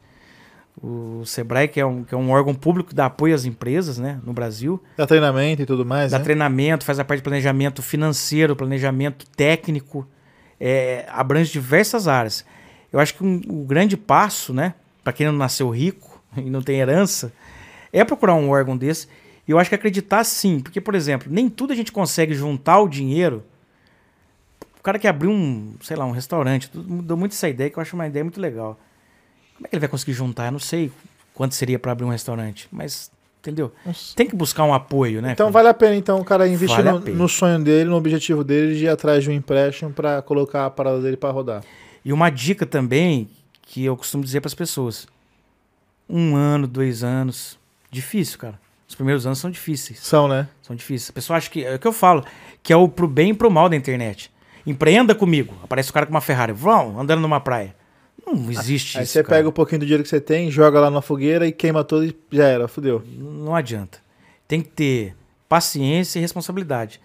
O 0.83 1.23
Sebrae, 1.27 1.69
que 1.69 1.79
é 1.79 1.85
um, 1.85 2.03
que 2.03 2.15
é 2.15 2.19
um 2.19 2.31
órgão 2.31 2.55
público 2.55 2.89
que 2.89 2.95
dá 2.95 3.07
apoio 3.07 3.35
às 3.35 3.45
empresas, 3.45 3.99
né, 3.99 4.19
no 4.25 4.33
Brasil. 4.33 4.83
Dá 4.97 5.07
treinamento 5.07 5.63
e 5.63 5.67
tudo 5.67 5.85
mais, 5.85 6.13
Dá 6.13 6.19
né? 6.19 6.25
treinamento, 6.25 6.85
faz 6.85 6.99
a 6.99 7.05
parte 7.05 7.19
de 7.21 7.25
planejamento 7.25 7.83
financeiro, 7.83 8.57
planejamento 8.57 9.27
técnico, 9.37 10.09
é, 10.59 11.05
abrange 11.11 11.53
diversas 11.53 12.09
áreas. 12.09 12.45
Eu 12.91 12.99
acho 12.99 13.15
que 13.15 13.23
um, 13.23 13.41
o 13.49 13.65
grande 13.65 13.97
passo, 13.97 14.53
né, 14.53 14.75
para 15.05 15.13
quem 15.13 15.27
não 15.27 15.35
nasceu 15.35 15.69
rico 15.69 16.14
e 16.45 16.51
não 16.51 16.63
tem 16.63 16.81
herança, 16.81 17.33
é 17.93 18.05
procurar 18.05 18.35
um 18.35 18.51
órgão 18.51 18.77
desse. 18.77 19.07
E 19.47 19.51
eu 19.51 19.59
acho 19.59 19.69
que 19.69 19.75
acreditar 19.75 20.25
sim, 20.25 20.61
porque, 20.61 20.81
por 20.81 20.95
exemplo, 20.95 21.29
nem 21.31 21.49
tudo 21.49 21.73
a 21.73 21.77
gente 21.77 21.93
consegue 21.93 22.35
juntar 22.35 22.81
o 22.81 22.89
dinheiro. 22.89 23.45
O 24.79 24.83
cara 24.83 24.99
que 24.99 25.07
abriu 25.07 25.31
um, 25.31 25.75
sei 25.83 25.97
lá, 25.97 26.05
um 26.05 26.11
restaurante, 26.11 26.71
tudo 26.71 26.91
mudou 26.91 27.17
muito 27.17 27.33
essa 27.33 27.49
ideia, 27.49 27.71
que 27.71 27.79
eu 27.79 27.83
acho 27.83 27.95
uma 27.95 28.07
ideia 28.07 28.25
muito 28.25 28.41
legal. 28.41 28.79
Como 29.55 29.67
é 29.67 29.69
que 29.69 29.75
ele 29.75 29.81
vai 29.81 29.89
conseguir 29.89 30.13
juntar? 30.13 30.47
Eu 30.47 30.53
não 30.53 30.59
sei 30.59 30.91
quanto 31.35 31.55
seria 31.55 31.79
para 31.79 31.93
abrir 31.93 32.05
um 32.05 32.11
restaurante, 32.11 32.69
mas 32.73 33.11
entendeu? 33.41 33.73
Nossa. 33.85 34.17
Tem 34.17 34.27
que 34.27 34.35
buscar 34.35 34.65
um 34.65 34.73
apoio, 34.73 35.21
né? 35.21 35.33
Então 35.33 35.47
cara? 35.47 35.53
vale 35.53 35.69
a 35.69 35.75
pena 35.75 35.95
então 35.95 36.19
o 36.19 36.25
cara 36.25 36.49
investir 36.49 36.83
Vale 36.83 37.11
no, 37.11 37.15
no 37.15 37.29
sonho 37.29 37.63
dele, 37.63 37.91
no 37.91 37.97
objetivo 37.97 38.43
dele 38.43 38.75
de 38.75 38.85
ir 38.85 38.89
atrás 38.89 39.23
de 39.23 39.31
um 39.31 39.33
empréstimo 39.33 39.93
para 39.93 40.23
colocar 40.23 40.67
a 40.67 40.71
parada 40.71 41.01
dele 41.01 41.17
para 41.17 41.31
rodar. 41.31 41.63
E 42.05 42.13
uma 42.13 42.31
dica 42.31 42.65
também 42.65 43.29
que 43.63 43.85
eu 43.85 43.97
costumo 43.97 44.25
dizer 44.25 44.41
para 44.41 44.49
as 44.49 44.55
pessoas: 44.55 45.07
um 46.09 46.37
ano, 46.37 46.67
dois 46.67 47.03
anos, 47.03 47.59
difícil, 47.91 48.39
cara. 48.39 48.61
Os 48.89 48.95
primeiros 48.95 49.27
anos 49.27 49.39
são 49.39 49.51
difíceis. 49.51 49.99
São, 50.01 50.29
né? 50.29 50.49
São 50.63 50.77
difíceis. 50.77 51.11
A 51.11 51.13
pessoa 51.13 51.37
acha 51.37 51.51
que 51.51 51.65
é 51.65 51.75
o 51.75 51.79
que 51.79 51.87
eu 51.87 51.93
falo, 51.93 52.25
que 52.63 52.73
é 52.73 52.77
o 52.77 52.89
pro 52.89 53.09
bem 53.09 53.31
e 53.31 53.35
pro 53.35 53.51
mal 53.51 53.69
da 53.69 53.77
internet. 53.77 54.31
Empreenda 54.67 55.15
comigo. 55.15 55.55
Aparece 55.63 55.91
o 55.91 55.93
cara 55.93 56.07
com 56.07 56.13
uma 56.13 56.21
Ferrari, 56.21 56.53
vão, 56.53 56.99
andando 57.01 57.21
numa 57.21 57.41
praia. 57.41 57.75
Não 58.27 58.51
existe 58.51 58.97
Aí 58.97 59.05
isso. 59.05 59.13
você 59.13 59.23
cara. 59.23 59.37
pega 59.37 59.49
um 59.49 59.53
pouquinho 59.53 59.81
do 59.81 59.87
dinheiro 59.87 60.03
que 60.03 60.09
você 60.09 60.21
tem, 60.21 60.51
joga 60.51 60.81
lá 60.81 60.91
na 60.91 61.03
fogueira 61.03 61.47
e 61.47 61.53
queima 61.53 61.85
tudo 61.85 62.07
e 62.07 62.17
já 62.33 62.47
era, 62.47 62.69
fudeu. 62.69 63.03
Não 63.07 63.55
adianta. 63.55 63.99
Tem 64.49 64.63
que 64.63 64.69
ter 64.69 65.17
paciência 65.49 66.19
e 66.19 66.23
responsabilidade. 66.23 67.01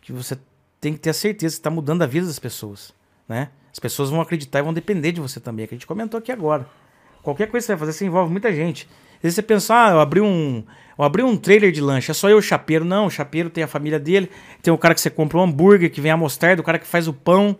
Que 0.00 0.12
você 0.12 0.36
tem 0.80 0.92
que 0.92 0.98
ter 0.98 1.10
a 1.10 1.14
certeza 1.14 1.54
que 1.54 1.60
está 1.60 1.70
mudando 1.70 2.02
a 2.02 2.06
vida 2.06 2.26
das 2.26 2.38
pessoas, 2.38 2.92
né? 3.28 3.50
As 3.72 3.78
pessoas 3.78 4.10
vão 4.10 4.20
acreditar 4.20 4.58
e 4.60 4.62
vão 4.62 4.72
depender 4.72 5.12
de 5.12 5.20
você 5.20 5.40
também, 5.40 5.64
é 5.64 5.66
que 5.66 5.74
a 5.74 5.76
gente 5.76 5.86
comentou 5.86 6.18
aqui 6.18 6.30
agora. 6.30 6.66
Qualquer 7.24 7.48
coisa 7.48 7.64
que 7.64 7.66
você 7.66 7.72
vai 7.72 7.86
fazer, 7.86 7.92
você 7.98 8.04
envolve 8.04 8.30
muita 8.30 8.52
gente. 8.52 8.88
Às 9.16 9.22
vezes 9.22 9.36
você 9.36 9.42
pensa, 9.42 9.74
ah, 9.74 9.90
eu 9.92 10.00
abri 10.00 10.20
um, 10.20 10.62
eu 10.98 11.04
abri 11.04 11.22
um 11.22 11.36
trailer 11.36 11.72
de 11.72 11.80
lanche, 11.80 12.10
é 12.10 12.14
só 12.14 12.28
eu 12.28 12.36
o 12.36 12.42
chapeiro. 12.42 12.84
Não, 12.84 13.06
o 13.06 13.10
chapeiro 13.10 13.48
tem 13.48 13.64
a 13.64 13.66
família 13.66 13.98
dele, 13.98 14.30
tem 14.62 14.72
o 14.72 14.78
cara 14.78 14.94
que 14.94 15.00
você 15.00 15.08
compra 15.10 15.38
o 15.38 15.40
hambúrguer, 15.40 15.90
que 15.90 16.00
vem 16.00 16.12
a 16.12 16.16
mostarda, 16.16 16.60
o 16.60 16.64
cara 16.64 16.78
que 16.78 16.86
faz 16.86 17.08
o 17.08 17.12
pão, 17.14 17.56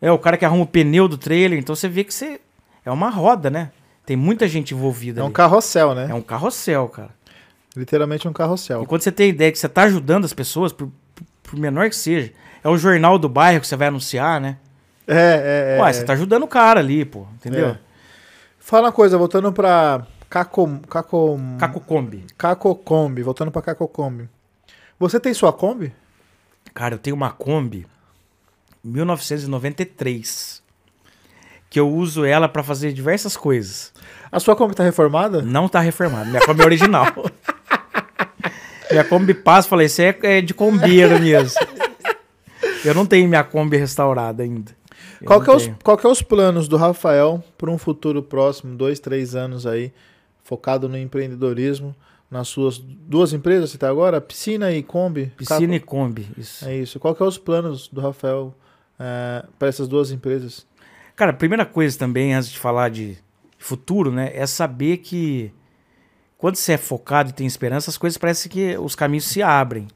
é 0.00 0.10
o 0.10 0.18
cara 0.18 0.36
que 0.36 0.44
arruma 0.44 0.64
o 0.64 0.66
pneu 0.66 1.06
do 1.06 1.18
trailer. 1.18 1.58
Então 1.58 1.76
você 1.76 1.88
vê 1.88 2.02
que 2.02 2.12
você 2.12 2.40
é 2.84 2.90
uma 2.90 3.10
roda, 3.10 3.50
né? 3.50 3.70
Tem 4.06 4.16
muita 4.16 4.48
gente 4.48 4.72
envolvida 4.72 5.20
É 5.20 5.22
um 5.22 5.26
ali. 5.26 5.34
carrossel, 5.34 5.94
né? 5.94 6.06
É 6.10 6.14
um 6.14 6.22
carrossel, 6.22 6.88
cara. 6.88 7.10
Literalmente 7.76 8.26
um 8.26 8.32
carrossel. 8.32 8.82
E 8.82 8.86
quando 8.86 9.02
você 9.02 9.12
tem 9.12 9.28
ideia 9.28 9.52
que 9.52 9.58
você 9.58 9.68
tá 9.68 9.82
ajudando 9.82 10.24
as 10.24 10.32
pessoas, 10.32 10.72
por, 10.72 10.90
por 11.42 11.58
menor 11.58 11.90
que 11.90 11.96
seja, 11.96 12.32
é 12.64 12.68
o 12.68 12.78
jornal 12.78 13.18
do 13.18 13.28
bairro 13.28 13.60
que 13.60 13.66
você 13.66 13.76
vai 13.76 13.88
anunciar, 13.88 14.40
né? 14.40 14.56
É, 15.06 15.74
é, 15.74 15.76
é. 15.76 15.82
Ué, 15.82 15.90
é. 15.90 15.92
você 15.92 16.04
tá 16.04 16.14
ajudando 16.14 16.44
o 16.44 16.48
cara 16.48 16.80
ali, 16.80 17.04
pô, 17.04 17.26
entendeu? 17.34 17.68
É. 17.68 17.78
Fala 18.66 18.86
uma 18.86 18.92
coisa, 18.92 19.16
voltando 19.16 19.52
pra 19.52 20.04
Caco, 20.28 20.80
Caco, 20.90 21.38
Caco 21.56 21.78
Kombi. 21.78 22.24
Cacocombi, 22.36 23.22
voltando 23.22 23.52
pra 23.52 23.62
Cacocombi. 23.62 24.28
Você 24.98 25.20
tem 25.20 25.32
sua 25.32 25.52
Kombi? 25.52 25.94
Cara, 26.74 26.96
eu 26.96 26.98
tenho 26.98 27.14
uma 27.14 27.30
Kombi 27.30 27.86
1993 28.82 30.64
que 31.70 31.78
eu 31.78 31.88
uso 31.88 32.24
ela 32.24 32.48
pra 32.48 32.64
fazer 32.64 32.92
diversas 32.92 33.36
coisas. 33.36 33.92
A 34.32 34.40
sua 34.40 34.56
Kombi 34.56 34.74
tá 34.74 34.82
reformada? 34.82 35.42
Não 35.42 35.68
tá 35.68 35.78
reformada, 35.78 36.24
minha 36.24 36.44
Kombi 36.44 36.62
é 36.62 36.64
original. 36.64 37.06
minha 38.90 39.04
Kombi 39.04 39.32
passa, 39.32 39.68
falei, 39.68 39.86
isso 39.86 40.02
é, 40.02 40.18
é 40.22 40.40
de 40.40 40.52
combeiro 40.52 41.20
mesmo. 41.20 41.60
Eu 42.84 42.94
não 42.96 43.06
tenho 43.06 43.28
minha 43.28 43.44
Kombi 43.44 43.76
restaurada 43.76 44.42
ainda. 44.42 44.74
Qual 45.24 45.40
que, 45.40 45.50
é 45.50 45.54
os, 45.54 45.70
qual 45.82 45.96
que 45.96 46.06
é 46.06 46.10
os 46.10 46.22
planos 46.22 46.68
do 46.68 46.76
Rafael 46.76 47.42
para 47.56 47.70
um 47.70 47.78
futuro 47.78 48.22
próximo, 48.22 48.76
dois, 48.76 49.00
três 49.00 49.34
anos 49.34 49.66
aí, 49.66 49.92
focado 50.44 50.88
no 50.88 50.98
empreendedorismo, 50.98 51.94
nas 52.30 52.48
suas 52.48 52.78
duas 52.78 53.32
empresas, 53.32 53.70
você 53.70 53.78
tá 53.78 53.88
agora? 53.88 54.20
Piscina 54.20 54.72
e 54.72 54.82
Kombi? 54.82 55.32
Piscina 55.36 55.76
e 55.76 55.80
Kombi, 55.80 56.28
isso. 56.36 56.68
É 56.68 56.76
isso. 56.76 56.98
Qual 56.98 57.14
que 57.14 57.22
é 57.22 57.26
os 57.26 57.38
planos 57.38 57.88
do 57.88 58.00
Rafael 58.00 58.54
para 59.58 59.68
essas 59.68 59.88
duas 59.88 60.10
empresas? 60.10 60.66
Cara, 61.14 61.30
a 61.30 61.34
primeira 61.34 61.64
coisa 61.64 61.98
também, 61.98 62.34
antes 62.34 62.50
de 62.50 62.58
falar 62.58 62.90
de 62.90 63.16
futuro, 63.58 64.12
né, 64.12 64.30
é 64.34 64.46
saber 64.46 64.98
que 64.98 65.52
quando 66.36 66.56
você 66.56 66.72
é 66.72 66.78
focado 66.78 67.30
e 67.30 67.32
tem 67.32 67.46
esperança, 67.46 67.90
as 67.90 67.96
coisas 67.96 68.18
parecem 68.18 68.50
que 68.50 68.76
os 68.76 68.94
caminhos 68.94 69.24
se 69.24 69.42
abrem. 69.42 69.88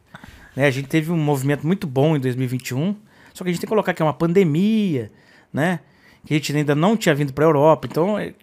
Né? 0.57 0.67
A 0.67 0.71
gente 0.71 0.89
teve 0.89 1.13
um 1.13 1.17
movimento 1.17 1.67
muito 1.67 1.87
bom 1.87 2.17
em 2.17 2.21
2021, 2.21 2.97
só 3.33 3.45
que 3.45 3.51
a 3.51 3.53
gente 3.53 3.61
tem 3.61 3.67
que 3.67 3.71
colocar 3.71 3.95
que 3.95 4.03
é 4.03 4.05
uma 4.05 4.15
pandemia, 4.15 5.11
né? 5.53 5.81
Que 6.27 6.35
a 6.35 6.37
gente 6.37 6.55
ainda 6.55 6.75
não 6.75 6.97
tinha 6.97 7.15
vindo 7.15 7.33
para 7.33 7.45
a 7.45 7.49
Europa. 7.49 7.89
Então, 7.91 8.17
o 8.17 8.35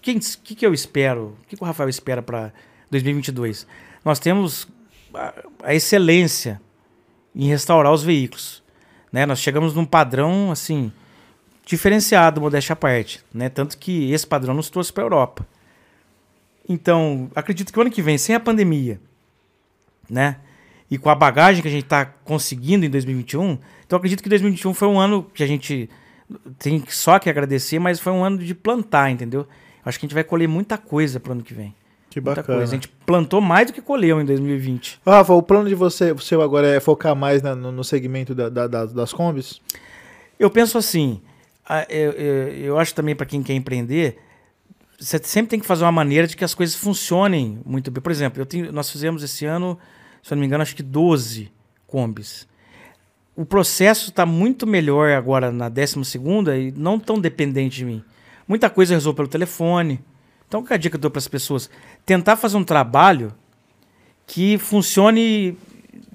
que, 0.00 0.18
que, 0.18 0.54
que 0.54 0.66
eu 0.66 0.74
espero? 0.74 1.36
O 1.42 1.46
que, 1.46 1.56
que 1.56 1.62
o 1.62 1.66
Rafael 1.66 1.88
espera 1.88 2.22
para 2.22 2.52
2022? 2.90 3.66
Nós 4.04 4.18
temos 4.18 4.68
a, 5.14 5.34
a 5.62 5.74
excelência 5.74 6.60
em 7.34 7.46
restaurar 7.46 7.92
os 7.92 8.02
veículos. 8.02 8.62
Né? 9.10 9.26
Nós 9.26 9.38
chegamos 9.38 9.74
num 9.74 9.84
padrão, 9.84 10.50
assim, 10.50 10.92
diferenciado, 11.64 12.40
modéstia 12.40 12.72
à 12.72 12.76
parte, 12.76 13.22
né? 13.32 13.48
Tanto 13.48 13.78
que 13.78 14.12
esse 14.12 14.26
padrão 14.26 14.54
nos 14.54 14.70
trouxe 14.70 14.92
para 14.92 15.04
a 15.04 15.06
Europa. 15.06 15.46
Então, 16.68 17.30
acredito 17.34 17.72
que 17.72 17.78
o 17.78 17.82
ano 17.82 17.90
que 17.90 18.02
vem, 18.02 18.16
sem 18.16 18.34
a 18.34 18.40
pandemia, 18.40 19.00
né? 20.08 20.36
E 20.92 20.98
com 20.98 21.08
a 21.08 21.14
bagagem 21.14 21.62
que 21.62 21.68
a 21.68 21.70
gente 21.70 21.84
está 21.84 22.04
conseguindo 22.04 22.84
em 22.84 22.90
2021, 22.90 23.58
então 23.86 23.96
acredito 23.96 24.22
que 24.22 24.28
2021 24.28 24.74
foi 24.74 24.88
um 24.88 25.00
ano 25.00 25.22
que 25.32 25.42
a 25.42 25.46
gente 25.46 25.88
tem 26.58 26.82
só 26.88 27.18
que 27.18 27.30
agradecer, 27.30 27.78
mas 27.78 27.98
foi 27.98 28.12
um 28.12 28.22
ano 28.22 28.38
de 28.38 28.54
plantar, 28.54 29.10
entendeu? 29.10 29.46
Acho 29.84 29.98
que 29.98 30.04
a 30.04 30.08
gente 30.08 30.14
vai 30.14 30.22
colher 30.24 30.46
muita 30.48 30.76
coisa 30.76 31.18
pro 31.18 31.32
ano 31.32 31.42
que 31.42 31.54
vem. 31.54 31.74
Que 32.10 32.20
Muita 32.20 32.42
bacana. 32.42 32.58
coisa. 32.58 32.72
A 32.72 32.76
gente 32.76 32.88
plantou 33.06 33.40
mais 33.40 33.68
do 33.68 33.72
que 33.72 33.80
colheu 33.80 34.20
em 34.20 34.24
2020. 34.26 35.00
Ô, 35.04 35.10
Rafa, 35.10 35.32
o 35.32 35.42
plano 35.42 35.66
de 35.66 35.74
você, 35.74 36.12
o 36.12 36.18
seu 36.18 36.42
agora 36.42 36.68
é 36.68 36.78
focar 36.78 37.16
mais 37.16 37.40
na- 37.40 37.54
no, 37.56 37.72
no 37.72 37.82
segmento 37.82 38.34
da- 38.34 38.50
da- 38.50 38.66
da- 38.66 38.84
das 38.84 39.14
combis? 39.14 39.60
Eu 40.38 40.50
penso 40.50 40.76
assim, 40.76 41.22
eu, 41.88 42.10
eu, 42.12 42.48
eu 42.64 42.78
acho 42.78 42.94
também 42.94 43.16
para 43.16 43.24
quem 43.24 43.42
quer 43.42 43.54
empreender, 43.54 44.18
você 45.00 45.18
sempre 45.24 45.48
tem 45.50 45.58
que 45.60 45.66
fazer 45.66 45.84
uma 45.84 45.92
maneira 45.92 46.26
de 46.26 46.36
que 46.36 46.44
as 46.44 46.54
coisas 46.54 46.76
funcionem 46.76 47.58
muito 47.64 47.90
bem. 47.90 48.02
Por 48.02 48.12
exemplo, 48.12 48.42
eu 48.42 48.46
tenho- 48.46 48.70
nós 48.72 48.90
fizemos 48.90 49.22
esse 49.22 49.46
ano, 49.46 49.78
se 50.22 50.32
eu 50.32 50.36
não 50.36 50.40
me 50.40 50.46
engano, 50.46 50.62
acho 50.62 50.76
que 50.76 50.82
12 50.82 51.50
combis. 51.86 52.46
O 53.34 53.44
processo 53.44 54.10
está 54.10 54.24
muito 54.26 54.66
melhor 54.66 55.10
agora 55.12 55.50
na 55.50 55.68
12 55.68 56.04
segunda 56.04 56.56
e 56.56 56.70
não 56.72 56.98
tão 56.98 57.18
dependente 57.18 57.76
de 57.76 57.84
mim. 57.84 58.02
Muita 58.46 58.68
coisa 58.70 58.92
eu 58.92 58.96
resolvo 58.96 59.16
pelo 59.16 59.28
telefone. 59.28 60.00
Então, 60.46 60.62
qual 60.62 60.72
é 60.72 60.74
a 60.74 60.76
dica 60.76 60.90
que 60.90 60.96
eu 60.96 61.00
dou 61.00 61.10
para 61.10 61.18
as 61.18 61.28
pessoas? 61.28 61.70
Tentar 62.04 62.36
fazer 62.36 62.56
um 62.58 62.64
trabalho 62.64 63.32
que 64.26 64.58
funcione 64.58 65.56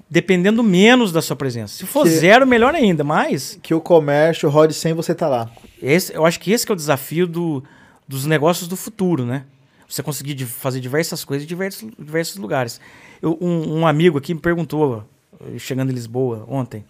dependendo 0.08 0.62
menos 0.62 1.12
da 1.12 1.20
sua 1.20 1.36
presença. 1.36 1.74
Se 1.74 1.84
for 1.86 2.04
Que- 2.04 2.10
zero, 2.10 2.46
melhor 2.46 2.74
ainda, 2.74 3.02
mas 3.04 3.58
Que 3.62 3.74
o 3.74 3.80
comércio 3.80 4.48
rode 4.48 4.72
sem 4.74 4.94
você 4.94 5.14
tá 5.14 5.28
lá. 5.28 5.50
esse, 5.82 6.14
eu 6.14 6.24
acho 6.24 6.38
que 6.40 6.50
esse 6.52 6.64
que 6.64 6.72
é 6.72 6.74
o 6.74 6.76
desafio 6.76 7.26
do, 7.26 7.62
dos 8.06 8.24
negócios 8.24 8.68
do 8.68 8.76
futuro, 8.76 9.26
né? 9.26 9.44
Você 9.88 10.02
conseguir 10.02 10.44
fazer 10.44 10.80
diversas 10.80 11.24
coisas 11.24 11.44
em 11.44 11.48
diversos, 11.48 11.90
diversos 11.98 12.36
lugares. 12.36 12.80
Eu- 13.22 13.38
um, 13.40 13.78
um 13.80 13.86
amigo 13.86 14.18
aqui 14.18 14.34
me 14.34 14.40
perguntou, 14.40 15.02
eh, 15.40 15.58
chegando 15.58 15.90
em 15.90 15.94
Lisboa 15.94 16.44
ontem, 16.46 16.84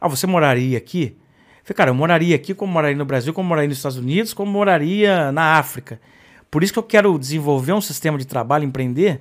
ah, 0.00 0.08
você 0.08 0.26
moraria 0.26 0.76
aqui? 0.76 1.16
Eu 1.60 1.66
falei, 1.66 1.76
cara, 1.76 1.90
eu 1.90 1.94
moraria 1.94 2.34
aqui 2.34 2.52
como 2.54 2.72
moraria 2.72 2.96
no 2.96 3.04
Brasil, 3.04 3.32
como 3.32 3.48
moraria 3.48 3.68
nos 3.68 3.78
Estados 3.78 3.96
Unidos, 3.96 4.34
como 4.34 4.50
moraria 4.50 5.30
na 5.30 5.56
África. 5.58 6.00
Por 6.50 6.64
isso 6.64 6.72
que 6.72 6.78
eu 6.78 6.82
quero 6.82 7.16
desenvolver 7.18 7.72
um 7.72 7.80
sistema 7.80 8.18
de 8.18 8.26
trabalho, 8.26 8.64
empreender, 8.64 9.20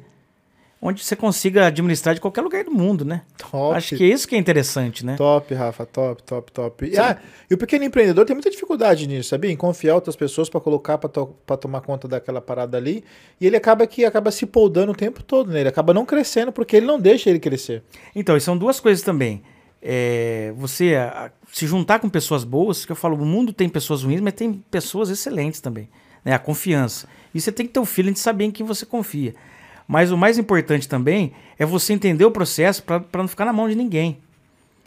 onde 0.81 1.03
você 1.03 1.15
consiga 1.15 1.67
administrar 1.67 2.15
de 2.15 2.19
qualquer 2.21 2.41
lugar 2.41 2.63
do 2.63 2.71
mundo, 2.71 3.05
né? 3.05 3.21
Top. 3.37 3.75
Acho 3.77 3.95
que 3.95 4.03
é 4.03 4.07
isso 4.07 4.27
que 4.27 4.33
é 4.35 4.37
interessante, 4.39 5.05
né? 5.05 5.15
Top, 5.15 5.53
Rafa, 5.53 5.85
top, 5.85 6.23
top, 6.23 6.51
top. 6.51 6.85
E, 6.85 6.97
ah, 6.97 7.17
e 7.49 7.53
o 7.53 7.57
pequeno 7.57 7.83
empreendedor 7.85 8.25
tem 8.25 8.35
muita 8.35 8.49
dificuldade 8.49 9.05
nisso, 9.07 9.29
sabia? 9.29 9.51
Em 9.51 9.55
confiar 9.55 9.93
outras 9.95 10.15
pessoas 10.15 10.49
para 10.49 10.59
colocar, 10.59 10.97
para 10.97 11.57
tomar 11.57 11.81
conta 11.81 12.07
daquela 12.07 12.41
parada 12.41 12.77
ali. 12.77 13.03
E 13.39 13.45
ele 13.45 13.55
acaba 13.55 13.85
que 13.85 14.03
acaba 14.05 14.31
se 14.31 14.45
poldando 14.47 14.91
o 14.91 14.95
tempo 14.95 15.21
todo, 15.21 15.51
né? 15.51 15.59
Ele 15.59 15.69
acaba 15.69 15.93
não 15.93 16.05
crescendo 16.05 16.51
porque 16.51 16.77
ele 16.77 16.85
não 16.87 16.99
deixa 16.99 17.29
ele 17.29 17.39
crescer. 17.39 17.83
Então, 18.15 18.35
e 18.35 18.41
são 18.41 18.57
duas 18.57 18.79
coisas 18.79 19.03
também. 19.03 19.43
É, 19.83 20.53
você 20.57 20.95
a- 20.95 21.25
a- 21.27 21.31
se 21.51 21.65
juntar 21.67 21.99
com 21.99 22.07
pessoas 22.09 22.43
boas, 22.43 22.85
que 22.85 22.91
eu 22.91 22.95
falo, 22.95 23.15
o 23.15 23.25
mundo 23.25 23.51
tem 23.51 23.67
pessoas 23.67 24.03
ruins, 24.03 24.21
mas 24.21 24.33
tem 24.33 24.53
pessoas 24.69 25.09
excelentes 25.09 25.59
também. 25.59 25.89
Né? 26.23 26.33
A 26.33 26.39
confiança. 26.39 27.07
E 27.33 27.41
você 27.41 27.51
tem 27.51 27.65
que 27.65 27.73
ter 27.73 27.79
o 27.79 27.85
feeling 27.85 28.13
de 28.13 28.19
saber 28.19 28.45
em 28.45 28.51
quem 28.51 28.65
você 28.65 28.85
confia. 28.85 29.33
Mas 29.91 30.09
o 30.09 30.17
mais 30.17 30.37
importante 30.37 30.87
também 30.87 31.33
é 31.59 31.65
você 31.65 31.91
entender 31.91 32.23
o 32.23 32.31
processo 32.31 32.81
para 32.81 33.03
não 33.15 33.27
ficar 33.27 33.43
na 33.43 33.51
mão 33.51 33.67
de 33.67 33.75
ninguém. 33.75 34.19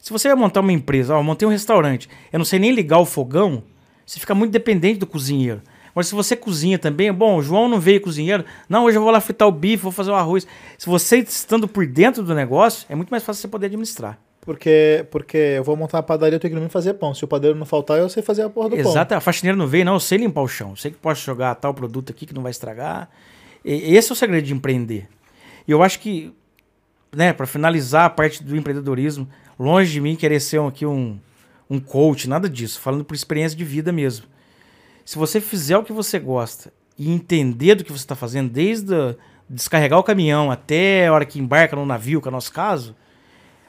Se 0.00 0.10
você 0.10 0.28
vai 0.28 0.34
montar 0.34 0.60
uma 0.60 0.72
empresa, 0.72 1.14
ó, 1.14 1.18
eu 1.18 1.22
montei 1.22 1.46
um 1.46 1.50
restaurante, 1.50 2.08
eu 2.32 2.38
não 2.38 2.44
sei 2.46 2.58
nem 2.58 2.72
ligar 2.72 2.98
o 2.98 3.04
fogão, 3.04 3.62
você 4.06 4.18
fica 4.18 4.34
muito 4.34 4.52
dependente 4.52 4.98
do 4.98 5.06
cozinheiro. 5.06 5.60
Mas 5.94 6.06
se 6.06 6.14
você 6.14 6.34
cozinha 6.34 6.78
também, 6.78 7.12
bom, 7.12 7.36
o 7.36 7.42
João 7.42 7.68
não 7.68 7.78
veio 7.78 8.00
cozinheiro, 8.00 8.46
não, 8.66 8.84
hoje 8.84 8.96
eu 8.96 9.02
vou 9.02 9.10
lá 9.10 9.20
fritar 9.20 9.46
o 9.46 9.52
bife, 9.52 9.82
vou 9.82 9.92
fazer 9.92 10.10
o 10.10 10.14
arroz. 10.14 10.46
Se 10.78 10.86
você 10.86 11.18
estando 11.18 11.68
por 11.68 11.86
dentro 11.86 12.22
do 12.22 12.34
negócio, 12.34 12.86
é 12.88 12.94
muito 12.94 13.10
mais 13.10 13.22
fácil 13.22 13.42
você 13.42 13.48
poder 13.48 13.66
administrar. 13.66 14.18
Porque, 14.40 15.04
porque 15.10 15.36
eu 15.36 15.64
vou 15.64 15.76
montar 15.76 15.98
uma 15.98 16.02
padaria, 16.02 16.36
eu 16.36 16.40
tenho 16.40 16.54
que 16.54 16.60
não 16.60 16.70
fazer 16.70 16.94
pão. 16.94 17.12
Se 17.12 17.22
o 17.22 17.28
padeiro 17.28 17.58
não 17.58 17.66
faltar, 17.66 17.98
eu 17.98 18.08
sei 18.08 18.22
fazer 18.22 18.40
a 18.40 18.48
porra 18.48 18.70
do 18.70 18.76
pão. 18.76 18.90
Exato, 18.90 19.14
a 19.14 19.20
faxineira 19.20 19.54
não 19.54 19.66
veio, 19.66 19.84
não, 19.84 19.94
eu 19.94 20.00
sei 20.00 20.16
limpar 20.16 20.40
o 20.40 20.48
chão. 20.48 20.70
Eu 20.70 20.76
sei 20.76 20.90
que 20.90 20.96
posso 20.96 21.22
jogar 21.22 21.54
tal 21.56 21.74
produto 21.74 22.08
aqui 22.08 22.24
que 22.24 22.32
não 22.32 22.42
vai 22.42 22.50
estragar. 22.50 23.10
Esse 23.64 24.10
é 24.10 24.12
o 24.12 24.16
segredo 24.16 24.44
de 24.44 24.52
empreender. 24.52 25.08
E 25.66 25.70
eu 25.70 25.82
acho 25.82 25.98
que, 26.00 26.32
né, 27.14 27.32
para 27.32 27.46
finalizar 27.46 28.04
a 28.04 28.10
parte 28.10 28.42
do 28.44 28.56
empreendedorismo, 28.56 29.28
longe 29.58 29.90
de 29.92 30.00
mim 30.00 30.14
querer 30.16 30.40
ser 30.40 30.60
aqui 30.60 30.84
um, 30.84 31.18
um 31.70 31.80
coach, 31.80 32.28
nada 32.28 32.48
disso, 32.48 32.80
falando 32.80 33.04
por 33.04 33.14
experiência 33.14 33.56
de 33.56 33.64
vida 33.64 33.90
mesmo. 33.92 34.26
Se 35.04 35.16
você 35.18 35.40
fizer 35.40 35.76
o 35.78 35.84
que 35.84 35.92
você 35.92 36.18
gosta 36.18 36.72
e 36.98 37.10
entender 37.10 37.74
do 37.76 37.84
que 37.84 37.92
você 37.92 38.04
está 38.04 38.14
fazendo, 38.14 38.50
desde 38.50 38.94
a- 38.94 39.14
descarregar 39.48 39.98
o 39.98 40.02
caminhão 40.04 40.50
até 40.50 41.06
a 41.06 41.12
hora 41.12 41.24
que 41.24 41.38
embarca 41.38 41.76
no 41.76 41.84
navio, 41.86 42.20
que 42.20 42.28
é 42.28 42.30
o 42.30 42.32
nosso 42.32 42.52
caso, 42.52 42.94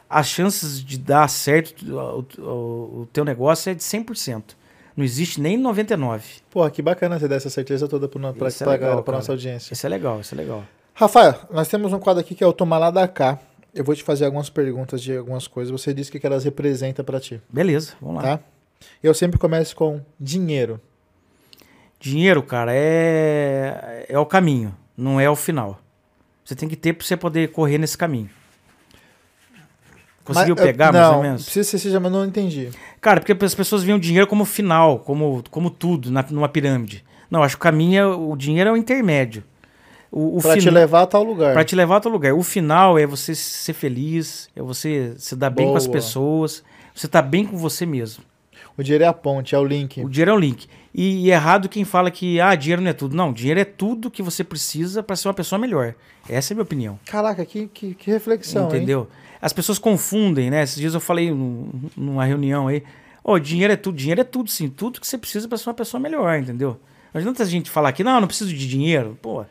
as 0.10 0.28
chances 0.28 0.84
de 0.84 0.98
dar 0.98 1.28
certo 1.30 1.84
o, 1.86 2.26
o- 2.42 3.02
o 3.02 3.10
teu 3.12 3.24
negócio 3.26 3.70
é 3.70 3.74
de 3.74 3.84
100%. 3.84 4.56
Não 4.96 5.04
existe 5.04 5.42
nem 5.42 5.62
99%. 5.62 6.22
Porra, 6.50 6.72
que 6.72 6.82
bacana 6.82 7.20
você 7.20 7.28
dar 7.28 7.36
essa 7.36 7.50
certeza 7.50 7.88
toda 7.88 8.08
Isso 8.08 8.64
é 8.64 8.66
cara. 9.12 9.18
nossa 9.18 9.32
audiência. 9.32 9.74
Isso 9.74 9.86
é 9.86 9.90
legal, 9.90 10.22
isso 10.22 10.34
é 10.34 10.38
legal. 10.38 10.64
Rafael, 10.94 11.36
nós 11.52 11.68
temos 11.68 11.92
um 11.92 12.00
quadro 12.00 12.22
aqui 12.22 12.34
que 12.34 12.44
é 12.44 12.48
o 12.48 12.54
Tomar 12.54 12.78
lá 12.78 12.92
da 12.92 13.08
cá. 13.08 13.38
Eu 13.74 13.84
vou 13.84 13.94
te 13.94 14.04
fazer 14.04 14.24
algumas 14.26 14.50
perguntas 14.50 15.02
de 15.02 15.18
algumas 15.18 15.48
coisas. 15.48 15.70
Você 15.70 15.94
disse 15.94 16.10
o 16.16 16.20
que 16.20 16.26
elas 16.26 16.46
representam 16.46 17.04
pra 17.04 17.20
ti, 17.20 17.42
Beleza, 17.50 17.94
vamos 18.02 18.24
lá. 18.24 18.38
tá? 18.38 18.44
Eu 19.04 19.14
sempre 19.14 19.38
começo 19.38 19.76
com 19.76 20.00
dinheiro. 20.18 20.80
Dinheiro, 22.00 22.42
cara, 22.44 22.72
é, 22.74 24.06
é 24.08 24.18
o 24.20 24.26
caminho, 24.26 24.76
não 24.96 25.20
é 25.20 25.30
o 25.30 25.36
final. 25.36 25.82
Você 26.44 26.56
tem 26.56 26.70
que 26.70 26.76
ter 26.76 26.94
pra 26.94 27.06
você 27.06 27.18
poder 27.18 27.52
correr 27.52 27.78
nesse 27.78 27.98
caminho. 27.98 28.30
Conseguiu 30.26 30.56
Mas, 30.56 30.66
eu- 30.66 30.72
pegar, 30.72 30.92
não, 30.92 31.00
mais 31.00 31.16
ou 31.16 31.22
menos? 31.22 31.44
Precisa 31.44 31.70
ser 31.70 31.78
seja, 31.78 32.00
mas 32.00 32.12
não 32.12 32.26
entendi. 32.26 32.70
Cara, 33.00 33.22
porque 33.22 33.46
as 33.46 33.54
pessoas 33.54 33.84
veem 33.84 33.96
o 33.96 34.00
dinheiro 34.02 34.26
como 34.26 34.44
final, 34.44 34.98
como, 35.00 35.44
como 35.52 35.70
tudo 35.70 36.12
na, 36.12 36.26
numa 36.32 36.50
pirâmide. 36.50 37.06
Não, 37.30 37.44
acho 37.44 37.56
que 37.56 37.60
o 37.60 37.64
caminho, 37.64 38.02
é, 38.02 38.06
o 38.08 38.36
dinheiro 38.36 38.72
é 38.72 38.74
o 38.74 38.78
intermédio. 38.78 39.44
O, 40.12 40.38
o 40.38 40.42
Pra 40.42 40.58
te 40.58 40.70
levar 40.70 41.04
a 41.04 41.06
tal 41.08 41.24
lugar. 41.24 41.54
Pra 41.54 41.64
te 41.64 41.76
levar 41.76 41.96
a 41.96 41.98
outro 41.98 42.10
lugar. 42.12 42.34
O 42.34 42.42
final 42.42 42.98
é 42.98 43.06
você 43.06 43.36
ser 43.36 43.74
feliz, 43.74 44.50
é 44.56 44.62
você 44.62 45.14
se 45.18 45.36
dar 45.36 45.50
bem 45.52 45.68
com 45.68 45.76
as 45.76 45.86
Boa. 45.86 45.94
pessoas, 45.98 46.64
você 46.94 47.08
tá 47.08 47.22
bem 47.22 47.46
com 47.46 47.58
você 47.58 47.86
mesmo. 47.86 48.24
O 48.78 48.82
dinheiro 48.84 49.04
é 49.04 49.08
a 49.08 49.14
ponte, 49.14 49.54
é 49.54 49.60
o 49.60 49.64
link. 49.64 50.02
O 50.02 50.10
dinheiro 50.10 50.32
é 50.32 50.34
um 50.34 50.40
link. 50.40 50.68
E, 50.94 51.26
e 51.26 51.32
é 51.32 51.36
errado 51.36 51.70
quem 51.70 51.86
fala 51.86 52.10
que 52.10 52.40
ah, 52.42 52.56
dinheiro 52.56 52.82
não 52.82 52.90
é 52.90 52.94
tudo. 52.94 53.16
Não, 53.16 53.32
dinheiro 53.32 53.60
é 53.60 53.66
tudo 53.66 54.10
que 54.10 54.24
você 54.24 54.44
precisa 54.44 55.04
pra 55.04 55.16
ser 55.16 55.28
uma 55.28 55.34
pessoa 55.34 55.60
melhor. 55.60 55.94
Essa 56.28 56.52
é 56.52 56.54
a 56.54 56.56
minha 56.56 56.64
opinião. 56.64 57.00
Caraca, 57.06 57.46
que, 57.46 57.68
que, 57.68 57.94
que 57.94 58.10
reflexão, 58.10 58.74
hein? 58.74 58.86
As 59.46 59.54
pessoas 59.54 59.78
confundem, 59.78 60.50
né? 60.50 60.64
Esses 60.64 60.78
dias 60.78 60.96
eu 60.96 61.00
falei 61.00 61.30
num- 61.30 61.70
numa 61.96 62.26
reunião 62.26 62.68
aí. 62.68 62.82
Ó, 63.24 63.38
dinheiro 63.38 63.72
é 63.72 63.76
tudo. 63.76 63.96
Dinheiro 63.96 64.22
é 64.22 64.24
tudo, 64.24 64.50
sim. 64.50 64.68
Tudo 64.70 65.00
que 65.00 65.06
você 65.06 65.20
precisa 65.20 65.48
pra 65.48 65.56
ser 65.56 65.70
uma 65.70 65.76
pessoa 65.76 66.02
melhor, 66.02 66.40
entendeu? 66.40 66.80
Não 67.14 67.20
adianta 67.20 67.44
a 67.44 67.46
gente 67.46 67.70
falar 67.70 67.92
que 67.92 68.04
não, 68.04 68.20
não 68.20 68.28
preciso 68.28 68.52
de 68.52 68.68
dinheiro. 68.68 69.16
Pô, 69.22 69.46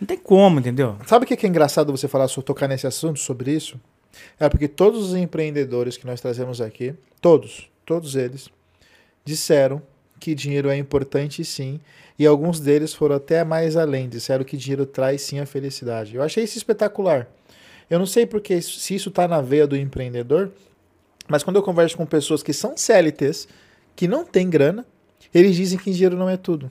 não 0.00 0.06
tem 0.06 0.16
como, 0.16 0.60
entendeu? 0.60 0.96
Sabe 1.08 1.24
o 1.24 1.26
que 1.26 1.44
é 1.44 1.48
engraçado 1.48 1.90
você 1.90 2.06
falar, 2.06 2.28
tocar 2.28 2.68
nesse 2.68 2.86
assunto, 2.86 3.18
sobre 3.18 3.50
isso? 3.52 3.80
É 4.38 4.48
porque 4.48 4.68
todos 4.68 5.08
os 5.10 5.14
empreendedores 5.16 5.96
que 5.96 6.06
nós 6.06 6.20
trazemos 6.20 6.60
aqui, 6.60 6.94
todos, 7.20 7.68
todos 7.84 8.14
eles, 8.14 8.48
disseram 9.24 9.82
que 10.20 10.36
dinheiro 10.36 10.68
é 10.68 10.76
importante 10.76 11.44
sim, 11.44 11.80
e 12.16 12.24
alguns 12.26 12.60
deles 12.60 12.94
foram 12.94 13.16
até 13.16 13.42
mais 13.42 13.76
além, 13.76 14.08
disseram 14.08 14.44
que 14.44 14.56
dinheiro 14.56 14.86
traz 14.86 15.22
sim 15.22 15.40
a 15.40 15.46
felicidade. 15.46 16.14
Eu 16.14 16.22
achei 16.22 16.44
isso 16.44 16.56
espetacular. 16.56 17.26
Eu 17.92 17.98
não 17.98 18.06
sei 18.06 18.24
porque 18.24 18.62
se 18.62 18.94
isso 18.94 19.10
está 19.10 19.28
na 19.28 19.42
veia 19.42 19.66
do 19.66 19.76
empreendedor, 19.76 20.50
mas 21.28 21.42
quando 21.42 21.56
eu 21.56 21.62
converso 21.62 21.94
com 21.94 22.06
pessoas 22.06 22.42
que 22.42 22.50
são 22.50 22.74
CLTs, 22.74 23.46
que 23.94 24.08
não 24.08 24.24
têm 24.24 24.48
grana, 24.48 24.86
eles 25.34 25.54
dizem 25.54 25.78
que 25.78 25.92
dinheiro 25.92 26.16
não 26.16 26.26
é 26.26 26.38
tudo. 26.38 26.70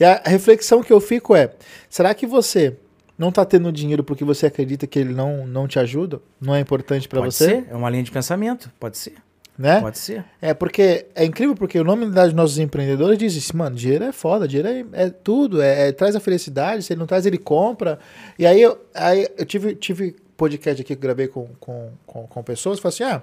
E 0.00 0.02
a 0.02 0.22
reflexão 0.24 0.82
que 0.82 0.90
eu 0.90 1.02
fico 1.02 1.36
é: 1.36 1.52
será 1.90 2.14
que 2.14 2.26
você 2.26 2.78
não 3.18 3.28
está 3.28 3.44
tendo 3.44 3.70
dinheiro 3.70 4.02
porque 4.02 4.24
você 4.24 4.46
acredita 4.46 4.86
que 4.86 4.98
ele 4.98 5.12
não, 5.12 5.46
não 5.46 5.68
te 5.68 5.78
ajuda? 5.78 6.18
Não 6.40 6.54
é 6.54 6.60
importante 6.60 7.08
para 7.08 7.20
Pode 7.20 7.34
você? 7.34 7.44
ser. 7.44 7.66
É 7.70 7.76
uma 7.76 7.90
linha 7.90 8.02
de 8.02 8.10
pensamento. 8.10 8.72
Pode 8.80 8.96
ser. 8.96 9.16
Né? 9.58 9.82
Pode 9.82 9.98
ser. 9.98 10.24
É 10.40 10.54
porque 10.54 11.08
é 11.14 11.26
incrível 11.26 11.54
porque 11.54 11.78
o 11.78 11.84
nome 11.84 12.06
dos 12.06 12.32
nossos 12.32 12.58
empreendedores 12.58 13.18
diz 13.18 13.36
isso, 13.36 13.54
mano, 13.54 13.76
dinheiro 13.76 14.04
é 14.04 14.12
foda, 14.12 14.48
dinheiro 14.48 14.88
é, 14.94 15.04
é 15.04 15.10
tudo, 15.10 15.60
é, 15.60 15.88
é- 15.88 15.92
traz 15.92 16.16
a 16.16 16.20
felicidade, 16.20 16.82
se 16.82 16.94
ele 16.94 17.00
não 17.00 17.06
traz, 17.06 17.26
ele 17.26 17.36
compra. 17.38 17.98
E 18.38 18.46
aí 18.46 18.62
eu, 18.62 18.80
aí 18.94 19.28
eu 19.36 19.44
tive, 19.44 19.74
tive 19.76 20.16
podcast 20.36 20.80
aqui 20.82 20.94
que 20.94 21.00
gravei 21.00 21.28
com, 21.28 21.48
com, 21.60 21.90
com, 22.06 22.26
com 22.26 22.42
pessoas, 22.42 22.78
falei 22.80 22.94
assim, 22.94 23.04
ah, 23.04 23.22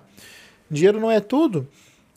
dinheiro 0.69 0.99
não 0.99 1.09
é 1.11 1.19
tudo, 1.19 1.67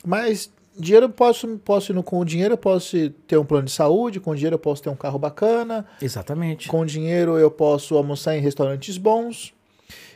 mas 0.05 0.51
dinheiro 0.77 1.05
eu 1.05 1.09
posso, 1.09 1.47
posso 1.59 1.91
ir 1.91 1.95
no- 1.95 2.03
com 2.03 2.19
o 2.19 2.25
dinheiro 2.25 2.53
eu 2.53 2.57
posso 2.57 3.09
ter 3.27 3.37
um 3.37 3.45
plano 3.45 3.65
de 3.65 3.71
saúde, 3.71 4.19
com 4.19 4.31
o 4.31 4.35
dinheiro 4.35 4.55
eu 4.55 4.59
posso 4.59 4.81
ter 4.83 4.89
um 4.89 4.95
carro 4.95 5.17
bacana, 5.19 5.85
Exatamente. 6.01 6.67
com 6.67 6.85
dinheiro 6.85 7.37
eu 7.37 7.49
posso 7.51 7.95
almoçar 7.95 8.35
em 8.37 8.41
restaurantes 8.41 8.97
bons. 8.97 9.53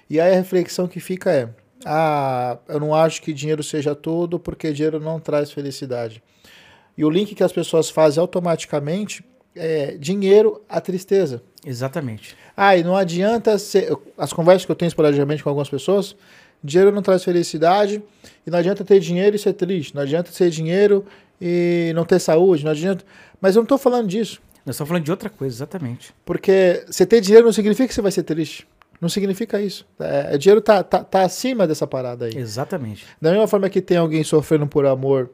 E 0.09 0.19
aí 0.19 0.31
a 0.33 0.35
reflexão 0.35 0.87
que 0.87 0.99
fica 0.99 1.31
é: 1.31 1.49
ah, 1.85 2.57
eu 2.67 2.79
não 2.79 2.93
acho 2.95 3.21
que 3.21 3.31
dinheiro 3.31 3.63
seja 3.63 3.93
tudo 3.95 4.39
porque 4.39 4.73
dinheiro 4.73 4.99
não 4.99 5.19
traz 5.19 5.51
felicidade. 5.51 6.21
E 6.97 7.05
o 7.05 7.09
link 7.09 7.33
que 7.35 7.43
as 7.43 7.53
pessoas 7.53 7.89
fazem 7.89 8.19
automaticamente 8.19 9.23
é 9.55 9.97
dinheiro 9.97 10.61
a 10.67 10.79
tristeza. 10.79 11.41
Exatamente. 11.65 12.35
Ah, 12.55 12.75
e 12.75 12.83
não 12.83 12.95
adianta 12.95 13.57
ser. 13.57 13.95
As 14.17 14.31
conversas 14.31 14.65
que 14.65 14.71
eu 14.71 14.75
tenho 14.75 14.87
esporadicamente 14.87 15.43
com 15.43 15.49
algumas 15.49 15.69
pessoas, 15.69 16.15
dinheiro 16.63 16.91
não 16.93 17.01
traz 17.01 17.23
felicidade, 17.23 18.01
e 18.45 18.51
não 18.51 18.59
adianta 18.59 18.83
ter 18.83 18.99
dinheiro 18.99 19.35
e 19.35 19.39
ser 19.39 19.53
triste, 19.53 19.93
não 19.95 20.01
adianta 20.01 20.31
ter 20.31 20.49
dinheiro 20.49 21.05
e 21.41 21.91
não 21.95 22.05
ter 22.05 22.19
saúde, 22.19 22.63
não 22.63 22.71
adianta. 22.71 23.03
Mas 23.41 23.55
eu 23.55 23.61
não 23.61 23.65
estou 23.65 23.77
falando 23.77 24.07
disso. 24.07 24.41
Nós 24.65 24.75
estamos 24.75 24.89
falando 24.89 25.05
de 25.05 25.11
outra 25.11 25.29
coisa, 25.29 25.55
exatamente. 25.55 26.13
Porque 26.25 26.83
você 26.87 27.05
ter 27.05 27.21
dinheiro 27.21 27.45
não 27.45 27.53
significa 27.53 27.87
que 27.87 27.93
você 27.93 28.01
vai 28.01 28.11
ser 28.11 28.23
triste. 28.23 28.67
Não 29.01 29.07
significa 29.07 29.61
isso. 29.61 29.85
É, 29.97 30.37
dinheiro 30.37 30.59
tá, 30.59 30.83
tá, 30.83 31.03
tá 31.03 31.23
acima 31.23 31.65
dessa 31.65 31.87
parada 31.87 32.25
aí. 32.25 32.37
Exatamente. 32.37 33.05
Da 33.21 33.31
mesma 33.31 33.47
forma 33.47 33.69
que 33.69 33.81
tem 33.81 33.97
alguém 33.97 34.23
sofrendo 34.23 34.67
por 34.67 34.85
amor 34.85 35.31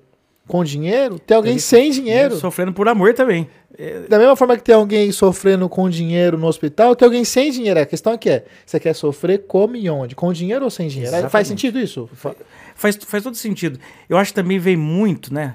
com 0.47 0.63
dinheiro, 0.63 1.17
tem 1.19 1.35
alguém 1.35 1.53
Tem- 1.53 1.59
sem 1.59 1.91
dinheiro. 1.91 2.35
Sofrendo 2.37 2.71
por 2.73 2.87
amor 2.87 3.13
também. 3.13 3.49
É, 3.77 4.01
Da 4.07 4.17
mesma 4.17 4.35
forma 4.35 4.55
que 4.55 4.63
tem 4.63 4.73
alguém 4.75 5.11
sofrendo 5.11 5.67
com 5.67 5.89
dinheiro 5.89 6.37
no 6.37 6.47
hospital, 6.47 6.95
tem 6.95 7.05
alguém 7.05 7.25
sem 7.25 7.51
dinheiro. 7.51 7.79
A 7.79 7.85
questão 7.85 8.13
aqui 8.13 8.29
é: 8.29 8.45
você 8.65 8.79
quer 8.79 8.93
sofrer 8.93 9.45
como 9.47 9.75
e 9.75 9.89
onde? 9.89 10.15
Com 10.15 10.31
dinheiro 10.31 10.63
ou 10.63 10.71
sem 10.71 10.87
dinheiro? 10.87 11.09
Exatamente. 11.09 11.31
Faz 11.31 11.47
sentido 11.47 11.77
isso? 11.79 12.09
Fa- 12.13 12.35
faz, 12.75 12.95
faz 12.95 13.23
todo 13.23 13.35
sentido. 13.35 13.79
Eu 14.07 14.17
acho 14.17 14.31
que 14.31 14.35
também 14.41 14.57
vem 14.59 14.77
muito, 14.77 15.33
né? 15.33 15.53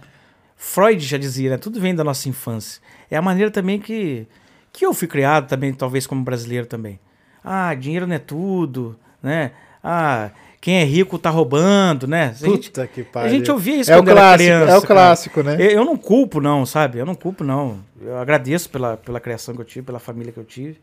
Freud 0.57 1.03
já 1.05 1.16
dizia, 1.16 1.51
né? 1.51 1.57
Tudo 1.57 1.80
vem 1.80 1.95
da 1.95 2.05
nossa 2.05 2.28
infância. 2.28 2.82
É 3.11 3.16
a 3.16 3.22
maneira 3.22 3.51
também 3.51 3.78
que, 3.80 4.26
que 4.72 4.84
eu 4.84 4.93
fui 4.93 5.09
criado 5.09 5.49
também, 5.49 5.72
talvez 5.72 6.07
como 6.07 6.22
brasileiro 6.22 6.66
também. 6.66 7.01
Ah, 7.43 7.74
dinheiro 7.74 8.07
não 8.07 8.14
é 8.16 8.18
tudo, 8.18 8.95
né? 9.22 9.53
Ah, 9.82 10.30
quem 10.61 10.76
é 10.76 10.84
rico 10.84 11.18
tá 11.18 11.30
roubando, 11.30 12.06
né? 12.06 12.26
A 12.26 12.32
gente, 12.32 12.68
Puta 12.68 12.86
que 12.86 13.00
a 13.00 13.04
pariu. 13.04 13.30
gente 13.30 13.50
ouvia 13.50 13.76
isso 13.80 13.90
é 13.90 13.96
o 13.96 14.00
quando 14.00 14.08
era 14.11 14.20
clássico, 14.20 14.44
criança. 14.44 14.72
é 14.72 14.76
o 14.76 14.82
cara. 14.82 14.94
clássico, 14.94 15.42
né? 15.42 15.56
Eu, 15.58 15.70
eu 15.70 15.84
não 15.84 15.96
culpo, 15.96 16.40
não, 16.40 16.66
sabe? 16.66 16.98
Eu 16.98 17.06
não 17.06 17.14
culpo, 17.14 17.42
não. 17.42 17.80
Eu 18.00 18.18
agradeço 18.18 18.68
pela, 18.68 18.96
pela 18.98 19.18
criação 19.18 19.54
que 19.54 19.61
eu 19.61 19.64
tive, 19.64 19.86
pela 19.86 19.98
família 19.98 20.32
que 20.32 20.38
eu 20.38 20.44
tive. 20.44 20.78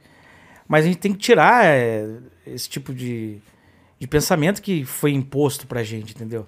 Mas 0.67 0.83
a 0.83 0.87
gente 0.87 0.97
tem 0.97 1.13
que 1.13 1.19
tirar 1.19 1.63
é, 1.65 2.07
esse 2.45 2.67
tipo 2.67 2.91
de, 2.91 3.37
de 3.99 4.07
pensamento 4.07 4.61
que 4.61 4.83
foi 4.83 5.11
imposto 5.11 5.67
pra 5.67 5.83
gente, 5.83 6.13
entendeu? 6.13 6.47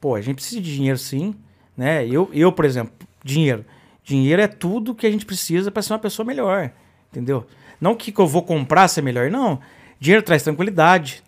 Pô, 0.00 0.14
a 0.14 0.20
gente 0.22 0.36
precisa 0.36 0.60
de 0.60 0.74
dinheiro 0.74 0.98
sim, 0.98 1.34
né? 1.76 2.06
Eu, 2.06 2.30
eu 2.32 2.50
por 2.50 2.64
exemplo, 2.64 2.92
dinheiro. 3.22 3.64
Dinheiro 4.02 4.40
é 4.40 4.48
tudo 4.48 4.94
que 4.94 5.06
a 5.06 5.10
gente 5.10 5.26
precisa 5.26 5.70
para 5.70 5.82
ser 5.82 5.92
uma 5.92 5.98
pessoa 5.98 6.24
melhor, 6.24 6.72
entendeu? 7.12 7.46
Não 7.78 7.94
que 7.94 8.12
eu 8.18 8.26
vou 8.26 8.42
comprar 8.42 8.88
ser 8.88 9.02
melhor, 9.02 9.30
não. 9.30 9.60
Dinheiro 10.00 10.22
traz 10.24 10.42
tranquilidade. 10.42 11.22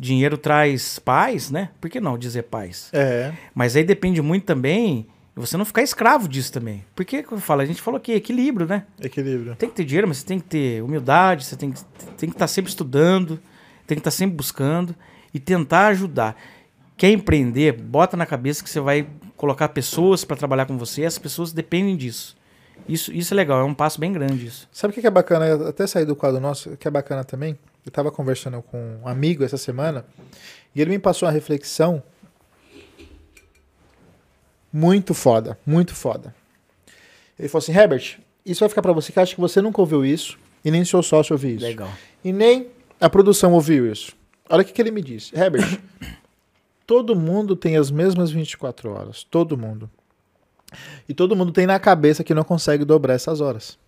Dinheiro 0.00 0.38
traz 0.38 0.98
paz, 0.98 1.50
né? 1.50 1.70
Por 1.80 1.90
que 1.90 2.00
não 2.00 2.16
dizer 2.16 2.44
paz? 2.44 2.88
É. 2.92 3.32
Mas 3.52 3.74
aí 3.74 3.82
depende 3.82 4.22
muito 4.22 4.44
também 4.44 5.08
de 5.34 5.40
você 5.40 5.56
não 5.56 5.64
ficar 5.64 5.82
escravo 5.82 6.28
disso 6.28 6.52
também. 6.52 6.84
Porque, 6.94 7.22
como 7.24 7.38
eu 7.38 7.42
falo, 7.42 7.62
a 7.62 7.64
gente 7.64 7.82
falou 7.82 7.98
aqui, 7.98 8.12
equilíbrio, 8.12 8.66
né? 8.66 8.84
Equilíbrio. 9.00 9.56
Tem 9.56 9.68
que 9.68 9.74
ter 9.74 9.84
dinheiro, 9.84 10.06
mas 10.06 10.18
você 10.18 10.26
tem 10.26 10.38
que 10.38 10.46
ter 10.46 10.82
humildade, 10.84 11.44
você 11.44 11.56
tem 11.56 11.72
que 11.72 11.80
tem 12.16 12.28
que 12.28 12.36
estar 12.36 12.46
sempre 12.46 12.70
estudando, 12.70 13.40
tem 13.86 13.96
que 13.96 14.00
estar 14.00 14.12
sempre 14.12 14.36
buscando 14.36 14.94
e 15.34 15.40
tentar 15.40 15.88
ajudar. 15.88 16.36
Quer 16.96 17.10
empreender, 17.10 17.72
bota 17.72 18.16
na 18.16 18.26
cabeça 18.26 18.62
que 18.62 18.70
você 18.70 18.80
vai 18.80 19.06
colocar 19.36 19.68
pessoas 19.68 20.24
para 20.24 20.36
trabalhar 20.36 20.66
com 20.66 20.76
você, 20.78 21.02
essas 21.02 21.18
pessoas 21.18 21.52
dependem 21.52 21.96
disso. 21.96 22.36
Isso, 22.88 23.12
isso 23.12 23.34
é 23.34 23.36
legal, 23.36 23.60
é 23.60 23.64
um 23.64 23.74
passo 23.74 24.00
bem 24.00 24.12
grande 24.12 24.46
isso. 24.46 24.68
Sabe 24.72 24.92
o 24.92 24.94
que 24.94 25.00
que 25.00 25.06
é 25.06 25.10
bacana? 25.10 25.46
Eu 25.46 25.68
até 25.68 25.86
sair 25.86 26.04
do 26.04 26.16
quadro 26.16 26.40
nosso, 26.40 26.76
que 26.76 26.88
é 26.88 26.90
bacana 26.90 27.22
também. 27.24 27.58
Eu 27.88 27.92
tava 27.92 28.12
conversando 28.12 28.60
com 28.60 28.98
um 29.02 29.08
amigo 29.08 29.42
essa 29.42 29.56
semana 29.56 30.04
e 30.74 30.80
ele 30.82 30.90
me 30.90 30.98
passou 30.98 31.26
uma 31.26 31.32
reflexão 31.32 32.02
muito 34.70 35.14
foda, 35.14 35.58
muito 35.64 35.94
foda. 35.94 36.34
Ele 37.38 37.48
falou 37.48 37.62
assim, 37.62 37.72
Herbert, 37.72 38.18
isso 38.44 38.60
vai 38.60 38.68
ficar 38.68 38.82
pra 38.82 38.92
você 38.92 39.10
que 39.10 39.18
acha 39.18 39.34
que 39.34 39.40
você 39.40 39.62
nunca 39.62 39.80
ouviu 39.80 40.04
isso, 40.04 40.38
e 40.62 40.70
nem 40.70 40.84
seu 40.84 41.02
sócio 41.02 41.32
ouviu 41.32 41.56
isso. 41.56 41.64
Legal. 41.64 41.88
E 42.22 42.30
nem 42.30 42.68
a 43.00 43.08
produção 43.08 43.54
ouviu 43.54 43.90
isso. 43.90 44.12
Olha 44.50 44.60
o 44.60 44.64
que, 44.66 44.72
que 44.74 44.82
ele 44.82 44.90
me 44.90 45.00
disse. 45.00 45.34
Herbert, 45.34 45.80
todo 46.86 47.16
mundo 47.16 47.56
tem 47.56 47.78
as 47.78 47.90
mesmas 47.90 48.30
24 48.30 48.92
horas. 48.92 49.24
Todo 49.24 49.56
mundo. 49.56 49.90
E 51.08 51.14
todo 51.14 51.34
mundo 51.34 51.52
tem 51.52 51.66
na 51.66 51.78
cabeça 51.78 52.22
que 52.22 52.34
não 52.34 52.44
consegue 52.44 52.84
dobrar 52.84 53.14
essas 53.14 53.40
horas. 53.40 53.78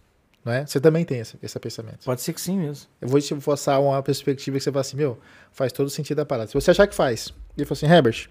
Não 0.44 0.52
é? 0.52 0.64
Você 0.64 0.80
também 0.80 1.04
tem 1.04 1.18
esse, 1.18 1.36
esse 1.42 1.58
pensamento. 1.58 1.98
Pode 2.04 2.22
ser 2.22 2.32
que 2.32 2.40
sim 2.40 2.58
mesmo. 2.58 2.86
Eu 3.00 3.08
vou 3.08 3.20
te 3.20 3.34
forçar 3.40 3.80
uma 3.80 4.02
perspectiva 4.02 4.56
que 4.56 4.64
você 4.64 4.70
fala 4.72 4.80
assim, 4.80 4.96
meu, 4.96 5.18
faz 5.52 5.72
todo 5.72 5.90
sentido 5.90 6.20
a 6.20 6.24
parada. 6.24 6.48
Se 6.48 6.54
você 6.54 6.70
achar 6.70 6.86
que 6.86 6.94
faz, 6.94 7.32
ele 7.56 7.66
falou 7.66 7.76
assim, 7.76 7.86
Herbert, 7.94 8.28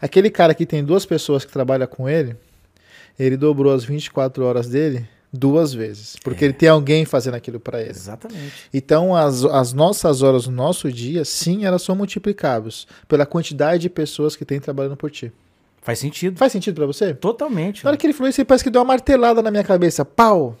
aquele 0.00 0.30
cara 0.30 0.54
que 0.54 0.64
tem 0.64 0.82
duas 0.82 1.04
pessoas 1.04 1.44
que 1.44 1.52
trabalham 1.52 1.86
com 1.86 2.08
ele, 2.08 2.36
ele 3.18 3.36
dobrou 3.36 3.72
as 3.74 3.84
24 3.84 4.42
horas 4.44 4.68
dele 4.68 5.06
duas 5.32 5.74
vezes. 5.74 6.16
Porque 6.24 6.44
É. 6.44 6.46
ele 6.46 6.54
tem 6.54 6.68
alguém 6.70 7.04
fazendo 7.04 7.34
aquilo 7.34 7.60
para 7.60 7.80
ele. 7.82 7.90
Exatamente. 7.90 8.54
Então, 8.72 9.14
as, 9.14 9.44
as 9.44 9.72
nossas 9.74 10.22
horas 10.22 10.46
no 10.46 10.52
nosso 10.54 10.90
dia, 10.90 11.24
sim, 11.24 11.66
elas 11.66 11.82
são 11.82 11.94
multiplicáveis 11.94 12.86
pela 13.06 13.26
quantidade 13.26 13.82
de 13.82 13.90
pessoas 13.90 14.34
que 14.34 14.44
tem 14.44 14.58
trabalhando 14.58 14.96
por 14.96 15.10
ti. 15.10 15.30
Faz 15.82 15.98
sentido. 15.98 16.36
Faz 16.38 16.50
sentido 16.52 16.74
pra 16.76 16.86
você? 16.86 17.12
Totalmente. 17.14 17.84
Na 17.84 17.90
hora 17.90 17.96
que 17.96 18.06
ele 18.06 18.12
falou 18.14 18.28
isso, 18.28 18.40
ele 18.40 18.46
parece 18.46 18.64
que 18.64 18.70
deu 18.70 18.80
uma 18.80 18.88
martelada 18.88 19.40
na 19.42 19.50
minha 19.50 19.64
cabeça. 19.64 20.02
Pau! 20.04 20.56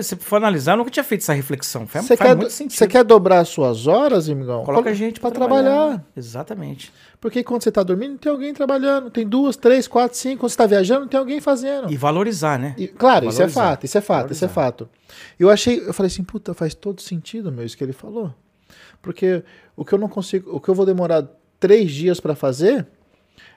Se 0.00 0.16
for 0.16 0.36
analisar, 0.36 0.72
eu 0.72 0.78
nunca 0.78 0.90
tinha 0.90 1.04
feito 1.04 1.20
essa 1.20 1.34
reflexão. 1.34 1.86
Faz, 1.86 2.06
Você 2.06 2.16
faz 2.16 2.30
quer, 2.30 2.36
muito 2.36 2.50
sentido. 2.52 2.78
você 2.78 2.86
quer 2.86 3.04
dobrar 3.04 3.40
as 3.40 3.48
suas 3.48 3.86
horas, 3.86 4.26
amigão? 4.28 4.64
Coloca 4.64 4.84
Colo- 4.84 4.88
a 4.94 4.96
gente 4.96 5.20
pra 5.20 5.30
pra 5.30 5.38
trabalhar. 5.40 5.70
trabalhar. 5.70 6.04
Exatamente. 6.16 6.90
Porque 7.20 7.44
quando 7.44 7.62
você 7.62 7.70
tá 7.70 7.82
dormindo, 7.82 8.16
tem 8.18 8.32
alguém 8.32 8.54
trabalhando. 8.54 9.10
Tem 9.10 9.26
duas, 9.26 9.54
três, 9.54 9.86
quatro, 9.86 10.16
cinco. 10.16 10.40
Quando 10.40 10.50
você 10.50 10.56
tá 10.56 10.64
viajando, 10.66 11.06
tem 11.08 11.20
alguém 11.20 11.40
fazendo. 11.42 11.92
E 11.92 11.96
valorizar, 11.98 12.58
né? 12.58 12.74
E, 12.78 12.88
claro, 12.88 13.26
isso 13.28 13.36
é 13.42 13.46
Valorizar. 13.46 13.62
fato, 13.62 13.84
isso 13.84 13.98
é 13.98 14.00
fato, 14.00 14.32
isso 14.32 14.44
é 14.44 14.48
Valorizar. 14.48 14.72
fato. 14.84 14.88
Eu 15.38 15.50
achei, 15.50 15.80
eu 15.86 15.92
falei 15.92 16.06
assim, 16.10 16.24
puta, 16.24 16.54
faz 16.54 16.74
todo 16.74 17.02
sentido, 17.02 17.52
meu, 17.52 17.64
isso 17.64 17.76
que 17.76 17.84
ele 17.84 17.92
falou. 17.92 18.34
Porque 19.02 19.42
o 19.76 19.84
que 19.84 19.92
eu 19.92 19.98
não 19.98 20.08
consigo, 20.08 20.56
o 20.56 20.60
que 20.60 20.70
eu 20.70 20.74
vou 20.74 20.86
demorar 20.86 21.26
três 21.60 21.90
dias 21.92 22.18
pra 22.18 22.34
fazer 22.34 22.86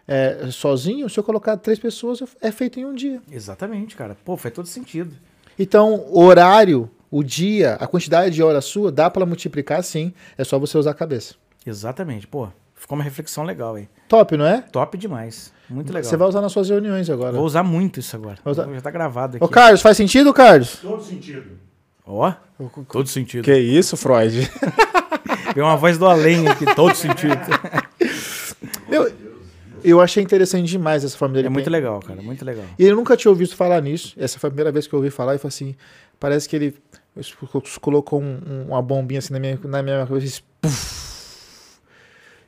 é, 0.08 0.50
sozinho, 0.52 1.10
se 1.10 1.18
eu 1.18 1.24
colocar 1.24 1.56
três 1.58 1.80
pessoas, 1.80 2.22
é 2.42 2.52
feito 2.52 2.80
em 2.80 2.86
um 2.86 2.94
dia. 2.94 3.22
Exatamente, 3.32 3.96
cara. 3.96 4.18
Pô, 4.26 4.36
faz 4.36 4.54
todo 4.54 4.68
sentido. 4.68 5.16
Então, 5.58 6.04
o 6.10 6.24
horário, 6.24 6.90
o 7.10 7.24
dia, 7.24 7.76
a 7.80 7.88
quantidade 7.88 8.34
de 8.36 8.44
horas 8.44 8.66
sua, 8.66 8.92
dá 8.92 9.10
pra 9.10 9.26
multiplicar 9.26 9.84
sim, 9.84 10.14
é 10.38 10.44
só 10.44 10.60
você 10.60 10.78
usar 10.78 10.92
a 10.92 10.96
cabeça. 10.96 11.36
Exatamente. 11.66 12.28
Pô, 12.28 12.48
ficou 12.76 12.98
uma 12.98 13.04
reflexão 13.04 13.44
legal 13.44 13.76
aí. 13.76 13.88
Top, 14.08 14.36
não 14.38 14.46
é? 14.46 14.62
Top 14.72 14.98
demais. 14.98 15.52
Muito 15.70 15.92
legal. 15.92 16.08
Você 16.10 16.16
vai 16.18 16.28
usar 16.28 16.42
nas 16.42 16.52
suas 16.52 16.70
reuniões 16.70 17.10
agora. 17.10 17.32
Vou 17.34 17.46
usar 17.46 17.64
muito 17.64 18.00
isso 18.00 18.16
agora. 18.16 18.38
Usar- 18.46 18.68
Já 18.72 18.82
tá 18.82 18.92
gravado 18.92 19.38
aqui. 19.38 19.44
Ô, 19.44 19.48
Carlos, 19.48 19.82
faz 19.82 19.98
sentido, 19.98 20.32
Carlos? 20.34 20.78
Todo 20.82 21.02
sentido. 21.04 21.58
Ó, 22.06 22.32
todo 22.92 23.08
sentido. 23.10 23.44
Que 23.44 23.58
isso, 23.58 23.98
Freud? 23.98 24.48
Veio 25.56 25.66
uma 25.66 25.76
voz 25.78 25.98
do 25.98 26.06
além 26.06 26.48
aqui, 26.48 26.66
todo 26.76 26.94
sentido. 26.98 27.34
Eu, 29.90 30.02
achei 30.02 30.24
interessante 30.24 30.68
demais 30.70 31.04
essa 31.04 31.18
família. 31.18 31.42
É 31.42 31.44
Ele 31.44 31.50
muito 31.50 31.70
legal, 31.70 32.00
cara. 32.00 32.22
Muito 32.22 32.44
legal. 32.44 32.66
E 32.78 32.84
eu 32.86 32.96
nunca 32.96 33.16
tinha 33.18 33.30
ouvido 33.32 33.56
falar 33.56 33.82
nisso. 33.82 34.14
Essa 34.18 34.40
foi 34.40 34.48
a 34.48 34.52
primeira 34.52 34.72
vez 34.72 34.88
que 34.88 34.94
eu 34.94 34.98
ouvi 35.00 35.10
falar 35.12 35.36
e 35.36 35.38
falei 35.38 35.50
assim: 35.50 35.76
parece 36.20 36.48
que 36.50 36.56
ele 36.56 36.76
colocou 37.82 38.22
um- 38.22 38.40
um- 38.48 38.66
uma 38.70 38.82
bombinha 38.82 39.20
assim 39.20 39.34
na 39.34 39.40
minha, 39.40 39.60
na 39.64 39.82
minha 39.84 40.06
cabeça. 40.06 40.42
e. 40.64 41.06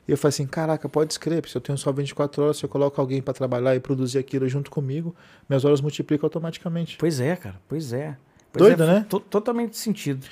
E 0.06 0.12
eu 0.12 0.16
falei 0.16 0.30
assim: 0.30 0.46
caraca, 0.46 0.88
pode 0.88 1.12
escrever. 1.12 1.46
Se 1.48 1.56
eu 1.56 1.60
tenho 1.60 1.76
só 1.76 1.92
24 1.92 2.42
horas, 2.42 2.56
se 2.56 2.64
eu 2.64 2.68
coloco 2.68 2.98
alguém 3.00 3.20
para 3.20 3.34
trabalhar 3.34 3.74
e 3.76 3.80
produzir 3.80 4.18
aquilo 4.18 4.48
junto 4.48 4.70
comigo, 4.70 5.14
minhas 5.48 5.64
horas 5.64 5.80
multiplicam 5.80 6.26
automaticamente. 6.26 6.96
Pois 6.96 7.20
é, 7.20 7.36
cara. 7.36 7.56
Pois 7.68 7.92
é. 7.92 8.16
Pois 8.50 8.64
Doido, 8.64 8.82
é, 8.84 8.86
né? 8.86 9.06
to- 9.08 9.20
totalmente 9.20 9.76
sentido. 9.76 10.26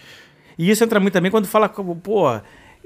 E 0.56 0.70
isso 0.70 0.82
entra 0.82 0.98
muito 0.98 1.12
também 1.12 1.30
quando 1.30 1.46
fala, 1.46 1.68
pô, 1.68 2.24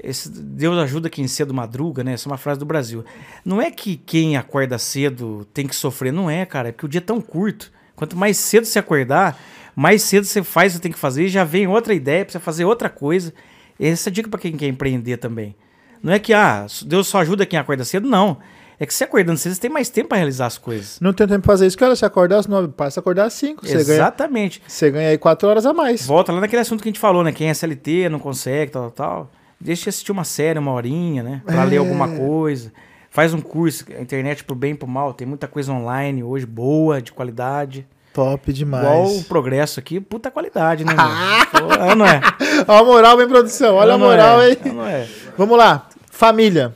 esse 0.03 0.29
Deus 0.29 0.77
ajuda 0.77 1.09
quem 1.09 1.27
cedo 1.27 1.53
madruga, 1.53 2.03
né? 2.03 2.13
Essa 2.13 2.27
é 2.27 2.31
uma 2.31 2.37
frase 2.37 2.59
do 2.59 2.65
Brasil. 2.65 3.03
Não 3.45 3.61
é 3.61 3.69
que 3.71 3.97
quem 3.97 4.37
acorda 4.37 4.77
cedo 4.77 5.45
tem 5.53 5.67
que 5.67 5.75
sofrer, 5.75 6.11
não 6.11 6.29
é, 6.29 6.45
cara. 6.45 6.69
É 6.69 6.71
porque 6.71 6.85
o 6.85 6.89
dia 6.89 6.99
é 6.99 7.03
tão 7.03 7.21
curto. 7.21 7.71
Quanto 7.95 8.17
mais 8.17 8.37
cedo 8.37 8.65
você 8.65 8.79
acordar, 8.79 9.39
mais 9.75 10.01
cedo 10.01 10.25
você 10.25 10.41
faz 10.43 10.73
o 10.73 10.77
que 10.77 10.83
tem 10.83 10.91
que 10.91 10.99
fazer 10.99 11.25
e 11.25 11.29
já 11.29 11.43
vem 11.43 11.67
outra 11.67 11.93
ideia 11.93 12.25
pra 12.25 12.31
você 12.31 12.39
fazer 12.39 12.65
outra 12.65 12.89
coisa. 12.89 13.33
Essa 13.79 14.09
é 14.09 14.11
a 14.11 14.13
dica 14.13 14.29
pra 14.29 14.39
quem 14.39 14.53
quer 14.53 14.67
empreender 14.67 15.17
também. 15.17 15.55
Não 16.01 16.11
é 16.11 16.19
que, 16.19 16.33
ah, 16.33 16.65
Deus 16.85 17.07
só 17.07 17.19
ajuda 17.19 17.45
quem 17.45 17.59
acorda 17.59 17.83
cedo, 17.83 18.09
não. 18.09 18.37
É 18.79 18.85
que 18.87 18.93
você 18.95 19.03
acordando 19.03 19.37
cedo, 19.37 19.53
você 19.53 19.61
tem 19.61 19.69
mais 19.69 19.89
tempo 19.89 20.09
pra 20.09 20.17
realizar 20.17 20.47
as 20.47 20.57
coisas. 20.57 20.99
Não 20.99 21.13
tem 21.13 21.27
tempo 21.27 21.41
pra 21.43 21.53
fazer 21.53 21.67
isso. 21.67 21.77
Que 21.77 21.83
hora 21.83 21.95
você 21.95 22.03
acordar 22.03 22.39
às 22.39 22.47
9? 22.47 22.69
Passa 22.69 22.99
a 22.99 23.01
acordar 23.01 23.25
às 23.25 23.33
5. 23.33 23.63
Você 23.63 23.73
ganha, 23.83 23.97
Exatamente. 23.97 24.59
você 24.67 24.89
ganha 24.89 25.09
aí 25.09 25.19
4 25.19 25.47
horas 25.47 25.67
a 25.67 25.73
mais. 25.73 26.03
Volta 26.07 26.31
lá 26.31 26.41
naquele 26.41 26.63
assunto 26.63 26.81
que 26.81 26.89
a 26.89 26.91
gente 26.91 26.99
falou, 26.99 27.23
né? 27.23 27.31
Quem 27.31 27.47
é 27.47 27.53
CLT, 27.53 28.09
não 28.09 28.17
consegue, 28.17 28.71
tal, 28.71 28.89
tal, 28.89 28.91
tal. 29.07 29.31
Deixa 29.61 29.87
eu 29.87 29.89
assistir 29.89 30.11
uma 30.11 30.23
série, 30.23 30.57
uma 30.59 30.71
horinha, 30.71 31.21
né? 31.23 31.41
Pra 31.45 31.61
É. 31.61 31.65
ler 31.65 31.77
alguma 31.77 32.07
coisa. 32.09 32.71
Faz 33.09 33.33
um 33.33 33.41
curso, 33.41 33.85
a 33.97 34.01
internet 34.01 34.43
pro 34.43 34.55
bem 34.55 34.71
e 34.71 34.75
pro 34.75 34.87
mal. 34.87 35.13
Tem 35.13 35.27
muita 35.27 35.47
coisa 35.47 35.71
online 35.71 36.23
hoje, 36.23 36.45
boa, 36.45 37.01
de 37.01 37.11
qualidade. 37.11 37.85
Top 38.13 38.51
demais. 38.51 38.83
Igual 38.83 39.15
o 39.17 39.23
progresso 39.25 39.79
aqui, 39.79 39.99
puta 39.99 40.29
qualidade, 40.31 40.83
né, 40.83 40.93
meu? 40.93 41.67
Pô, 41.67 41.73
é, 41.73 41.95
não 41.95 42.05
é? 42.05 42.19
Olha 42.67 42.79
a 42.79 42.83
moral, 42.83 43.17
bem 43.17 43.27
produção. 43.27 43.75
Olha 43.75 43.91
É, 43.91 43.93
a 43.93 43.97
não 43.97 44.05
moral, 44.07 44.41
é? 44.41 44.49
hein? 44.51 44.57
É, 44.65 44.69
não 44.71 44.85
é? 44.85 45.07
Vamos 45.37 45.57
lá. 45.57 45.87
Família. 46.09 46.73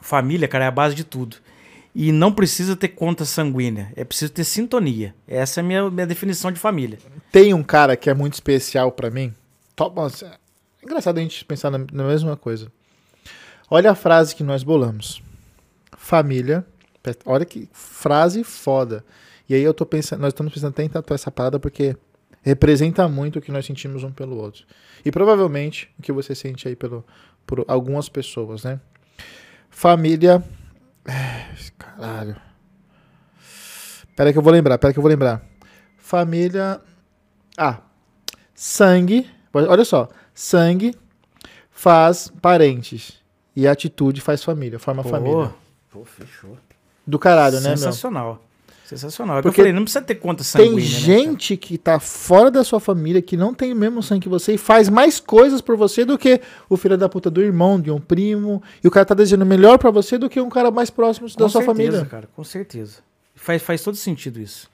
Família, 0.00 0.46
cara, 0.48 0.64
é 0.64 0.68
a 0.68 0.72
base 0.72 0.94
de 0.94 1.04
tudo. 1.04 1.36
E 1.94 2.12
não 2.12 2.30
precisa 2.32 2.76
ter 2.76 2.88
conta 2.88 3.24
sanguínea. 3.24 3.90
É 3.96 4.04
preciso 4.04 4.30
ter 4.32 4.44
sintonia. 4.44 5.14
Essa 5.26 5.60
é 5.60 5.62
a 5.62 5.64
minha, 5.64 5.90
minha 5.90 6.06
definição 6.06 6.52
de 6.52 6.60
família. 6.60 6.98
Tem 7.32 7.54
um 7.54 7.62
cara 7.62 7.96
que 7.96 8.10
é 8.10 8.14
muito 8.14 8.34
especial 8.34 8.92
pra 8.92 9.10
mim. 9.10 9.32
Top, 9.74 9.94
engraçado 10.86 11.18
a 11.18 11.20
gente 11.20 11.44
pensar 11.44 11.70
na, 11.70 11.78
na 11.92 12.04
mesma 12.04 12.36
coisa. 12.36 12.70
Olha 13.68 13.90
a 13.90 13.94
frase 13.94 14.34
que 14.34 14.42
nós 14.42 14.62
bolamos. 14.62 15.22
Família. 15.96 16.64
Olha 17.24 17.44
que 17.44 17.68
frase 17.72 18.42
foda. 18.42 19.04
E 19.48 19.54
aí 19.54 19.62
eu 19.62 19.74
tô 19.74 19.86
pensando, 19.86 20.20
nós 20.20 20.32
estamos 20.32 20.52
pensando 20.52 20.70
até 20.70 20.82
em 20.82 20.88
tatuar 20.88 21.14
essa 21.14 21.30
parada 21.30 21.58
porque 21.58 21.96
representa 22.42 23.08
muito 23.08 23.38
o 23.38 23.42
que 23.42 23.52
nós 23.52 23.66
sentimos 23.66 24.02
um 24.02 24.10
pelo 24.10 24.36
outro. 24.36 24.64
E 25.04 25.10
provavelmente 25.10 25.88
o 25.98 26.02
que 26.02 26.12
você 26.12 26.34
sente 26.34 26.66
aí 26.66 26.74
pelo, 26.74 27.04
por 27.46 27.64
algumas 27.68 28.08
pessoas, 28.08 28.64
né? 28.64 28.80
Família. 29.70 30.42
Caralho. 31.78 32.36
Pera 34.16 34.32
que 34.32 34.38
eu 34.38 34.42
vou 34.42 34.52
lembrar, 34.52 34.78
pera 34.78 34.92
que 34.92 34.98
eu 34.98 35.02
vou 35.02 35.10
lembrar. 35.10 35.44
Família. 35.98 36.80
Ah. 37.56 37.80
Sangue. 38.54 39.28
Olha 39.52 39.84
só. 39.84 40.08
Sangue 40.36 40.94
faz 41.70 42.30
parentes. 42.42 43.14
E 43.56 43.66
atitude 43.66 44.20
faz 44.20 44.44
família. 44.44 44.78
Forma 44.78 45.02
família. 45.02 45.50
Pô, 45.90 46.04
fechou. 46.04 46.58
Do 47.06 47.18
caralho, 47.18 47.58
né, 47.60 47.68
meu? 47.70 47.78
Sensacional. 47.78 48.42
Sensacional. 48.84 49.38
É 49.38 49.42
Porque 49.42 49.60
eu 49.60 49.64
falei, 49.64 49.72
não 49.72 49.82
precisa 49.82 50.04
ter 50.04 50.16
conta 50.16 50.44
sanguínea. 50.44 50.74
Tem 50.74 50.84
né, 50.84 50.90
gente 50.90 51.56
que 51.56 51.78
tá 51.78 51.98
fora 51.98 52.50
da 52.50 52.62
sua 52.62 52.78
família, 52.78 53.22
que 53.22 53.34
não 53.34 53.54
tem 53.54 53.72
o 53.72 53.76
mesmo 53.76 54.02
sangue 54.02 54.20
que 54.24 54.28
você 54.28 54.54
e 54.54 54.58
faz 54.58 54.90
mais 54.90 55.18
coisas 55.18 55.62
por 55.62 55.74
você 55.74 56.04
do 56.04 56.18
que 56.18 56.40
o 56.68 56.76
filho 56.76 56.98
da 56.98 57.08
puta 57.08 57.30
do 57.30 57.42
irmão, 57.42 57.80
de 57.80 57.90
um 57.90 57.98
primo. 57.98 58.62
E 58.84 58.86
o 58.86 58.90
cara 58.90 59.06
tá 59.06 59.14
desejando 59.14 59.46
melhor 59.46 59.78
pra 59.78 59.90
você 59.90 60.18
do 60.18 60.28
que 60.28 60.38
um 60.38 60.50
cara 60.50 60.70
mais 60.70 60.90
próximo 60.90 61.26
da 61.28 61.34
Com 61.34 61.48
sua 61.48 61.62
certeza, 61.62 61.66
família. 61.66 62.04
cara, 62.04 62.28
com 62.36 62.44
certeza. 62.44 62.98
Faz, 63.34 63.62
faz 63.62 63.82
todo 63.82 63.96
sentido 63.96 64.38
isso. 64.38 64.68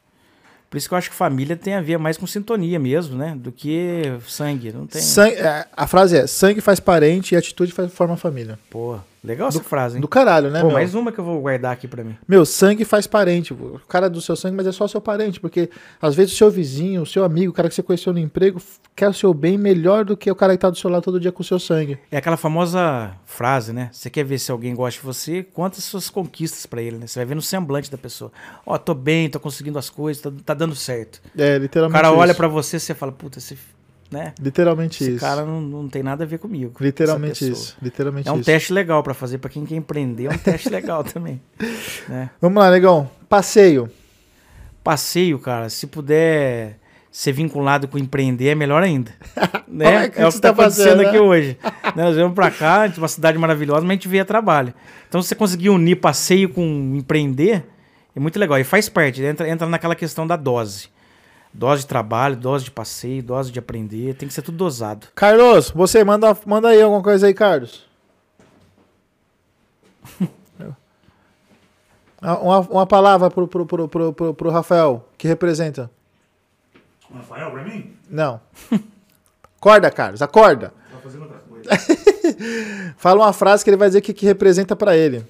Por 0.72 0.78
isso 0.78 0.88
que 0.88 0.94
eu 0.94 0.98
acho 0.98 1.10
que 1.10 1.14
família 1.16 1.54
tem 1.54 1.74
a 1.74 1.82
ver 1.82 1.98
mais 1.98 2.16
com 2.16 2.26
sintonia 2.26 2.78
mesmo, 2.78 3.14
né? 3.14 3.34
Do 3.38 3.52
que 3.52 4.04
sangue. 4.26 4.72
Não 4.72 4.86
tem. 4.86 5.02
Sangue- 5.02 5.36
é, 5.36 5.66
a 5.76 5.86
frase 5.86 6.16
é: 6.16 6.26
sangue 6.26 6.62
faz 6.62 6.80
parente 6.80 7.34
e 7.34 7.36
atitude 7.36 7.72
faz, 7.72 7.92
forma 7.92 8.16
família. 8.16 8.58
Pô, 8.70 8.96
legal 9.22 9.48
essa 9.48 9.62
frase, 9.62 9.96
hein? 9.96 10.00
Do 10.00 10.08
caralho, 10.08 10.50
né, 10.50 10.60
Pô, 10.60 10.66
meu? 10.66 10.74
mais 10.74 10.94
uma 10.94 11.12
que 11.12 11.18
eu 11.18 11.24
vou 11.24 11.40
guardar 11.40 11.72
aqui 11.72 11.86
pra 11.86 12.02
mim. 12.02 12.16
Meu, 12.26 12.44
sangue 12.44 12.84
faz 12.84 13.06
parente. 13.06 13.52
O 13.52 13.80
cara 13.88 14.06
é 14.06 14.10
do 14.10 14.20
seu 14.20 14.34
sangue, 14.36 14.56
mas 14.56 14.66
é 14.66 14.72
só 14.72 14.86
seu 14.88 15.00
parente. 15.00 15.38
Porque 15.40 15.70
às 16.00 16.14
vezes 16.14 16.32
o 16.34 16.36
seu 16.36 16.50
vizinho, 16.50 17.02
o 17.02 17.06
seu 17.06 17.24
amigo, 17.24 17.50
o 17.50 17.54
cara 17.54 17.68
que 17.68 17.74
você 17.74 17.82
conheceu 17.82 18.12
no 18.12 18.18
emprego, 18.18 18.60
quer 18.96 19.08
o 19.08 19.14
seu 19.14 19.32
bem 19.32 19.56
melhor 19.56 20.04
do 20.04 20.16
que 20.16 20.30
o 20.30 20.34
cara 20.34 20.52
que 20.54 20.58
tá 20.60 20.70
do 20.70 20.76
seu 20.76 20.90
lado 20.90 21.02
todo 21.02 21.20
dia 21.20 21.30
com 21.32 21.42
o 21.42 21.44
seu 21.44 21.58
sangue. 21.58 21.98
É 22.10 22.16
aquela 22.16 22.36
famosa 22.36 23.12
frase, 23.24 23.72
né? 23.72 23.88
Você 23.92 24.10
quer 24.10 24.24
ver 24.24 24.38
se 24.38 24.50
alguém 24.50 24.74
gosta 24.74 25.00
de 25.00 25.06
você, 25.06 25.42
conta 25.42 25.78
as 25.78 25.84
suas 25.84 26.10
conquistas 26.10 26.66
pra 26.66 26.82
ele, 26.82 26.98
né? 26.98 27.06
Você 27.06 27.18
vai 27.18 27.26
ver 27.26 27.34
no 27.34 27.42
semblante 27.42 27.90
da 27.90 27.98
pessoa. 27.98 28.30
Ó, 28.66 28.76
tô 28.78 28.94
bem, 28.94 29.28
tô 29.30 29.38
conseguindo 29.40 29.78
as 29.78 29.88
coisas, 29.88 30.22
tá, 30.22 30.32
tá 30.44 30.54
dando 30.54 30.74
certo. 30.74 31.20
É, 31.36 31.56
O 31.56 31.60
literalmente 31.60 32.00
cara 32.02 32.12
olha 32.14 32.30
isso. 32.30 32.36
pra 32.36 32.48
você 32.48 32.76
e 32.76 32.80
você 32.80 32.94
fala, 32.94 33.12
puta, 33.12 33.38
esse, 33.38 33.56
né? 34.12 34.34
Literalmente 34.40 35.02
Esse 35.02 35.12
isso. 35.12 35.20
cara 35.20 35.44
não, 35.44 35.60
não 35.60 35.88
tem 35.88 36.02
nada 36.02 36.24
a 36.24 36.26
ver 36.26 36.38
comigo. 36.38 36.74
Literalmente 36.80 37.50
isso. 37.50 37.76
Literalmente 37.82 38.28
É 38.28 38.32
um 38.32 38.36
isso. 38.36 38.44
teste 38.44 38.72
legal 38.72 39.02
pra 39.02 39.14
fazer 39.14 39.38
pra 39.38 39.48
quem 39.50 39.64
quer 39.64 39.74
empreender, 39.76 40.26
é 40.26 40.30
um 40.30 40.38
teste 40.38 40.68
legal 40.70 41.02
também. 41.02 41.40
Né? 42.08 42.30
Vamos 42.40 42.62
lá, 42.62 42.70
negão. 42.70 43.10
Passeio. 43.28 43.88
Passeio, 44.84 45.38
cara, 45.38 45.68
se 45.68 45.86
puder 45.86 46.78
ser 47.10 47.32
vinculado 47.32 47.86
com 47.86 47.98
empreender, 47.98 48.48
é 48.48 48.54
melhor 48.54 48.82
ainda. 48.82 49.12
Olha 49.36 49.62
né? 49.68 50.08
que 50.08 50.20
É 50.20 50.26
o 50.26 50.30
que 50.32 50.40
tá 50.40 50.52
tá 50.52 50.62
acontecendo 50.62 51.02
né? 51.02 51.08
aqui 51.08 51.18
hoje. 51.18 51.56
Né, 51.94 52.02
Nós 52.04 52.14
viemos 52.16 52.34
pra 52.34 52.50
cá, 52.50 52.90
uma 52.96 53.08
cidade 53.08 53.38
maravilhosa, 53.38 53.82
mas 53.82 53.90
a 53.90 53.92
gente 53.94 54.08
vê 54.08 54.20
a 54.20 54.24
trabalho. 54.24 54.72
Então, 55.08 55.20
se 55.22 55.28
você 55.28 55.34
conseguir 55.34 55.68
unir 55.70 55.96
passeio 55.96 56.48
com 56.48 56.62
empreender, 56.96 57.64
é 58.16 58.20
muito 58.20 58.38
legal. 58.38 58.58
E 58.58 58.64
faz 58.64 58.88
parte, 58.88 59.22
entra, 59.22 59.48
entra 59.48 59.66
naquela 59.68 59.94
questão 59.94 60.26
da 60.26 60.36
dose. 60.36 60.88
Dose 61.54 61.82
de 61.82 61.86
trabalho, 61.86 62.36
dose 62.36 62.64
de 62.64 62.70
passeio, 62.70 63.22
dose 63.22 63.52
de 63.52 63.58
aprender, 63.58 64.14
tem 64.14 64.26
que 64.26 64.34
ser 64.34 64.42
tudo 64.42 64.56
dosado. 64.56 65.08
Carlos, 65.14 65.70
você 65.70 66.02
manda, 66.02 66.36
manda 66.46 66.68
aí 66.68 66.80
alguma 66.80 67.02
coisa 67.02 67.26
aí, 67.26 67.34
Carlos. 67.34 67.86
Ah, 72.24 72.38
uma, 72.38 72.60
uma 72.60 72.86
palavra 72.86 73.28
pro, 73.28 73.48
pro, 73.48 73.66
pro, 73.66 73.88
pro, 73.88 74.12
pro, 74.12 74.34
pro 74.34 74.50
Rafael, 74.50 75.04
que 75.18 75.26
representa. 75.26 75.90
O 77.10 77.14
Rafael, 77.14 77.50
pra 77.50 77.64
mim? 77.64 77.96
Não. 78.08 78.40
Acorda, 79.56 79.90
Carlos, 79.90 80.22
acorda. 80.22 80.72
Tá 80.88 80.98
fazendo 80.98 81.22
outra 81.22 81.38
coisa. 81.40 81.68
Fala 82.96 83.24
uma 83.24 83.32
frase 83.32 83.64
que 83.64 83.70
ele 83.70 83.76
vai 83.76 83.88
dizer 83.88 84.02
que, 84.02 84.14
que 84.14 84.24
representa 84.24 84.76
pra 84.76 84.96
ele. 84.96 85.26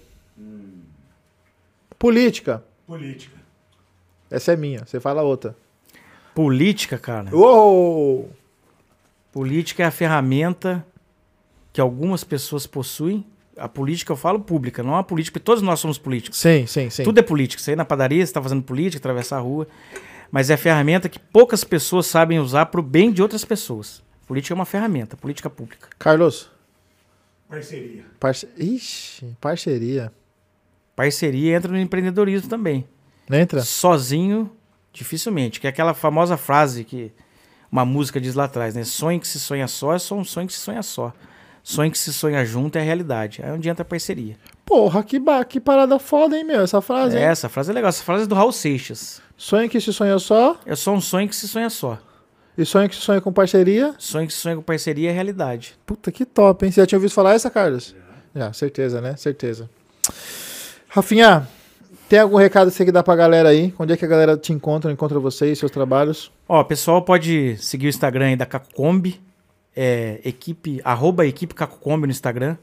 Política. 1.98 2.62
Política. 2.86 3.38
Essa 4.30 4.52
é 4.52 4.56
minha, 4.56 4.84
você 4.84 5.00
fala 5.00 5.22
outra. 5.22 5.56
Política, 6.34 6.98
cara. 6.98 7.34
Uou! 7.34 8.30
Política 9.32 9.82
é 9.82 9.86
a 9.86 9.90
ferramenta 9.90 10.84
que 11.72 11.80
algumas 11.80 12.24
pessoas 12.24 12.66
possuem. 12.66 13.24
A 13.56 13.68
política, 13.68 14.12
eu 14.12 14.16
falo 14.16 14.40
pública, 14.40 14.82
não 14.82 14.96
a 14.96 15.02
política, 15.02 15.34
porque 15.34 15.44
todos 15.44 15.62
nós 15.62 15.78
somos 15.78 15.98
políticos. 15.98 16.38
Sim, 16.38 16.66
sim, 16.66 16.88
sim. 16.90 17.02
Tudo 17.02 17.18
é 17.18 17.22
política. 17.22 17.62
Você 17.62 17.72
ir 17.72 17.76
na 17.76 17.84
padaria, 17.84 18.24
você 18.24 18.32
tá 18.32 18.42
fazendo 18.42 18.62
política, 18.62 18.98
atravessar 18.98 19.36
a 19.36 19.40
rua. 19.40 19.66
Mas 20.30 20.48
é 20.48 20.54
a 20.54 20.58
ferramenta 20.58 21.08
que 21.08 21.18
poucas 21.18 21.62
pessoas 21.62 22.06
sabem 22.06 22.38
usar 22.38 22.66
pro 22.66 22.82
bem 22.82 23.12
de 23.12 23.22
outras 23.22 23.44
pessoas. 23.44 24.02
Política 24.26 24.54
é 24.54 24.56
uma 24.56 24.64
ferramenta, 24.64 25.16
política 25.16 25.50
pública. 25.50 25.88
Carlos, 25.98 26.50
Parceria. 27.48 28.04
parce... 28.18 28.48
Ixi, 28.56 29.36
parceria. 29.38 30.10
Parceria 30.96 31.54
entra 31.54 31.70
no 31.70 31.78
empreendedorismo 31.78 32.48
também. 32.48 32.86
Entra? 33.30 33.60
Sozinho, 33.60 34.50
dificilmente. 34.92 35.60
Que 35.60 35.66
é 35.66 35.70
aquela 35.70 35.94
famosa 35.94 36.36
frase 36.36 36.84
que 36.84 37.12
uma 37.70 37.84
música 37.84 38.20
diz 38.20 38.34
lá 38.34 38.44
atrás, 38.44 38.74
né? 38.74 38.84
Sonho 38.84 39.18
que 39.20 39.26
se 39.28 39.40
sonha 39.40 39.66
só 39.66 39.94
é 39.94 39.98
só 39.98 40.14
um 40.14 40.24
sonho 40.24 40.46
que 40.46 40.52
se 40.52 40.58
sonha 40.60 40.82
só. 40.82 41.12
Sonho 41.64 41.90
que 41.92 41.98
se 41.98 42.12
sonha 42.12 42.44
junto 42.44 42.76
é 42.76 42.82
realidade. 42.82 43.40
Aí 43.42 43.48
é 43.48 43.52
onde 43.52 43.68
entra 43.68 43.82
a 43.82 43.84
parceria. 43.84 44.36
Porra, 44.66 45.02
que, 45.02 45.18
ba... 45.18 45.44
que 45.44 45.60
parada 45.60 45.98
foda, 45.98 46.36
hein, 46.36 46.44
meu? 46.44 46.60
Essa 46.62 46.80
frase. 46.80 47.16
hein? 47.16 47.22
Essa 47.22 47.48
frase 47.48 47.70
é 47.70 47.74
legal. 47.74 47.88
Essa 47.88 48.02
frase 48.02 48.24
é 48.24 48.26
do 48.26 48.34
Raul 48.34 48.50
Seixas. 48.52 49.22
Sonho 49.36 49.68
que 49.70 49.80
se 49.80 49.92
sonha 49.92 50.18
só, 50.18 50.58
É 50.66 50.74
só 50.74 50.92
um 50.92 51.00
sonho 51.00 51.28
que 51.28 51.36
se 51.36 51.46
sonha 51.48 51.70
só. 51.70 51.98
e 52.58 52.64
sonho 52.64 52.88
que 52.88 52.94
se 52.96 53.00
sonha 53.00 53.20
com 53.20 53.32
parceria. 53.32 53.94
Sonho 53.96 54.26
que 54.26 54.32
se 54.32 54.40
sonha 54.40 54.56
com 54.56 54.62
parceria 54.62 55.10
é 55.10 55.12
realidade. 55.12 55.76
Puta, 55.86 56.10
que 56.12 56.24
top, 56.24 56.64
hein? 56.66 56.72
Você 56.72 56.80
já 56.80 56.86
tinha 56.86 56.98
ouvido 56.98 57.12
falar 57.12 57.34
essa, 57.34 57.48
Carlos? 57.48 57.94
Já, 58.34 58.52
certeza, 58.52 59.00
né? 59.00 59.14
Certeza. 59.16 59.70
Rafinha, 60.88 61.48
tem 62.12 62.20
algum 62.20 62.36
recado 62.36 62.70
que 62.70 62.76
você 62.76 62.84
quer 62.84 62.92
dar 62.92 63.02
pra 63.02 63.16
galera 63.16 63.48
aí? 63.48 63.72
Onde 63.78 63.94
é 63.94 63.96
que 63.96 64.04
a 64.04 64.08
galera 64.08 64.36
te 64.36 64.52
encontra, 64.52 64.92
encontra 64.92 65.18
você 65.18 65.50
e 65.50 65.56
seus 65.56 65.70
trabalhos? 65.70 66.30
Ó, 66.46 66.62
pessoal 66.62 67.00
pode 67.00 67.56
seguir 67.56 67.86
o 67.86 67.88
Instagram 67.88 68.26
aí 68.26 68.36
da 68.36 68.44
Cacocombi, 68.44 69.18
é, 69.74 70.20
equipe, 70.22 70.78
arroba 70.84 71.24
equipe 71.24 71.54
Cacocombi 71.54 72.06
no 72.06 72.10
Instagram. 72.10 72.58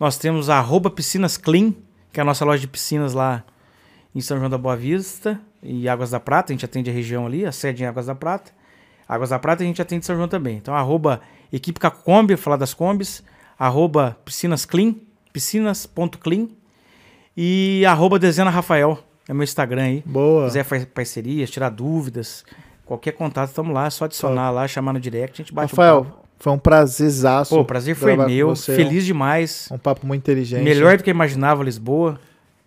Nós 0.00 0.18
temos 0.18 0.50
a 0.50 0.58
arroba 0.58 0.90
Piscinas 0.90 1.36
Clean, 1.36 1.72
que 2.12 2.18
é 2.18 2.22
a 2.22 2.24
nossa 2.24 2.44
loja 2.44 2.60
de 2.60 2.66
piscinas 2.66 3.12
lá 3.12 3.44
em 4.12 4.20
São 4.20 4.36
João 4.36 4.50
da 4.50 4.58
Boa 4.58 4.76
Vista 4.76 5.40
e 5.62 5.88
Águas 5.88 6.10
da 6.10 6.18
Prata. 6.18 6.50
A 6.50 6.52
gente 6.52 6.64
atende 6.64 6.90
a 6.90 6.92
região 6.92 7.24
ali, 7.24 7.46
a 7.46 7.52
sede 7.52 7.84
em 7.84 7.86
Águas 7.86 8.06
da 8.06 8.16
Prata. 8.16 8.50
Águas 9.08 9.30
da 9.30 9.38
Prata 9.38 9.62
a 9.62 9.66
gente 9.66 9.80
atende 9.80 10.04
São 10.04 10.16
João 10.16 10.26
também. 10.26 10.56
Então, 10.56 10.74
arroba 10.74 11.20
equipe 11.52 11.78
Cacocombi, 11.78 12.36
falar 12.36 12.56
das 12.56 12.74
combis, 12.74 13.22
arroba 13.56 14.16
Piscinas 14.24 14.66
Clean, 14.66 14.96
piscinas.clean 15.32 16.48
e 17.36 17.84
arroba 17.86 18.18
Dezena 18.18 18.50
Rafael, 18.50 18.98
é 19.28 19.32
meu 19.32 19.44
Instagram 19.44 19.82
aí 19.82 20.02
Boa. 20.04 20.46
quiser 20.46 20.64
fazer 20.64 20.86
parcerias, 20.86 21.50
tirar 21.50 21.70
dúvidas, 21.70 22.44
qualquer 22.84 23.12
contato, 23.12 23.48
estamos 23.48 23.72
lá, 23.72 23.86
é 23.86 23.90
só 23.90 24.04
adicionar 24.04 24.50
lá, 24.50 24.66
chamar 24.68 24.92
no 24.92 25.00
direct, 25.00 25.40
a 25.40 25.44
gente 25.44 25.54
bate 25.54 25.72
Rafael, 25.72 26.00
um 26.00 26.04
papo. 26.04 26.18
foi 26.38 26.52
um 26.52 26.58
prazerzaço. 26.58 27.54
Pô, 27.54 27.60
o 27.62 27.64
prazer 27.64 27.94
foi 27.94 28.16
meu, 28.16 28.54
feliz 28.56 29.04
demais. 29.04 29.68
Um 29.70 29.78
papo 29.78 30.06
muito 30.06 30.22
inteligente. 30.22 30.62
Melhor 30.62 30.96
do 30.96 31.02
que 31.02 31.10
eu 31.10 31.14
imaginava, 31.14 31.62
Lisboa. 31.62 32.18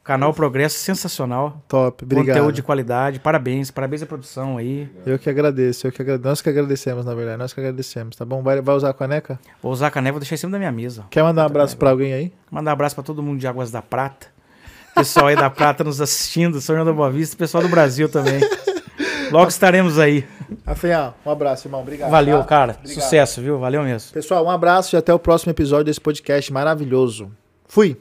Canal 0.05 0.31
Progresso 0.35 0.77
sensacional. 0.77 1.63
Top, 1.67 2.05
obrigado. 2.05 2.27
Conteúdo 2.27 2.53
de 2.53 2.61
qualidade, 2.61 3.19
parabéns, 3.19 3.71
parabéns 3.71 4.03
à 4.03 4.05
produção 4.05 4.55
aí. 4.59 4.87
Eu 5.03 5.17
que 5.17 5.27
agradeço, 5.27 5.87
eu 5.87 5.91
que 5.91 5.99
agradeço. 5.99 6.29
Nós 6.29 6.41
que 6.43 6.49
agradecemos, 6.49 7.03
na 7.03 7.15
verdade, 7.15 7.39
nós 7.39 7.53
que 7.53 7.59
agradecemos, 7.59 8.15
tá 8.15 8.23
bom? 8.23 8.43
Vai, 8.43 8.61
vai 8.61 8.75
usar 8.75 8.91
a 8.91 8.93
caneca? 8.93 9.39
Vou 9.63 9.71
usar 9.71 9.87
a 9.87 9.91
caneca, 9.91 10.13
vou 10.13 10.19
deixar 10.19 10.35
em 10.35 10.37
cima 10.37 10.51
da 10.51 10.59
minha 10.59 10.71
mesa. 10.71 11.05
Quer 11.09 11.23
mandar 11.23 11.41
um 11.41 11.45
abraço 11.47 11.75
pra 11.75 11.89
alguém 11.89 12.13
aí? 12.13 12.31
Mandar 12.51 12.69
um 12.69 12.73
abraço 12.73 12.93
pra 12.93 13.03
todo 13.03 13.23
mundo 13.23 13.39
de 13.39 13.47
Águas 13.47 13.71
da 13.71 13.81
Prata. 13.81 14.27
Pessoal 14.95 15.27
aí 15.27 15.35
da 15.35 15.49
Prata 15.49 15.83
nos 15.83 15.99
assistindo, 15.99 16.61
São 16.61 16.75
João 16.75 16.85
da 16.85 16.93
Boa 16.93 17.11
Vista, 17.11 17.35
pessoal 17.35 17.61
do 17.61 17.69
Brasil 17.69 18.07
também. 18.07 18.39
Logo 19.31 19.49
estaremos 19.49 19.99
aí. 19.99 20.25
Rafinha, 20.65 21.13
um 21.25 21.31
abraço, 21.31 21.67
irmão. 21.67 21.81
Obrigado. 21.81 22.09
Valeu, 22.09 22.39
tá? 22.39 22.45
cara. 22.45 22.77
Obrigado. 22.79 23.03
Sucesso, 23.03 23.41
viu? 23.41 23.59
Valeu 23.59 23.83
mesmo. 23.83 24.13
Pessoal, 24.13 24.45
um 24.45 24.49
abraço 24.49 24.95
e 24.95 24.97
até 24.97 25.13
o 25.13 25.19
próximo 25.19 25.51
episódio 25.51 25.85
desse 25.85 25.99
podcast 25.99 26.51
maravilhoso. 26.53 27.31
Fui! 27.67 27.97